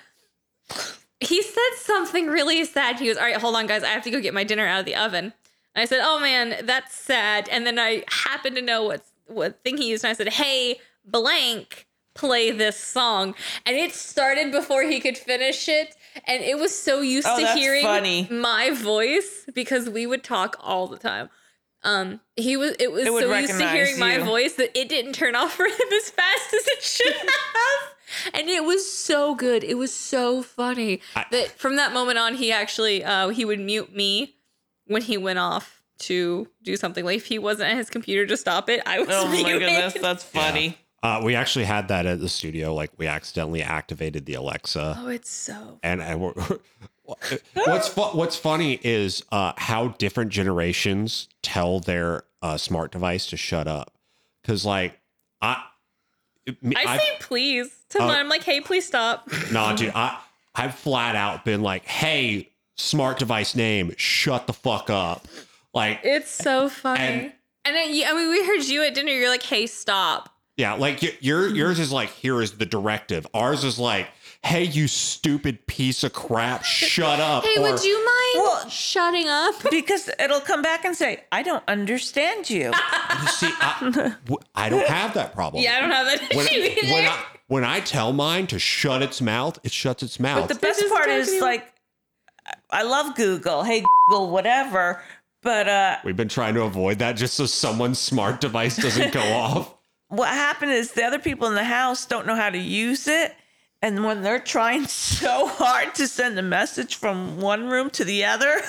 he 1.20 1.42
said 1.42 1.70
something 1.78 2.26
really 2.26 2.64
sad. 2.64 2.98
He 3.00 3.08
was, 3.08 3.16
all 3.16 3.24
right, 3.24 3.36
hold 3.36 3.56
on, 3.56 3.66
guys. 3.66 3.82
I 3.82 3.88
have 3.88 4.04
to 4.04 4.10
go 4.10 4.20
get 4.20 4.34
my 4.34 4.44
dinner 4.44 4.66
out 4.66 4.80
of 4.80 4.86
the 4.86 4.94
oven. 4.94 5.32
And 5.76 5.82
I 5.82 5.84
said, 5.84 6.00
oh 6.02 6.18
man, 6.18 6.64
that's 6.66 6.94
sad. 6.94 7.48
And 7.50 7.66
then 7.66 7.78
I 7.78 8.02
happened 8.08 8.56
to 8.56 8.62
know 8.62 8.82
what 8.84 9.04
what 9.28 9.62
thing 9.62 9.76
he 9.76 9.88
used, 9.90 10.04
and 10.04 10.10
I 10.10 10.14
said, 10.14 10.28
hey, 10.30 10.80
blank, 11.04 11.86
play 12.14 12.50
this 12.50 12.76
song. 12.78 13.34
And 13.66 13.76
it 13.76 13.92
started 13.92 14.52
before 14.52 14.82
he 14.84 15.00
could 15.00 15.18
finish 15.18 15.68
it. 15.68 15.94
And 16.26 16.42
it 16.42 16.58
was 16.58 16.76
so 16.76 17.00
used 17.00 17.26
Oh, 17.28 17.38
to 17.38 17.46
hearing 17.54 17.82
funny. 17.82 18.26
my 18.30 18.70
voice 18.70 19.44
because 19.54 19.90
we 19.90 20.06
would 20.06 20.24
talk 20.24 20.56
all 20.60 20.86
the 20.86 20.96
time. 20.96 21.28
Um, 21.82 22.20
he 22.36 22.56
was 22.56 22.74
it 22.80 22.90
was 22.90 23.02
It 23.02 23.12
so 23.12 23.34
used 23.34 23.58
to 23.58 23.68
hearing 23.68 23.98
my 23.98 24.18
voice 24.18 24.54
that 24.54 24.76
it 24.76 24.88
didn't 24.88 25.12
turn 25.12 25.36
off 25.36 25.52
for 25.54 25.66
him 25.66 25.72
as 25.72 26.10
fast 26.10 26.54
as 26.54 26.66
it 26.68 26.82
should 26.82 27.14
have. 27.16 28.32
And 28.34 28.48
it 28.48 28.64
was 28.64 28.90
so 28.90 29.34
good. 29.34 29.62
It 29.62 29.74
was 29.76 29.92
so 29.94 30.42
funny 30.42 31.00
I- 31.14 31.26
that 31.32 31.50
from 31.50 31.76
that 31.76 31.92
moment 31.92 32.18
on, 32.18 32.34
he 32.36 32.50
actually 32.50 33.04
uh, 33.04 33.28
he 33.28 33.44
would 33.44 33.60
mute 33.60 33.94
me 33.94 34.35
when 34.86 35.02
he 35.02 35.16
went 35.16 35.38
off 35.38 35.82
to 35.98 36.46
do 36.62 36.76
something. 36.76 37.04
Like 37.04 37.16
if 37.16 37.26
he 37.26 37.38
wasn't 37.38 37.70
at 37.70 37.76
his 37.76 37.90
computer 37.90 38.26
to 38.26 38.36
stop 38.36 38.68
it, 38.68 38.82
I 38.86 39.00
was 39.00 39.08
oh 39.10 39.26
my 39.28 39.32
muted. 39.42 39.60
goodness, 39.60 39.94
that's 39.94 40.24
funny. 40.24 40.78
Uh, 41.02 41.20
we 41.22 41.34
actually 41.34 41.64
had 41.66 41.88
that 41.88 42.04
at 42.06 42.20
the 42.20 42.28
studio. 42.28 42.74
Like 42.74 42.90
we 42.98 43.06
accidentally 43.06 43.62
activated 43.62 44.26
the 44.26 44.34
Alexa. 44.34 44.96
Oh, 44.98 45.08
it's 45.08 45.30
so. 45.30 45.78
and 45.82 46.02
and 46.02 46.20
we're, 46.20 46.32
what's 47.54 47.88
fu- 47.88 48.00
what's 48.16 48.36
funny 48.36 48.80
is 48.82 49.22
uh, 49.30 49.52
how 49.56 49.88
different 49.98 50.30
generations 50.32 51.28
tell 51.42 51.80
their 51.80 52.24
uh, 52.42 52.56
smart 52.56 52.92
device 52.92 53.26
to 53.28 53.36
shut 53.36 53.66
up. 53.68 53.92
Because 54.42 54.64
like 54.64 54.98
I, 55.40 55.62
I 56.48 56.54
I've- 56.86 56.98
say 57.02 57.16
please 57.20 57.70
to 57.90 57.98
Oh. 58.02 58.06
mine. 58.08 58.18
I'm 58.20 58.28
like, 58.28 58.42
hey, 58.44 58.60
please 58.60 58.86
stop. 58.86 59.28
nah, 59.52 59.74
dude, 59.74 59.92
I 59.94 60.18
I've 60.54 60.74
flat 60.74 61.14
out 61.16 61.44
been 61.44 61.62
like, 61.62 61.84
hey, 61.84 62.50
smart 62.76 63.18
device 63.18 63.54
name, 63.54 63.92
shut 63.96 64.46
the 64.46 64.52
fuck 64.52 64.90
up. 64.90 65.26
Like 65.74 66.00
It's 66.04 66.30
so 66.30 66.68
funny. 66.68 67.02
And- 67.02 67.32
And, 67.64 67.74
then 67.74 67.88
I 68.06 68.12
mean, 68.14 68.30
we 68.30 68.46
heard 68.46 68.62
you 68.64 68.84
at 68.84 68.94
dinner. 68.94 69.10
You're 69.10 69.28
like, 69.28 69.42
hey, 69.42 69.66
stop. 69.66 70.30
yeah, 70.56 70.74
like 70.74 71.02
y- 71.02 71.16
your 71.20 71.48
yours 71.48 71.78
is 71.80 71.90
like 71.92 72.10
here 72.10 72.40
is 72.40 72.52
the 72.52 72.64
directive. 72.66 73.26
Ours 73.34 73.64
is 73.64 73.76
like, 73.78 74.06
hey, 74.44 74.62
you 74.62 74.86
stupid 74.86 75.66
piece 75.66 76.04
of 76.04 76.12
crap, 76.12 76.62
shut 76.64 77.18
up. 77.18 77.44
Hey, 77.44 77.56
or- 77.58 77.62
would 77.72 77.82
you 77.82 77.96
mind 78.04 78.34
Well- 78.46 78.68
shutting 78.70 79.28
up? 79.28 79.54
Because 79.70 80.08
it'll 80.20 80.40
come 80.40 80.62
back 80.62 80.84
and 80.84 80.94
say, 80.96 81.24
I 81.32 81.42
don't 81.42 81.64
understand 81.68 82.48
you. 82.48 82.72
You 83.22 83.28
see, 83.28 83.50
I, 83.60 84.14
w- 84.26 84.38
I 84.54 84.68
don't 84.68 84.86
have 84.86 85.14
that 85.14 85.34
problem. 85.34 85.62
Yeah, 85.62 85.76
I 85.78 85.80
don't 85.80 85.90
have 85.90 86.06
that 86.06 86.34
when, 86.36 86.46
issue 86.46 86.60
either. 86.60 86.92
when 86.92 87.06
I 87.06 87.24
when 87.48 87.64
I 87.64 87.80
tell 87.80 88.12
mine 88.12 88.46
to 88.48 88.58
shut 88.58 89.02
its 89.02 89.20
mouth, 89.20 89.58
it 89.64 89.72
shuts 89.72 90.02
its 90.02 90.20
mouth. 90.20 90.48
The 90.48 90.54
best 90.56 90.84
part 90.88 91.08
is 91.08 91.40
like, 91.40 91.66
I 92.70 92.82
love 92.82 93.14
Google. 93.14 93.62
Hey, 93.62 93.84
Google, 94.08 94.30
whatever. 94.30 95.02
But 95.42 95.68
uh, 95.68 95.96
We've 96.04 96.16
been 96.16 96.28
trying 96.28 96.54
to 96.54 96.62
avoid 96.62 96.98
that 96.98 97.12
just 97.16 97.34
so 97.34 97.46
someone's 97.46 97.98
smart 97.98 98.40
device 98.40 98.76
doesn't 98.76 99.12
go 99.12 99.20
off. 99.32 99.74
what 100.08 100.28
happened 100.28 100.72
is 100.72 100.92
the 100.92 101.04
other 101.04 101.18
people 101.20 101.46
in 101.48 101.54
the 101.54 101.64
house 101.64 102.04
don't 102.06 102.26
know 102.26 102.34
how 102.34 102.50
to 102.50 102.58
use 102.58 103.06
it. 103.06 103.34
And 103.82 104.04
when 104.04 104.22
they're 104.22 104.40
trying 104.40 104.86
so 104.88 105.46
hard 105.46 105.94
to 105.96 106.08
send 106.08 106.38
a 106.38 106.42
message 106.42 106.96
from 106.96 107.40
one 107.40 107.68
room 107.68 107.90
to 107.90 108.04
the 108.04 108.24
other, 108.24 108.58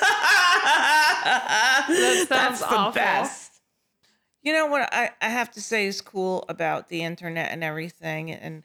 sounds 1.87 2.27
that's 2.27 2.59
the 2.59 2.67
awful. 2.67 2.91
best. 2.93 3.53
You 4.43 4.53
know 4.53 4.67
what 4.67 4.93
I, 4.93 5.11
I 5.21 5.29
have 5.29 5.51
to 5.51 5.61
say 5.61 5.87
is 5.87 6.01
cool 6.01 6.45
about 6.47 6.89
the 6.89 7.01
internet 7.03 7.51
and 7.51 7.63
everything. 7.63 8.31
And 8.31 8.63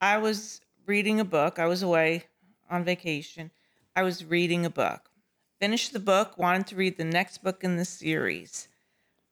I 0.00 0.18
was 0.18 0.60
reading 0.86 1.18
a 1.20 1.24
book. 1.24 1.58
I 1.58 1.66
was 1.66 1.82
away 1.82 2.24
on 2.70 2.84
vacation. 2.84 3.50
I 3.96 4.02
was 4.02 4.24
reading 4.24 4.66
a 4.66 4.70
book. 4.70 5.10
Finished 5.60 5.92
the 5.92 6.00
book, 6.00 6.36
wanted 6.36 6.66
to 6.68 6.76
read 6.76 6.96
the 6.98 7.04
next 7.04 7.42
book 7.42 7.62
in 7.62 7.76
the 7.76 7.84
series. 7.84 8.68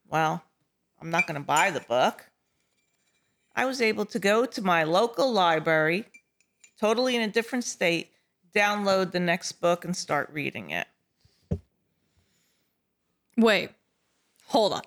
Well, 0.08 0.42
I'm 1.00 1.10
not 1.10 1.26
going 1.26 1.40
to 1.40 1.44
buy 1.46 1.70
the 1.70 1.80
book. 1.80 2.26
I 3.54 3.64
was 3.64 3.82
able 3.82 4.06
to 4.06 4.18
go 4.18 4.46
to 4.46 4.62
my 4.62 4.84
local 4.84 5.30
library, 5.32 6.06
totally 6.80 7.16
in 7.16 7.22
a 7.22 7.28
different 7.28 7.64
state, 7.64 8.10
download 8.54 9.10
the 9.12 9.20
next 9.20 9.52
book 9.52 9.84
and 9.84 9.96
start 9.96 10.30
reading 10.32 10.70
it. 10.70 10.86
Wait, 13.36 13.70
hold 14.46 14.72
on. 14.74 14.82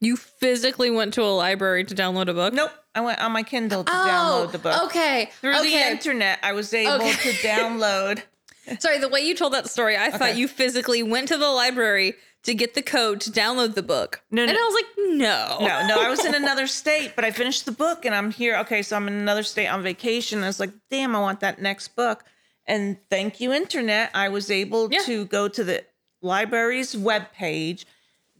You 0.00 0.16
physically 0.16 0.90
went 0.90 1.14
to 1.14 1.22
a 1.22 1.30
library 1.32 1.84
to 1.84 1.94
download 1.94 2.28
a 2.28 2.34
book? 2.34 2.52
Nope, 2.52 2.72
I 2.94 3.00
went 3.00 3.20
on 3.20 3.32
my 3.32 3.42
Kindle 3.42 3.84
to 3.84 3.92
Oh, 3.92 4.06
download 4.06 4.52
the 4.52 4.58
book. 4.58 4.82
Okay. 4.84 5.30
Through 5.40 5.62
the 5.62 5.74
internet, 5.74 6.38
I 6.42 6.52
was 6.52 6.74
able 6.74 6.94
Okay. 6.96 7.12
to 7.12 7.32
download. 7.46 8.22
Sorry, 8.78 8.98
the 8.98 9.08
way 9.08 9.20
you 9.20 9.34
told 9.34 9.52
that 9.52 9.68
story, 9.68 9.96
I 9.96 10.10
thought 10.10 10.36
you 10.36 10.48
physically 10.48 11.02
went 11.02 11.28
to 11.28 11.36
the 11.36 11.48
library 11.48 12.14
to 12.44 12.54
get 12.54 12.74
the 12.74 12.82
code 12.82 13.20
to 13.22 13.30
download 13.30 13.74
the 13.74 13.82
book. 13.82 14.22
No, 14.30 14.42
and 14.42 14.52
no. 14.52 14.58
I 14.58 14.64
was 14.64 14.74
like, 14.74 15.16
no. 15.18 15.56
No, 15.60 15.86
no, 15.86 16.00
I 16.02 16.10
was 16.10 16.24
in 16.24 16.34
another 16.34 16.66
state, 16.66 17.12
but 17.16 17.24
I 17.24 17.30
finished 17.30 17.64
the 17.64 17.72
book 17.72 18.04
and 18.04 18.14
I'm 18.14 18.30
here. 18.30 18.56
Okay, 18.58 18.82
so 18.82 18.96
I'm 18.96 19.08
in 19.08 19.14
another 19.14 19.42
state 19.42 19.68
on 19.68 19.82
vacation. 19.82 20.42
I 20.42 20.46
was 20.46 20.60
like, 20.60 20.70
damn, 20.90 21.16
I 21.16 21.20
want 21.20 21.40
that 21.40 21.60
next 21.60 21.88
book. 21.96 22.24
And 22.66 22.98
thank 23.10 23.40
you, 23.40 23.52
internet. 23.52 24.10
I 24.14 24.28
was 24.28 24.50
able 24.50 24.90
Yeah. 24.92 25.00
to 25.02 25.24
go 25.26 25.48
to 25.48 25.64
the 25.64 25.84
library's 26.22 26.94
webpage, 26.94 27.84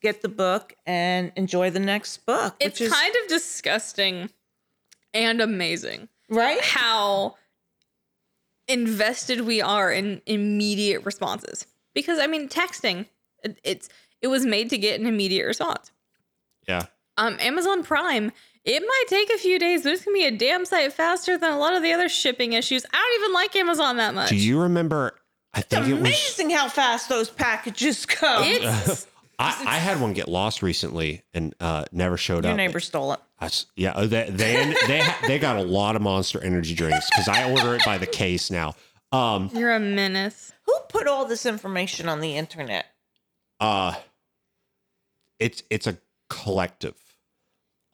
get 0.00 0.22
the 0.22 0.28
book, 0.28 0.74
and 0.86 1.32
enjoy 1.36 1.70
the 1.70 1.80
next 1.80 2.26
book. 2.26 2.56
It's 2.60 2.80
which 2.80 2.88
is 2.88 2.92
kind 2.92 3.14
of 3.22 3.28
disgusting 3.28 4.30
and 5.14 5.40
amazing 5.40 6.08
right. 6.28 6.60
how 6.60 7.36
invested 8.68 9.42
we 9.42 9.60
are 9.60 9.90
in 9.92 10.20
immediate 10.26 11.04
responses. 11.04 11.66
Because 11.94 12.18
I 12.18 12.26
mean, 12.26 12.48
texting, 12.48 13.06
it, 13.42 13.58
it's 13.64 13.88
it 14.20 14.28
was 14.28 14.44
made 14.44 14.70
to 14.70 14.78
get 14.78 14.98
an 15.00 15.06
immediate 15.06 15.46
response. 15.46 15.90
Yeah. 16.66 16.86
Um, 17.16 17.36
Amazon 17.40 17.84
Prime, 17.84 18.32
it 18.64 18.80
might 18.80 19.04
take 19.08 19.30
a 19.30 19.38
few 19.38 19.58
days, 19.58 19.82
but 19.84 19.92
it's 19.92 20.04
gonna 20.04 20.14
be 20.14 20.24
a 20.24 20.30
damn 20.32 20.64
sight 20.64 20.92
faster 20.92 21.38
than 21.38 21.52
a 21.52 21.58
lot 21.58 21.74
of 21.74 21.82
the 21.82 21.92
other 21.92 22.08
shipping 22.08 22.54
issues. 22.54 22.84
I 22.92 22.96
don't 22.96 23.22
even 23.22 23.34
like 23.34 23.54
Amazon 23.56 23.96
that 23.98 24.14
much. 24.14 24.30
Do 24.30 24.36
you 24.36 24.60
remember? 24.62 25.14
I 25.52 25.60
It's 25.60 25.68
think 25.68 25.86
it 25.86 25.92
was. 25.92 26.00
amazing 26.00 26.50
how 26.50 26.68
fast 26.68 27.08
those 27.08 27.30
packages 27.30 28.04
go. 28.06 28.40
It's 28.42 29.06
I, 29.38 29.64
I 29.66 29.76
had 29.78 30.00
one 30.00 30.12
get 30.12 30.28
lost 30.28 30.62
recently 30.62 31.22
and 31.32 31.54
uh, 31.60 31.84
never 31.92 32.16
showed 32.16 32.44
Your 32.44 32.52
up. 32.52 32.58
Your 32.58 32.66
neighbor 32.66 32.80
stole 32.80 33.12
it. 33.12 33.20
I 33.44 33.46
s- 33.46 33.66
yeah, 33.76 33.92
uh, 33.92 34.06
they 34.06 34.28
they 34.30 34.74
they, 34.86 35.06
they 35.26 35.38
got 35.38 35.56
a 35.56 35.62
lot 35.62 35.96
of 35.96 36.02
Monster 36.02 36.42
Energy 36.42 36.74
drinks 36.74 37.08
because 37.10 37.28
I 37.28 37.50
order 37.50 37.74
it 37.74 37.82
by 37.84 37.98
the 37.98 38.06
case 38.06 38.50
now. 38.50 38.74
Um, 39.12 39.50
you're 39.54 39.72
a 39.74 39.78
menace. 39.80 40.52
Who 40.66 40.74
put 40.88 41.06
all 41.06 41.26
this 41.26 41.44
information 41.46 42.08
on 42.08 42.20
the 42.20 42.36
internet? 42.36 42.86
uh, 43.60 43.94
it's 45.38 45.62
it's 45.70 45.86
a 45.86 45.98
collective. 46.30 46.94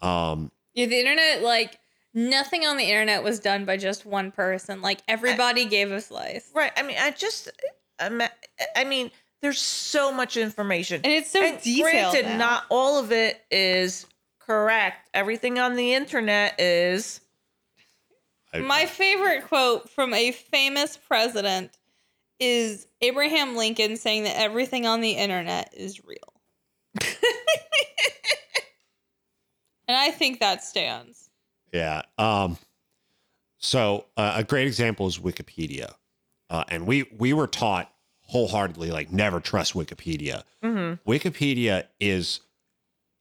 Um, 0.00 0.50
Yeah, 0.74 0.86
the 0.86 0.98
internet, 0.98 1.42
like 1.42 1.78
nothing 2.14 2.64
on 2.64 2.76
the 2.76 2.84
internet 2.84 3.22
was 3.22 3.40
done 3.40 3.64
by 3.64 3.76
just 3.76 4.06
one 4.06 4.30
person. 4.30 4.82
Like 4.82 5.00
everybody 5.08 5.64
gave 5.64 5.90
a 5.90 6.00
slice. 6.00 6.50
Right. 6.54 6.72
I 6.76 6.82
mean, 6.82 6.96
I 6.98 7.10
just, 7.10 7.50
I'm- 7.98 8.22
I 8.76 8.84
mean, 8.84 9.10
there's 9.42 9.58
so 9.60 10.12
much 10.12 10.36
information. 10.36 11.00
And 11.04 11.12
it's 11.12 11.30
so 11.30 11.42
And 11.42 11.60
detailed. 11.60 12.12
Granted, 12.14 12.26
now. 12.30 12.36
not 12.38 12.64
all 12.70 12.98
of 12.98 13.10
it 13.12 13.40
is 13.50 14.06
correct. 14.50 15.08
Everything 15.14 15.58
on 15.60 15.76
the 15.76 15.94
internet 15.94 16.58
is. 16.60 17.20
I- 18.52 18.58
My 18.60 18.86
favorite 18.86 19.46
quote 19.46 19.88
from 19.88 20.12
a 20.12 20.32
famous 20.32 20.96
president 20.96 21.78
is 22.40 22.88
Abraham 23.00 23.54
Lincoln 23.54 23.96
saying 23.96 24.24
that 24.24 24.36
everything 24.40 24.86
on 24.86 25.00
the 25.02 25.12
internet 25.12 25.72
is 25.76 26.04
real. 26.04 26.32
and 29.86 29.96
I 29.96 30.10
think 30.10 30.40
that 30.40 30.64
stands. 30.64 31.30
Yeah. 31.72 32.02
Um, 32.18 32.58
so 33.58 34.06
uh, 34.16 34.32
a 34.36 34.42
great 34.44 34.66
example 34.66 35.06
is 35.06 35.18
Wikipedia, 35.18 35.92
uh, 36.48 36.64
and 36.68 36.86
we 36.88 37.04
we 37.16 37.32
were 37.32 37.46
taught 37.46 37.92
wholeheartedly 38.22 38.90
like 38.90 39.12
never 39.12 39.38
trust 39.38 39.74
Wikipedia. 39.74 40.42
Wikipedia 41.06 41.84
is 42.00 42.40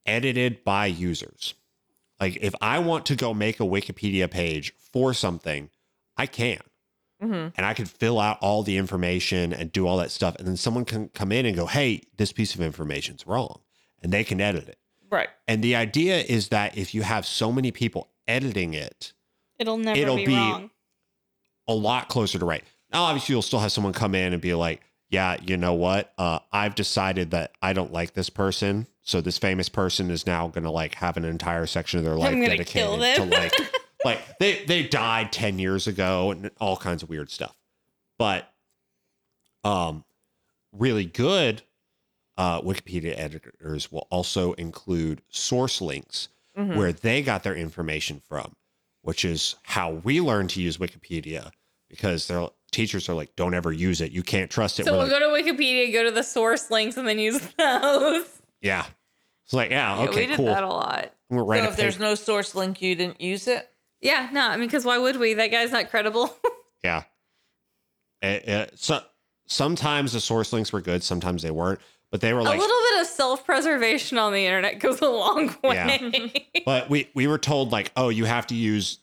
edited 0.09 0.63
by 0.63 0.87
users. 0.87 1.53
Like 2.19 2.37
if 2.41 2.53
I 2.61 2.79
want 2.79 3.05
to 3.07 3.15
go 3.15 3.33
make 3.33 3.59
a 3.59 3.63
Wikipedia 3.63 4.29
page 4.29 4.73
for 4.91 5.13
something, 5.13 5.69
I 6.17 6.25
can. 6.25 6.59
Mm-hmm. 7.23 7.49
And 7.55 7.65
I 7.65 7.73
could 7.73 7.89
fill 7.89 8.19
out 8.19 8.37
all 8.41 8.63
the 8.63 8.77
information 8.77 9.53
and 9.53 9.71
do 9.71 9.85
all 9.87 9.97
that 9.97 10.11
stuff. 10.11 10.35
And 10.37 10.47
then 10.47 10.57
someone 10.57 10.85
can 10.85 11.09
come 11.09 11.31
in 11.31 11.45
and 11.45 11.55
go, 11.55 11.65
hey, 11.65 12.01
this 12.17 12.31
piece 12.31 12.55
of 12.55 12.61
information's 12.61 13.27
wrong. 13.27 13.59
And 14.01 14.11
they 14.11 14.23
can 14.23 14.39
edit 14.39 14.67
it. 14.69 14.77
Right. 15.11 15.27
And 15.47 15.61
the 15.63 15.75
idea 15.75 16.19
is 16.21 16.47
that 16.49 16.77
if 16.77 16.93
you 16.93 17.01
have 17.01 17.25
so 17.25 17.51
many 17.51 17.71
people 17.71 18.09
editing 18.27 18.73
it, 18.73 19.13
It'll 19.57 19.77
never 19.77 19.99
It'll 19.99 20.15
be, 20.15 20.27
be- 20.27 20.33
wrong. 20.35 20.69
a 21.67 21.73
lot 21.73 22.07
closer 22.07 22.39
to 22.39 22.45
right. 22.45 22.63
Now, 22.93 23.03
obviously, 23.03 23.33
you'll 23.33 23.41
still 23.41 23.59
have 23.59 23.71
someone 23.73 23.91
come 23.91 24.15
in 24.15 24.31
and 24.33 24.41
be 24.41 24.53
like, 24.53 24.81
yeah, 25.09 25.37
you 25.45 25.57
know 25.57 25.73
what? 25.73 26.13
Uh, 26.17 26.39
I've 26.51 26.75
decided 26.75 27.31
that 27.31 27.51
I 27.61 27.73
don't 27.73 27.91
like 27.91 28.13
this 28.13 28.29
person. 28.29 28.87
So 29.01 29.21
this 29.21 29.37
famous 29.37 29.69
person 29.69 30.11
is 30.11 30.27
now 30.27 30.47
going 30.49 30.63
to 30.65 30.71
like 30.71 30.95
have 30.95 31.17
an 31.17 31.25
entire 31.25 31.65
section 31.65 31.97
of 31.99 32.05
their 32.05 32.15
life 32.15 32.33
dedicated 32.35 32.67
kill 32.67 32.93
to 32.97 32.99
them. 33.01 33.29
like, 33.29 33.53
like 34.05 34.37
they, 34.39 34.63
they 34.65 34.83
died 34.83 35.31
10 35.31 35.57
years 35.59 35.87
ago 35.87 36.31
and 36.31 36.51
all 36.59 36.77
kinds 36.77 37.01
of 37.03 37.09
weird 37.09 37.31
stuff. 37.31 37.55
But, 38.19 38.51
um, 39.63 40.03
really 40.71 41.05
good, 41.05 41.63
uh, 42.37 42.61
Wikipedia 42.61 43.17
editors 43.17 43.91
will 43.91 44.07
also 44.11 44.53
include 44.53 45.21
source 45.29 45.81
links 45.81 46.29
Mm-hmm. 46.57 46.77
where 46.77 46.91
they 46.91 47.21
got 47.21 47.43
their 47.43 47.55
information 47.55 48.21
from, 48.27 48.53
which 49.01 49.23
is 49.23 49.55
how 49.63 49.91
we 49.91 50.19
learn 50.19 50.49
to 50.49 50.61
use 50.61 50.77
Wikipedia 50.77 51.51
because 51.87 52.27
their 52.27 52.49
teachers 52.71 53.09
are 53.09 53.13
like, 53.13 53.35
don't 53.35 53.53
ever 53.53 53.71
use 53.71 54.01
it. 54.01 54.11
You 54.11 54.23
can't 54.23 54.49
trust 54.49 54.79
it. 54.79 54.85
So 54.85 54.91
We're 54.93 54.99
we'll 54.99 55.07
like, 55.09 55.19
go 55.19 55.43
to 55.43 55.51
Wikipedia, 55.53 55.91
go 55.93 56.03
to 56.03 56.11
the 56.11 56.23
source 56.23 56.69
links, 56.71 56.97
and 56.97 57.07
then 57.07 57.19
use 57.19 57.39
those. 57.57 58.25
yeah. 58.61 58.85
It's 59.45 59.53
like, 59.53 59.71
yeah, 59.71 59.97
Yeah, 60.03 60.09
okay, 60.09 60.21
we 60.21 60.25
did 60.27 60.37
cool. 60.37 60.45
that 60.45 60.63
a 60.63 60.67
lot. 60.67 61.11
We'll 61.29 61.45
write 61.45 61.63
So 61.63 61.69
if 61.69 61.75
there's 61.77 61.95
paper. 61.95 62.03
no 62.05 62.15
source 62.15 62.53
link, 62.55 62.81
you 62.81 62.95
didn't 62.95 63.19
use 63.19 63.47
it. 63.47 63.67
Yeah, 64.01 64.29
no, 64.31 64.41
I 64.47 64.57
mean, 64.57 64.67
because 64.67 64.85
why 64.85 64.97
would 64.97 65.17
we? 65.17 65.33
That 65.33 65.47
guy's 65.51 65.71
not 65.71 65.89
credible. 65.89 66.35
Yeah. 66.83 67.03
It- 68.21 68.47
it- 68.47 68.79
so 68.79 69.01
sometimes 69.47 70.13
the 70.13 70.21
source 70.21 70.53
links 70.53 70.71
were 70.71 70.81
good, 70.81 71.03
sometimes 71.03 71.41
they 71.43 71.51
weren't, 71.51 71.79
but 72.11 72.21
they 72.21 72.33
were 72.33 72.41
like 72.41 72.57
a 72.57 72.61
little 72.61 72.77
bit 72.91 73.01
of 73.01 73.07
self 73.07 73.45
preservation 73.45 74.17
on 74.17 74.31
the 74.33 74.45
internet 74.45 74.79
goes 74.79 75.01
a 75.01 75.09
long 75.09 75.53
Yeah. 75.63 75.87
way. 75.87 76.47
but 76.65 76.89
we 76.89 77.09
we 77.13 77.27
were 77.27 77.37
told 77.37 77.71
like, 77.71 77.91
oh, 77.97 78.09
you 78.09 78.25
have 78.25 78.47
to 78.47 78.55
use 78.55 78.99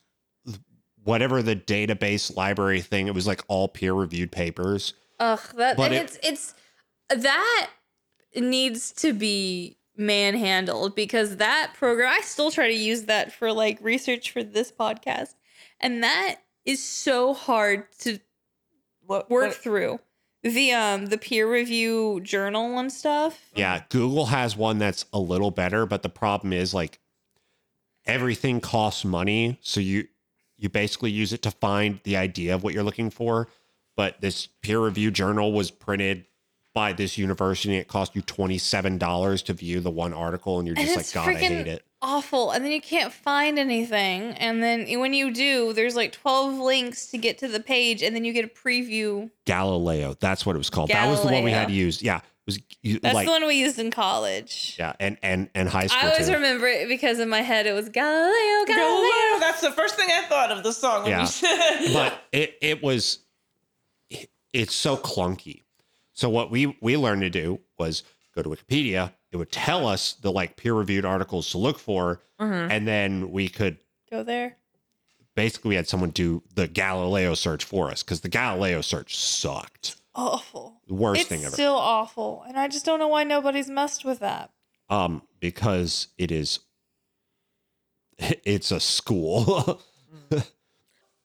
whatever 1.07 1.41
the 1.43 1.57
database 1.57 2.37
library 2.37 2.81
thing. 2.83 3.07
It 3.07 3.15
was 3.15 3.27
like 3.27 3.43
all 3.49 3.69
peer 3.69 3.95
reviewed 3.95 4.31
papers. 4.33 4.93
Ugh, 5.19 5.41
that 5.57 5.77
But 5.77 5.93
and 5.93 5.95
it- 5.95 6.03
it's 6.03 6.19
it's 6.23 7.23
that 7.23 7.71
needs 8.35 8.93
to 8.93 9.13
be 9.15 9.79
manhandled 9.97 10.95
because 10.95 11.37
that 11.37 11.73
program 11.75 12.13
I 12.13 12.21
still 12.21 12.51
try 12.51 12.69
to 12.69 12.75
use 12.75 13.05
that 13.05 13.33
for 13.33 13.51
like 13.53 13.79
research 13.81 14.31
for 14.31 14.43
this 14.43 14.71
podcast, 14.71 15.35
and 15.81 16.03
that 16.05 16.37
is 16.67 16.85
so 16.85 17.33
hard 17.33 17.87
to 18.01 18.19
What 19.01 19.31
work 19.31 19.51
what- 19.51 19.57
through 19.57 20.01
the 20.43 20.73
um 20.73 21.07
the 21.07 21.17
peer 21.19 21.51
review 21.51 22.21
journal 22.23 22.79
and 22.79 22.93
stuff. 22.93 23.41
Yeah, 23.55 23.85
Google 23.89 24.27
has 24.27 24.57
one 24.57 24.79
that's 24.79 25.07
a 25.13 25.19
little 25.19 25.51
better, 25.51 25.87
but 25.87 26.03
the 26.03 26.09
problem 26.11 26.53
is 26.53 26.75
like 26.75 26.99
everything 28.05 28.61
costs 28.61 29.05
money, 29.05 29.59
so 29.63 29.81
you 29.81 30.09
you 30.59 30.69
basically 30.69 31.11
use 31.11 31.33
it 31.33 31.43
to 31.43 31.51
find 31.51 32.01
the 32.05 32.17
idea 32.17 32.55
of 32.55 32.63
what 32.63 32.75
you're 32.75 32.83
looking 32.83 33.11
for. 33.11 33.49
But 33.97 34.21
this 34.21 34.49
peer 34.63 34.81
review 34.81 35.11
journal 35.11 35.53
was 35.53 35.71
printed 35.71 36.27
by 36.75 36.93
this 36.93 37.17
university. 37.17 37.77
It 37.77 37.89
cost 37.89 38.15
you 38.15 38.21
twenty 38.23 38.59
seven 38.59 38.99
dollars 38.99 39.43
to 39.45 39.55
view 39.55 39.81
the 39.81 39.91
one 39.91 40.13
article, 40.13 40.59
and 40.59 40.67
you're 40.67 40.77
just 40.77 40.97
it's 40.97 41.15
like, 41.15 41.27
God, 41.27 41.35
I 41.35 41.39
hate 41.39 41.67
it. 41.67 41.85
awful. 42.03 42.51
And 42.51 42.63
then 42.63 42.73
you 42.73 42.83
can't 42.83 43.13
find 43.13 43.59
anything. 43.59 44.33
And 44.35 44.63
then 44.63 44.87
when 45.01 45.15
you 45.15 45.33
do, 45.33 45.73
there's 45.73 45.97
like 45.97 46.13
12 46.13 46.59
links 46.59 47.07
to 47.09 47.19
get 47.19 47.39
to 47.39 47.49
the 47.49 47.61
page, 47.61 48.03
and 48.03 48.15
then 48.15 48.25
you 48.25 48.35
get 48.35 48.45
a 48.45 48.49
preview. 48.49 49.31
Galileo, 49.47 50.15
that's 50.21 50.45
what 50.45 50.55
it 50.55 50.59
was 50.59 50.69
called. 50.69 50.91
That 50.91 51.09
was 51.09 51.23
the 51.23 51.33
one 51.33 51.43
we 51.43 51.51
had 51.51 51.69
Galileo. 51.69 51.85
used. 51.87 52.03
Yeah, 52.03 52.21
was 52.47 52.59
you, 52.83 52.99
That's 53.01 53.15
like 53.15 53.27
the 53.27 53.33
one 53.33 53.47
we 53.47 53.57
used 53.61 53.79
in 53.79 53.91
college. 53.91 54.77
yeah, 54.79 54.93
and 55.01 55.19
and 55.23 55.51
and 55.55 55.69
high 55.69 55.89
school 55.89 56.01
I 56.09 56.11
always 56.13 56.29
too. 56.29 56.35
remember 56.35 56.67
it 56.69 56.89
because 56.89 57.19
in 57.19 57.29
my 57.29 57.43
head 57.43 57.67
it 57.67 57.73
was 57.73 57.89
Galileo, 57.89 58.65
Galileo. 58.67 58.67
Galileo. 58.67 59.41
That's 59.41 59.61
the 59.61 59.73
first 59.73 59.97
thing 59.97 60.09
I 60.11 60.23
thought 60.29 60.51
of 60.53 60.63
the 60.63 60.73
song. 60.73 61.03
When 61.03 61.11
Yeah. 61.11 61.21
you 61.23 61.27
said 61.27 61.81
but 61.93 62.23
it 62.33 62.57
it 62.63 62.83
was 62.83 63.19
it- 64.11 64.31
it's 64.53 64.75
so 64.75 64.97
clunky. 64.97 65.63
So 66.13 66.29
what 66.31 66.51
we 66.51 66.77
we 66.81 66.97
learned 66.97 67.23
to 67.23 67.31
do 67.31 67.61
was 67.79 68.05
go 68.35 68.43
to 68.43 68.49
Wikipedia. 68.49 69.13
It 69.33 69.37
would 69.39 69.51
tell 69.53 69.87
us 69.87 70.15
the 70.15 70.31
like 70.33 70.57
peer 70.57 70.73
reviewed 70.73 71.05
articles 71.05 71.51
to 71.51 71.59
look 71.59 71.79
for, 71.79 72.23
Mhm. 72.41 72.71
and 72.71 72.87
then 72.89 73.33
we 73.33 73.49
could 73.49 73.79
Go 74.11 74.23
there. 74.23 74.57
basically 75.35 75.71
we 75.71 75.75
had 75.75 75.89
someone 75.89 76.11
do 76.11 76.43
the 76.55 76.69
Galileo 76.69 77.35
search 77.35 77.65
for 77.65 77.91
us 77.91 78.03
because 78.03 78.21
the 78.21 78.29
Galileo 78.29 78.81
search 78.81 79.17
sucked. 79.17 79.97
Awful. 80.17 80.81
The 80.89 80.95
worst 80.95 81.21
it's 81.21 81.29
thing 81.29 81.45
ever. 81.45 81.53
still 81.53 81.75
awful, 81.77 82.43
and 82.49 82.59
I 82.59 82.69
just 82.69 82.85
don't 82.87 82.99
know 82.99 83.09
why 83.09 83.23
nobody's 83.25 83.69
messed 83.69 84.05
with 84.05 84.19
that. 84.21 84.51
um, 84.89 85.23
because 85.41 86.09
it 86.19 86.31
is 86.33 86.61
it's 88.19 88.71
a 88.71 88.81
school. 88.81 89.81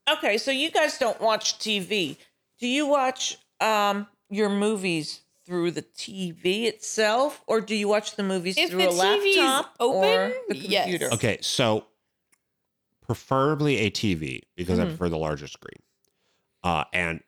Okay, 0.10 0.38
so 0.40 0.52
you 0.52 0.72
guys 0.72 0.98
don't 0.98 1.22
watch 1.22 1.58
TV. 1.60 2.18
Do 2.60 2.68
you 2.68 2.86
watch 2.88 3.38
um 3.62 4.08
your 4.30 4.50
movies 4.50 5.22
through 5.46 5.72
the 5.72 5.84
TV 5.84 6.66
itself, 6.66 7.42
or 7.48 7.62
do 7.62 7.76
you 7.76 7.88
watch 7.88 8.16
the 8.16 8.24
movies 8.24 8.58
If 8.58 8.72
through 8.72 8.80
the 8.82 8.90
a 8.90 8.92
TV 8.92 9.26
is 9.32 9.38
laptop 9.38 9.76
or 9.80 10.04
open, 10.06 10.34
the 10.50 10.58
yes. 10.58 10.84
computer? 10.84 11.14
Okay, 11.14 11.38
so 11.42 11.86
preferably 13.02 13.78
a 13.78 13.92
TV 13.92 14.42
because 14.56 14.80
I 14.80 14.86
prefer 14.86 15.08
the 15.10 15.18
larger 15.18 15.48
screen. 15.48 15.82
Uh, 16.64 16.84
and 16.94 17.22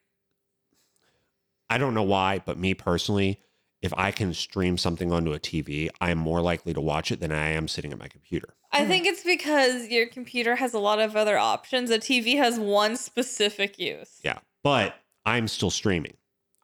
I 1.74 1.80
don't 1.80 1.96
know 1.96 2.04
why, 2.04 2.40
but 2.46 2.60
me 2.60 2.76
personally, 2.76 3.40
if 3.82 3.92
I 3.98 4.12
can 4.12 4.36
stream 4.36 4.78
something 4.78 5.12
onto 5.12 5.34
a 5.34 5.40
TV, 5.40 5.90
I 6.00 6.12
am 6.12 6.20
more 6.20 6.40
likely 6.40 6.72
to 6.72 6.80
watch 6.80 7.12
it 7.12 7.20
than 7.20 7.32
I 7.32 7.50
am 7.50 7.68
sitting 7.68 7.92
at 7.92 7.98
my 7.98 8.08
computer. 8.08 8.54
I 8.72 8.86
think 8.86 9.08
it's 9.08 9.24
because 9.24 9.88
your 9.88 10.06
computer 10.06 10.56
has 10.56 10.76
a 10.76 10.80
lot 10.80 11.00
of 11.00 11.16
other 11.16 11.36
options. 11.36 11.90
A 11.90 11.98
TV 11.98 12.38
has 12.38 12.60
one 12.60 12.96
specific 12.96 13.80
use. 13.80 14.20
Yeah, 14.24 14.38
but 14.62 14.94
I'm 15.26 15.48
still 15.48 15.72
streaming. 15.72 16.14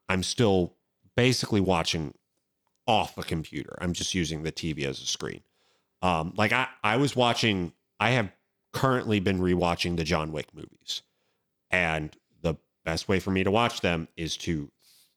I'm 0.10 0.22
still 0.22 0.76
basically 1.16 1.60
watching 1.60 2.14
off 2.86 3.18
a 3.18 3.24
computer. 3.24 3.80
I'm 3.82 3.94
just 3.94 4.14
using 4.14 4.44
the 4.44 4.52
TV 4.52 4.86
as 4.86 5.02
a 5.02 5.08
screen. 5.08 5.42
Um, 6.04 6.34
like 6.38 6.54
I, 6.54 6.68
I 6.84 6.98
was 6.98 7.16
watching. 7.16 7.74
I 8.00 8.12
have 8.12 8.32
currently 8.74 9.20
been 9.20 9.40
rewatching 9.40 9.98
the 9.98 10.04
John 10.04 10.32
Wick 10.32 10.54
movies, 10.54 11.02
and 11.72 12.16
the 12.44 12.58
best 12.86 13.08
way 13.08 13.20
for 13.20 13.32
me 13.32 13.44
to 13.44 13.50
watch 13.50 13.82
them 13.82 14.08
is 14.16 14.38
to 14.38 14.72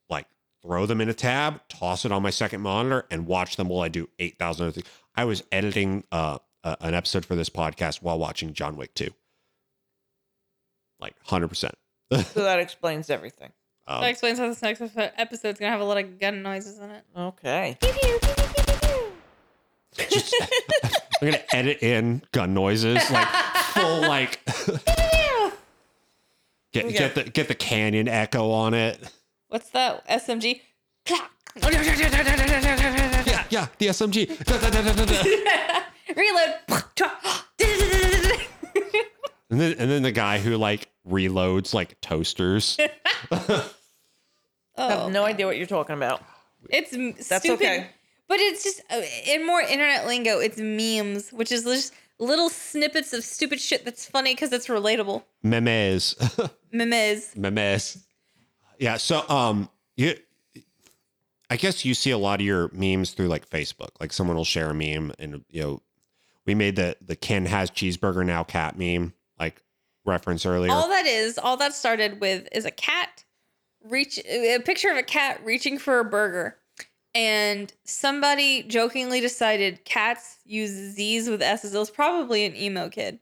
like 0.08 0.26
throw 0.62 0.86
them 0.86 1.00
in 1.00 1.08
a 1.08 1.14
tab, 1.14 1.60
toss 1.68 2.04
it 2.04 2.12
on 2.12 2.22
my 2.22 2.30
second 2.30 2.60
monitor, 2.60 3.06
and 3.10 3.26
watch 3.26 3.56
them 3.56 3.68
while 3.68 3.82
I 3.82 3.88
do 3.88 4.08
eight 4.18 4.38
thousand 4.38 4.66
other 4.66 4.72
things. 4.72 4.86
I 5.14 5.24
was 5.24 5.42
editing 5.52 6.04
uh, 6.12 6.38
uh, 6.64 6.76
an 6.80 6.94
episode 6.94 7.24
for 7.24 7.34
this 7.34 7.50
podcast 7.50 8.02
while 8.02 8.18
watching 8.18 8.52
John 8.52 8.76
Wick 8.76 8.94
two. 8.94 9.10
Like 11.00 11.14
hundred 11.24 11.48
percent. 11.48 11.74
So 12.12 12.42
that 12.44 12.58
explains 12.60 13.08
everything. 13.10 13.52
Um, 13.86 14.02
That 14.02 14.10
explains 14.10 14.38
how 14.38 14.46
this 14.48 14.62
next 14.62 14.80
episode's 14.96 15.58
gonna 15.58 15.72
have 15.72 15.80
a 15.80 15.84
lot 15.84 15.98
of 15.98 16.18
gun 16.20 16.42
noises 16.42 16.78
in 16.78 16.90
it. 16.90 17.04
Okay. 17.16 17.76
just, 20.08 20.34
I'm 21.20 21.30
gonna 21.30 21.42
edit 21.52 21.82
in 21.82 22.22
gun 22.32 22.54
noises, 22.54 23.10
like 23.10 23.26
full, 23.28 24.00
like 24.02 24.38
get 26.72 26.90
Yeah. 26.90 26.98
get 26.98 27.14
the 27.14 27.24
get 27.24 27.48
the 27.48 27.54
canyon 27.54 28.08
echo 28.08 28.50
on 28.50 28.74
it. 28.74 28.98
What's 29.52 29.68
that? 29.70 30.08
SMG. 30.08 30.62
Yeah, 31.04 31.18
yeah, 33.50 33.66
the 33.76 33.88
SMG. 33.88 34.26
Da, 34.46 34.58
da, 34.70 34.70
da. 34.70 35.82
Reload. 36.16 36.54
And 39.50 39.60
then 39.60 39.74
and 39.78 39.90
then 39.90 40.02
the 40.02 40.10
guy 40.10 40.38
who 40.38 40.56
like 40.56 40.88
reloads 41.06 41.74
like 41.74 42.00
toasters. 42.00 42.78
I 43.30 43.68
oh, 44.78 44.88
have 44.88 45.12
no 45.12 45.24
idea 45.24 45.44
what 45.44 45.58
you're 45.58 45.66
talking 45.66 45.96
about. 45.96 46.22
it's 46.70 46.94
m- 46.94 47.12
That's 47.12 47.44
stupid. 47.44 47.56
okay. 47.56 47.88
But 48.28 48.40
it's 48.40 48.64
just 48.64 48.80
uh, 48.90 49.02
in 49.26 49.46
more 49.46 49.60
internet 49.60 50.06
lingo. 50.06 50.38
It's 50.38 50.56
memes, 50.56 51.30
which 51.30 51.52
is 51.52 51.64
just 51.64 51.92
little 52.18 52.48
snippets 52.48 53.12
of 53.12 53.22
stupid 53.22 53.60
shit 53.60 53.84
that's 53.84 54.06
funny 54.06 54.34
because 54.34 54.50
it's 54.54 54.68
relatable. 54.68 55.24
Memes. 55.42 56.14
Memes. 56.72 57.36
Memes. 57.36 57.98
Yeah, 58.82 58.96
so 58.96 59.24
um 59.28 59.70
you 59.96 60.16
I 61.48 61.54
guess 61.56 61.84
you 61.84 61.94
see 61.94 62.10
a 62.10 62.18
lot 62.18 62.40
of 62.40 62.46
your 62.46 62.68
memes 62.72 63.12
through 63.12 63.28
like 63.28 63.48
Facebook. 63.48 63.90
Like 64.00 64.12
someone 64.12 64.36
will 64.36 64.44
share 64.44 64.70
a 64.70 64.74
meme 64.74 65.12
and 65.20 65.44
you 65.48 65.62
know 65.62 65.82
we 66.46 66.56
made 66.56 66.74
the 66.74 66.96
the 67.00 67.14
Ken 67.14 67.46
has 67.46 67.70
cheeseburger 67.70 68.26
now 68.26 68.42
cat 68.42 68.76
meme 68.76 69.14
like 69.38 69.62
reference 70.04 70.44
earlier. 70.44 70.72
All 70.72 70.88
that 70.88 71.06
is, 71.06 71.38
all 71.38 71.56
that 71.58 71.74
started 71.74 72.20
with 72.20 72.48
is 72.50 72.64
a 72.64 72.72
cat 72.72 73.24
reach 73.88 74.18
a 74.18 74.58
picture 74.58 74.90
of 74.90 74.96
a 74.96 75.04
cat 75.04 75.40
reaching 75.44 75.78
for 75.78 76.00
a 76.00 76.04
burger. 76.04 76.56
And 77.14 77.72
somebody 77.84 78.64
jokingly 78.64 79.20
decided 79.20 79.84
cats 79.84 80.38
use 80.44 80.70
Z's 80.70 81.30
with 81.30 81.40
S's. 81.40 81.72
It 81.72 81.78
was 81.78 81.90
probably 81.90 82.46
an 82.46 82.56
emo 82.56 82.88
kid. 82.88 83.20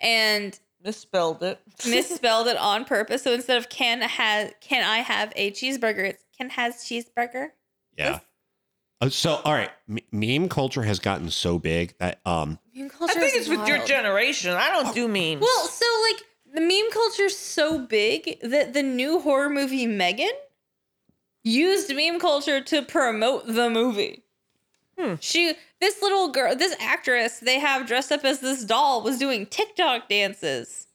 And 0.00 0.58
Misspelled 0.84 1.42
it. 1.42 1.60
misspelled 1.86 2.48
it 2.48 2.56
on 2.56 2.84
purpose. 2.84 3.22
So 3.22 3.32
instead 3.32 3.56
of 3.56 3.68
can 3.68 4.02
has 4.02 4.52
can 4.60 4.84
I 4.84 4.98
have 4.98 5.32
a 5.36 5.50
cheeseburger, 5.52 6.04
it's 6.04 6.24
can 6.36 6.50
has 6.50 6.76
cheeseburger. 6.76 7.48
Yeah. 7.96 8.20
Uh, 9.00 9.08
so, 9.08 9.40
all 9.44 9.52
right, 9.52 9.70
M- 9.88 9.98
meme 10.12 10.48
culture 10.48 10.82
has 10.82 11.00
gotten 11.00 11.28
so 11.30 11.58
big 11.58 11.94
that 11.98 12.20
um, 12.24 12.58
Meme 12.74 12.90
I 13.00 13.14
think 13.14 13.34
is 13.34 13.48
it's 13.48 13.48
with 13.48 13.66
your 13.66 13.84
generation. 13.84 14.52
I 14.52 14.70
don't 14.70 14.94
do 14.94 15.08
memes. 15.08 15.40
Well, 15.40 15.66
so 15.66 15.84
like 16.10 16.22
the 16.54 16.60
meme 16.60 16.90
culture's 16.92 17.36
so 17.36 17.78
big 17.78 18.38
that 18.42 18.74
the 18.74 18.82
new 18.82 19.20
horror 19.20 19.50
movie 19.50 19.86
M3GAN 19.86 20.30
used 21.42 21.94
meme 21.94 22.20
culture 22.20 22.60
to 22.60 22.82
promote 22.82 23.46
the 23.46 23.70
movie. 23.70 24.24
Hmm. 24.98 25.14
She, 25.20 25.54
this 25.82 26.00
little 26.00 26.28
girl, 26.30 26.54
this 26.56 26.74
actress 26.80 27.40
they 27.40 27.58
have 27.58 27.86
dressed 27.86 28.10
up 28.12 28.24
as 28.24 28.40
this 28.40 28.64
doll 28.64 29.02
was 29.02 29.18
doing 29.18 29.44
TikTok 29.46 30.08
dances 30.08 30.86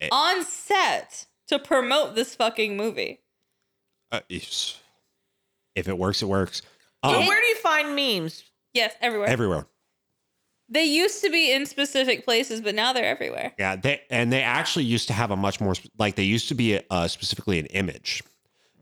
Eh. 0.00 0.08
on 0.12 0.44
set 0.44 1.26
to 1.48 1.58
promote 1.58 2.14
this 2.14 2.34
fucking 2.34 2.76
movie. 2.76 3.20
uh, 4.10 4.20
if 4.30 5.86
it 5.86 5.98
works, 5.98 6.22
it 6.22 6.26
works. 6.26 6.62
So 7.04 7.10
Um, 7.10 7.26
where 7.26 7.40
do 7.40 7.46
you 7.46 7.56
find 7.56 7.94
memes? 7.94 8.42
Yes, 8.72 8.94
everywhere. 9.00 9.28
everywhere. 9.28 9.66
they 10.70 10.84
used 10.84 11.22
to 11.22 11.30
be 11.30 11.50
in 11.52 11.64
specific 11.66 12.24
places, 12.24 12.60
but 12.60 12.74
now 12.74 12.92
they're 12.92 13.04
everywhere. 13.04 13.54
Yeah, 13.58 13.76
they 13.76 14.02
and 14.10 14.30
they 14.32 14.42
actually 14.42 14.84
used 14.84 15.06
to 15.08 15.14
have 15.14 15.30
a 15.30 15.36
much 15.36 15.60
more 15.60 15.74
like 15.98 16.16
they 16.16 16.24
used 16.24 16.48
to 16.48 16.54
be 16.54 16.78
uh, 16.90 17.08
specifically 17.08 17.58
an 17.58 17.66
image. 17.66 18.22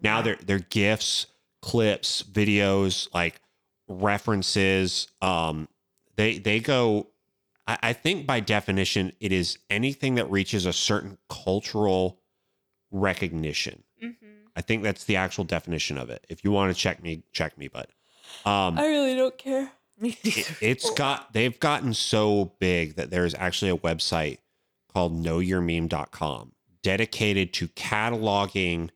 Now 0.03 0.21
they're 0.23 0.37
they're 0.43 0.59
gifs, 0.59 1.27
clips, 1.63 2.23
videos, 2.25 3.09
like 3.15 3.41
references. 3.89 5.09
Um, 5.21 5.69
they 6.17 6.39
they 6.39 6.61
go. 6.61 7.09
I, 7.67 7.79
I 7.83 7.93
think 7.93 8.27
by 8.27 8.41
definition, 8.41 9.13
it 9.21 9.33
is 9.33 9.59
anything 9.71 10.17
that 10.17 10.31
reaches 10.31 10.67
a 10.67 10.73
certain 10.73 11.19
cultural 11.29 12.21
recognition. 12.91 13.83
Mm-hmm. 14.03 14.27
I 14.55 14.63
think 14.63 14.83
that's 14.83 15.05
the 15.05 15.17
actual 15.17 15.45
definition 15.45 15.99
of 15.99 16.11
it. 16.11 16.25
If 16.29 16.45
you 16.45 16.51
want 16.51 16.75
to 16.75 16.81
check 16.81 17.03
me, 17.03 17.23
check 17.33 17.59
me. 17.59 17.69
But 17.69 17.91
um, 18.45 18.79
I 18.79 18.87
really 18.87 19.15
don't 19.15 19.37
care. 19.37 19.71
it, 20.01 20.57
it's 20.61 20.91
got 20.91 21.33
they've 21.33 21.59
gotten 21.59 21.95
so 21.95 22.53
big 22.59 22.97
that 22.97 23.11
there's 23.11 23.35
actually 23.35 23.71
a 23.71 23.77
website 23.77 24.39
called 24.93 25.15
knowyourmeme.com 25.23 26.53
dedicated 26.83 27.53
to 27.53 27.69
cataloging 27.69 28.91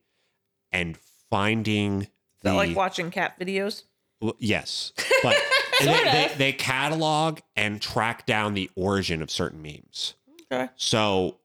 and 0.71 0.97
finding 1.29 2.03
Is 2.03 2.07
the 2.41 2.53
like 2.53 2.75
watching 2.75 3.11
cat 3.11 3.39
videos? 3.39 3.83
W- 4.21 4.35
yes 4.39 4.93
but 5.23 5.35
they, 5.79 5.85
they, 5.85 6.31
they 6.37 6.53
catalog 6.53 7.39
and 7.55 7.81
track 7.81 8.25
down 8.25 8.53
the 8.53 8.69
origin 8.75 9.21
of 9.21 9.29
certain 9.29 9.61
memes 9.61 10.13
Okay. 10.51 10.69
so 10.75 11.37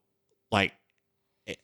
like 0.53 0.73
a- 1.49 1.57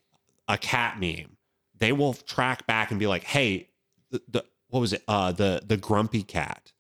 a 0.49 0.59
cat 0.59 0.99
meme 0.99 1.37
they 1.79 1.93
will 1.93 2.15
track 2.15 2.67
back 2.67 2.91
and 2.91 2.99
be 3.01 3.07
like 3.07 3.25
hey 3.25 3.69
the, 4.11 4.21
the 4.29 4.45
what 4.69 4.81
was 4.81 4.93
it 4.93 5.03
uh 5.09 5.33
the 5.33 5.63
the 5.67 5.77
grumpy 5.77 6.23
cat 6.23 6.73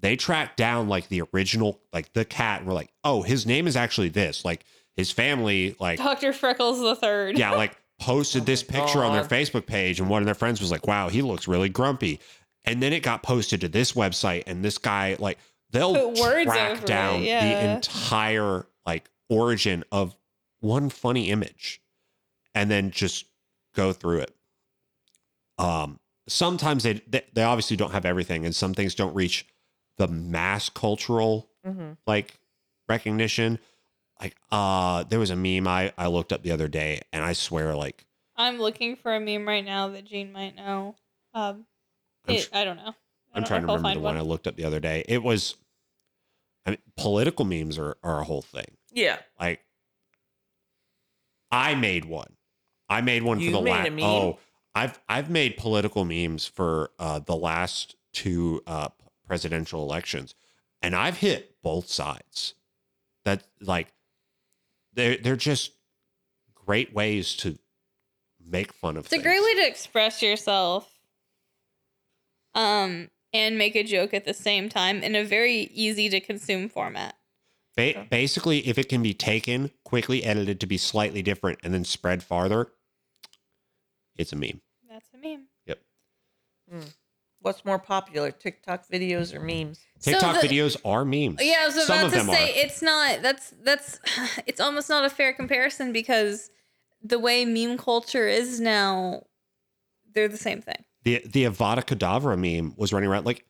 they 0.00 0.16
track 0.16 0.56
down 0.56 0.88
like 0.88 1.08
the 1.08 1.22
original 1.32 1.80
like 1.92 2.12
the 2.12 2.24
cat 2.24 2.58
and 2.60 2.68
we're 2.68 2.74
like 2.74 2.92
oh 3.04 3.22
his 3.22 3.46
name 3.46 3.66
is 3.66 3.76
actually 3.76 4.08
this 4.10 4.44
like 4.44 4.64
his 4.96 5.10
family 5.10 5.74
like 5.80 5.98
Dr. 5.98 6.32
Freckles 6.32 6.80
the 6.80 6.94
third. 6.94 7.38
yeah 7.38 7.52
like 7.52 7.76
posted 7.98 8.44
this 8.46 8.68
my 8.68 8.78
picture 8.80 9.02
on 9.02 9.12
their 9.14 9.24
facebook 9.24 9.66
page 9.66 9.98
and 10.00 10.08
one 10.10 10.20
of 10.20 10.26
their 10.26 10.34
friends 10.34 10.60
was 10.60 10.70
like 10.70 10.86
wow 10.86 11.08
he 11.08 11.22
looks 11.22 11.48
really 11.48 11.68
grumpy 11.70 12.20
and 12.64 12.82
then 12.82 12.92
it 12.92 13.02
got 13.02 13.22
posted 13.22 13.60
to 13.62 13.68
this 13.68 13.92
website 13.92 14.44
and 14.46 14.64
this 14.64 14.78
guy 14.78 15.16
like 15.18 15.38
they'll 15.70 16.14
track 16.14 16.80
it, 16.82 16.86
down 16.86 17.20
the 17.22 17.56
entire 17.58 18.66
like 18.86 19.08
origin 19.28 19.84
of 19.92 20.16
one 20.60 20.88
funny 20.88 21.30
image 21.30 21.80
and 22.54 22.70
then 22.70 22.90
just 22.90 23.26
go 23.74 23.92
through 23.92 24.20
it 24.20 24.34
um 25.58 25.98
sometimes 26.26 26.82
they, 26.82 26.94
they 27.06 27.22
they 27.32 27.42
obviously 27.42 27.76
don't 27.76 27.92
have 27.92 28.04
everything, 28.06 28.44
and 28.44 28.54
some 28.56 28.74
things 28.74 28.94
don't 28.94 29.14
reach 29.14 29.46
the 29.98 30.08
mass 30.08 30.68
cultural 30.68 31.48
Mm-hmm. 31.66 31.92
like 32.06 32.38
recognition. 32.90 33.58
Like 34.20 34.36
uh, 34.52 35.04
there 35.04 35.18
was 35.18 35.30
a 35.30 35.36
meme 35.36 35.66
I 35.66 35.92
I 35.96 36.08
looked 36.08 36.32
up 36.32 36.42
the 36.42 36.50
other 36.50 36.68
day, 36.68 37.00
and 37.12 37.24
I 37.24 37.32
swear 37.32 37.74
like 37.74 38.04
I'm 38.36 38.58
looking 38.58 38.96
for 38.96 39.14
a 39.14 39.20
meme 39.20 39.46
right 39.48 39.64
now 39.64 39.88
that 39.88 40.04
Gene 40.04 40.30
might 40.32 40.56
know. 40.56 40.94
Um, 41.32 41.64
I'm 42.26 42.34
it, 42.34 42.48
I 42.52 42.64
don't 42.64 42.76
know. 42.76 42.82
I 42.82 43.38
I'm 43.38 43.42
don't 43.42 43.48
trying 43.48 43.60
to 43.62 43.66
know 43.66 43.74
if 43.74 43.78
remember 43.78 44.00
the 44.00 44.04
one 44.04 44.16
I 44.16 44.20
looked 44.20 44.46
up 44.46 44.56
the 44.56 44.64
other 44.64 44.80
day. 44.80 45.04
It 45.08 45.22
was, 45.22 45.56
I 46.64 46.70
mean, 46.70 46.78
political 46.96 47.44
memes 47.44 47.78
are, 47.78 47.96
are 48.02 48.20
a 48.20 48.24
whole 48.24 48.42
thing. 48.42 48.76
Yeah. 48.92 49.18
Like, 49.40 49.64
I 51.50 51.74
made 51.74 52.04
one. 52.04 52.34
I 52.88 53.00
made 53.00 53.22
one 53.22 53.40
You 53.40 53.50
for 53.50 53.62
the 53.62 53.70
last. 53.70 53.90
Oh, 54.00 54.38
I've 54.74 54.98
I've 55.08 55.30
made 55.30 55.56
political 55.56 56.04
memes 56.04 56.46
for 56.46 56.90
uh, 56.98 57.20
the 57.20 57.36
last 57.36 57.96
two 58.12 58.62
uh, 58.66 58.88
presidential 59.26 59.82
elections, 59.82 60.34
and 60.82 60.94
I've 60.94 61.18
hit 61.18 61.56
both 61.62 61.88
sides. 61.88 62.54
That 63.24 63.44
like, 63.60 63.92
they're 64.92 65.16
they're 65.16 65.36
just 65.36 65.72
great 66.54 66.92
ways 66.92 67.34
to 67.36 67.58
make 68.44 68.72
fun 68.72 68.96
of. 68.96 69.06
It's 69.06 69.12
a 69.12 69.18
great 69.18 69.42
way 69.42 69.54
to 69.54 69.66
express 69.66 70.22
yourself. 70.22 70.90
Um, 72.54 73.10
and 73.32 73.58
make 73.58 73.74
a 73.74 73.82
joke 73.82 74.14
at 74.14 74.24
the 74.24 74.34
same 74.34 74.68
time 74.68 75.02
in 75.02 75.16
a 75.16 75.24
very 75.24 75.62
easy 75.72 76.08
to 76.08 76.20
consume 76.20 76.68
format. 76.68 77.16
Ba- 77.76 78.06
basically, 78.08 78.60
if 78.68 78.78
it 78.78 78.88
can 78.88 79.02
be 79.02 79.12
taken, 79.12 79.72
quickly 79.84 80.22
edited 80.22 80.60
to 80.60 80.66
be 80.66 80.76
slightly 80.78 81.20
different, 81.22 81.58
and 81.64 81.74
then 81.74 81.84
spread 81.84 82.22
farther, 82.22 82.68
it's 84.16 84.32
a 84.32 84.36
meme. 84.36 84.60
That's 84.88 85.08
a 85.12 85.18
meme. 85.18 85.46
Yep. 85.66 85.80
What's 87.40 87.64
more 87.64 87.80
popular, 87.80 88.30
TikTok 88.30 88.86
videos 88.88 89.34
or 89.34 89.40
memes? 89.40 89.80
So 89.98 90.12
TikTok 90.12 90.40
the- 90.40 90.46
videos 90.48 90.76
are 90.84 91.04
memes. 91.04 91.40
Yeah, 91.42 91.56
I 91.62 91.66
was 91.66 91.74
Some 91.74 91.84
about 91.96 92.06
of 92.06 92.12
to 92.12 92.18
them 92.18 92.26
say 92.28 92.52
are. 92.52 92.64
it's 92.64 92.80
not. 92.82 93.20
That's 93.22 93.52
that's. 93.62 93.98
It's 94.46 94.60
almost 94.60 94.88
not 94.88 95.04
a 95.04 95.10
fair 95.10 95.32
comparison 95.32 95.92
because 95.92 96.50
the 97.02 97.18
way 97.18 97.44
meme 97.44 97.76
culture 97.78 98.28
is 98.28 98.60
now, 98.60 99.24
they're 100.14 100.28
the 100.28 100.36
same 100.36 100.62
thing. 100.62 100.84
The 101.04 101.22
the 101.26 101.44
Avada 101.44 101.84
Kedavra 101.84 102.38
meme 102.38 102.74
was 102.76 102.92
running 102.92 103.08
around 103.08 103.26
like 103.26 103.44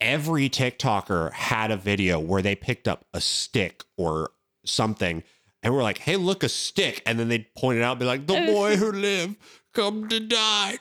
every 0.00 0.50
TikToker 0.50 1.32
had 1.32 1.70
a 1.70 1.76
video 1.76 2.18
where 2.18 2.42
they 2.42 2.56
picked 2.56 2.88
up 2.88 3.06
a 3.14 3.20
stick 3.20 3.84
or 3.96 4.32
something 4.66 5.22
and 5.62 5.72
we're 5.72 5.82
like, 5.82 5.98
"Hey, 5.98 6.16
look, 6.16 6.42
a 6.42 6.48
stick!" 6.48 7.02
And 7.06 7.18
then 7.18 7.28
they'd 7.28 7.54
point 7.54 7.78
it 7.78 7.82
out, 7.82 7.92
and 7.92 8.00
be 8.00 8.06
like, 8.06 8.26
"The 8.26 8.46
boy 8.46 8.76
who 8.78 8.90
lived, 8.90 9.36
come 9.72 10.08
to 10.08 10.20
die." 10.20 10.76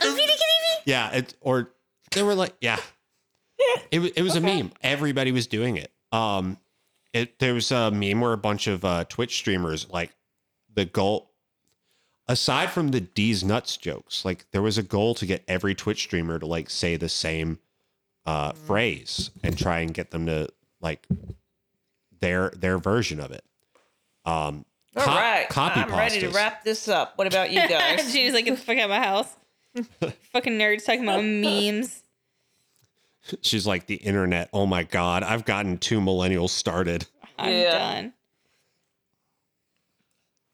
yeah, 0.86 1.12
it 1.12 1.36
or 1.42 1.72
they 2.12 2.24
were 2.24 2.36
like, 2.36 2.56
yeah, 2.62 2.80
it 3.92 4.00
was 4.00 4.12
it 4.12 4.22
was 4.22 4.36
a 4.36 4.42
meme. 4.42 4.72
Everybody 4.82 5.32
was 5.32 5.48
doing 5.48 5.78
it. 5.78 5.92
Um, 6.12 6.58
it 7.14 7.40
there 7.40 7.54
was 7.54 7.72
a 7.72 7.92
meme 7.92 8.22
where 8.22 8.34
a 8.34 8.38
bunch 8.38 8.68
of 8.68 8.84
uh, 8.84 9.06
Twitch 9.06 9.36
streamers 9.38 9.90
like 9.90 10.12
the 10.74 10.86
goal. 10.86 11.31
Aside 12.28 12.72
from 12.72 12.90
the 12.90 13.02
Deez 13.02 13.44
nuts 13.44 13.76
jokes, 13.78 14.24
like 14.24 14.46
there 14.52 14.62
was 14.62 14.78
a 14.78 14.84
goal 14.84 15.14
to 15.16 15.26
get 15.26 15.44
every 15.48 15.76
Twitch 15.76 16.00
streamer 16.04 16.40
to 16.40 16.46
like 16.46 16.70
say 16.70 16.96
the 16.96 17.10
same 17.10 17.60
uh, 18.26 18.52
phrase 18.54 19.32
and 19.44 19.58
try 19.58 19.80
and 19.80 19.94
get 19.94 20.12
them 20.12 20.28
to 20.28 20.48
like 20.80 21.06
their 22.22 22.52
their 22.52 22.78
version 22.78 23.20
of 23.20 23.32
it. 23.32 23.44
Um, 24.24 24.66
All 24.96 25.04
co- 25.04 25.12
right, 25.12 25.48
copy 25.50 25.80
I'm 25.82 25.90
ready 25.92 26.20
to 26.22 26.30
wrap 26.30 26.64
this 26.64 26.88
up. 26.88 27.18
What 27.18 27.28
about 27.28 27.52
you 27.52 27.60
guys? 27.68 28.12
She's 28.12 28.34
like, 28.34 28.46
get 28.46 28.56
the 28.56 28.62
fuck 28.62 28.78
out 28.78 28.84
of 28.86 28.90
my 28.92 29.00
house. 29.00 29.36
Fucking 30.32 30.58
nerds 30.60 30.86
talking 30.86 31.04
about 31.04 31.24
memes. 31.24 32.04
She's 33.42 33.66
like 33.68 33.88
the 33.88 33.96
internet. 33.96 34.50
Oh 34.54 34.66
my 34.66 34.84
god, 34.84 35.24
I've 35.24 35.44
gotten 35.46 35.78
two 35.78 36.00
millennials 36.00 36.50
started. 36.50 37.08
I'm 37.38 37.52
Yeah. 37.52 37.72
done. 37.72 38.14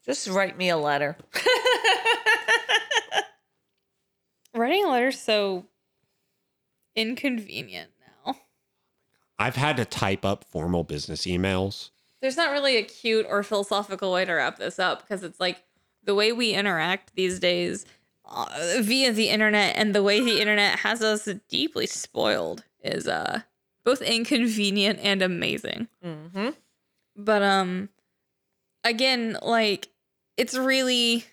Just 0.08 0.28
write 0.30 0.58
me 0.58 0.70
a 0.70 0.78
letter. 0.78 1.18
Writing 4.56 4.86
a 4.86 4.90
letter's 4.90 5.20
so 5.20 5.66
inconvenient 6.96 7.92
now. 8.26 8.38
I've 9.38 9.58
had 9.58 9.76
to 9.78 9.86
type 9.86 10.24
up 10.24 10.46
formal 10.46 10.86
business 10.86 11.26
emails. 11.26 11.90
There's 12.22 12.38
not 12.38 12.52
really 12.52 12.78
a 12.78 12.84
cute 12.84 13.26
or 13.30 13.44
philosophical 13.44 14.14
way 14.14 14.24
to 14.24 14.34
wrap 14.34 14.58
this 14.58 14.80
up 14.80 15.02
because 15.02 15.24
it's 15.24 15.42
like 15.42 15.62
the 16.04 16.16
way 16.16 16.32
we 16.32 16.54
interact 16.54 17.14
these 17.16 17.40
days 17.40 17.86
uh, 18.26 18.48
via 18.80 19.12
the 19.12 19.30
internet 19.30 19.76
and 19.76 19.94
the 19.94 20.02
way 20.02 20.22
the 20.22 20.40
internet 20.40 20.80
has 20.80 21.04
us 21.04 21.28
deeply 21.50 21.86
spoiled 21.86 22.64
is 22.84 23.08
uh 23.08 23.42
both 23.84 24.02
inconvenient 24.02 25.00
and 25.02 25.22
amazing. 25.22 25.88
Mm-hmm. 26.04 26.50
But 27.16 27.44
um 27.44 27.90
again, 28.84 29.38
like 29.42 29.90
it's 30.38 30.56
really 30.56 31.26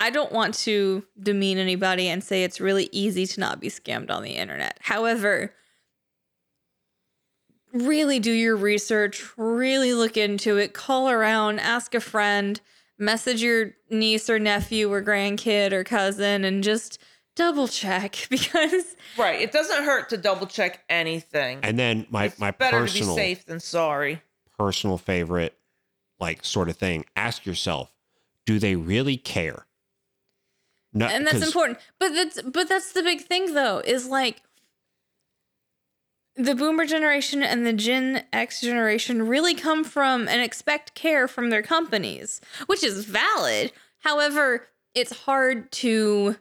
I 0.00 0.10
don't 0.10 0.32
want 0.32 0.54
to 0.54 1.04
demean 1.18 1.58
anybody 1.58 2.08
and 2.08 2.22
say 2.22 2.44
it's 2.44 2.60
really 2.60 2.88
easy 2.92 3.26
to 3.26 3.40
not 3.40 3.60
be 3.60 3.68
scammed 3.68 4.10
on 4.10 4.22
the 4.22 4.32
internet. 4.32 4.78
However, 4.82 5.54
really 7.72 8.18
do 8.18 8.32
your 8.32 8.56
research, 8.56 9.24
really 9.36 9.94
look 9.94 10.16
into 10.16 10.58
it, 10.58 10.74
call 10.74 11.08
around, 11.08 11.60
ask 11.60 11.94
a 11.94 12.00
friend, 12.00 12.60
message 12.98 13.42
your 13.42 13.72
niece 13.88 14.28
or 14.28 14.38
nephew 14.38 14.92
or 14.92 15.02
grandkid 15.02 15.72
or 15.72 15.84
cousin 15.84 16.44
and 16.44 16.62
just 16.62 16.98
double 17.34 17.68
check 17.68 18.26
because 18.30 18.96
Right. 19.16 19.40
It 19.40 19.52
doesn't 19.52 19.84
hurt 19.84 20.08
to 20.10 20.16
double 20.16 20.46
check 20.46 20.82
anything. 20.88 21.60
And 21.62 21.78
then 21.78 22.06
my 22.10 22.26
It's 22.26 22.38
my 22.38 22.50
better 22.50 22.80
personal 22.80 23.14
to 23.14 23.20
be 23.20 23.34
safe 23.34 23.46
than 23.46 23.60
sorry. 23.60 24.22
personal 24.58 24.98
favorite 24.98 25.56
like 26.20 26.44
sort 26.44 26.68
of 26.68 26.76
thing. 26.76 27.04
Ask 27.16 27.44
yourself, 27.46 27.92
do 28.46 28.58
they 28.58 28.76
really 28.76 29.16
care? 29.16 29.66
No, 30.96 31.06
and 31.06 31.26
that's 31.26 31.44
important 31.44 31.80
but 31.98 32.10
that's 32.14 32.40
but 32.42 32.68
that's 32.68 32.92
the 32.92 33.02
big 33.02 33.22
thing 33.22 33.54
though 33.54 33.82
is 33.84 34.06
like 34.06 34.42
the 36.36 36.54
boomer 36.54 36.86
generation 36.86 37.42
and 37.42 37.66
the 37.66 37.72
gen 37.72 38.24
x 38.32 38.60
generation 38.60 39.26
really 39.26 39.54
come 39.56 39.82
from 39.82 40.28
and 40.28 40.40
expect 40.40 40.94
care 40.94 41.26
from 41.26 41.50
their 41.50 41.62
companies 41.62 42.40
which 42.66 42.84
is 42.84 43.04
valid 43.06 43.72
however 44.00 44.68
it's 44.94 45.16
hard 45.22 45.72
to 45.72 46.36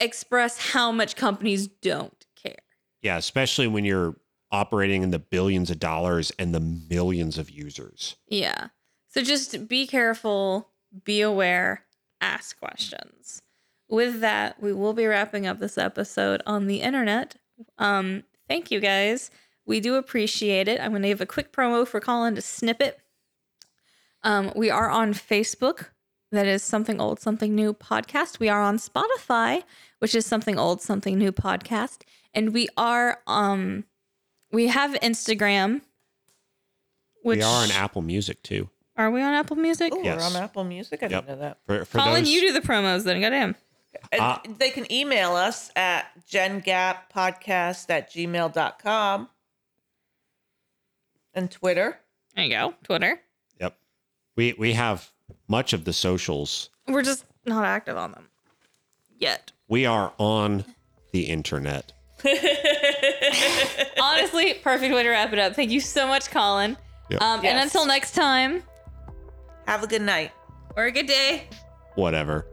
express 0.00 0.72
how 0.72 0.90
much 0.90 1.14
companies 1.14 1.66
don't 1.68 2.26
care 2.34 2.56
Yeah, 3.02 3.18
especially 3.18 3.66
when 3.66 3.84
you're 3.84 4.16
operating 4.50 5.02
in 5.02 5.10
the 5.10 5.18
billions 5.18 5.70
of 5.70 5.78
dollars 5.78 6.32
and 6.38 6.54
the 6.54 6.60
millions 6.60 7.36
of 7.36 7.50
users. 7.50 8.16
yeah 8.28 8.68
so 9.16 9.22
just 9.22 9.66
be 9.66 9.86
careful 9.86 10.68
be 11.04 11.22
aware 11.22 11.84
ask 12.20 12.58
questions. 12.58 13.40
With 13.88 14.20
that 14.20 14.62
we 14.62 14.72
will 14.74 14.92
be 14.92 15.06
wrapping 15.06 15.46
up 15.46 15.58
this 15.58 15.78
episode 15.78 16.42
on 16.46 16.66
the 16.66 16.82
internet. 16.82 17.36
Um 17.78 18.24
thank 18.46 18.70
you 18.70 18.78
guys. 18.78 19.30
We 19.64 19.80
do 19.80 19.94
appreciate 19.94 20.68
it. 20.68 20.80
I'm 20.80 20.90
going 20.92 21.02
to 21.02 21.08
give 21.08 21.20
a 21.20 21.26
quick 21.26 21.52
promo 21.52 21.88
for 21.88 21.98
colin 21.98 22.34
to 22.34 22.42
snip 22.42 22.82
it. 22.82 23.00
Um 24.22 24.52
we 24.54 24.68
are 24.68 24.90
on 24.90 25.14
facebook. 25.14 25.86
That 26.30 26.46
is 26.46 26.62
something 26.62 27.00
old 27.00 27.18
something 27.18 27.54
new 27.54 27.72
podcast. 27.72 28.38
We 28.38 28.50
are 28.50 28.62
on 28.62 28.76
spotify 28.76 29.62
which 29.98 30.14
is 30.14 30.26
something 30.26 30.58
old 30.58 30.82
something 30.82 31.16
new 31.16 31.32
podcast. 31.32 32.02
And 32.34 32.52
we 32.52 32.68
are 32.76 33.20
um 33.26 33.84
we 34.52 34.66
have 34.66 34.92
instagram 35.00 35.80
which 37.22 37.38
we 37.38 37.42
are 37.44 37.62
on 37.64 37.70
Apple 37.70 38.02
Music 38.02 38.42
too. 38.42 38.68
Are 38.96 39.10
we 39.10 39.20
on 39.22 39.34
apple 39.34 39.56
music 39.56 39.92
Oh, 39.94 40.02
Yes. 40.02 40.20
we're 40.20 40.26
on 40.38 40.42
Apple 40.42 40.64
Music. 40.64 41.02
I 41.02 41.06
Yep. 41.06 41.26
didn't 41.26 41.28
know 41.28 41.36
that. 41.44 41.58
For, 41.66 41.84
for 41.84 41.98
colin 41.98 42.24
those, 42.24 42.30
you 42.32 42.40
do 42.40 42.52
the 42.52 42.60
promos 42.60 43.04
then 43.04 43.20
go 43.20 43.28
to 43.30 43.36
him 43.36 43.54
And 44.12 44.20
Ah. 44.20 44.40
they 44.58 44.70
can 44.70 44.90
email 44.92 45.34
us 45.36 45.70
at 45.76 46.06
jengappodcast 46.30 47.90
at 47.90 48.10
gmail.com 48.12 49.28
and 51.34 51.50
Twitter. 51.50 51.98
there 52.34 52.44
you 52.44 52.50
go 52.50 52.74
twitter 52.82 53.20
Yep. 53.60 53.76
We 54.36 54.54
we 54.54 54.72
have 54.72 55.10
much 55.48 55.72
of 55.72 55.84
the 55.84 55.92
socials. 55.92 56.70
we're 56.88 57.02
just 57.02 57.24
not 57.44 57.64
active 57.64 57.96
on 57.96 58.12
them 58.12 58.28
yet 59.18 59.52
We 59.68 59.84
are 59.86 60.12
on 60.18 60.64
the 61.12 61.24
internet. 61.24 61.92
honestly, 64.00 64.54
perfect 64.62 64.94
way 64.94 65.02
to 65.02 65.08
wrap 65.10 65.32
it 65.32 65.38
up. 65.38 65.54
Thank 65.54 65.70
you 65.70 65.80
so 65.80 66.06
much, 66.06 66.30
Colin. 66.30 66.76
Yep. 67.10 67.20
Um, 67.22 67.34
And 67.36 67.44
Yes. 67.44 67.64
until 67.64 67.86
next 67.86 68.14
time, 68.14 68.62
Have 69.66 69.82
a 69.82 69.86
good 69.86 70.02
night. 70.02 70.32
or 70.76 70.84
a 70.84 70.92
good 70.92 71.06
day. 71.06 71.48
Whatever. 71.94 72.46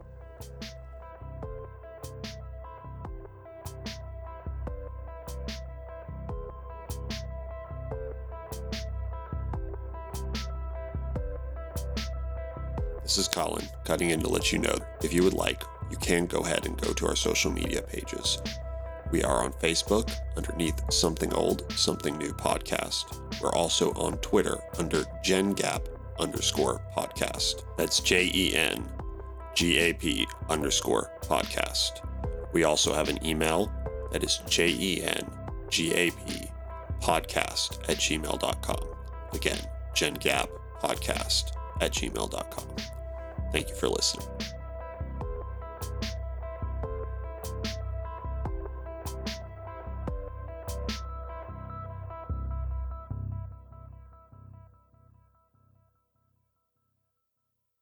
This 13.02 13.18
is 13.18 13.28
Colin, 13.28 13.64
cutting 13.84 14.10
in 14.10 14.20
to 14.20 14.28
let 14.28 14.50
you 14.50 14.58
know 14.58 14.76
if 15.02 15.12
you 15.12 15.22
would 15.22 15.34
like 15.34 15.62
you 15.90 15.96
can 15.98 16.26
go 16.26 16.40
ahead 16.40 16.66
and 16.66 16.80
go 16.80 16.92
to 16.92 17.06
our 17.06 17.14
social 17.14 17.52
media 17.52 17.82
pages. 17.82 18.42
We 19.12 19.22
are 19.22 19.44
on 19.44 19.52
Facebook 19.52 20.10
underneath 20.36 20.80
Something 20.92 21.32
Old, 21.34 21.70
Something 21.72 22.18
New 22.18 22.32
Podcast. 22.32 23.20
We're 23.40 23.52
also 23.52 23.92
on 23.92 24.18
Twitter 24.18 24.58
under 24.78 25.04
Gen 25.22 25.52
Gap 25.52 25.86
underscore 26.18 26.80
podcast. 26.96 27.64
That's 27.76 28.00
J 28.00 28.30
E 28.34 28.54
N 28.54 28.88
G 29.54 29.78
A 29.78 29.92
P 29.92 30.26
underscore 30.48 31.10
podcast. 31.22 32.06
We 32.52 32.64
also 32.64 32.92
have 32.94 33.08
an 33.08 33.24
email 33.26 33.72
that 34.12 34.22
is 34.24 34.40
J 34.48 34.68
E 34.68 35.02
N 35.02 35.30
G 35.68 35.92
A 35.94 36.10
P 36.10 36.48
podcast 37.00 37.78
at 37.88 37.98
gmail.com. 37.98 38.88
Again, 39.32 39.58
Gen 39.94 40.14
Gap 40.14 40.48
podcast 40.80 41.52
at 41.80 41.92
gmail.com. 41.92 42.76
Thank 43.52 43.68
you 43.68 43.74
for 43.74 43.88
listening. 43.88 44.26